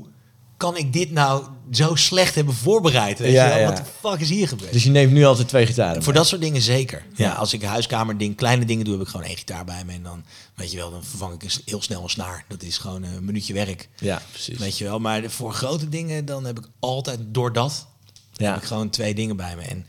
kan 0.57 0.77
ik 0.77 0.93
dit 0.93 1.11
nou 1.11 1.43
zo 1.71 1.95
slecht 1.95 2.35
hebben 2.35 2.53
voorbereid? 2.53 3.19
Weet 3.19 3.31
Ja, 3.31 3.43
je 3.43 3.49
wel? 3.49 3.59
ja. 3.59 3.65
Wat 3.67 3.77
de 3.77 3.83
fuck 4.09 4.19
is 4.19 4.29
hier 4.29 4.47
gebeurd? 4.47 4.71
Dus 4.73 4.83
je 4.83 4.89
neemt 4.89 5.11
nu 5.11 5.25
altijd 5.25 5.47
twee 5.47 5.65
gitaren. 5.65 6.03
Voor 6.03 6.13
dat 6.13 6.27
soort 6.27 6.41
dingen 6.41 6.61
zeker. 6.61 7.05
Ja. 7.15 7.25
Ja. 7.25 7.33
als 7.33 7.53
ik 7.53 7.61
huiskamerding, 7.63 8.35
kleine 8.35 8.65
dingen 8.65 8.85
doe, 8.85 8.93
heb 8.93 9.03
ik 9.03 9.07
gewoon 9.09 9.25
één 9.25 9.37
gitaar 9.37 9.65
bij 9.65 9.83
me. 9.85 9.93
En 9.93 10.03
dan, 10.03 10.23
weet 10.55 10.71
je 10.71 10.77
wel, 10.77 10.91
dan 10.91 11.03
vervang 11.03 11.41
ik 11.41 11.59
heel 11.65 11.81
snel 11.81 12.03
een 12.03 12.09
snaar. 12.09 12.45
Dat 12.47 12.63
is 12.63 12.77
gewoon 12.77 13.03
een 13.03 13.25
minuutje 13.25 13.53
werk. 13.53 13.89
Ja, 13.95 14.21
precies. 14.31 14.57
Weet 14.57 14.77
je 14.77 14.83
wel, 14.83 14.99
maar 14.99 15.29
voor 15.29 15.53
grote 15.53 15.89
dingen, 15.89 16.25
dan 16.25 16.45
heb 16.45 16.59
ik 16.59 16.65
altijd 16.79 17.19
door 17.27 17.53
dat 17.53 17.87
Ja. 18.33 18.51
heb 18.53 18.61
ik 18.61 18.67
gewoon 18.67 18.89
twee 18.89 19.15
dingen 19.15 19.35
bij 19.35 19.55
me. 19.55 19.61
En, 19.61 19.85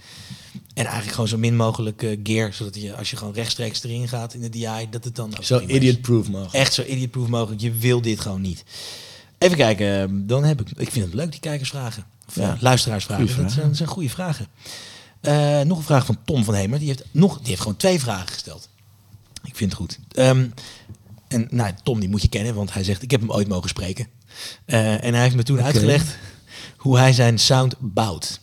en 0.74 0.84
eigenlijk 0.84 1.10
gewoon 1.12 1.28
zo 1.28 1.38
min 1.38 1.56
mogelijk 1.56 2.02
eh, 2.02 2.18
gear, 2.22 2.52
zodat 2.52 2.74
je 2.80 2.96
als 2.96 3.10
je 3.10 3.16
gewoon 3.16 3.34
rechtstreeks 3.34 3.82
erin 3.84 4.08
gaat 4.08 4.34
in 4.34 4.40
de 4.40 4.48
DI, 4.48 4.86
dat 4.90 5.04
het 5.04 5.16
dan 5.16 5.34
Zo 5.42 5.60
idiot-proof 5.66 6.28
mogelijk. 6.28 6.54
Echt 6.54 6.74
zo 6.74 6.82
idiot-proof 6.82 7.28
mogelijk. 7.28 7.60
Je 7.60 7.72
wil 7.72 8.00
dit 8.00 8.20
gewoon 8.20 8.40
niet. 8.40 8.64
Even 9.38 9.56
kijken, 9.56 10.02
eh, 10.02 10.08
dan 10.10 10.44
heb 10.44 10.60
ik, 10.60 10.70
ik 10.76 10.90
vind 10.90 11.04
het 11.04 11.14
leuk 11.14 11.30
die 11.30 11.40
kijkersvragen. 11.40 12.04
Of 12.28 12.34
Ja. 12.34 12.42
ja. 12.42 12.56
luisteraarsvragen. 12.60 13.28
Goeie 13.28 13.42
Dat 13.42 13.52
zijn, 13.52 13.52
vragen. 13.52 13.68
dat 13.68 13.76
zijn 13.76 13.88
goede 13.88 14.10
vragen. 14.10 14.46
Eh, 15.20 15.60
nog 15.60 15.78
een 15.78 15.84
vraag 15.84 16.06
van 16.06 16.18
Tom 16.24 16.44
van 16.44 16.54
Hemer. 16.54 16.78
Die 16.78 16.88
heeft, 16.88 17.04
nog, 17.10 17.38
die 17.38 17.48
heeft 17.48 17.60
gewoon 17.60 17.76
twee 17.76 18.00
vragen 18.00 18.28
gesteld. 18.28 18.68
Ik 19.44 19.56
vind 19.56 19.70
het 19.70 19.80
goed. 19.80 19.98
Ehm, 20.12 20.48
en 21.28 21.46
nou, 21.50 21.72
Tom 21.82 22.00
die 22.00 22.08
moet 22.08 22.22
je 22.22 22.28
kennen, 22.28 22.54
want 22.54 22.72
hij 22.72 22.84
zegt, 22.84 23.02
ik 23.02 23.10
heb 23.10 23.20
hem 23.20 23.30
ooit 23.30 23.48
mogen 23.48 23.68
spreken. 23.68 24.06
Eh, 24.64 25.04
en 25.04 25.14
hij 25.14 25.22
heeft 25.22 25.36
me 25.36 25.42
toen 25.42 25.62
uitgelegd 25.62 26.16
hoe 26.76 26.98
hij 26.98 27.12
zijn 27.12 27.38
sound 27.38 27.74
bouwt. 27.78 28.40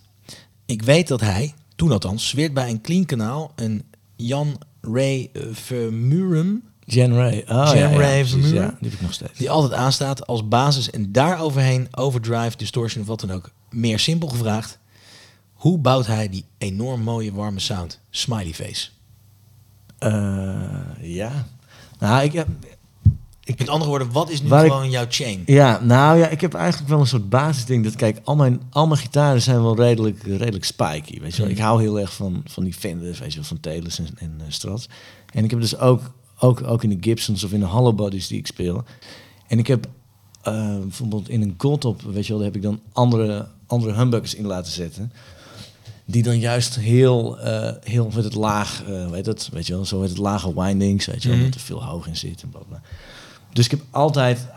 Ik 0.65 0.81
weet 0.81 1.07
dat 1.07 1.21
hij, 1.21 1.53
toen 1.75 1.91
althans, 1.91 2.27
zweert 2.27 2.53
bij 2.53 2.69
een 2.69 2.81
clean 2.81 3.05
kanaal 3.05 3.51
een 3.55 3.83
Jan 4.15 4.61
Ray 4.81 5.29
eh, 5.33 5.43
Vermuren, 5.51 6.63
Jan 6.85 7.13
Ray. 7.13 7.39
Oh, 7.39 7.47
Jan 7.47 7.77
ja, 7.77 7.89
ja, 7.89 7.97
Ray 7.97 8.13
precies, 8.19 8.31
Vermuren. 8.31 8.61
Ja, 8.61 8.67
die 8.79 8.89
heb 8.89 8.93
ik 8.93 9.01
nog 9.01 9.13
steeds. 9.13 9.37
die 9.37 9.49
altijd 9.49 9.73
aanstaat 9.73 10.27
als 10.27 10.47
basis 10.47 10.89
en 10.89 11.11
daaroverheen 11.11 11.87
overdrive, 11.91 12.57
distortion 12.57 13.01
of 13.01 13.07
wat 13.07 13.19
dan 13.19 13.31
ook. 13.31 13.49
Meer 13.69 13.99
simpel 13.99 14.27
gevraagd, 14.27 14.79
hoe 15.53 15.77
bouwt 15.77 16.07
hij 16.07 16.29
die 16.29 16.45
enorm 16.57 17.01
mooie 17.01 17.33
warme 17.33 17.59
sound? 17.59 17.99
Smiley 18.09 18.53
face. 18.53 18.89
Eh, 19.99 20.69
ja. 21.01 21.31
Nou, 21.99 22.23
ik 22.23 22.33
heb... 22.33 22.47
Ik, 23.45 23.59
Met 23.59 23.69
andere 23.69 23.89
woorden, 23.89 24.11
wat 24.11 24.29
is 24.29 24.41
nu 24.41 24.47
ik- 24.47 24.59
gewoon 24.59 24.89
jouw 24.89 25.05
chain? 25.09 25.43
Ja, 25.45 25.79
nou 25.81 26.17
ja, 26.17 26.27
ik 26.27 26.41
heb 26.41 26.53
eigenlijk 26.53 26.89
wel 26.89 26.99
een 26.99 27.07
soort 27.07 27.29
basisding. 27.29 27.83
Dat 27.83 27.95
kijk, 27.95 28.19
al 28.23 28.35
mijn, 28.35 28.61
al 28.69 28.87
mijn 28.87 28.99
gitaren 28.99 29.41
zijn 29.41 29.61
wel 29.61 29.75
redelijk, 29.75 30.23
redelijk 30.23 30.63
spiky. 30.65 31.19
Weet 31.19 31.31
je 31.31 31.37
wel. 31.37 31.45
Mm. 31.45 31.51
Ik 31.57 31.61
hou 31.61 31.81
heel 31.81 31.99
erg 31.99 32.13
van, 32.13 32.41
van 32.45 32.63
die 32.63 32.73
Fenders, 32.73 33.19
weet 33.19 33.29
je 33.29 33.35
wel, 33.35 33.47
van 33.47 33.59
Telers 33.59 33.99
en, 33.99 34.07
en 34.17 34.33
eh, 34.39 34.45
Strats. 34.47 34.89
En 35.33 35.43
ik 35.43 35.49
heb 35.49 35.59
dus 35.59 35.77
ook, 35.77 36.01
ook, 36.39 36.63
ook 36.67 36.83
in 36.83 36.89
de 36.89 36.97
Gibsons 37.01 37.43
of 37.43 37.51
in 37.53 37.59
de 37.59 37.65
hollow 37.65 37.95
bodies 37.95 38.27
die 38.27 38.37
ik 38.37 38.47
speel. 38.47 38.83
En 39.47 39.59
ik 39.59 39.67
heb 39.67 39.87
eh, 40.41 40.77
bijvoorbeeld 40.79 41.29
in 41.29 41.41
een 41.41 41.53
Goldtop, 41.57 42.01
weet 42.01 42.23
je 42.25 42.29
wel, 42.29 42.37
daar 42.37 42.47
heb 42.47 42.55
ik 42.55 42.61
dan 42.61 42.79
andere, 42.91 43.47
andere 43.67 43.93
humbuckers 43.93 44.35
in 44.35 44.45
laten 44.45 44.71
zetten. 44.71 45.11
Die 46.05 46.23
dan 46.23 46.39
juist 46.39 46.75
heel, 46.75 47.39
eh, 47.39 47.71
heel 47.83 48.09
met 48.15 48.23
het 48.23 48.35
laag, 48.35 48.83
eh 48.87 49.09
weet 49.09 49.25
het, 49.25 49.49
weet 49.51 49.67
je 49.67 49.73
wel, 49.73 49.85
zo 49.85 49.99
met 49.99 50.09
het 50.09 50.17
lage 50.17 50.61
windings, 50.61 51.05
weet 51.05 51.21
je 51.23 51.27
wel, 51.29 51.37
Mhm. 51.37 51.45
dat 51.45 51.55
er 51.55 51.61
veel 51.61 51.83
hoog 51.85 52.07
in 52.07 52.17
zit 52.17 52.41
en 52.41 52.49
bla 52.49 52.59
bla. 52.67 52.81
Dus 53.53 53.65
ik 53.65 53.71
heb 53.71 53.81
altijd 53.89 54.47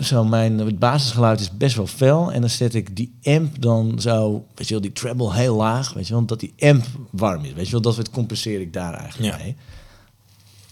zo 0.00 0.24
mijn 0.24 0.58
het 0.58 0.78
basisgeluid 0.78 1.40
is 1.40 1.56
best 1.56 1.76
wel 1.76 1.86
fel 1.86 2.32
en 2.32 2.40
dan 2.40 2.50
zet 2.50 2.74
ik 2.74 2.96
die 2.96 3.14
amp 3.22 3.62
dan 3.62 4.00
zo, 4.00 4.44
weet 4.54 4.66
je 4.68 4.72
wel, 4.74 4.82
die 4.82 4.92
treble 4.92 5.34
heel 5.34 5.56
laag, 5.56 5.92
weet 5.92 6.06
je 6.06 6.12
wel, 6.14 6.24
dat 6.24 6.40
die 6.40 6.54
amp 6.58 6.84
warm 7.10 7.44
is, 7.44 7.52
weet 7.52 7.66
je 7.66 7.72
wel, 7.72 7.80
dat 7.80 7.96
het 7.96 8.10
compenseer 8.10 8.60
ik 8.60 8.72
daar 8.72 8.94
eigenlijk 8.94 9.32
Ja. 9.38 9.42
mee. 9.44 9.56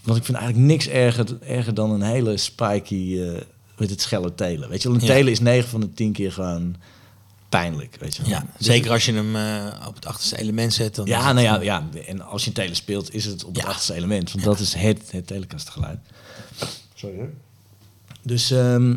Want 0.03 0.17
ik 0.17 0.23
vind 0.25 0.37
eigenlijk 0.37 0.67
niks 0.67 0.87
erger, 0.87 1.25
erger 1.41 1.73
dan 1.73 1.91
een 1.91 2.01
hele 2.01 2.37
spiky 2.37 3.19
eh 3.21 3.41
met 3.77 3.89
het 3.89 4.01
schelle 4.01 4.35
telen. 4.35 4.69
Weet 4.69 4.81
je 4.81 4.87
wel, 4.87 4.97
een 4.97 5.05
Ja. 5.07 5.13
telen 5.13 5.31
is 5.31 5.39
9 5.39 5.69
van 5.69 5.79
de 5.79 5.93
10 5.93 6.11
keer 6.11 6.31
gewoon 6.31 6.75
pijnlijk, 7.49 7.97
weet 7.99 8.15
je 8.15 8.21
wel. 8.21 8.31
Ja, 8.31 8.45
Dus- 8.57 8.65
zeker 8.67 8.91
als 8.91 9.05
je 9.05 9.13
hem 9.13 9.35
eh, 9.35 9.87
op 9.87 9.95
het 9.95 10.05
achterste 10.05 10.37
element 10.39 10.73
zet. 10.73 10.95
Dan 10.95 11.05
ja, 11.05 11.33
nou 11.33 11.45
ja, 11.45 11.61
ja, 11.61 11.87
en 12.07 12.21
als 12.21 12.41
je 12.43 12.47
een 12.47 12.53
tele 12.55 12.73
speelt, 12.75 13.13
is 13.13 13.25
het 13.25 13.43
op 13.43 13.53
het 13.55 13.63
Ja. 13.63 13.67
achterste 13.69 13.93
element. 13.93 14.31
Want 14.31 14.43
dat 14.43 14.59
is 14.59 14.73
het, 14.73 15.11
het 15.11 15.27
telekastgeluid. 15.27 15.99
Sorry 16.95 17.15
hoor. 17.17 17.29
Dus 18.21 18.51
ehm, 18.51 18.95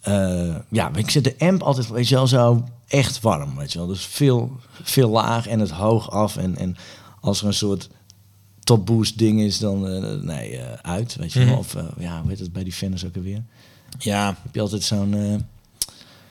eh, 0.00 0.56
ja, 0.70 0.90
ik 0.94 1.10
zet 1.10 1.24
de 1.24 1.34
amp 1.38 1.62
altijd, 1.62 1.88
weet 1.88 2.08
je 2.08 2.14
wel, 2.14 2.26
zo 2.26 2.64
echt 2.88 3.20
warm, 3.20 3.56
weet 3.56 3.72
je 3.72 3.78
wel. 3.78 3.88
Dus 3.88 4.04
veel, 4.06 4.50
veel 4.82 5.08
laag 5.10 5.46
en 5.46 5.60
het 5.60 5.70
hoog 5.70 6.10
af. 6.10 6.36
En, 6.36 6.56
en 6.56 6.76
als 7.20 7.40
er 7.40 7.46
een 7.46 7.54
soort 7.54 7.88
top 8.66 8.86
boost 8.86 9.18
ding 9.18 9.40
is, 9.40 9.58
dan 9.58 9.88
eh, 9.88 10.22
nee, 10.22 10.56
eh, 10.56 10.72
uit, 10.82 11.16
weet 11.16 11.32
je 11.32 11.38
wel. 11.38 11.48
Mhm. 11.48 11.58
Of 11.58 11.74
eh, 11.74 11.84
ja, 11.98 12.20
hoe 12.20 12.30
heet 12.30 12.38
het 12.38 12.52
bij 12.52 12.64
die 12.64 12.72
Fenders 12.72 13.04
ook 13.04 13.16
alweer? 13.16 13.42
Ja, 13.98 14.26
Heb 14.42 14.54
je 14.54 14.60
altijd 14.60 14.82
zo'n... 14.82 15.10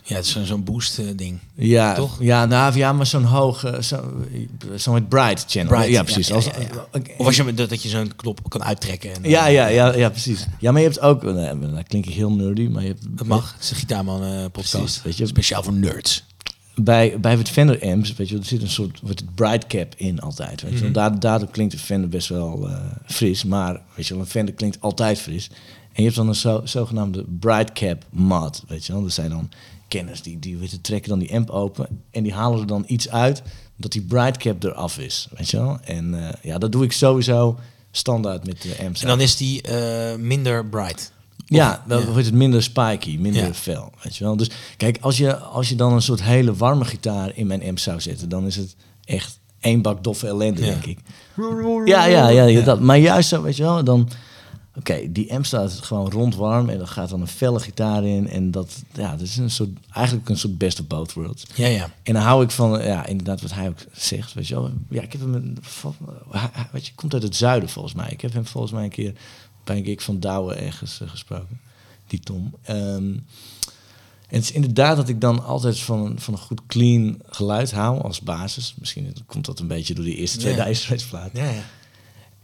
ja 0.03 0.15
het 0.15 0.25
is 0.25 0.31
zo'n 0.31 0.45
zo'n 0.45 0.63
boost 0.63 1.17
ding. 1.17 1.39
Ja, 1.53 1.93
Toch? 1.93 2.17
Ja, 2.19 2.45
nou, 2.45 2.75
ja, 2.77 2.93
maar 2.93 3.05
zo'n 3.05 3.23
hoog, 3.23 3.63
eh, 3.63 3.81
zo, 3.81 4.99
Bright 5.09 5.45
Channel. 5.47 5.71
Bright, 5.73 5.89
ja, 5.91 6.03
precies. 6.03 6.27
ja, 6.27 6.35
Als- 6.35 6.45
ja, 6.45 6.51
ja. 6.59 6.87
oké. 6.91 7.11
Of 7.17 7.25
als 7.25 7.35
je 7.35 7.53
dat, 7.53 7.69
dat 7.69 7.83
je 7.83 7.89
zo'n 7.89 8.15
knop 8.15 8.49
kan 8.49 8.63
uittrekken. 8.63 9.13
En, 9.13 9.29
Ja, 9.29 9.47
ja, 9.47 9.67
ja, 9.67 9.93
ja, 9.95 10.09
precies. 10.09 10.45
Ja, 10.59 10.71
maar 10.71 10.81
je 10.81 10.87
hebt 10.87 10.99
ook, 10.99 11.23
nou, 11.23 11.59
dan 11.59 11.83
klink 11.83 12.05
ik 12.05 12.13
heel 12.13 12.31
nerdy, 12.31 12.67
maar 12.67 12.81
je 12.81 12.87
hebt 12.87 13.17
Dat 13.17 13.27
mag. 13.27 13.53
Het 13.53 13.63
is 13.63 13.69
een 13.69 13.75
Gitaarman 13.75 14.51
podcast. 14.51 14.71
Precies, 14.71 15.01
weet 15.03 15.17
je. 15.17 15.25
Speciaal 15.25 15.63
voor 15.63 15.73
nerds. 15.73 16.23
Bij, 16.75 17.19
bij 17.19 17.35
het 17.35 17.49
Fender 17.49 17.81
amps, 17.81 18.13
weet 18.13 18.29
je, 18.29 18.37
er 18.37 18.45
zit 18.45 18.61
een 18.61 18.69
soort 18.69 18.99
wordt 19.01 19.19
het 19.19 19.35
bright 19.35 19.67
cap 19.67 19.93
in 19.97 20.19
altijd, 20.19 20.61
weet 20.61 20.77
je. 20.77 20.83
Mhm. 20.83 20.93
Daar, 20.93 21.19
daardoor 21.19 21.49
klinkt 21.49 21.73
de 21.73 21.79
Fender 21.79 22.09
best 22.09 22.29
wel 22.29 22.69
eh, 22.69 22.77
fris, 23.05 23.43
maar 23.43 23.81
weet 23.95 24.07
je, 24.07 24.13
wel, 24.13 24.23
een 24.23 24.29
Fender 24.29 24.53
klinkt 24.53 24.81
altijd 24.81 25.19
fris. 25.19 25.49
En 25.91 26.01
je 26.01 26.03
hebt 26.03 26.15
dan 26.15 26.27
een 26.27 26.35
zo, 26.35 26.61
zogenaamde 26.63 27.25
bright 27.39 27.71
cap 27.71 28.05
mod, 28.09 28.63
weet 28.67 28.85
je 28.85 28.93
wel. 28.93 29.01
Dat 29.01 29.11
zijn 29.11 29.29
dan 29.29 29.49
kenners 29.87 30.21
die, 30.21 30.39
die 30.39 30.57
weet 30.57 30.71
je, 30.71 30.81
trekken 30.81 31.09
dan 31.09 31.19
die 31.19 31.33
amp 31.33 31.49
open 31.49 31.87
en 32.11 32.23
die 32.23 32.33
halen 32.33 32.59
er 32.59 32.67
dan 32.67 32.83
iets 32.87 33.09
uit 33.09 33.43
dat 33.75 33.91
die 33.91 34.01
bright 34.01 34.37
cap 34.37 34.63
eraf 34.63 34.97
is, 34.97 35.27
weet 35.37 35.49
je 35.49 35.57
wel. 35.57 35.79
En 35.83 36.27
eh, 36.27 36.33
ja, 36.41 36.57
dat 36.57 36.71
doe 36.71 36.83
ik 36.83 36.91
sowieso 36.91 37.59
standaard 37.91 38.45
met 38.45 38.61
de 38.61 38.75
amps. 38.85 39.01
En 39.01 39.07
dan 39.07 39.21
is 39.21 39.37
die 39.37 39.61
eh, 39.61 40.17
minder 40.17 40.65
bright. 40.65 41.11
Ja, 41.45 41.83
dan 41.87 41.99
ja. 41.99 42.05
wordt 42.05 42.25
het 42.25 42.33
minder 42.35 42.63
spiky, 42.63 43.17
minder 43.17 43.43
Ja. 43.45 43.53
fel, 43.53 43.91
weet 44.01 44.15
je 44.17 44.23
wel. 44.23 44.37
Dus 44.37 44.49
kijk, 44.77 44.97
als 45.01 45.17
je, 45.17 45.37
als 45.37 45.69
je 45.69 45.75
dan 45.75 45.93
een 45.93 46.01
soort 46.01 46.23
hele 46.23 46.53
warme 46.55 46.85
gitaar 46.85 47.31
in 47.35 47.47
mijn 47.47 47.63
amp 47.63 47.79
zou 47.79 48.01
zetten, 48.01 48.29
dan 48.29 48.45
is 48.45 48.55
het 48.55 48.75
echt 49.03 49.39
één 49.59 49.81
bak 49.81 50.03
doffe 50.03 50.27
ellende, 50.27 50.61
Ja. 50.61 50.67
denk 50.67 50.85
ik. 50.85 50.99
Ja, 51.85 52.05
ja, 52.05 52.27
ja. 52.29 52.61
Dat, 52.61 52.79
maar 52.79 52.97
juist 52.97 53.29
zo, 53.29 53.41
weet 53.41 53.55
je 53.57 53.63
wel, 53.63 53.83
dan 53.83 54.09
oké, 54.77 55.11
die 55.11 55.33
amp 55.33 55.45
staat 55.45 55.71
gewoon 55.71 56.11
rondwarm 56.11 56.69
en 56.69 56.79
er 56.79 56.87
gaat 56.87 57.09
dan 57.09 57.21
een 57.21 57.27
felle 57.27 57.59
gitaar 57.59 58.03
in. 58.05 58.29
En 58.29 58.51
dat, 58.51 58.83
ja, 58.93 59.11
dat 59.11 59.21
is 59.21 59.37
een 59.37 59.49
soort, 59.49 59.69
eigenlijk 59.91 60.29
een 60.29 60.37
soort 60.37 60.57
best 60.57 60.79
of 60.79 60.87
both 60.87 61.13
worlds. 61.13 61.45
Ja, 61.55 61.67
ja. 61.67 61.89
En 62.03 62.13
dan 62.13 62.21
hou 62.23 62.43
ik 62.43 62.51
van, 62.51 62.83
ja, 62.83 63.05
inderdaad 63.05 63.41
wat 63.41 63.53
hij 63.53 63.67
ook 63.67 63.77
zegt, 63.93 64.33
weet 64.33 64.47
je 64.47 64.55
wel. 64.55 64.71
Ja, 64.89 65.01
ik 65.01 65.11
heb 65.11 65.21
hem, 65.21 65.33
een- 65.33 65.57
weet 66.71 66.85
je, 66.87 66.93
komt 66.95 67.13
uit 67.13 67.23
het 67.23 67.35
zuiden 67.35 67.69
volgens 67.69 67.93
mij. 67.93 68.09
Ik 68.09 68.21
heb 68.21 68.33
hem 68.33 68.45
volgens 68.45 68.73
mij 68.73 68.83
een 68.83 68.89
keer 68.89 69.13
een 69.69 69.85
gig 69.85 70.03
van 70.03 70.19
Douwe 70.19 70.53
ergens 70.53 71.01
eh, 71.01 71.09
gesproken, 71.09 71.59
die 72.07 72.19
Tom. 72.19 72.55
Ehm, 72.61 73.13
en 74.27 74.41
het 74.41 74.43
is 74.43 74.51
inderdaad 74.51 74.95
dat 74.95 75.09
ik 75.09 75.21
dan 75.21 75.43
altijd 75.43 75.79
van, 75.79 76.19
van 76.19 76.33
een 76.33 76.39
goed 76.39 76.61
clean 76.67 77.21
geluid 77.25 77.71
hou 77.71 78.01
als 78.01 78.21
basis. 78.21 78.75
Misschien 78.79 79.15
komt 79.25 79.45
dat 79.45 79.59
een 79.59 79.67
beetje 79.67 79.93
door 79.93 80.05
die 80.05 80.15
eerste 80.15 80.37
twee 80.37 80.55
Ja. 80.55 80.73
Platen. 81.09 81.43
ja, 81.43 81.49
ja. 81.49 81.63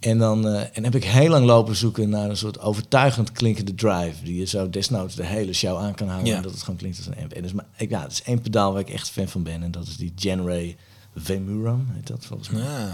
En 0.02 0.18
dan 0.18 0.48
eh, 0.48 0.64
en 0.74 0.84
heb 0.84 0.96
ik 0.96 1.04
heel 1.04 1.30
lang 1.30 1.46
lopen 1.46 1.76
zoeken 1.76 2.10
naar 2.10 2.30
een 2.30 2.38
soort 2.38 2.60
overtuigend 2.60 3.32
klinkende 3.32 3.76
drive. 3.76 4.24
Die 4.24 4.36
je 4.36 4.46
zo 4.46 4.70
desnoods 4.70 5.16
de 5.16 5.26
hele 5.26 5.54
show 5.54 5.78
aan 5.78 5.96
kan 5.96 6.08
houden. 6.08 6.30
Ja. 6.30 6.36
En 6.36 6.42
dat 6.42 6.52
het 6.52 6.62
gewoon 6.62 6.76
klinkt 6.76 6.98
als 6.98 7.08
een 7.08 7.18
amp. 7.22 7.32
En 7.32 7.44
is, 7.44 7.54
maar, 7.54 7.66
ik, 7.78 7.90
ja, 7.90 8.02
dat 8.02 8.12
is 8.12 8.24
één 8.24 8.42
pedaal 8.42 8.72
waar 8.72 8.82
ik 8.82 8.90
echt 8.90 9.10
fan 9.10 9.28
van 9.28 9.44
ben. 9.44 9.64
En 9.64 9.72
dat 9.72 9.88
is 9.88 9.98
die 9.98 10.14
Genray 10.16 10.78
Vemuram, 11.16 11.88
heet 11.92 12.08
dat 12.08 12.26
volgens 12.26 12.50
mij. 12.50 12.62
Ah. 12.62 12.94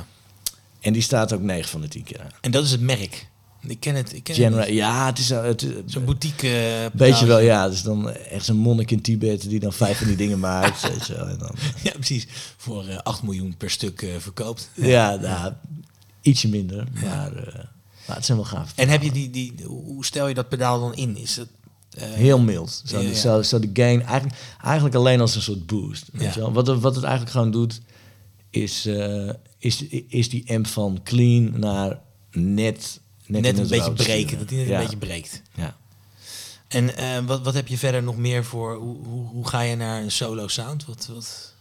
En 0.80 0.94
die 0.94 1.02
staat 1.02 1.34
ook 1.34 1.42
9 1.42 1.70
van 1.70 1.82
de 1.82 1.88
10 1.88 2.04
keer 2.04 2.22
aan. 2.22 2.32
En 2.42 2.52
dat 2.52 2.64
is 2.64 2.72
het 2.72 2.82
merk. 2.82 3.28
Ik 3.68 3.80
ken 3.80 3.96
het. 3.96 4.14
Ik 4.14 4.24
ken 4.24 4.54
het 4.54 4.68
ja, 4.70 5.06
het 5.06 5.18
is 5.20 5.30
eh, 5.32 5.44
het, 5.44 5.68
Zo'n 5.86 6.06
boutique. 6.06 6.48
eh, 6.50 6.56
Beetje 6.56 6.90
pedaaltje. 6.98 7.26
wel, 7.26 7.40
ja. 7.40 7.70
Dus 7.70 7.82
dan 7.82 8.10
echt 8.10 8.48
een 8.48 8.56
monnik 8.58 8.92
in 8.92 9.02
Tibet 9.02 9.50
die 9.50 9.60
dan 9.60 9.74
vijf 9.74 9.98
van 9.98 10.08
die 10.08 10.16
dingen 10.16 10.40
maakt. 10.40 10.82
weet 10.90 11.08
je 11.08 11.14
wel. 11.16 11.28
En 11.28 11.38
dan, 11.38 11.56
Ja, 11.84 11.92
precies. 11.92 12.28
Voor 12.58 12.88
eh 12.88 12.98
8 13.04 13.24
miljoen 13.24 13.56
per 13.58 13.70
stuk 13.70 14.02
eh, 14.02 14.10
verkoopt. 14.20 14.70
ja, 14.74 15.16
nou, 15.16 15.54
ietsje 16.22 16.50
minder. 16.50 16.88
Maar, 17.04 17.36
eh, 17.36 17.64
maar 18.08 18.16
het 18.16 18.26
zijn 18.26 18.38
wel 18.38 18.48
gaaf. 18.48 18.74
En 18.76 18.90
heb 18.90 19.02
je 19.02 19.12
die, 19.12 19.30
die, 19.30 19.54
hoe 19.66 20.06
stel 20.06 20.28
je 20.28 20.34
dat 20.34 20.50
pedaal 20.50 20.80
dan 20.80 20.96
in? 20.96 21.18
Is 21.18 21.36
het 21.36 21.50
eh, 21.90 22.04
Heel 22.10 22.40
mild. 22.40 22.82
Zo, 22.86 23.00
Ja, 23.02 23.10
ja. 23.10 23.16
Zo, 23.16 23.42
zo 23.42 23.60
de 23.60 23.70
gain, 23.74 24.02
eigenlijk, 24.02 24.36
eigenlijk 24.64 24.96
alleen 24.96 25.22
als 25.22 25.36
een 25.36 25.42
soort 25.42 25.66
boost. 25.66 26.06
Weet 26.12 26.22
Ja. 26.22 26.32
je 26.34 26.40
wel? 26.40 26.54
Wat, 26.54 26.68
het- 26.68 26.80
wat 26.80 26.96
het 26.96 27.04
eigenlijk 27.04 27.34
gewoon 27.34 27.52
doet, 27.52 27.82
is, 28.50 28.86
eh, 28.86 29.30
is, 29.58 29.84
is 30.08 30.30
die 30.30 30.52
amp 30.54 30.68
van 30.68 31.00
clean 31.04 31.60
naar 31.60 32.00
net... 32.32 33.00
Net, 33.28 33.58
een 33.58 33.68
beetje 33.68 33.92
breken? 33.92 34.38
Dat 34.38 34.50
die 34.50 34.58
net 34.58 34.68
ja. 34.68 34.76
een 34.76 34.82
beetje 34.82 34.98
breekt. 34.98 35.42
Ja. 35.56 35.76
En 36.68 36.98
eh, 36.98 37.26
wat, 37.26 37.42
wat 37.42 37.54
heb 37.54 37.68
je 37.68 37.78
verder 37.78 38.04
nog 38.04 38.18
meer 38.18 38.46
voor? 38.46 38.76
Hoe, 38.76 38.98
hoe, 39.06 39.28
hoe 39.28 39.48
ga 39.48 39.62
je 39.62 39.76
naar 39.76 40.02
een 40.02 40.12
solo 40.12 40.48
sound? 40.48 40.86
Wat, 40.86 41.10
wat? 41.14 41.54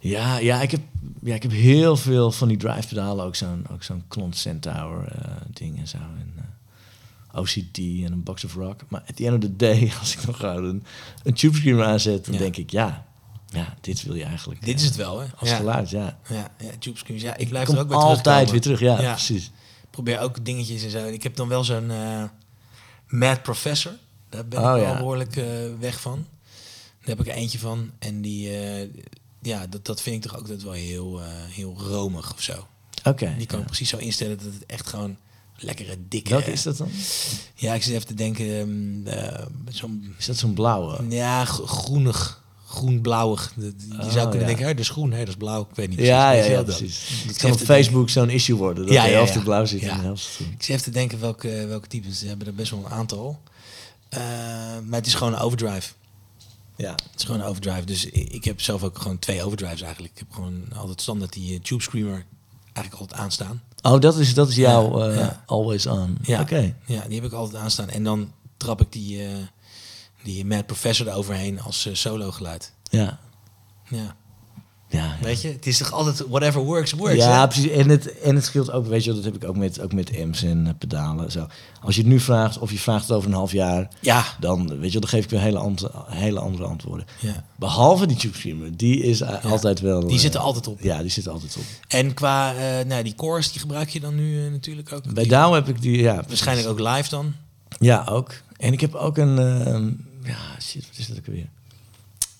Ja, 0.00 0.38
ja, 0.38 0.62
ik 0.62 0.70
heb, 0.70 0.80
ja, 1.22 1.34
ik 1.34 1.42
heb 1.42 1.52
heel 1.52 1.96
veel 1.96 2.32
van 2.32 2.48
die 2.48 2.56
drive 2.56 2.88
pedalen. 2.88 3.24
Ook 3.24 3.34
zo'n 3.34 3.66
ook 3.72 3.82
zo'n 3.82 4.04
Klont 4.08 4.36
Centaur 4.36 5.08
eh, 5.08 5.32
ding 5.52 5.78
en 5.78 5.88
zo. 5.88 5.96
En, 5.96 6.32
eh, 6.36 7.40
OCD 7.40 7.78
en 7.78 8.12
een 8.12 8.22
Box 8.22 8.44
of 8.44 8.54
Rock. 8.54 8.80
Maar 8.88 9.02
at 9.08 9.16
the 9.16 9.26
end 9.26 9.34
of 9.34 9.40
the 9.50 9.56
day, 9.56 9.92
als 10.00 10.16
ik 10.16 10.26
nog 10.26 10.42
een, 10.42 10.84
een 11.22 11.34
tube 11.34 11.56
screamer 11.56 11.84
aanzet, 11.84 12.24
dan 12.24 12.34
Ja. 12.34 12.40
denk 12.40 12.56
ik, 12.56 12.70
ja, 12.70 13.06
ja, 13.48 13.74
dit 13.80 14.02
wil 14.02 14.14
je 14.14 14.24
eigenlijk. 14.24 14.64
Dit 14.64 14.80
is 14.80 14.84
het 14.84 14.96
wel, 14.96 15.20
hè? 15.20 15.26
Als 15.36 15.48
ja. 15.48 15.56
geluid, 15.56 15.90
ja. 15.90 16.18
Ja, 16.28 16.50
ja, 16.58 16.70
tube. 16.78 16.98
Ja, 17.06 17.36
ik 17.36 17.48
blijf 17.48 17.68
er 17.68 17.78
ook 17.78 17.88
bij 17.88 17.96
altijd 17.96 18.50
weer 18.50 18.60
terug, 18.60 18.80
Ja. 18.80 18.94
precies. 19.12 19.50
Probeer 19.96 20.20
ook 20.20 20.44
dingetjes 20.44 20.82
en 20.82 20.90
zo. 20.90 20.98
En 20.98 21.12
ik 21.12 21.22
heb 21.22 21.36
dan 21.36 21.48
wel 21.48 21.64
zo'n 21.64 21.90
eh, 21.90 22.22
Mad 23.08 23.42
Professor. 23.42 23.92
Daar 24.28 24.46
ben 24.46 24.58
Oh, 24.58 24.64
ik 24.64 24.70
wel 24.82 24.92
ja. 24.92 24.96
behoorlijk 24.96 25.36
eh, 25.36 25.46
weg 25.80 26.00
van. 26.00 26.26
Daar 27.04 27.16
heb 27.16 27.26
ik 27.26 27.34
eentje 27.34 27.58
van. 27.58 27.90
En 27.98 28.20
die, 28.22 28.58
eh, 28.58 28.88
ja, 29.42 29.66
dat, 29.66 29.84
dat 29.84 30.02
vind 30.02 30.24
ik 30.24 30.30
toch 30.30 30.40
ook 30.40 30.48
dat 30.48 30.62
wel 30.62 30.72
heel, 30.72 31.20
heel 31.48 31.74
romig 31.78 32.32
of 32.32 32.42
zo. 32.42 32.66
Oké. 33.04 33.34
Die 33.36 33.46
kan 33.46 33.56
ja. 33.56 33.62
ik 33.64 33.66
precies 33.70 33.88
zo 33.88 33.96
instellen 33.96 34.36
dat 34.38 34.46
het 34.52 34.66
echt 34.66 34.86
gewoon 34.86 35.16
lekkere, 35.56 35.96
dikke... 36.08 36.30
Welke 36.30 36.52
is 36.52 36.62
dat 36.62 36.76
dan? 36.76 36.88
Ja, 37.54 37.74
ik 37.74 37.82
zit 37.82 37.94
even 37.94 38.06
te 38.06 38.14
denken. 38.14 39.02
eh, 39.06 39.46
zo'n 39.68 40.14
Is 40.18 40.26
dat 40.26 40.36
zo'n 40.36 40.54
blauwe? 40.54 41.04
ja, 41.08 41.44
gro- 41.44 41.66
groenig, 41.66 42.44
groen-blauwig. 42.76 43.52
Je 43.56 43.72
Oh, 44.00 44.10
zou 44.10 44.22
kunnen 44.28 44.40
ja. 44.40 44.46
denken, 44.46 44.64
hè, 44.66 44.70
dat 44.70 44.80
is 44.80 44.88
groen, 44.88 45.12
hè, 45.12 45.18
dat 45.18 45.28
is 45.28 45.34
blauw. 45.36 45.60
Ik 45.70 45.76
weet 45.76 45.88
niet 45.88 45.98
Ja, 45.98 46.30
precies. 46.30 46.46
ja, 46.50 46.52
ja, 46.52 46.62
precies. 46.62 47.24
Het 47.26 47.36
kan 47.36 47.52
op 47.52 47.58
Facebook 47.58 48.10
zo'n 48.10 48.30
issue 48.30 48.56
worden. 48.56 48.84
Dat 48.84 48.94
Ja, 48.94 49.02
de 49.04 49.10
ja, 49.10 49.14
helft 49.16 49.44
blauw 49.44 49.64
zit 49.64 49.82
en 49.82 49.96
de 49.96 50.02
helft. 50.02 50.38
Ik 50.40 50.62
zit 50.62 50.68
even 50.68 50.82
te 50.82 50.90
denken 50.90 51.20
welke, 51.20 51.66
welke 51.66 51.88
types. 51.88 52.18
Ze 52.18 52.26
hebben 52.26 52.46
er 52.46 52.54
best 52.54 52.70
wel 52.70 52.80
een 52.84 52.90
aantal. 52.90 53.40
Eh, 54.08 54.20
maar 54.84 54.98
het 54.98 55.06
is 55.06 55.14
gewoon 55.14 55.32
een 55.32 55.38
overdrive. 55.38 55.92
Ja. 56.76 56.90
Het 56.90 57.12
is 57.16 57.24
gewoon 57.24 57.40
een 57.40 57.46
overdrive. 57.46 57.84
Dus 57.84 58.04
ik 58.10 58.44
heb 58.44 58.60
zelf 58.60 58.82
ook 58.82 58.98
gewoon 58.98 59.18
twee 59.18 59.42
overdrives 59.44 59.80
eigenlijk. 59.82 60.12
Ik 60.12 60.18
heb 60.18 60.32
gewoon 60.32 60.62
altijd 60.76 61.00
standaard 61.00 61.32
die 61.32 61.54
eh, 61.54 61.60
Tube 61.60 61.82
Screamer 61.82 62.24
eigenlijk 62.72 63.00
altijd 63.00 63.20
aanstaan. 63.20 63.62
Oh, 63.82 64.00
dat 64.00 64.18
is, 64.18 64.34
dat 64.34 64.48
is 64.48 64.54
jouw 64.56 65.00
eh, 65.10 65.28
always 65.46 65.86
on. 65.86 66.18
Ja. 66.22 66.40
Oké. 66.40 66.74
Ja, 66.86 67.02
die 67.06 67.14
heb 67.14 67.24
ik 67.24 67.32
altijd 67.32 67.62
aanstaan. 67.62 67.88
En 67.88 68.04
dan 68.04 68.32
trap 68.56 68.80
ik 68.80 68.92
die, 68.92 69.20
die 70.26 70.44
Mad 70.44 70.66
Professor 70.66 71.08
eroverheen 71.08 71.60
als 71.60 71.86
eh, 71.86 71.94
solo 71.94 72.30
geluid. 72.30 72.72
Ja. 72.90 73.18
Ja. 73.88 74.16
Ja. 74.88 75.16
Weet 75.22 75.40
je, 75.42 75.48
het 75.48 75.66
is 75.66 75.78
toch 75.78 75.92
altijd 75.92 76.22
whatever 76.28 76.60
works, 76.60 76.92
works. 76.92 77.14
ja, 77.16 77.40
hè? 77.40 77.46
precies. 77.48 77.70
En 77.70 77.88
het, 77.88 78.18
en 78.20 78.34
het 78.34 78.44
scheelt 78.44 78.70
ook, 78.70 78.86
weet 78.86 79.04
je, 79.04 79.12
wel, 79.12 79.22
dat 79.22 79.32
heb 79.32 79.42
ik 79.42 79.48
ook 79.48 79.56
met, 79.56 79.80
ook 79.80 79.92
met 79.92 80.18
amps 80.20 80.42
en 80.42 80.66
eh, 80.66 80.72
pedalen. 80.78 81.30
Zo. 81.30 81.46
Als 81.82 81.94
je 81.94 82.00
het 82.00 82.10
nu 82.10 82.20
vraagt 82.20 82.58
of 82.58 82.70
je 82.70 82.78
vraagt 82.78 83.02
het 83.08 83.16
over 83.16 83.28
een 83.30 83.36
half 83.36 83.52
jaar, 83.52 83.88
Ja. 84.00 84.24
dan, 84.40 84.78
weet 84.78 84.92
je, 84.92 85.00
dan 85.00 85.08
geef 85.08 85.24
ik 85.24 85.30
weer 85.30 85.40
hele, 85.40 85.58
ant- 85.58 85.86
hele 86.06 86.40
andere 86.40 86.64
antwoorden. 86.64 87.06
ja. 87.20 87.44
Behalve 87.56 88.06
die 88.06 88.16
tube 88.16 88.76
die 88.76 89.02
is 89.02 89.20
eh, 89.20 89.44
altijd 89.44 89.80
wel. 89.80 90.06
Die 90.06 90.18
zit 90.18 90.34
er 90.34 90.40
altijd 90.40 90.66
op. 90.66 90.80
Ja, 90.80 91.00
die 91.00 91.10
zit 91.10 91.26
er 91.26 91.32
altijd 91.32 91.56
op. 91.56 91.64
En 91.88 92.14
qua, 92.14 92.54
eh, 92.54 92.84
nou, 92.86 93.02
die 93.02 93.14
chorus, 93.16 93.50
die 93.52 93.60
gebruik 93.60 93.88
je 93.88 94.00
dan 94.00 94.14
nu 94.14 94.50
natuurlijk 94.50 94.92
ook. 94.92 95.14
Bij 95.14 95.26
Douw 95.26 95.52
heb 95.52 95.68
ik 95.68 95.82
die, 95.82 95.98
ja. 95.98 96.22
Waarschijnlijk 96.28 96.68
ook 96.68 96.78
live 96.80 97.08
dan. 97.08 97.34
Ja, 97.78 98.04
ook. 98.10 98.34
En 98.56 98.72
ik 98.72 98.80
heb 98.80 98.94
ook 98.94 99.16
een, 99.16 99.38
ehm, 99.38 99.90
ja, 100.26 100.60
shit, 100.60 100.86
wat 100.88 100.98
is 100.98 101.06
dat 101.06 101.18
ook 101.18 101.26
weer? 101.26 101.48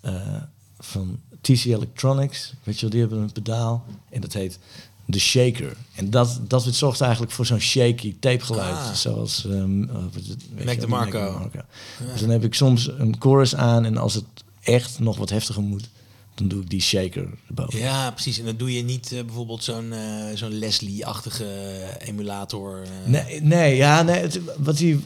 Eh, 0.01 0.43
van 0.79 1.19
TC 1.41 1.65
Electronics, 1.65 2.53
weet 2.63 2.75
je 2.75 2.81
wel, 2.81 2.91
die 2.91 3.01
hebben 3.01 3.19
een 3.19 3.33
pedaal 3.33 3.85
en 4.11 4.21
dat 4.21 4.33
heet 4.33 4.59
de 5.05 5.19
Shaker. 5.19 5.77
En 5.95 6.11
dat, 6.11 6.41
dat 6.43 6.63
zorgt 6.63 7.01
eigenlijk 7.01 7.33
voor 7.33 7.47
zo'n 7.47 7.61
shaky 7.61 8.15
tapegeluid, 8.21 8.75
Ah. 8.75 8.93
zoals? 8.93 9.43
Weet 9.43 10.65
Mac 10.65 10.81
de 10.81 10.87
Marco. 10.87 11.51
Dus 12.13 12.21
dan 12.21 12.31
heb 12.31 12.45
ik 12.45 12.55
soms 12.55 12.89
een 12.99 13.17
chorus 13.19 13.55
aan 13.55 13.85
en 13.85 13.97
als 13.97 14.15
het 14.15 14.25
echt 14.61 14.99
nog 14.99 15.17
wat 15.17 15.31
heftiger 15.31 15.63
moet, 15.63 15.89
dan 16.35 16.49
doe 16.49 16.63
ik 16.63 16.71
die 16.71 16.81
Shaker 16.81 17.29
erboven. 17.49 17.79
Ja, 17.79 18.11
precies. 18.11 18.39
En 18.39 18.45
dan 18.45 18.57
doe 18.57 18.73
je 18.73 18.83
niet 18.83 19.13
eh, 19.13 19.25
bijvoorbeeld 19.25 19.65
zo'n 19.65 19.93
zo'n 20.35 20.59
Leslie-achtige 20.59 21.47
emulator. 21.99 22.83
Nee, 23.07 23.41
nee, 23.43 23.77
ja, 23.77 24.03
nee. 24.03 24.21
Het, 24.21 24.41
wat 24.59 24.77
die, 24.77 25.01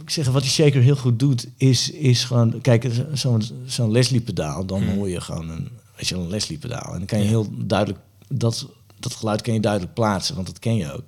ik 0.00 0.10
zeg, 0.10 0.28
wat 0.28 0.42
die 0.42 0.50
shaker 0.50 0.82
heel 0.82 0.96
goed 0.96 1.18
doet, 1.18 1.46
is, 1.56 1.90
is 1.90 2.24
gewoon, 2.24 2.60
kijk, 2.60 2.90
zo'n 3.12 3.42
zo'n 3.66 3.90
Leslie-pedaal, 3.90 4.66
dan 4.66 4.84
hoor 4.84 5.08
je 5.08 5.20
gewoon 5.20 5.50
een, 5.50 5.68
weet 5.96 6.08
je, 6.08 6.14
een 6.14 6.28
Leslie-pedaal. 6.28 6.92
En 6.92 6.98
dan 6.98 7.06
kan 7.06 7.18
je 7.18 7.24
heel 7.24 7.48
duidelijk, 7.56 8.00
dat, 8.28 8.68
dat 8.98 9.14
geluid 9.14 9.42
kan 9.42 9.54
je 9.54 9.60
duidelijk 9.60 9.94
plaatsen, 9.94 10.34
want 10.34 10.46
dat 10.46 10.58
ken 10.58 10.76
je 10.76 10.92
ook. 10.92 11.02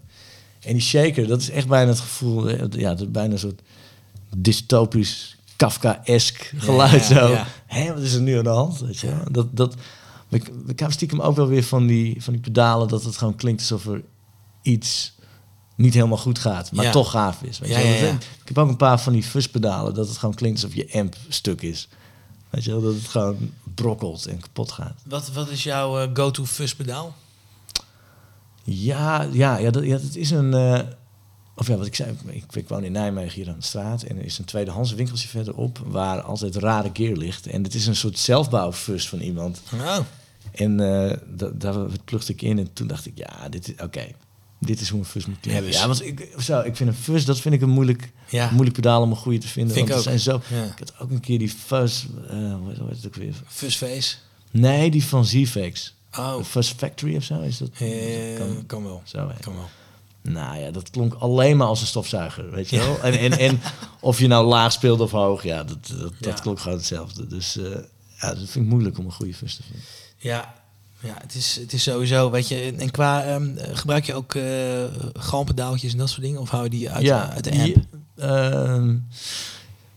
En 0.60 0.72
die 0.72 0.82
shaker, 0.82 1.26
dat 1.26 1.40
is 1.40 1.50
echt 1.50 1.68
bijna 1.68 1.90
het 1.90 2.00
gevoel, 2.00 2.48
eh, 2.48 2.80
ja, 2.80 2.88
dat 2.90 3.00
is 3.00 3.10
bijna 3.10 3.32
een 3.32 3.38
soort 3.38 3.62
dystopisch, 4.36 5.36
Kafka-esk 5.56 6.52
geluid. 6.56 7.08
ja, 7.08 7.18
zo. 7.18 7.28
ja. 7.28 7.46
Hé, 7.66 7.92
wat 7.92 8.02
is 8.02 8.14
er 8.14 8.20
nu 8.20 8.38
aan 8.38 8.44
de 8.44 8.50
hand? 8.50 8.80
Weet 8.80 8.98
je? 8.98 9.06
wel? 9.06 9.24
Dat, 9.30 9.56
dat, 9.56 9.74
we, 10.28 10.42
we 10.66 10.72
gaan 10.76 10.92
stiekem 10.92 11.20
ook 11.20 11.36
wel 11.36 11.46
weer 11.46 11.62
van 11.62 11.86
die, 11.86 12.22
van 12.22 12.32
die 12.32 12.42
pedalen, 12.42 12.88
dat 12.88 13.04
het 13.04 13.16
gewoon 13.16 13.36
klinkt 13.36 13.60
alsof 13.60 13.86
er 13.86 14.02
iets 14.62 15.15
niet 15.76 15.94
helemaal 15.94 16.18
goed 16.18 16.38
gaat, 16.38 16.72
maar 16.72 16.84
Ja. 16.84 16.90
toch 16.90 17.10
gaaf 17.10 17.42
is. 17.42 17.58
Weet 17.58 17.70
Ja, 17.70 17.78
je 17.78 17.86
ja, 17.86 17.94
ja. 18.04 18.12
Ik 18.12 18.48
heb 18.48 18.58
ook 18.58 18.68
een 18.68 18.76
paar 18.76 19.00
van 19.00 19.12
die 19.12 19.22
fuzzpedalen 19.22 19.94
dat 19.94 20.08
het 20.08 20.16
gewoon 20.18 20.34
klinkt 20.34 20.62
alsof 20.62 20.76
je 20.76 20.88
amp 20.92 21.16
stuk 21.28 21.62
is. 21.62 21.88
Weet 22.50 22.64
je 22.64 22.70
wel, 22.70 22.80
dat 22.82 22.94
het 22.94 23.08
gewoon 23.08 23.50
brokkelt 23.74 24.26
en 24.26 24.40
kapot 24.40 24.72
gaat. 24.72 24.94
Wat, 25.04 25.32
wat 25.32 25.48
is 25.50 25.62
jouw 25.62 25.98
eh, 26.00 26.08
go-to 26.14 26.44
fuzz 26.46 26.72
pedaal? 26.74 27.14
Ja, 28.64 29.22
ja, 29.32 29.56
ja, 29.58 29.70
dat, 29.70 29.84
ja, 29.84 29.96
dat 29.98 30.14
is 30.14 30.30
een... 30.30 30.54
eh, 30.54 30.80
of 31.54 31.66
ja, 31.68 31.76
wat 31.76 31.86
ik 31.86 31.94
zei, 31.94 32.16
ik, 32.26 32.44
ik 32.54 32.68
woon 32.68 32.84
in 32.84 32.92
Nijmegen 32.92 33.34
hier 33.34 33.48
aan 33.48 33.58
de 33.58 33.64
straat 33.64 34.02
en 34.02 34.16
er 34.18 34.24
is 34.24 34.38
een 34.38 34.44
tweedehands 34.44 34.92
winkeltje 34.94 35.28
verderop 35.28 35.78
waar 35.86 36.20
altijd 36.22 36.56
rare 36.56 36.90
gear 36.92 37.16
ligt. 37.16 37.46
En 37.46 37.62
het 37.62 37.74
is 37.74 37.86
een 37.86 37.96
soort 37.96 38.18
zelfbouwfus 38.18 39.08
van 39.08 39.18
iemand. 39.20 39.60
Oh, 39.74 39.98
En 40.52 40.80
eh, 40.80 41.16
da- 41.26 41.50
daar 41.54 41.76
plugde 42.04 42.32
ik 42.32 42.42
in 42.42 42.58
en 42.58 42.72
toen 42.72 42.86
dacht 42.86 43.06
ik, 43.06 43.12
ja, 43.18 43.48
dit 43.48 43.68
is 43.68 43.84
oké. 43.84 44.06
Dit 44.58 44.80
is 44.80 44.88
hoe 44.88 44.98
een 44.98 45.04
fus 45.06 45.26
moet 45.26 45.40
klinken. 45.40 45.62
Ja, 45.64 45.70
dus- 45.70 45.78
Ja, 45.80 45.86
want 45.86 46.04
ik, 46.04 46.28
zo, 46.38 46.60
ik 46.60 46.76
vind 46.76 46.88
een 46.88 46.94
fus, 46.96 47.24
dat 47.24 47.40
vind 47.40 47.54
ik 47.54 47.60
een 47.60 47.68
moeilijk, 47.70 48.12
Ja. 48.28 48.50
moeilijk 48.50 48.74
pedaal 48.76 49.02
om 49.02 49.10
een 49.10 49.16
goede 49.16 49.38
te 49.38 49.48
vinden. 49.48 49.74
Vind 49.74 49.88
ik 49.88 49.94
want 49.94 50.06
er 50.06 50.12
ook. 50.12 50.18
zijn 50.20 50.40
zo, 50.48 50.54
Ja. 50.56 50.64
Ik 50.64 50.78
had 50.78 50.92
ook 50.98 51.10
een 51.10 51.20
keer 51.20 51.38
die 51.38 51.48
fuzz, 51.48 52.04
eh 52.28 52.54
hoe 52.54 52.68
heet- 52.68 52.96
het 52.96 53.06
ook 53.06 53.14
weer? 53.14 53.34
fuzzface. 53.46 54.16
Nee, 54.50 54.90
die 54.90 55.04
van 55.04 55.24
Z-Fax. 55.24 55.94
Oh, 56.18 56.42
Fuzz 56.44 56.72
Factory 56.76 57.16
of 57.16 57.22
zo 57.22 57.40
is 57.40 57.58
dat? 57.58 57.70
kan, 58.38 58.66
kan 58.66 58.84
wel. 58.84 59.02
zo. 59.04 59.30
Kan 59.40 59.54
wel. 59.54 59.68
Nou 60.34 60.58
ja, 60.58 60.70
dat 60.70 60.90
klonk 60.90 61.14
alleen 61.14 61.56
maar 61.56 61.66
als 61.66 61.80
een 61.80 61.86
stofzuiger, 61.86 62.50
weet 62.50 62.70
je 62.70 62.76
wel? 62.78 63.00
En, 63.02 63.18
en, 63.18 63.38
en 63.38 63.60
of 64.00 64.18
je 64.18 64.26
nou 64.26 64.46
laag 64.46 64.72
speelde 64.72 65.02
of 65.02 65.10
hoog, 65.10 65.42
ja, 65.42 65.64
dat, 65.64 65.94
dat, 66.20 66.40
klonk 66.40 66.60
gewoon 66.60 66.76
hetzelfde. 66.76 67.26
Dus 67.26 67.56
eh, 67.56 67.64
ja, 68.20 68.28
dat 68.34 68.36
vind 68.48 68.54
ik 68.64 68.70
moeilijk 68.70 68.98
om 68.98 69.04
een 69.04 69.12
goede 69.12 69.34
fuzz 69.34 69.56
te 69.56 69.62
vinden. 69.62 69.82
Ja, 70.18 70.54
Ja, 71.06 71.14
het 71.20 71.34
is, 71.34 71.56
het 71.60 71.72
is 71.72 71.82
sowieso, 71.82 72.30
weet 72.30 72.48
je, 72.48 72.74
en 72.78 72.90
qua, 72.90 73.24
ehm, 73.24 73.56
eh, 73.56 73.76
gebruik 73.76 74.04
je 74.04 74.14
ook 74.14 74.34
eh 74.34 74.44
galmpedaaltjes 75.14 75.92
en 75.92 75.98
dat 75.98 76.08
soort 76.08 76.22
dingen? 76.22 76.40
Of 76.40 76.50
hou 76.50 76.62
je 76.64 76.70
die 76.70 76.90
uit, 76.90 77.10
uit 77.10 77.44
de 77.44 77.50
die, 77.50 77.74
amp? 77.74 77.84
ehm, 78.16 78.96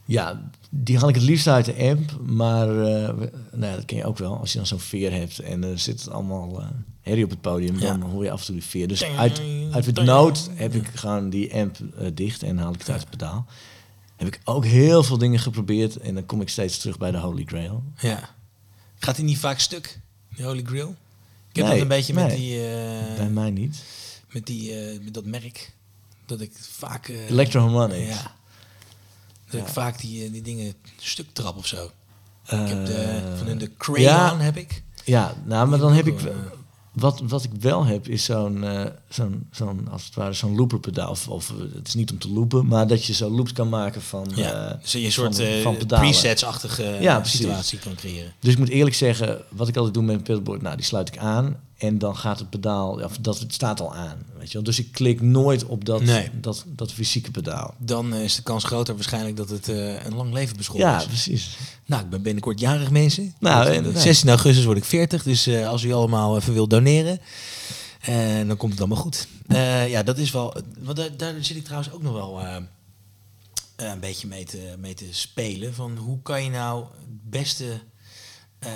ja, 0.06 0.50
die 0.70 0.98
haal 0.98 1.10
ik 1.10 1.16
het 1.16 1.24
liefst 1.24 1.48
uit 1.48 1.66
de 1.66 1.76
amp. 1.90 2.20
Maar 2.26 2.68
we- 2.78 3.32
nou, 3.52 3.72
ja, 3.72 3.76
dat 3.76 3.86
ken 3.86 3.98
je 3.98 4.06
ook 4.06 4.18
wel. 4.18 4.38
Als 4.38 4.52
je 4.52 4.58
dan 4.58 4.68
zo'n 4.68 4.80
veer 4.80 5.12
hebt 5.12 5.40
en 5.40 5.64
er 5.64 5.80
zit 5.80 6.00
het 6.00 6.10
allemaal 6.12 6.60
eh 6.62 6.68
herrie 7.02 7.24
op 7.24 7.30
het 7.30 7.42
podium, 7.42 7.80
Ja. 7.80 7.88
dan 7.98 8.02
hoor 8.10 8.24
je 8.24 8.32
af 8.32 8.40
en 8.40 8.46
toe 8.46 8.56
die 8.56 8.64
veer. 8.64 8.88
Dus 8.88 9.04
uit, 9.04 9.42
uit 9.72 9.86
het 9.86 10.04
nood 10.04 10.50
heb 10.54 10.74
ik 10.74 10.88
gewoon 10.94 11.30
die 11.30 11.54
amp 11.56 11.78
dicht 12.14 12.44
en 12.44 12.58
haal 12.58 12.74
ik 12.74 12.80
het 12.80 12.90
uit 12.90 13.00
het 13.00 13.10
pedaal. 13.10 13.46
Heb 14.16 14.28
ik 14.28 14.40
ook 14.44 14.66
heel 14.66 15.04
veel 15.04 15.18
dingen 15.18 15.40
geprobeerd 15.40 15.98
en 15.98 16.14
dan 16.14 16.26
kom 16.26 16.42
ik 16.42 16.50
steeds 16.50 16.78
terug 16.78 16.98
bij 16.98 17.12
de 17.12 17.18
Holy 17.18 17.44
Grail. 17.46 17.84
Ja. 18.00 18.30
Gaat 19.00 19.16
hij 19.16 19.26
niet 19.26 19.38
vaak 19.38 19.60
stuk, 19.60 20.00
die 20.36 20.46
Holy 20.46 20.64
Grail? 20.64 20.96
Ik 21.50 21.56
heb 21.56 21.66
Nee, 21.66 21.74
dat 21.74 21.82
een 21.82 21.88
beetje 21.88 22.14
met 22.14 22.30
die, 22.30 22.56
eh, 22.56 23.16
bij 23.16 23.30
mij 23.30 23.52
niet. 23.52 23.84
met 24.32 24.46
die, 24.46 24.76
eh, 24.76 25.00
met 25.00 25.14
dat 25.14 25.26
merk, 25.26 25.74
dat 26.26 26.42
ik 26.42 26.52
vaak... 26.60 27.08
Electroharmonics. 27.08 28.08
Ja. 28.08 28.36
Dat 29.50 29.62
ik 29.62 29.68
vaak 29.68 30.00
die, 30.00 30.32
die 30.32 30.42
dingen 30.42 30.74
stuk 30.98 31.28
trap 31.34 31.58
of 31.58 31.68
zo. 31.68 31.92
Ik 32.44 32.68
heb 32.68 32.86
de, 32.86 33.34
van 33.38 33.48
hun 33.48 33.58
de 33.58 33.72
Crayon 33.78 34.04
ja. 34.04 34.38
heb 34.38 34.58
ik. 34.58 34.84
Ja, 35.04 35.34
nou, 35.44 35.68
maar 35.68 35.80
dan 35.80 35.94
heb 35.94 36.06
heb 36.06 36.18
ik 36.18 36.32
Wat, 37.00 37.22
wat 37.28 37.44
ik 37.44 37.50
wel 37.60 37.86
heb, 37.86 38.08
is 38.08 38.24
zo'n, 38.24 38.64
eh, 38.64 38.86
zo'n, 39.10 39.48
zo'n 39.52 39.88
als 39.92 40.06
het 40.06 40.16
ware, 40.16 40.34
zo'n 40.34 40.56
looperpedaal. 40.56 41.10
Of, 41.10 41.28
of 41.28 41.54
het 41.74 41.88
is 41.88 41.94
niet 41.94 42.12
om 42.12 42.20
te 42.20 42.30
loopen, 42.32 42.66
maar 42.68 42.88
dat 42.88 43.06
je 43.06 43.14
zo 43.14 43.30
loops 43.30 43.52
kan 43.54 43.70
maken 43.70 44.02
van, 44.02 44.28
Ja. 44.36 44.70
eh, 44.72 44.82
dus 44.82 44.92
je 44.92 45.00
een 45.06 45.12
soort 45.12 45.36
van, 45.36 45.46
eh, 45.46 45.62
van 45.62 45.78
presets-achtige 45.88 46.84
Ja, 47.00 47.24
situatie 47.24 47.80
kan 47.80 47.96
creëren. 47.96 48.34
Dus 48.40 48.54
ik 48.54 48.60
moet 48.60 48.70
eerlijk 48.70 48.96
zeggen, 48.96 49.42
wat 49.50 49.68
ik 49.68 49.76
altijd 49.76 49.94
doe 49.94 50.04
met 50.04 50.16
een 50.16 50.22
pedalboard, 50.24 50.62
nou, 50.62 50.76
die 50.76 50.86
sluit 50.86 51.08
ik 51.08 51.18
aan. 51.18 51.58
En 51.80 51.98
dan 51.98 52.18
gaat 52.18 52.40
het 52.40 52.50
pedaal, 52.50 53.00
ja, 53.00 53.06
of 53.06 53.18
dat 53.18 53.40
het 53.40 53.54
staat 53.54 53.82
al 53.82 53.96
aan. 53.96 54.18
Weet 54.38 54.48
je 54.48 54.54
wel? 54.54 54.64
Dus 54.64 54.80
ik 54.80 54.92
klik 54.92 55.22
nooit 55.22 55.66
op 55.66 55.86
dat, 55.86 56.02
Nee. 56.02 56.30
dat, 56.42 56.64
dat 56.68 56.92
fysieke 56.92 57.32
pedaal. 57.32 57.74
Dan 57.78 58.14
is 58.14 58.36
de 58.36 58.42
kans 58.42 58.64
groter 58.64 58.96
waarschijnlijk 58.96 59.38
dat 59.38 59.50
het 59.50 59.70
eh, 59.70 60.06
een 60.06 60.16
lang 60.16 60.34
leven 60.34 60.58
beschot 60.58 60.78
Ja, 60.78 60.98
is. 61.00 61.06
precies. 61.06 61.58
Nou, 61.86 62.04
ik 62.04 62.10
ben 62.10 62.22
binnenkort 62.22 62.60
jarig, 62.60 62.92
mensen. 62.92 63.36
Nou, 63.40 63.72
inderdaad. 63.72 64.02
16 64.02 64.30
augustus 64.30 64.66
word 64.66 64.78
ik 64.78 64.84
40. 64.86 65.24
Dus 65.24 65.48
eh, 65.48 65.68
als 65.68 65.84
u 65.84 65.92
allemaal 65.94 66.38
even 66.38 66.54
wilt 66.54 66.70
doneren, 66.70 67.20
eh, 68.02 68.48
dan 68.48 68.58
komt 68.58 68.72
het 68.72 68.80
allemaal 68.82 69.02
goed. 69.04 69.28
Ja, 69.88 70.04
dat 70.04 70.18
is 70.18 70.32
wel... 70.32 70.56
Want 70.80 70.98
daar, 70.98 71.18
daar 71.18 71.34
zit 71.42 71.58
ik 71.58 71.64
trouwens 71.64 71.92
ook 71.94 72.02
nog 72.02 72.14
wel 72.14 72.42
een 73.76 74.00
beetje 74.00 74.28
mee 74.28 74.46
te, 74.46 74.76
mee 74.80 74.94
te 74.94 75.06
spelen. 75.12 75.74
Van 75.74 75.98
hoe 75.98 76.22
kan 76.22 76.44
je 76.44 76.50
nou 76.50 76.84
het 76.84 77.30
beste 77.30 77.66
eh, 78.60 78.72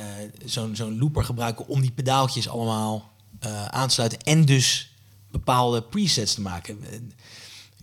zo'n 0.45 0.75
zo'n 0.75 0.97
looper 0.99 1.23
gebruiken 1.23 1.67
om 1.67 1.81
die 1.81 1.91
pedaaltjes 1.91 2.49
allemaal 2.49 3.11
eh, 3.39 3.65
aan 3.65 3.87
te 3.87 3.93
sluiten. 3.93 4.19
En 4.19 4.45
dus 4.45 4.91
bepaalde 5.31 5.81
presets 5.83 6.33
te 6.33 6.41
maken. 6.41 6.79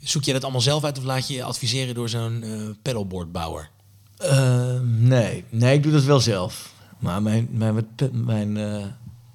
Zoek 0.02 0.24
je 0.24 0.32
dat 0.32 0.42
allemaal 0.42 0.60
zelf 0.60 0.84
uit 0.84 0.98
of 0.98 1.04
laat 1.04 1.28
je 1.28 1.34
je 1.34 1.42
adviseren 1.44 1.94
door 1.94 2.08
zo'n 2.08 2.42
eh 2.42 2.68
pedalboardbouwer? 2.82 3.70
Eh, 4.16 4.80
nee. 4.82 5.44
nee, 5.50 5.74
ik 5.76 5.82
doe 5.82 5.92
dat 5.92 6.04
wel 6.04 6.20
zelf. 6.20 6.72
Maar 6.98 7.22
mijn, 7.22 7.48
mijn, 7.50 7.86
mijn, 8.12 8.52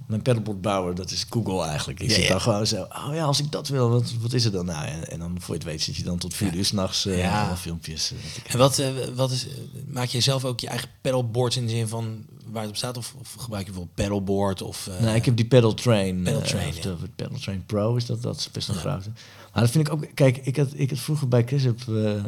mijn 0.08 0.22
pedalboardbouwer, 0.22 0.96
dat 0.96 1.12
is 1.12 1.26
Google 1.30 1.64
eigenlijk. 1.66 2.00
Ik 2.00 2.10
Ja, 2.10 2.16
zit 2.16 2.24
ja. 2.24 2.30
dan 2.30 2.42
gewoon 2.42 2.68
zo, 2.68 2.82
oh 2.82 3.10
ja, 3.14 3.24
als 3.24 3.40
ik 3.40 3.52
dat 3.52 3.68
wil, 3.68 3.90
wat, 3.90 4.14
wat 4.22 4.34
is 4.34 4.44
het 4.44 4.54
dan 4.54 4.66
nou? 4.66 4.86
En, 4.86 5.10
en 5.12 5.20
dan 5.20 5.36
voor 5.40 5.54
je 5.56 5.60
het 5.62 5.70
weet 5.70 5.82
zit 5.82 5.96
je 5.96 6.04
dan 6.04 6.18
tot 6.18 6.34
vier 6.34 6.52
Ja. 6.52 6.58
uur 6.58 6.66
s'nachts 6.66 7.06
uh, 7.06 7.54
filmpjes. 7.56 8.14
En 8.48 8.58
wat, 8.58 8.82
wat 9.16 9.32
is, 9.32 9.48
maak 9.88 10.08
je 10.08 10.20
zelf 10.22 10.46
ook 10.46 10.60
je 10.60 10.68
eigen 10.68 10.90
pedalboards 11.02 11.58
in 11.58 11.66
de 11.66 11.72
zin 11.72 11.88
van 11.88 12.26
waar 12.56 12.64
het 12.64 12.72
op 12.72 12.78
staat? 12.78 12.98
Of, 12.98 13.16
of 13.20 13.34
gebruik 13.38 13.66
je 13.66 13.72
bijvoorbeeld 13.72 13.96
pedalboard? 14.08 14.62
Of, 14.62 14.90
nou, 15.02 15.16
ik 15.16 15.26
heb 15.26 15.36
die 15.36 15.46
Pedal 15.46 15.74
Train. 15.74 16.24
Pedal 16.24 16.42
eh, 16.42 16.48
Train, 16.48 16.76
ja. 16.76 16.82
de 16.82 16.96
Pedal 17.16 17.38
Train 17.40 17.66
Pro 17.66 17.96
is 17.96 18.06
dat, 18.06 18.22
dat 18.22 18.36
is 18.36 18.52
best 18.52 18.68
een 18.68 18.76
grote. 18.76 19.10
Maar 19.54 19.64
dat 19.64 19.72
vind 19.72 19.88
ik 19.88 19.94
ook, 19.94 20.06
kijk, 20.14 20.38
ik 20.38 20.58
had, 20.58 20.68
ik 20.74 20.90
had 20.90 21.00
vroeger 21.00 21.28
bij 21.28 21.44
Chris 21.46 21.64
heb, 21.64 21.80
eh, 21.88 22.24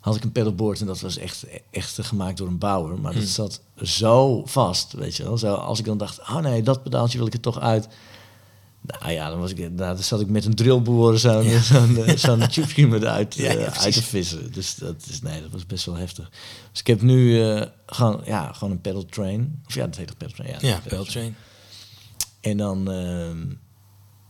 had 0.00 0.16
ik 0.16 0.24
een 0.24 0.32
pedalboard 0.32 0.80
en 0.80 0.86
dat 0.86 1.00
was 1.00 1.16
echt, 1.16 1.46
echt 1.70 1.98
gemaakt 2.02 2.36
door 2.36 2.48
een 2.48 2.58
bouwer. 2.58 2.98
Maar 2.98 3.12
Hmm. 3.12 3.20
dat 3.20 3.30
zat 3.30 3.60
zo 3.82 4.42
vast, 4.46 4.92
weet 4.92 5.16
je 5.16 5.22
wel. 5.22 5.38
Zo, 5.38 5.54
als 5.54 5.78
ik 5.78 5.84
dan 5.84 5.98
dacht, 5.98 6.20
oh 6.20 6.38
nee, 6.38 6.62
dat 6.62 6.82
pedaaltje 6.82 7.18
wil 7.18 7.26
ik 7.26 7.32
er 7.34 7.40
toch 7.40 7.60
uit. 7.60 7.88
Nou 8.82 9.12
ja, 9.12 9.30
dan, 9.30 9.38
was 9.38 9.50
ik, 9.50 9.58
nou, 9.58 9.76
dan 9.76 9.98
zat 9.98 10.20
ik 10.20 10.28
met 10.28 10.44
een 10.44 10.54
drillboor 10.54 11.18
zo'n 11.18 11.50
zo'n 11.60 12.04
zo'n 12.16 12.48
tube 12.74 12.96
eruit, 12.96 13.34
Ja, 13.34 13.52
ja, 13.52 13.58
eh, 13.58 13.80
uit 13.80 13.94
te 13.94 14.02
vissen. 14.02 14.52
Dus 14.52 14.74
dat, 14.74 15.06
is, 15.10 15.22
nee, 15.22 15.40
dat 15.42 15.50
was 15.50 15.66
best 15.66 15.84
wel 15.84 15.94
heftig. 15.94 16.30
Dus 16.70 16.80
ik 16.80 16.86
heb 16.86 17.02
nu 17.02 17.42
eh, 17.42 17.66
gewoon, 17.86 18.22
ja, 18.24 18.52
gewoon 18.52 18.70
een 18.70 18.80
pedal 18.80 19.04
train. 19.04 19.62
Of 19.66 19.74
ja, 19.74 19.86
dat 19.86 19.96
heet 19.96 20.06
toch 20.06 20.16
pedal 20.16 20.34
train? 20.34 20.50
Ja, 20.50 20.68
ja, 20.68 20.80
pedal 20.80 21.04
train. 21.04 21.36
En 22.40 22.56
dan, 22.56 22.90
ehm, 22.90 23.46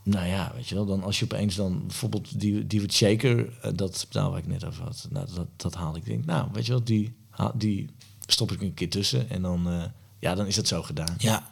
nou 0.05 0.27
ja, 0.27 0.53
weet 0.55 0.69
je 0.69 0.75
wel, 0.75 0.87
dan 0.87 1.03
als 1.03 1.19
je 1.19 1.25
opeens 1.25 1.55
dan 1.55 1.87
bijvoorbeeld 1.87 2.41
die, 2.41 2.67
die 2.67 2.81
wat 2.81 2.93
shaker, 2.93 3.59
eh, 3.63 3.71
dat 3.75 4.07
pedaal 4.09 4.31
waar 4.31 4.39
ik 4.39 4.47
net 4.47 4.65
over 4.65 4.83
had, 4.83 5.07
nou, 5.11 5.27
dat, 5.35 5.47
dat 5.57 5.75
haalde 5.75 5.99
ik. 5.99 6.05
denk, 6.05 6.25
nou, 6.25 6.49
weet 6.53 6.67
je 6.67 6.73
wel, 6.73 6.85
die, 6.85 7.15
die 7.55 7.91
stop 8.27 8.53
ik 8.53 8.61
een 8.61 8.75
keer 8.75 8.91
tussen 8.91 9.31
en 9.31 9.43
dan, 9.43 9.93
ja, 10.19 10.35
dan 10.35 10.47
is 10.47 10.57
het 10.57 10.69
zo 10.69 10.83
gedaan. 10.83 11.15
Ja. 11.19 11.51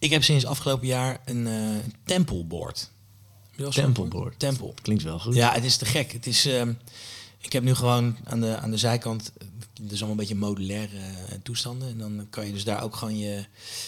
Ik 0.00 0.10
heb 0.10 0.24
sinds 0.24 0.46
afgelopen 0.46 0.86
jaar 0.86 1.20
een 1.24 1.46
eh 1.46 1.52
eens 3.56 3.74
van 3.74 3.84
Templeboard. 3.84 4.10
gehoord? 4.10 4.38
Tempel. 4.38 4.74
Klinkt 4.82 5.02
wel 5.02 5.18
goed. 5.18 5.34
Ja, 5.34 5.52
het 5.52 5.64
is 5.64 5.76
te 5.76 5.84
gek. 5.84 6.12
Het 6.12 6.26
is, 6.26 6.46
ehm, 6.46 6.72
ik 7.40 7.52
heb 7.52 7.62
nu 7.62 7.74
gewoon 7.74 8.16
aan 8.24 8.40
de, 8.40 8.56
aan 8.56 8.70
de 8.70 8.76
zijkant, 8.76 9.32
eh, 9.38 9.46
dus 9.80 9.90
allemaal 9.90 10.10
een 10.10 10.16
beetje 10.16 10.34
modulaire 10.34 10.96
eh, 10.96 11.34
toestanden. 11.42 11.88
En 11.88 11.98
dan 11.98 12.26
kan 12.30 12.46
je 12.46 12.52
dus 12.52 12.64
daar 12.64 12.82
ook 12.82 12.96
gewoon 12.96 13.18
je, 13.18 13.44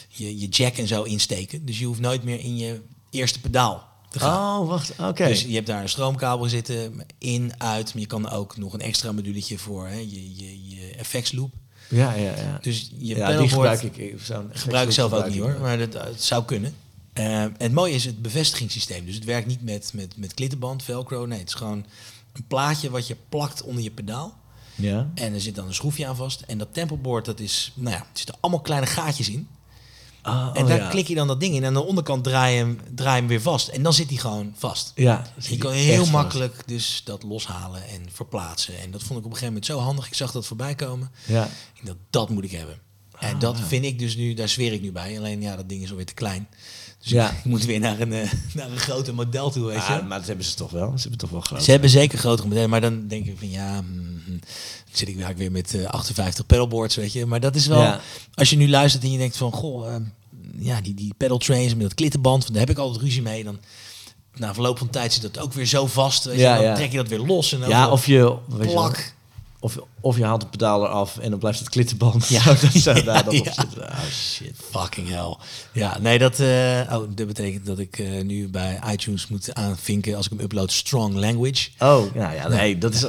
je, 0.09 0.39
je 0.39 0.49
jack 0.49 0.77
en 0.77 0.87
zo 0.87 1.03
insteken. 1.03 1.67
Dus 1.67 1.79
je 1.79 1.87
hoeft 1.87 2.01
nooit 2.01 2.23
meer 2.23 2.41
in 2.41 2.57
je 2.57 2.81
eerste 3.11 3.41
pedaal 3.41 3.89
te 4.11 4.21
gaan. 4.21 4.61
Oh, 4.61 4.69
wacht, 4.69 4.93
oké. 4.99 5.27
Dus 5.27 5.43
je 5.43 5.55
hebt 5.55 5.67
daar 5.67 5.83
een 5.83 5.89
stroomkabel 5.89 6.49
zitten, 6.49 7.07
in, 7.19 7.53
uit. 7.59 7.93
Maar 7.93 8.03
je 8.03 8.09
kan 8.09 8.29
ook 8.29 8.57
nog 8.57 8.73
een 8.73 8.81
extra 8.81 9.13
moduletje 9.13 9.59
voor 9.59 9.87
hè, 9.87 9.99
je, 9.99 10.37
je, 10.37 10.69
je 10.69 10.95
effectsloop. 10.97 11.53
Ja, 11.93 12.13
ja, 12.13 12.37
ja. 12.37 12.59
Dus 12.61 12.91
je 12.99 13.17
ja, 13.17 13.39
die 13.39 13.49
gebruik 13.49 13.83
ik. 13.83 13.97
ik 13.97 14.21
zo'n 14.23 14.51
gebruik 14.53 14.89
ik 14.89 14.95
zelf 14.95 15.13
ook 15.13 15.29
niet 15.29 15.39
hoor, 15.39 15.57
maar 15.61 15.79
dat, 15.79 15.93
het 15.93 16.23
zou 16.23 16.45
kunnen. 16.45 16.75
Eh, 17.13 17.43
en 17.43 17.55
het 17.59 17.73
mooie 17.73 17.95
is 17.95 18.05
het 18.05 18.23
bevestigingssysteem. 18.23 19.05
Dus 19.05 19.15
het 19.15 19.25
werkt 19.25 19.47
niet 19.47 19.63
met, 19.63 19.91
met, 19.95 20.17
met 20.17 20.35
klittenband, 20.35 20.83
velcro. 20.83 21.27
Nee, 21.27 21.39
het 21.39 21.49
is 21.49 21.55
gewoon 21.55 21.85
een 22.33 22.47
plaatje 22.47 22.91
wat 22.91 23.07
je 23.07 23.17
plakt 23.29 23.63
onder 23.63 23.83
je 23.83 23.91
pedaal. 23.91 24.41
Ja. 24.75 25.11
En 25.15 25.35
er 25.35 25.41
zit 25.41 25.55
dan 25.55 25.67
een 25.67 25.75
schroefje 25.75 26.07
aan 26.07 26.17
vast. 26.17 26.41
En 26.41 26.59
dat 26.59 26.69
tempelboard, 26.73 27.25
dat 27.25 27.41
is, 27.41 27.73
nou 27.75 27.97
ja, 27.97 28.01
er 28.01 28.07
zitten 28.13 28.35
allemaal 28.41 28.61
kleine 28.61 28.87
gaatjes 28.87 29.29
in. 29.29 29.49
Ah, 30.23 30.51
En 30.55 30.63
oh, 30.63 30.69
daar 30.69 30.79
ja. 30.79 30.89
klik 30.89 31.07
je 31.09 31.15
dan 31.15 31.27
dat 31.27 31.41
ding 31.41 31.55
in. 31.55 31.61
En 31.63 31.67
aan 31.67 31.75
de 31.75 31.85
onderkant 31.85 32.25
draai 32.25 32.53
je 32.55 32.59
hem, 32.59 32.81
draai 32.95 33.13
je 33.15 33.19
hem 33.21 33.29
weer 33.29 33.41
vast. 33.43 33.69
En 33.69 33.83
dan 33.83 33.93
zit 33.93 34.09
hij 34.09 34.19
gewoon 34.19 34.55
vast. 34.57 34.93
Ja, 34.95 35.19
En 35.37 35.43
je 35.51 35.57
kan 35.59 35.73
heel 35.73 35.99
vast. 35.99 36.11
makkelijk 36.11 36.63
dus 36.67 37.03
dat 37.05 37.23
loshalen 37.23 37.89
en 37.89 38.07
verplaatsen. 38.13 38.79
En 38.79 38.91
dat 38.91 39.03
vond 39.03 39.19
ik 39.19 39.25
op 39.25 39.31
een 39.31 39.39
gegeven 39.39 39.47
moment 39.47 39.67
zo 39.67 39.79
handig. 39.79 40.07
Ik 40.07 40.15
zag 40.15 40.33
dat 40.33 40.47
voorbij 40.47 40.75
komen. 40.75 41.11
Ja. 41.27 41.45
Ik 41.75 41.87
dacht, 41.87 41.99
dat 42.11 42.29
moet 42.31 42.45
ik 42.45 42.51
hebben. 42.51 42.79
En 43.23 43.35
Ah, 43.35 43.41
dat 43.41 43.59
ja. 43.59 43.65
vind 43.65 43.85
ik 43.85 43.99
dus 43.99 44.17
nu, 44.17 44.35
daar 44.35 44.49
zweer 44.49 44.73
ik 44.73 44.81
nu 44.83 44.93
bij. 44.93 45.19
Alleen 45.19 45.41
ja, 45.43 45.57
dat 45.57 45.69
ding 45.69 45.83
is 45.83 45.91
alweer 45.91 46.07
te 46.07 46.15
klein. 46.15 46.49
Dus 46.99 47.11
Ja. 47.11 47.31
ik 47.31 47.45
moet 47.45 47.65
weer 47.65 47.81
naar 47.81 48.01
een, 48.01 48.13
eh, 48.13 48.33
naar 48.55 48.71
een 48.71 48.79
groter 48.79 49.15
model 49.15 49.51
toe, 49.51 49.65
weet 49.67 49.75
je. 49.87 49.93
Ah, 49.93 50.07
maar 50.07 50.19
dat 50.19 50.27
hebben 50.27 50.45
ze 50.45 50.55
toch 50.55 50.71
wel. 50.71 50.93
Ze 50.95 51.01
hebben 51.01 51.19
toch 51.19 51.31
wel 51.31 51.41
groot. 51.41 51.63
Ze 51.65 51.71
hebben 51.71 51.91
zeker 51.91 52.19
grotere 52.19 52.49
modellen, 52.49 52.71
maar 52.71 52.81
dan 52.81 53.07
denk 53.09 53.27
ik 53.27 53.39
van 53.39 53.51
ja, 53.51 53.81
mm, 53.81 54.23
dan 54.27 54.41
zit 54.93 55.09
ik 55.09 55.19
daar 55.19 55.37
weer 55.37 55.53
met 55.53 55.75
eh, 55.75 55.85
58 55.85 56.47
pedalboards, 56.47 56.97
weet 56.97 57.13
je. 57.13 57.27
Maar 57.27 57.41
dat 57.41 57.55
is 57.57 57.67
wel, 57.67 57.81
Ja. 57.81 58.01
als 58.35 58.51
je 58.51 58.57
nu 58.57 58.69
luistert 58.69 59.03
en 59.05 59.11
je 59.13 59.19
denkt 59.19 59.37
van, 59.37 59.53
goh, 59.53 59.95
eh, 59.95 60.01
ja, 60.59 60.81
die, 60.81 60.95
die 60.95 61.15
pedal 61.17 61.39
trains 61.39 61.73
met 61.73 61.83
dat 61.83 61.95
klittenband, 61.95 62.49
daar 62.51 62.61
heb 62.61 62.71
ik 62.71 62.79
altijd 62.79 63.03
ruzie 63.03 63.23
mee. 63.23 63.45
Dan 63.45 63.59
na 64.35 64.55
verloop 64.55 64.79
van 64.79 64.91
tijd 64.91 65.13
zit 65.13 65.23
dat 65.23 65.39
ook 65.39 65.53
weer 65.53 65.67
zo 65.67 65.87
vast, 65.87 66.25
weet 66.25 66.35
je. 66.37 66.41
Ja, 66.41 66.63
dan 66.63 66.75
trek 66.75 66.91
je 66.91 66.97
dat 66.97 67.09
weer 67.09 67.19
los 67.19 67.53
en 67.53 67.69
Ja, 67.69 67.91
of 67.91 68.07
je, 68.07 68.37
plak. 68.59 69.15
Of, 69.63 69.79
of 70.01 70.17
je 70.17 70.25
haalt 70.25 70.43
het 70.43 70.51
pedaal 70.51 70.85
eraf 70.85 71.19
en 71.19 71.31
dan 71.31 71.39
blijft 71.39 71.59
het 71.59 71.69
klittenband 71.69 72.29
Ja. 72.29 72.41
zo, 72.57 72.57
dat 72.61 72.83
zo 72.83 72.93
Ja, 72.95 73.03
daar 73.03 73.25
dan 73.25 73.39
op 73.39 73.45
zitten. 73.45 73.83
Oh 73.83 74.11
shit. 74.11 74.53
Fucking 74.71 75.09
hell. 75.09 75.37
Ja, 75.73 75.99
nee, 76.01 76.19
dat, 76.19 76.41
eh, 76.41 76.81
oh, 76.91 77.03
dat 77.09 77.27
betekent 77.27 77.67
dat 77.67 77.79
ik 77.79 77.99
eh, 77.99 78.23
nu 78.23 78.49
bij 78.49 78.81
iTunes 78.93 79.29
moet 79.29 79.55
aanvinken 79.55 80.17
als 80.17 80.27
ik 80.27 80.33
hem 80.33 80.41
upload 80.41 80.73
strong 80.73 81.15
language. 81.15 81.69
Oh, 81.79 82.15
ja, 82.15 82.31
ja, 82.33 82.49
nee, 82.49 82.79
dat 82.79 82.95
is... 82.95 83.07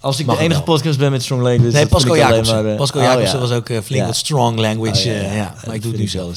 Als 0.00 0.18
ik 0.18 0.26
Mag 0.26 0.36
de 0.36 0.42
enige 0.42 0.64
wel. 0.64 0.74
podcast 0.74 0.98
ben 0.98 1.10
met 1.10 1.22
Strong 1.22 1.42
Language... 1.42 1.72
Nee, 1.76 1.86
Pascal 1.86 2.16
Jacobsen. 2.16 2.64
maar, 2.64 2.74
Pascal 2.76 3.02
Jacobsen 3.02 3.40
ja. 3.40 3.46
was 3.46 3.56
ook 3.56 3.70
flink 3.84 4.06
wat 4.06 4.16
strong 4.16 4.58
language. 4.58 5.08
Oh, 5.08 5.34
ja, 5.34 5.54
maar 5.66 5.74
ik 5.74 5.82
doe 5.82 5.92
het 5.92 6.00
nu 6.00 6.10
wel 6.12 6.32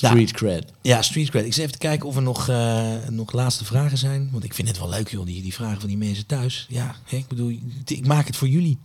Ja. 0.00 0.08
street 0.08 0.32
cred. 0.32 0.72
Ja, 0.82 1.02
street 1.02 1.30
cred. 1.30 1.44
Ik 1.44 1.52
zit 1.52 1.60
even 1.60 1.72
te 1.72 1.86
kijken 1.86 2.08
of 2.08 2.16
er 2.16 2.22
nog, 2.22 2.48
eh, 2.48 2.94
nog 3.08 3.32
laatste 3.32 3.64
vragen 3.64 3.98
zijn. 3.98 4.28
Want 4.32 4.44
ik 4.44 4.54
vind 4.54 4.68
het 4.68 4.78
wel 4.78 4.88
leuk, 4.88 5.08
joh, 5.10 5.26
die, 5.26 5.42
die 5.42 5.54
vragen 5.54 5.78
van 5.80 5.88
die 5.88 5.98
mensen 5.98 6.26
thuis. 6.26 6.66
Ja, 6.68 6.96
hè, 7.04 7.16
ik 7.16 7.28
bedoel, 7.28 7.58
ik 7.84 8.06
maak 8.06 8.26
het 8.26 8.36
voor 8.36 8.48
jullie. 8.48 8.78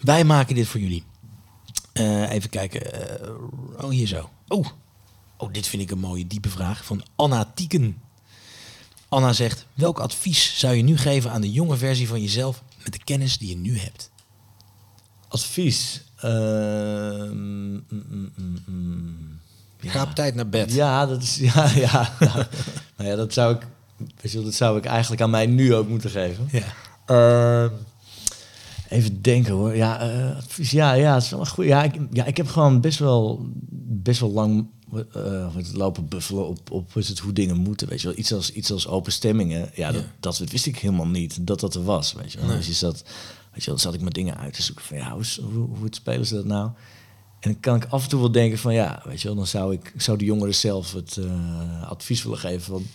Wij 0.00 0.24
maken 0.24 0.54
dit 0.54 0.66
voor 0.66 0.80
jullie. 0.80 1.04
Eh, 1.92 2.30
even 2.30 2.50
kijken. 2.50 2.92
eh, 3.20 3.84
oh, 3.84 3.90
hier 3.90 4.06
zo. 4.06 4.30
Oh. 4.48 4.66
oh, 5.36 5.52
dit 5.52 5.66
vind 5.66 5.82
ik 5.82 5.90
een 5.90 5.98
mooie, 5.98 6.26
diepe 6.26 6.48
vraag 6.48 6.84
van 6.84 7.02
Anna 7.16 7.52
Tieken. 7.54 8.02
Anna 9.08 9.32
zegt, 9.32 9.66
welk 9.74 9.98
advies 9.98 10.58
zou 10.58 10.74
je 10.74 10.82
nu 10.82 10.96
geven 10.96 11.30
aan 11.30 11.40
de 11.40 11.52
jonge 11.52 11.76
versie 11.76 12.08
van 12.08 12.20
jezelf 12.20 12.62
met 12.84 12.92
de 12.92 13.04
kennis 13.04 13.38
die 13.38 13.48
je 13.48 13.56
nu 13.56 13.78
hebt? 13.78 14.10
Advies. 15.28 16.02
Ehm, 16.16 17.72
mm, 17.72 17.84
mm, 17.88 18.62
mm, 18.66 19.40
mm. 19.82 19.90
Ga 19.90 20.02
op 20.02 20.14
tijd 20.14 20.34
naar 20.34 20.48
bed. 20.48 20.72
Ja, 20.72 21.06
dat 21.06 21.22
is. 21.22 21.36
Ja, 21.54 21.70
ja. 21.74 22.12
ja. 22.20 22.34
nou 22.96 23.10
ja, 23.10 23.16
dat 23.16 23.32
zou 23.32 23.54
ik. 23.54 23.66
Weet 24.20 24.32
je, 24.32 24.42
dat 24.42 24.54
zou 24.54 24.78
ik 24.78 24.84
eigenlijk 24.84 25.22
aan 25.22 25.30
mij 25.30 25.46
nu 25.46 25.74
ook 25.74 25.88
moeten 25.88 26.10
geven. 26.10 26.48
Ja. 26.50 26.64
Ehm, 27.06 27.72
even 28.88 29.22
denken 29.22 29.52
hoor. 29.52 29.76
Ja, 29.76 29.96
advies. 30.36 30.70
Ja, 30.70 30.92
ja, 30.92 31.14
het 31.14 31.22
is 31.22 31.30
wel 31.30 31.40
een 31.40 31.46
goeie. 31.46 31.70
Ja, 31.70 31.82
ik, 31.82 31.94
ja, 32.12 32.24
ik 32.24 32.36
heb 32.36 32.48
gewoon 32.48 32.80
best 32.80 32.98
wel, 32.98 33.46
best 33.82 34.20
wel 34.20 34.30
lang 34.30 34.66
het 35.54 35.72
lopen 35.72 36.08
buffelen 36.08 36.48
op, 36.48 36.70
op 36.70 36.94
het, 36.94 37.18
hoe 37.18 37.32
dingen 37.32 37.56
moeten. 37.56 37.88
Weet 37.88 38.00
je 38.00 38.06
wel, 38.06 38.18
iets 38.18 38.32
als, 38.32 38.52
iets 38.52 38.72
als 38.72 38.86
open 38.86 39.12
stemmingen. 39.12 39.70
Ja, 39.74 39.92
dat, 39.92 40.02
Ja. 40.02 40.08
dat 40.20 40.38
wist 40.38 40.66
ik 40.66 40.78
helemaal 40.78 41.06
niet 41.06 41.46
dat 41.46 41.60
dat 41.60 41.74
er 41.74 41.84
was. 41.84 42.12
Weet 42.12 42.32
je 42.32 42.38
wel. 42.38 42.48
Nee. 42.48 42.56
Dus 42.56 42.66
je 42.66 42.72
zat, 42.72 43.02
weet 43.52 43.64
je 43.64 43.70
wel, 43.70 43.74
dan 43.74 43.78
zat 43.78 43.94
ik 43.94 44.00
mijn 44.00 44.12
dingen 44.12 44.36
uit 44.36 44.54
te 44.54 44.62
zoeken 44.62 44.84
van 44.84 44.96
ja, 44.96 45.12
hoe, 45.12 45.24
hoe, 45.42 45.76
hoe 45.78 45.88
spelen 45.90 46.26
ze 46.26 46.34
dat 46.34 46.44
nou? 46.44 46.70
En 47.40 47.50
dan 47.52 47.60
kan 47.60 47.76
ik 47.76 47.84
af 47.84 48.02
en 48.02 48.08
toe 48.08 48.20
wel 48.20 48.32
denken 48.32 48.58
van 48.58 48.74
ja, 48.74 49.02
weet 49.04 49.20
je 49.20 49.26
wel, 49.28 49.36
dan 49.36 49.46
zou 49.46 49.72
ik 49.72 49.92
zou 49.96 50.18
de 50.18 50.24
jongeren 50.24 50.54
zelf 50.54 50.92
het 50.92 51.16
eh, 51.16 51.90
advies 51.90 52.22
willen 52.22 52.38
geven 52.38 52.60
van 52.62 52.86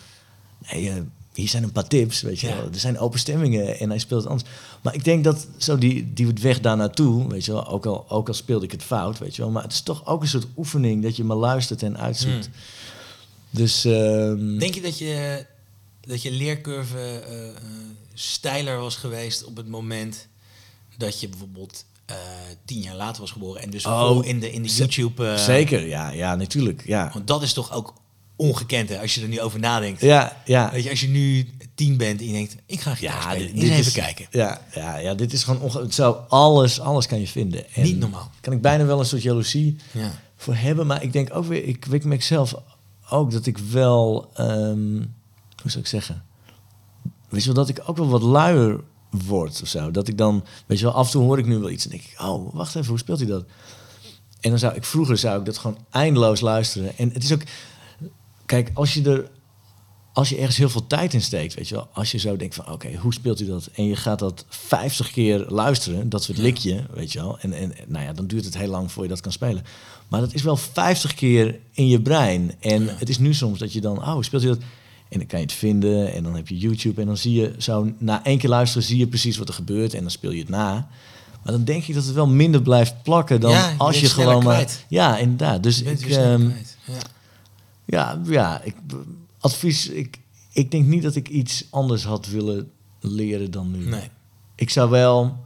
nee, 0.71 0.89
eh, 0.89 0.95
hier 1.33 1.47
zijn 1.47 1.63
een 1.63 1.71
paar 1.71 1.87
tips, 1.87 2.21
weet 2.21 2.39
je 2.39 2.47
Ja. 2.47 2.55
wel. 2.55 2.65
Er 2.71 2.79
zijn 2.79 2.99
open 2.99 3.19
stemmingen 3.19 3.79
en 3.79 3.89
hij 3.89 3.99
speelt 3.99 4.21
het 4.21 4.31
anders. 4.31 4.49
Maar 4.81 4.93
ik 4.93 5.03
denk 5.03 5.23
dat 5.23 5.47
zo 5.57 5.77
die, 5.77 6.13
die 6.13 6.27
weg 6.41 6.59
daar 6.59 6.77
naartoe, 6.77 7.27
weet 7.27 7.45
je 7.45 7.51
wel, 7.51 7.67
ook 7.67 7.85
al, 7.85 8.09
ook 8.09 8.27
al 8.27 8.33
speelde 8.33 8.65
ik 8.65 8.71
het 8.71 8.83
fout, 8.83 9.19
weet 9.19 9.35
je 9.35 9.41
wel. 9.41 9.51
Maar 9.51 9.63
het 9.63 9.71
is 9.71 9.81
toch 9.81 10.05
ook 10.05 10.21
een 10.21 10.27
soort 10.27 10.47
oefening 10.57 11.03
dat 11.03 11.15
je 11.15 11.23
maar 11.23 11.37
luistert 11.37 11.83
en 11.83 11.97
uitzoekt. 11.97 12.49
Dus 13.49 13.85
ehm, 13.85 14.57
Denk 14.57 14.73
je 14.73 14.81
dat 14.81 14.97
je, 14.97 15.45
dat 16.01 16.21
je 16.21 16.31
leercurve 16.31 17.19
eh, 17.19 17.61
steiler 18.13 18.77
was 18.79 18.95
geweest 18.95 19.43
op 19.43 19.55
het 19.57 19.67
moment 19.67 20.27
dat 20.97 21.19
je 21.19 21.29
bijvoorbeeld 21.29 21.85
eh, 22.05 22.15
tien 22.65 22.81
jaar 22.81 22.95
later 22.95 23.21
was 23.21 23.31
geboren 23.31 23.61
en 23.61 23.69
dus 23.69 23.85
Oh, 23.85 24.07
vol 24.07 24.23
in 24.23 24.39
de, 24.39 24.51
in 24.51 24.61
de 24.63 24.69
YouTube... 24.69 25.27
eh, 25.27 25.37
zeker, 25.37 25.87
ja, 25.87 26.09
ja, 26.09 26.35
natuurlijk, 26.35 26.83
ja. 26.85 27.09
Want 27.13 27.27
dat 27.27 27.41
is 27.41 27.53
toch 27.53 27.71
ook 27.73 27.93
ongekend 28.35 28.89
hè, 28.89 28.99
als 28.99 29.15
je 29.15 29.21
er 29.21 29.27
nu 29.27 29.41
over 29.41 29.59
nadenkt. 29.59 30.01
Ja, 30.01 30.41
ja. 30.45 30.71
Weet 30.71 30.83
je, 30.83 30.89
als 30.89 31.01
je 31.01 31.07
nu 31.07 31.49
tien 31.75 31.97
bent 31.97 32.19
en 32.19 32.25
je 32.27 32.31
denkt, 32.33 32.55
ik 32.65 32.79
ga 32.79 32.95
gitaar 32.95 33.15
Ja, 33.15 33.31
spelen. 33.31 33.53
dit, 33.55 33.63
even 33.63 33.77
is, 33.77 33.91
kijken. 33.91 34.27
Ja, 34.31 34.61
ja, 34.73 34.97
ja, 34.97 35.13
dit 35.13 35.33
is 35.33 35.43
gewoon 35.43 35.61
onge 35.61 35.81
het 35.81 35.93
zou 35.93 36.17
alles, 36.29 36.79
alles 36.79 37.07
kan 37.07 37.19
je 37.19 37.27
vinden. 37.27 37.73
En 37.73 37.83
Niet 37.83 37.99
normaal. 37.99 38.31
Kan 38.41 38.53
ik 38.53 38.61
bijna 38.61 38.85
wel 38.85 38.99
een 38.99 39.05
soort 39.05 39.21
jaloezie 39.21 39.75
Ja. 39.91 40.11
voor 40.35 40.55
hebben, 40.55 40.87
maar 40.87 41.03
ik 41.03 41.13
denk 41.13 41.35
ook 41.35 41.45
weer, 41.45 41.63
ik 41.63 41.85
weet 41.85 42.03
mezelf 42.03 42.53
ook 43.09 43.31
dat 43.31 43.45
ik 43.45 43.57
wel, 43.57 44.29
ehm, 44.33 44.95
hoe 45.61 45.71
zou 45.71 45.79
ik 45.79 45.87
zeggen, 45.87 46.23
weet 47.29 47.41
je 47.43 47.53
wel, 47.53 47.65
dat 47.65 47.69
ik 47.77 47.81
ook 47.85 47.97
wel 47.97 48.07
wat 48.09 48.21
luier 48.21 48.79
word 49.23 49.61
of 49.61 49.67
zo. 49.67 49.91
Dat 49.91 50.07
ik 50.07 50.17
dan, 50.17 50.43
weet 50.65 50.79
je 50.79 50.85
wel, 50.85 50.93
af 50.93 51.05
en 51.05 51.11
toe 51.11 51.23
hoor 51.23 51.39
ik 51.39 51.45
nu 51.45 51.57
wel 51.57 51.69
iets 51.69 51.83
en 51.83 51.89
denk 51.89 52.03
ik, 52.03 52.21
oh, 52.21 52.53
wacht 52.53 52.75
even, 52.75 52.89
hoe 52.89 52.97
speelt 52.97 53.19
hij 53.19 53.27
dat? 53.27 53.45
En 54.41 54.49
dan 54.49 54.59
zou 54.59 54.75
ik, 54.75 54.83
vroeger 54.83 55.17
zou 55.17 55.39
ik 55.39 55.45
dat 55.45 55.57
gewoon 55.57 55.77
eindeloos 55.89 56.39
luisteren. 56.39 56.97
En 56.97 57.11
het 57.13 57.23
is 57.23 57.33
ook, 57.33 57.41
kijk, 58.45 58.71
als 58.73 58.93
je 58.93 59.09
er 59.09 59.29
als 60.15 60.29
je 60.29 60.37
ergens 60.37 60.57
heel 60.57 60.69
veel 60.69 60.87
tijd 60.87 61.13
in 61.13 61.21
steekt, 61.21 61.53
weet 61.53 61.67
je 61.67 61.75
wel, 61.75 61.87
als 61.93 62.11
je 62.11 62.17
zo 62.17 62.37
denkt 62.37 62.55
van, 62.55 62.71
oké, 62.71 62.95
hoe 62.95 63.13
speelt 63.13 63.41
u 63.41 63.45
dat? 63.45 63.69
En 63.73 63.85
je 63.85 63.95
gaat 63.95 64.19
dat 64.19 64.45
50 64.49 65.11
keer 65.11 65.45
luisteren, 65.47 66.09
dat 66.09 66.23
soort 66.23 66.37
likje, 66.37 66.85
weet 66.93 67.11
je 67.11 67.19
wel. 67.19 67.39
En, 67.39 67.53
en 67.53 67.73
nou 67.87 68.05
ja, 68.05 68.13
dan 68.13 68.27
duurt 68.27 68.45
het 68.45 68.57
heel 68.57 68.69
lang 68.69 68.91
voor 68.91 69.03
je 69.03 69.09
dat 69.09 69.21
kan 69.21 69.31
spelen. 69.31 69.63
Maar 70.07 70.19
dat 70.19 70.33
is 70.33 70.41
wel 70.41 70.57
50 70.57 71.13
keer 71.13 71.59
in 71.71 71.87
je 71.87 72.01
brein. 72.01 72.53
En 72.59 72.97
het 72.97 73.09
is 73.09 73.17
nu 73.17 73.33
soms 73.33 73.59
dat 73.59 73.73
je 73.73 73.81
dan, 73.81 73.97
oh, 73.97 74.21
speelt 74.21 74.43
u 74.43 74.47
dat? 74.47 74.59
En 75.15 75.21
dan 75.21 75.29
kan 75.29 75.39
je 75.39 75.45
het 75.45 75.55
vinden 75.55 76.13
en 76.13 76.23
dan 76.23 76.35
heb 76.35 76.47
je 76.47 76.57
YouTube 76.57 77.01
en 77.01 77.07
dan 77.07 77.17
zie 77.17 77.33
je 77.33 77.55
zo, 77.57 77.91
na 77.97 78.23
één 78.23 78.37
keer 78.37 78.49
luisteren 78.49 78.87
zie 78.87 78.97
je 78.97 79.07
precies 79.07 79.37
wat 79.37 79.47
er 79.47 79.53
gebeurt 79.53 79.93
en 79.93 80.01
dan 80.01 80.11
speel 80.11 80.31
je 80.31 80.39
het 80.39 80.49
na. 80.49 80.73
Maar 81.43 81.53
dan 81.53 81.63
denk 81.63 81.83
ik 81.83 81.95
dat 81.95 82.05
het 82.05 82.13
wel 82.13 82.27
minder 82.27 82.61
blijft 82.61 83.03
plakken 83.03 83.39
dan 83.39 83.51
Ja, 83.51 83.69
je 83.69 83.77
als 83.77 83.99
je 83.99 84.09
gewoon 84.09 84.43
maar... 84.43 84.53
kwijt. 84.53 84.85
Ja, 84.89 85.17
inderdaad. 85.17 85.63
Dus 85.63 85.81
ik, 85.81 86.01
ehm. 86.01 86.49
Ja. 86.85 87.01
ja, 87.85 88.21
ja 88.25 88.61
ik, 88.63 88.75
advies. 89.39 89.89
Ik, 89.89 90.19
ik 90.51 90.71
denk 90.71 90.85
niet 90.85 91.03
dat 91.03 91.15
ik 91.15 91.29
iets 91.29 91.65
anders 91.69 92.03
had 92.03 92.27
willen 92.27 92.71
leren 92.99 93.51
dan 93.51 93.71
nu. 93.71 93.85
Nee. 93.85 94.09
Ik 94.55 94.69
zou 94.69 94.89
wel. 94.89 95.45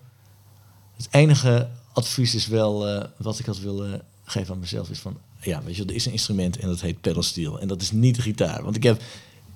Het 0.95 1.07
enige 1.11 1.69
advies 1.93 2.35
is 2.35 2.47
wel 2.47 2.87
eh, 2.87 3.05
wat 3.17 3.39
ik 3.39 3.45
had 3.45 3.59
willen 3.59 4.01
geven 4.23 4.53
aan 4.53 4.59
mezelf 4.59 4.89
is 4.89 4.99
van. 4.99 5.17
Ja, 5.41 5.63
weet 5.63 5.75
je, 5.75 5.85
er 5.85 5.95
is 5.95 6.05
een 6.05 6.11
instrument 6.11 6.57
en 6.57 6.67
dat 6.67 6.81
heet 6.81 7.01
pedalsteel. 7.01 7.59
En 7.59 7.67
dat 7.67 7.81
is 7.81 7.91
niet 7.91 8.15
de 8.15 8.21
gitaar. 8.21 8.63
Want 8.63 8.75
ik 8.75 8.83
heb 8.83 9.01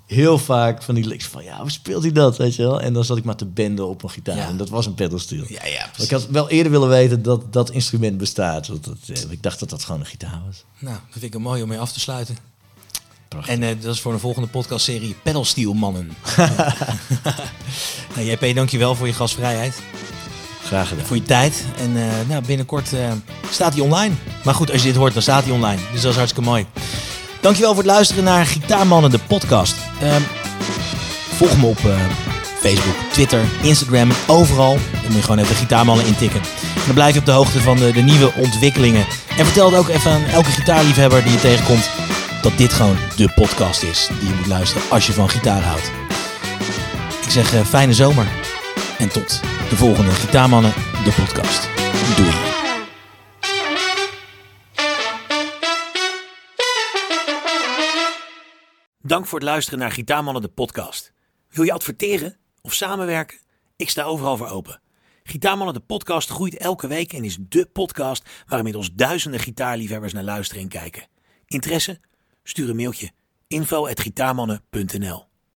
heel 0.06 0.38
vaak 0.38 0.82
van 0.82 0.94
die 0.94 1.06
licks 1.06 1.26
van 1.26 1.44
ja, 1.44 1.60
hoe 1.60 1.70
speelt 1.70 2.02
hij 2.02 2.12
dat, 2.12 2.36
weet 2.36 2.54
je 2.54 2.62
wel? 2.62 2.80
En 2.80 2.92
dan 2.92 3.04
zat 3.04 3.16
ik 3.16 3.24
maar 3.24 3.36
te 3.36 3.46
benden 3.46 3.88
op 3.88 4.02
een 4.02 4.10
gitaar. 4.10 4.36
Ja. 4.36 4.46
En 4.46 4.56
dat 4.56 4.68
was 4.68 4.86
een 4.86 4.94
pedalsteel. 4.94 5.44
Ja, 5.48 5.66
ja, 5.66 5.90
ik 5.98 6.10
had 6.10 6.26
wel 6.26 6.50
eerder 6.50 6.72
willen 6.72 6.88
weten 6.88 7.22
dat 7.22 7.52
dat 7.52 7.70
instrument 7.70 8.18
bestaat. 8.18 8.66
Want 8.66 8.84
dat, 8.84 8.96
eh, 9.06 9.30
ik 9.30 9.42
dacht 9.42 9.60
dat 9.60 9.70
dat 9.70 9.84
gewoon 9.84 10.00
een 10.00 10.06
gitaar 10.06 10.42
was. 10.46 10.64
Nou, 10.78 10.96
dat 10.96 11.12
vind 11.12 11.24
ik 11.24 11.34
een 11.34 11.42
mooi 11.42 11.62
om 11.62 11.68
mee 11.68 11.78
af 11.78 11.92
te 11.92 12.00
sluiten. 12.00 12.36
Prachtig. 13.28 13.54
En 13.54 13.62
eh, 13.62 13.76
dat 13.80 13.94
is 13.94 14.00
voor 14.00 14.12
een 14.12 14.20
volgende 14.20 14.48
podcastserie 14.48 15.16
Pedalsteel 15.22 15.72
Mannen. 15.72 16.12
nou, 18.14 18.26
JP, 18.26 18.54
dankjewel 18.54 18.94
voor 18.94 19.06
je 19.06 19.12
gastvrijheid. 19.12 19.82
Graag 20.62 20.88
gedaan. 20.88 21.04
Voor 21.04 21.16
je 21.16 21.22
tijd. 21.22 21.64
En 21.76 21.96
eh, 21.96 22.28
nou, 22.28 22.44
binnenkort 22.44 22.88
staat 23.50 23.72
hij 23.74 23.82
online. 23.82 24.14
Maar 24.44 24.54
goed, 24.54 24.72
als 24.72 24.82
je 24.82 24.88
dit 24.88 24.96
hoort, 24.96 25.12
dan 25.12 25.22
staat 25.22 25.44
hij 25.44 25.52
online. 25.52 25.80
Dus 25.92 26.00
dat 26.00 26.10
is 26.10 26.16
hartstikke 26.16 26.48
mooi. 26.48 26.66
Dankjewel 27.44 27.74
voor 27.74 27.82
het 27.82 27.92
luisteren 27.92 28.24
naar 28.24 28.46
Gitaarmannen, 28.46 29.10
de 29.10 29.18
podcast. 29.26 29.76
Ehm, 30.00 30.20
volg 31.36 31.56
me 31.56 31.66
op 31.66 31.78
eh, 31.78 31.94
Facebook, 32.60 32.94
Twitter, 33.12 33.40
Instagram 33.62 34.10
en 34.10 34.16
overal. 34.26 34.78
Dan 34.92 35.02
moet 35.04 35.14
je 35.14 35.22
gewoon 35.22 35.38
even 35.38 35.56
Gitaarmannen 35.56 36.06
intikken. 36.06 36.40
En 36.74 36.82
dan 36.84 36.94
blijf 36.94 37.14
je 37.14 37.20
op 37.20 37.26
de 37.26 37.32
hoogte 37.32 37.60
van 37.60 37.76
de, 37.76 37.92
nieuwe 37.92 38.32
ontwikkelingen. 38.36 39.06
En 39.36 39.44
vertel 39.44 39.70
het 39.70 39.78
ook 39.78 39.88
even 39.88 40.10
aan 40.10 40.24
elke 40.24 40.50
gitaarliefhebber 40.50 41.22
die 41.22 41.32
je 41.32 41.40
tegenkomt... 41.40 41.90
dat 42.42 42.52
dit 42.56 42.72
gewoon 42.72 42.96
de 43.16 43.28
podcast 43.34 43.82
is 43.82 44.08
die 44.20 44.28
je 44.28 44.34
moet 44.34 44.46
luisteren 44.46 44.90
als 44.90 45.06
je 45.06 45.12
van 45.12 45.30
gitaar 45.30 45.62
houdt. 45.62 45.90
Ik 47.24 47.30
zeg 47.30 47.54
eh, 47.54 47.60
fijne 47.60 47.94
zomer. 47.94 48.26
En 48.98 49.08
tot 49.08 49.40
de 49.68 49.76
volgende 49.76 50.10
Gitaarmannen, 50.10 50.72
de 51.04 51.10
podcast. 51.10 51.68
Doei. 52.16 52.53
Dank 59.14 59.26
voor 59.26 59.38
het 59.38 59.48
luisteren 59.48 59.78
naar 59.78 59.90
Gitaarmannen, 59.90 60.42
de 60.42 60.48
podcast. 60.48 61.12
Wil 61.48 61.64
je 61.64 61.72
adverteren 61.72 62.36
of 62.62 62.72
samenwerken? 62.72 63.38
Ik 63.76 63.90
sta 63.90 64.02
overal 64.02 64.36
voor 64.36 64.48
open. 64.48 64.80
Gitaarmannen, 65.22 65.74
de 65.74 65.80
podcast 65.80 66.30
groeit 66.30 66.56
elke 66.56 66.86
week 66.86 67.12
en 67.12 67.24
is 67.24 67.36
dé 67.40 67.66
podcast 67.66 68.28
waar 68.46 68.58
inmiddels 68.58 68.92
duizenden 68.92 69.40
gitaarliefhebbers 69.40 70.12
naar 70.12 70.22
luisteren 70.22 70.62
en 70.62 70.68
kijken. 70.68 71.06
Interesse? 71.46 72.00
Stuur 72.42 72.68
een 72.68 72.76
mailtje. 72.76 73.10
info@gitaarmannen.nl 73.46 75.33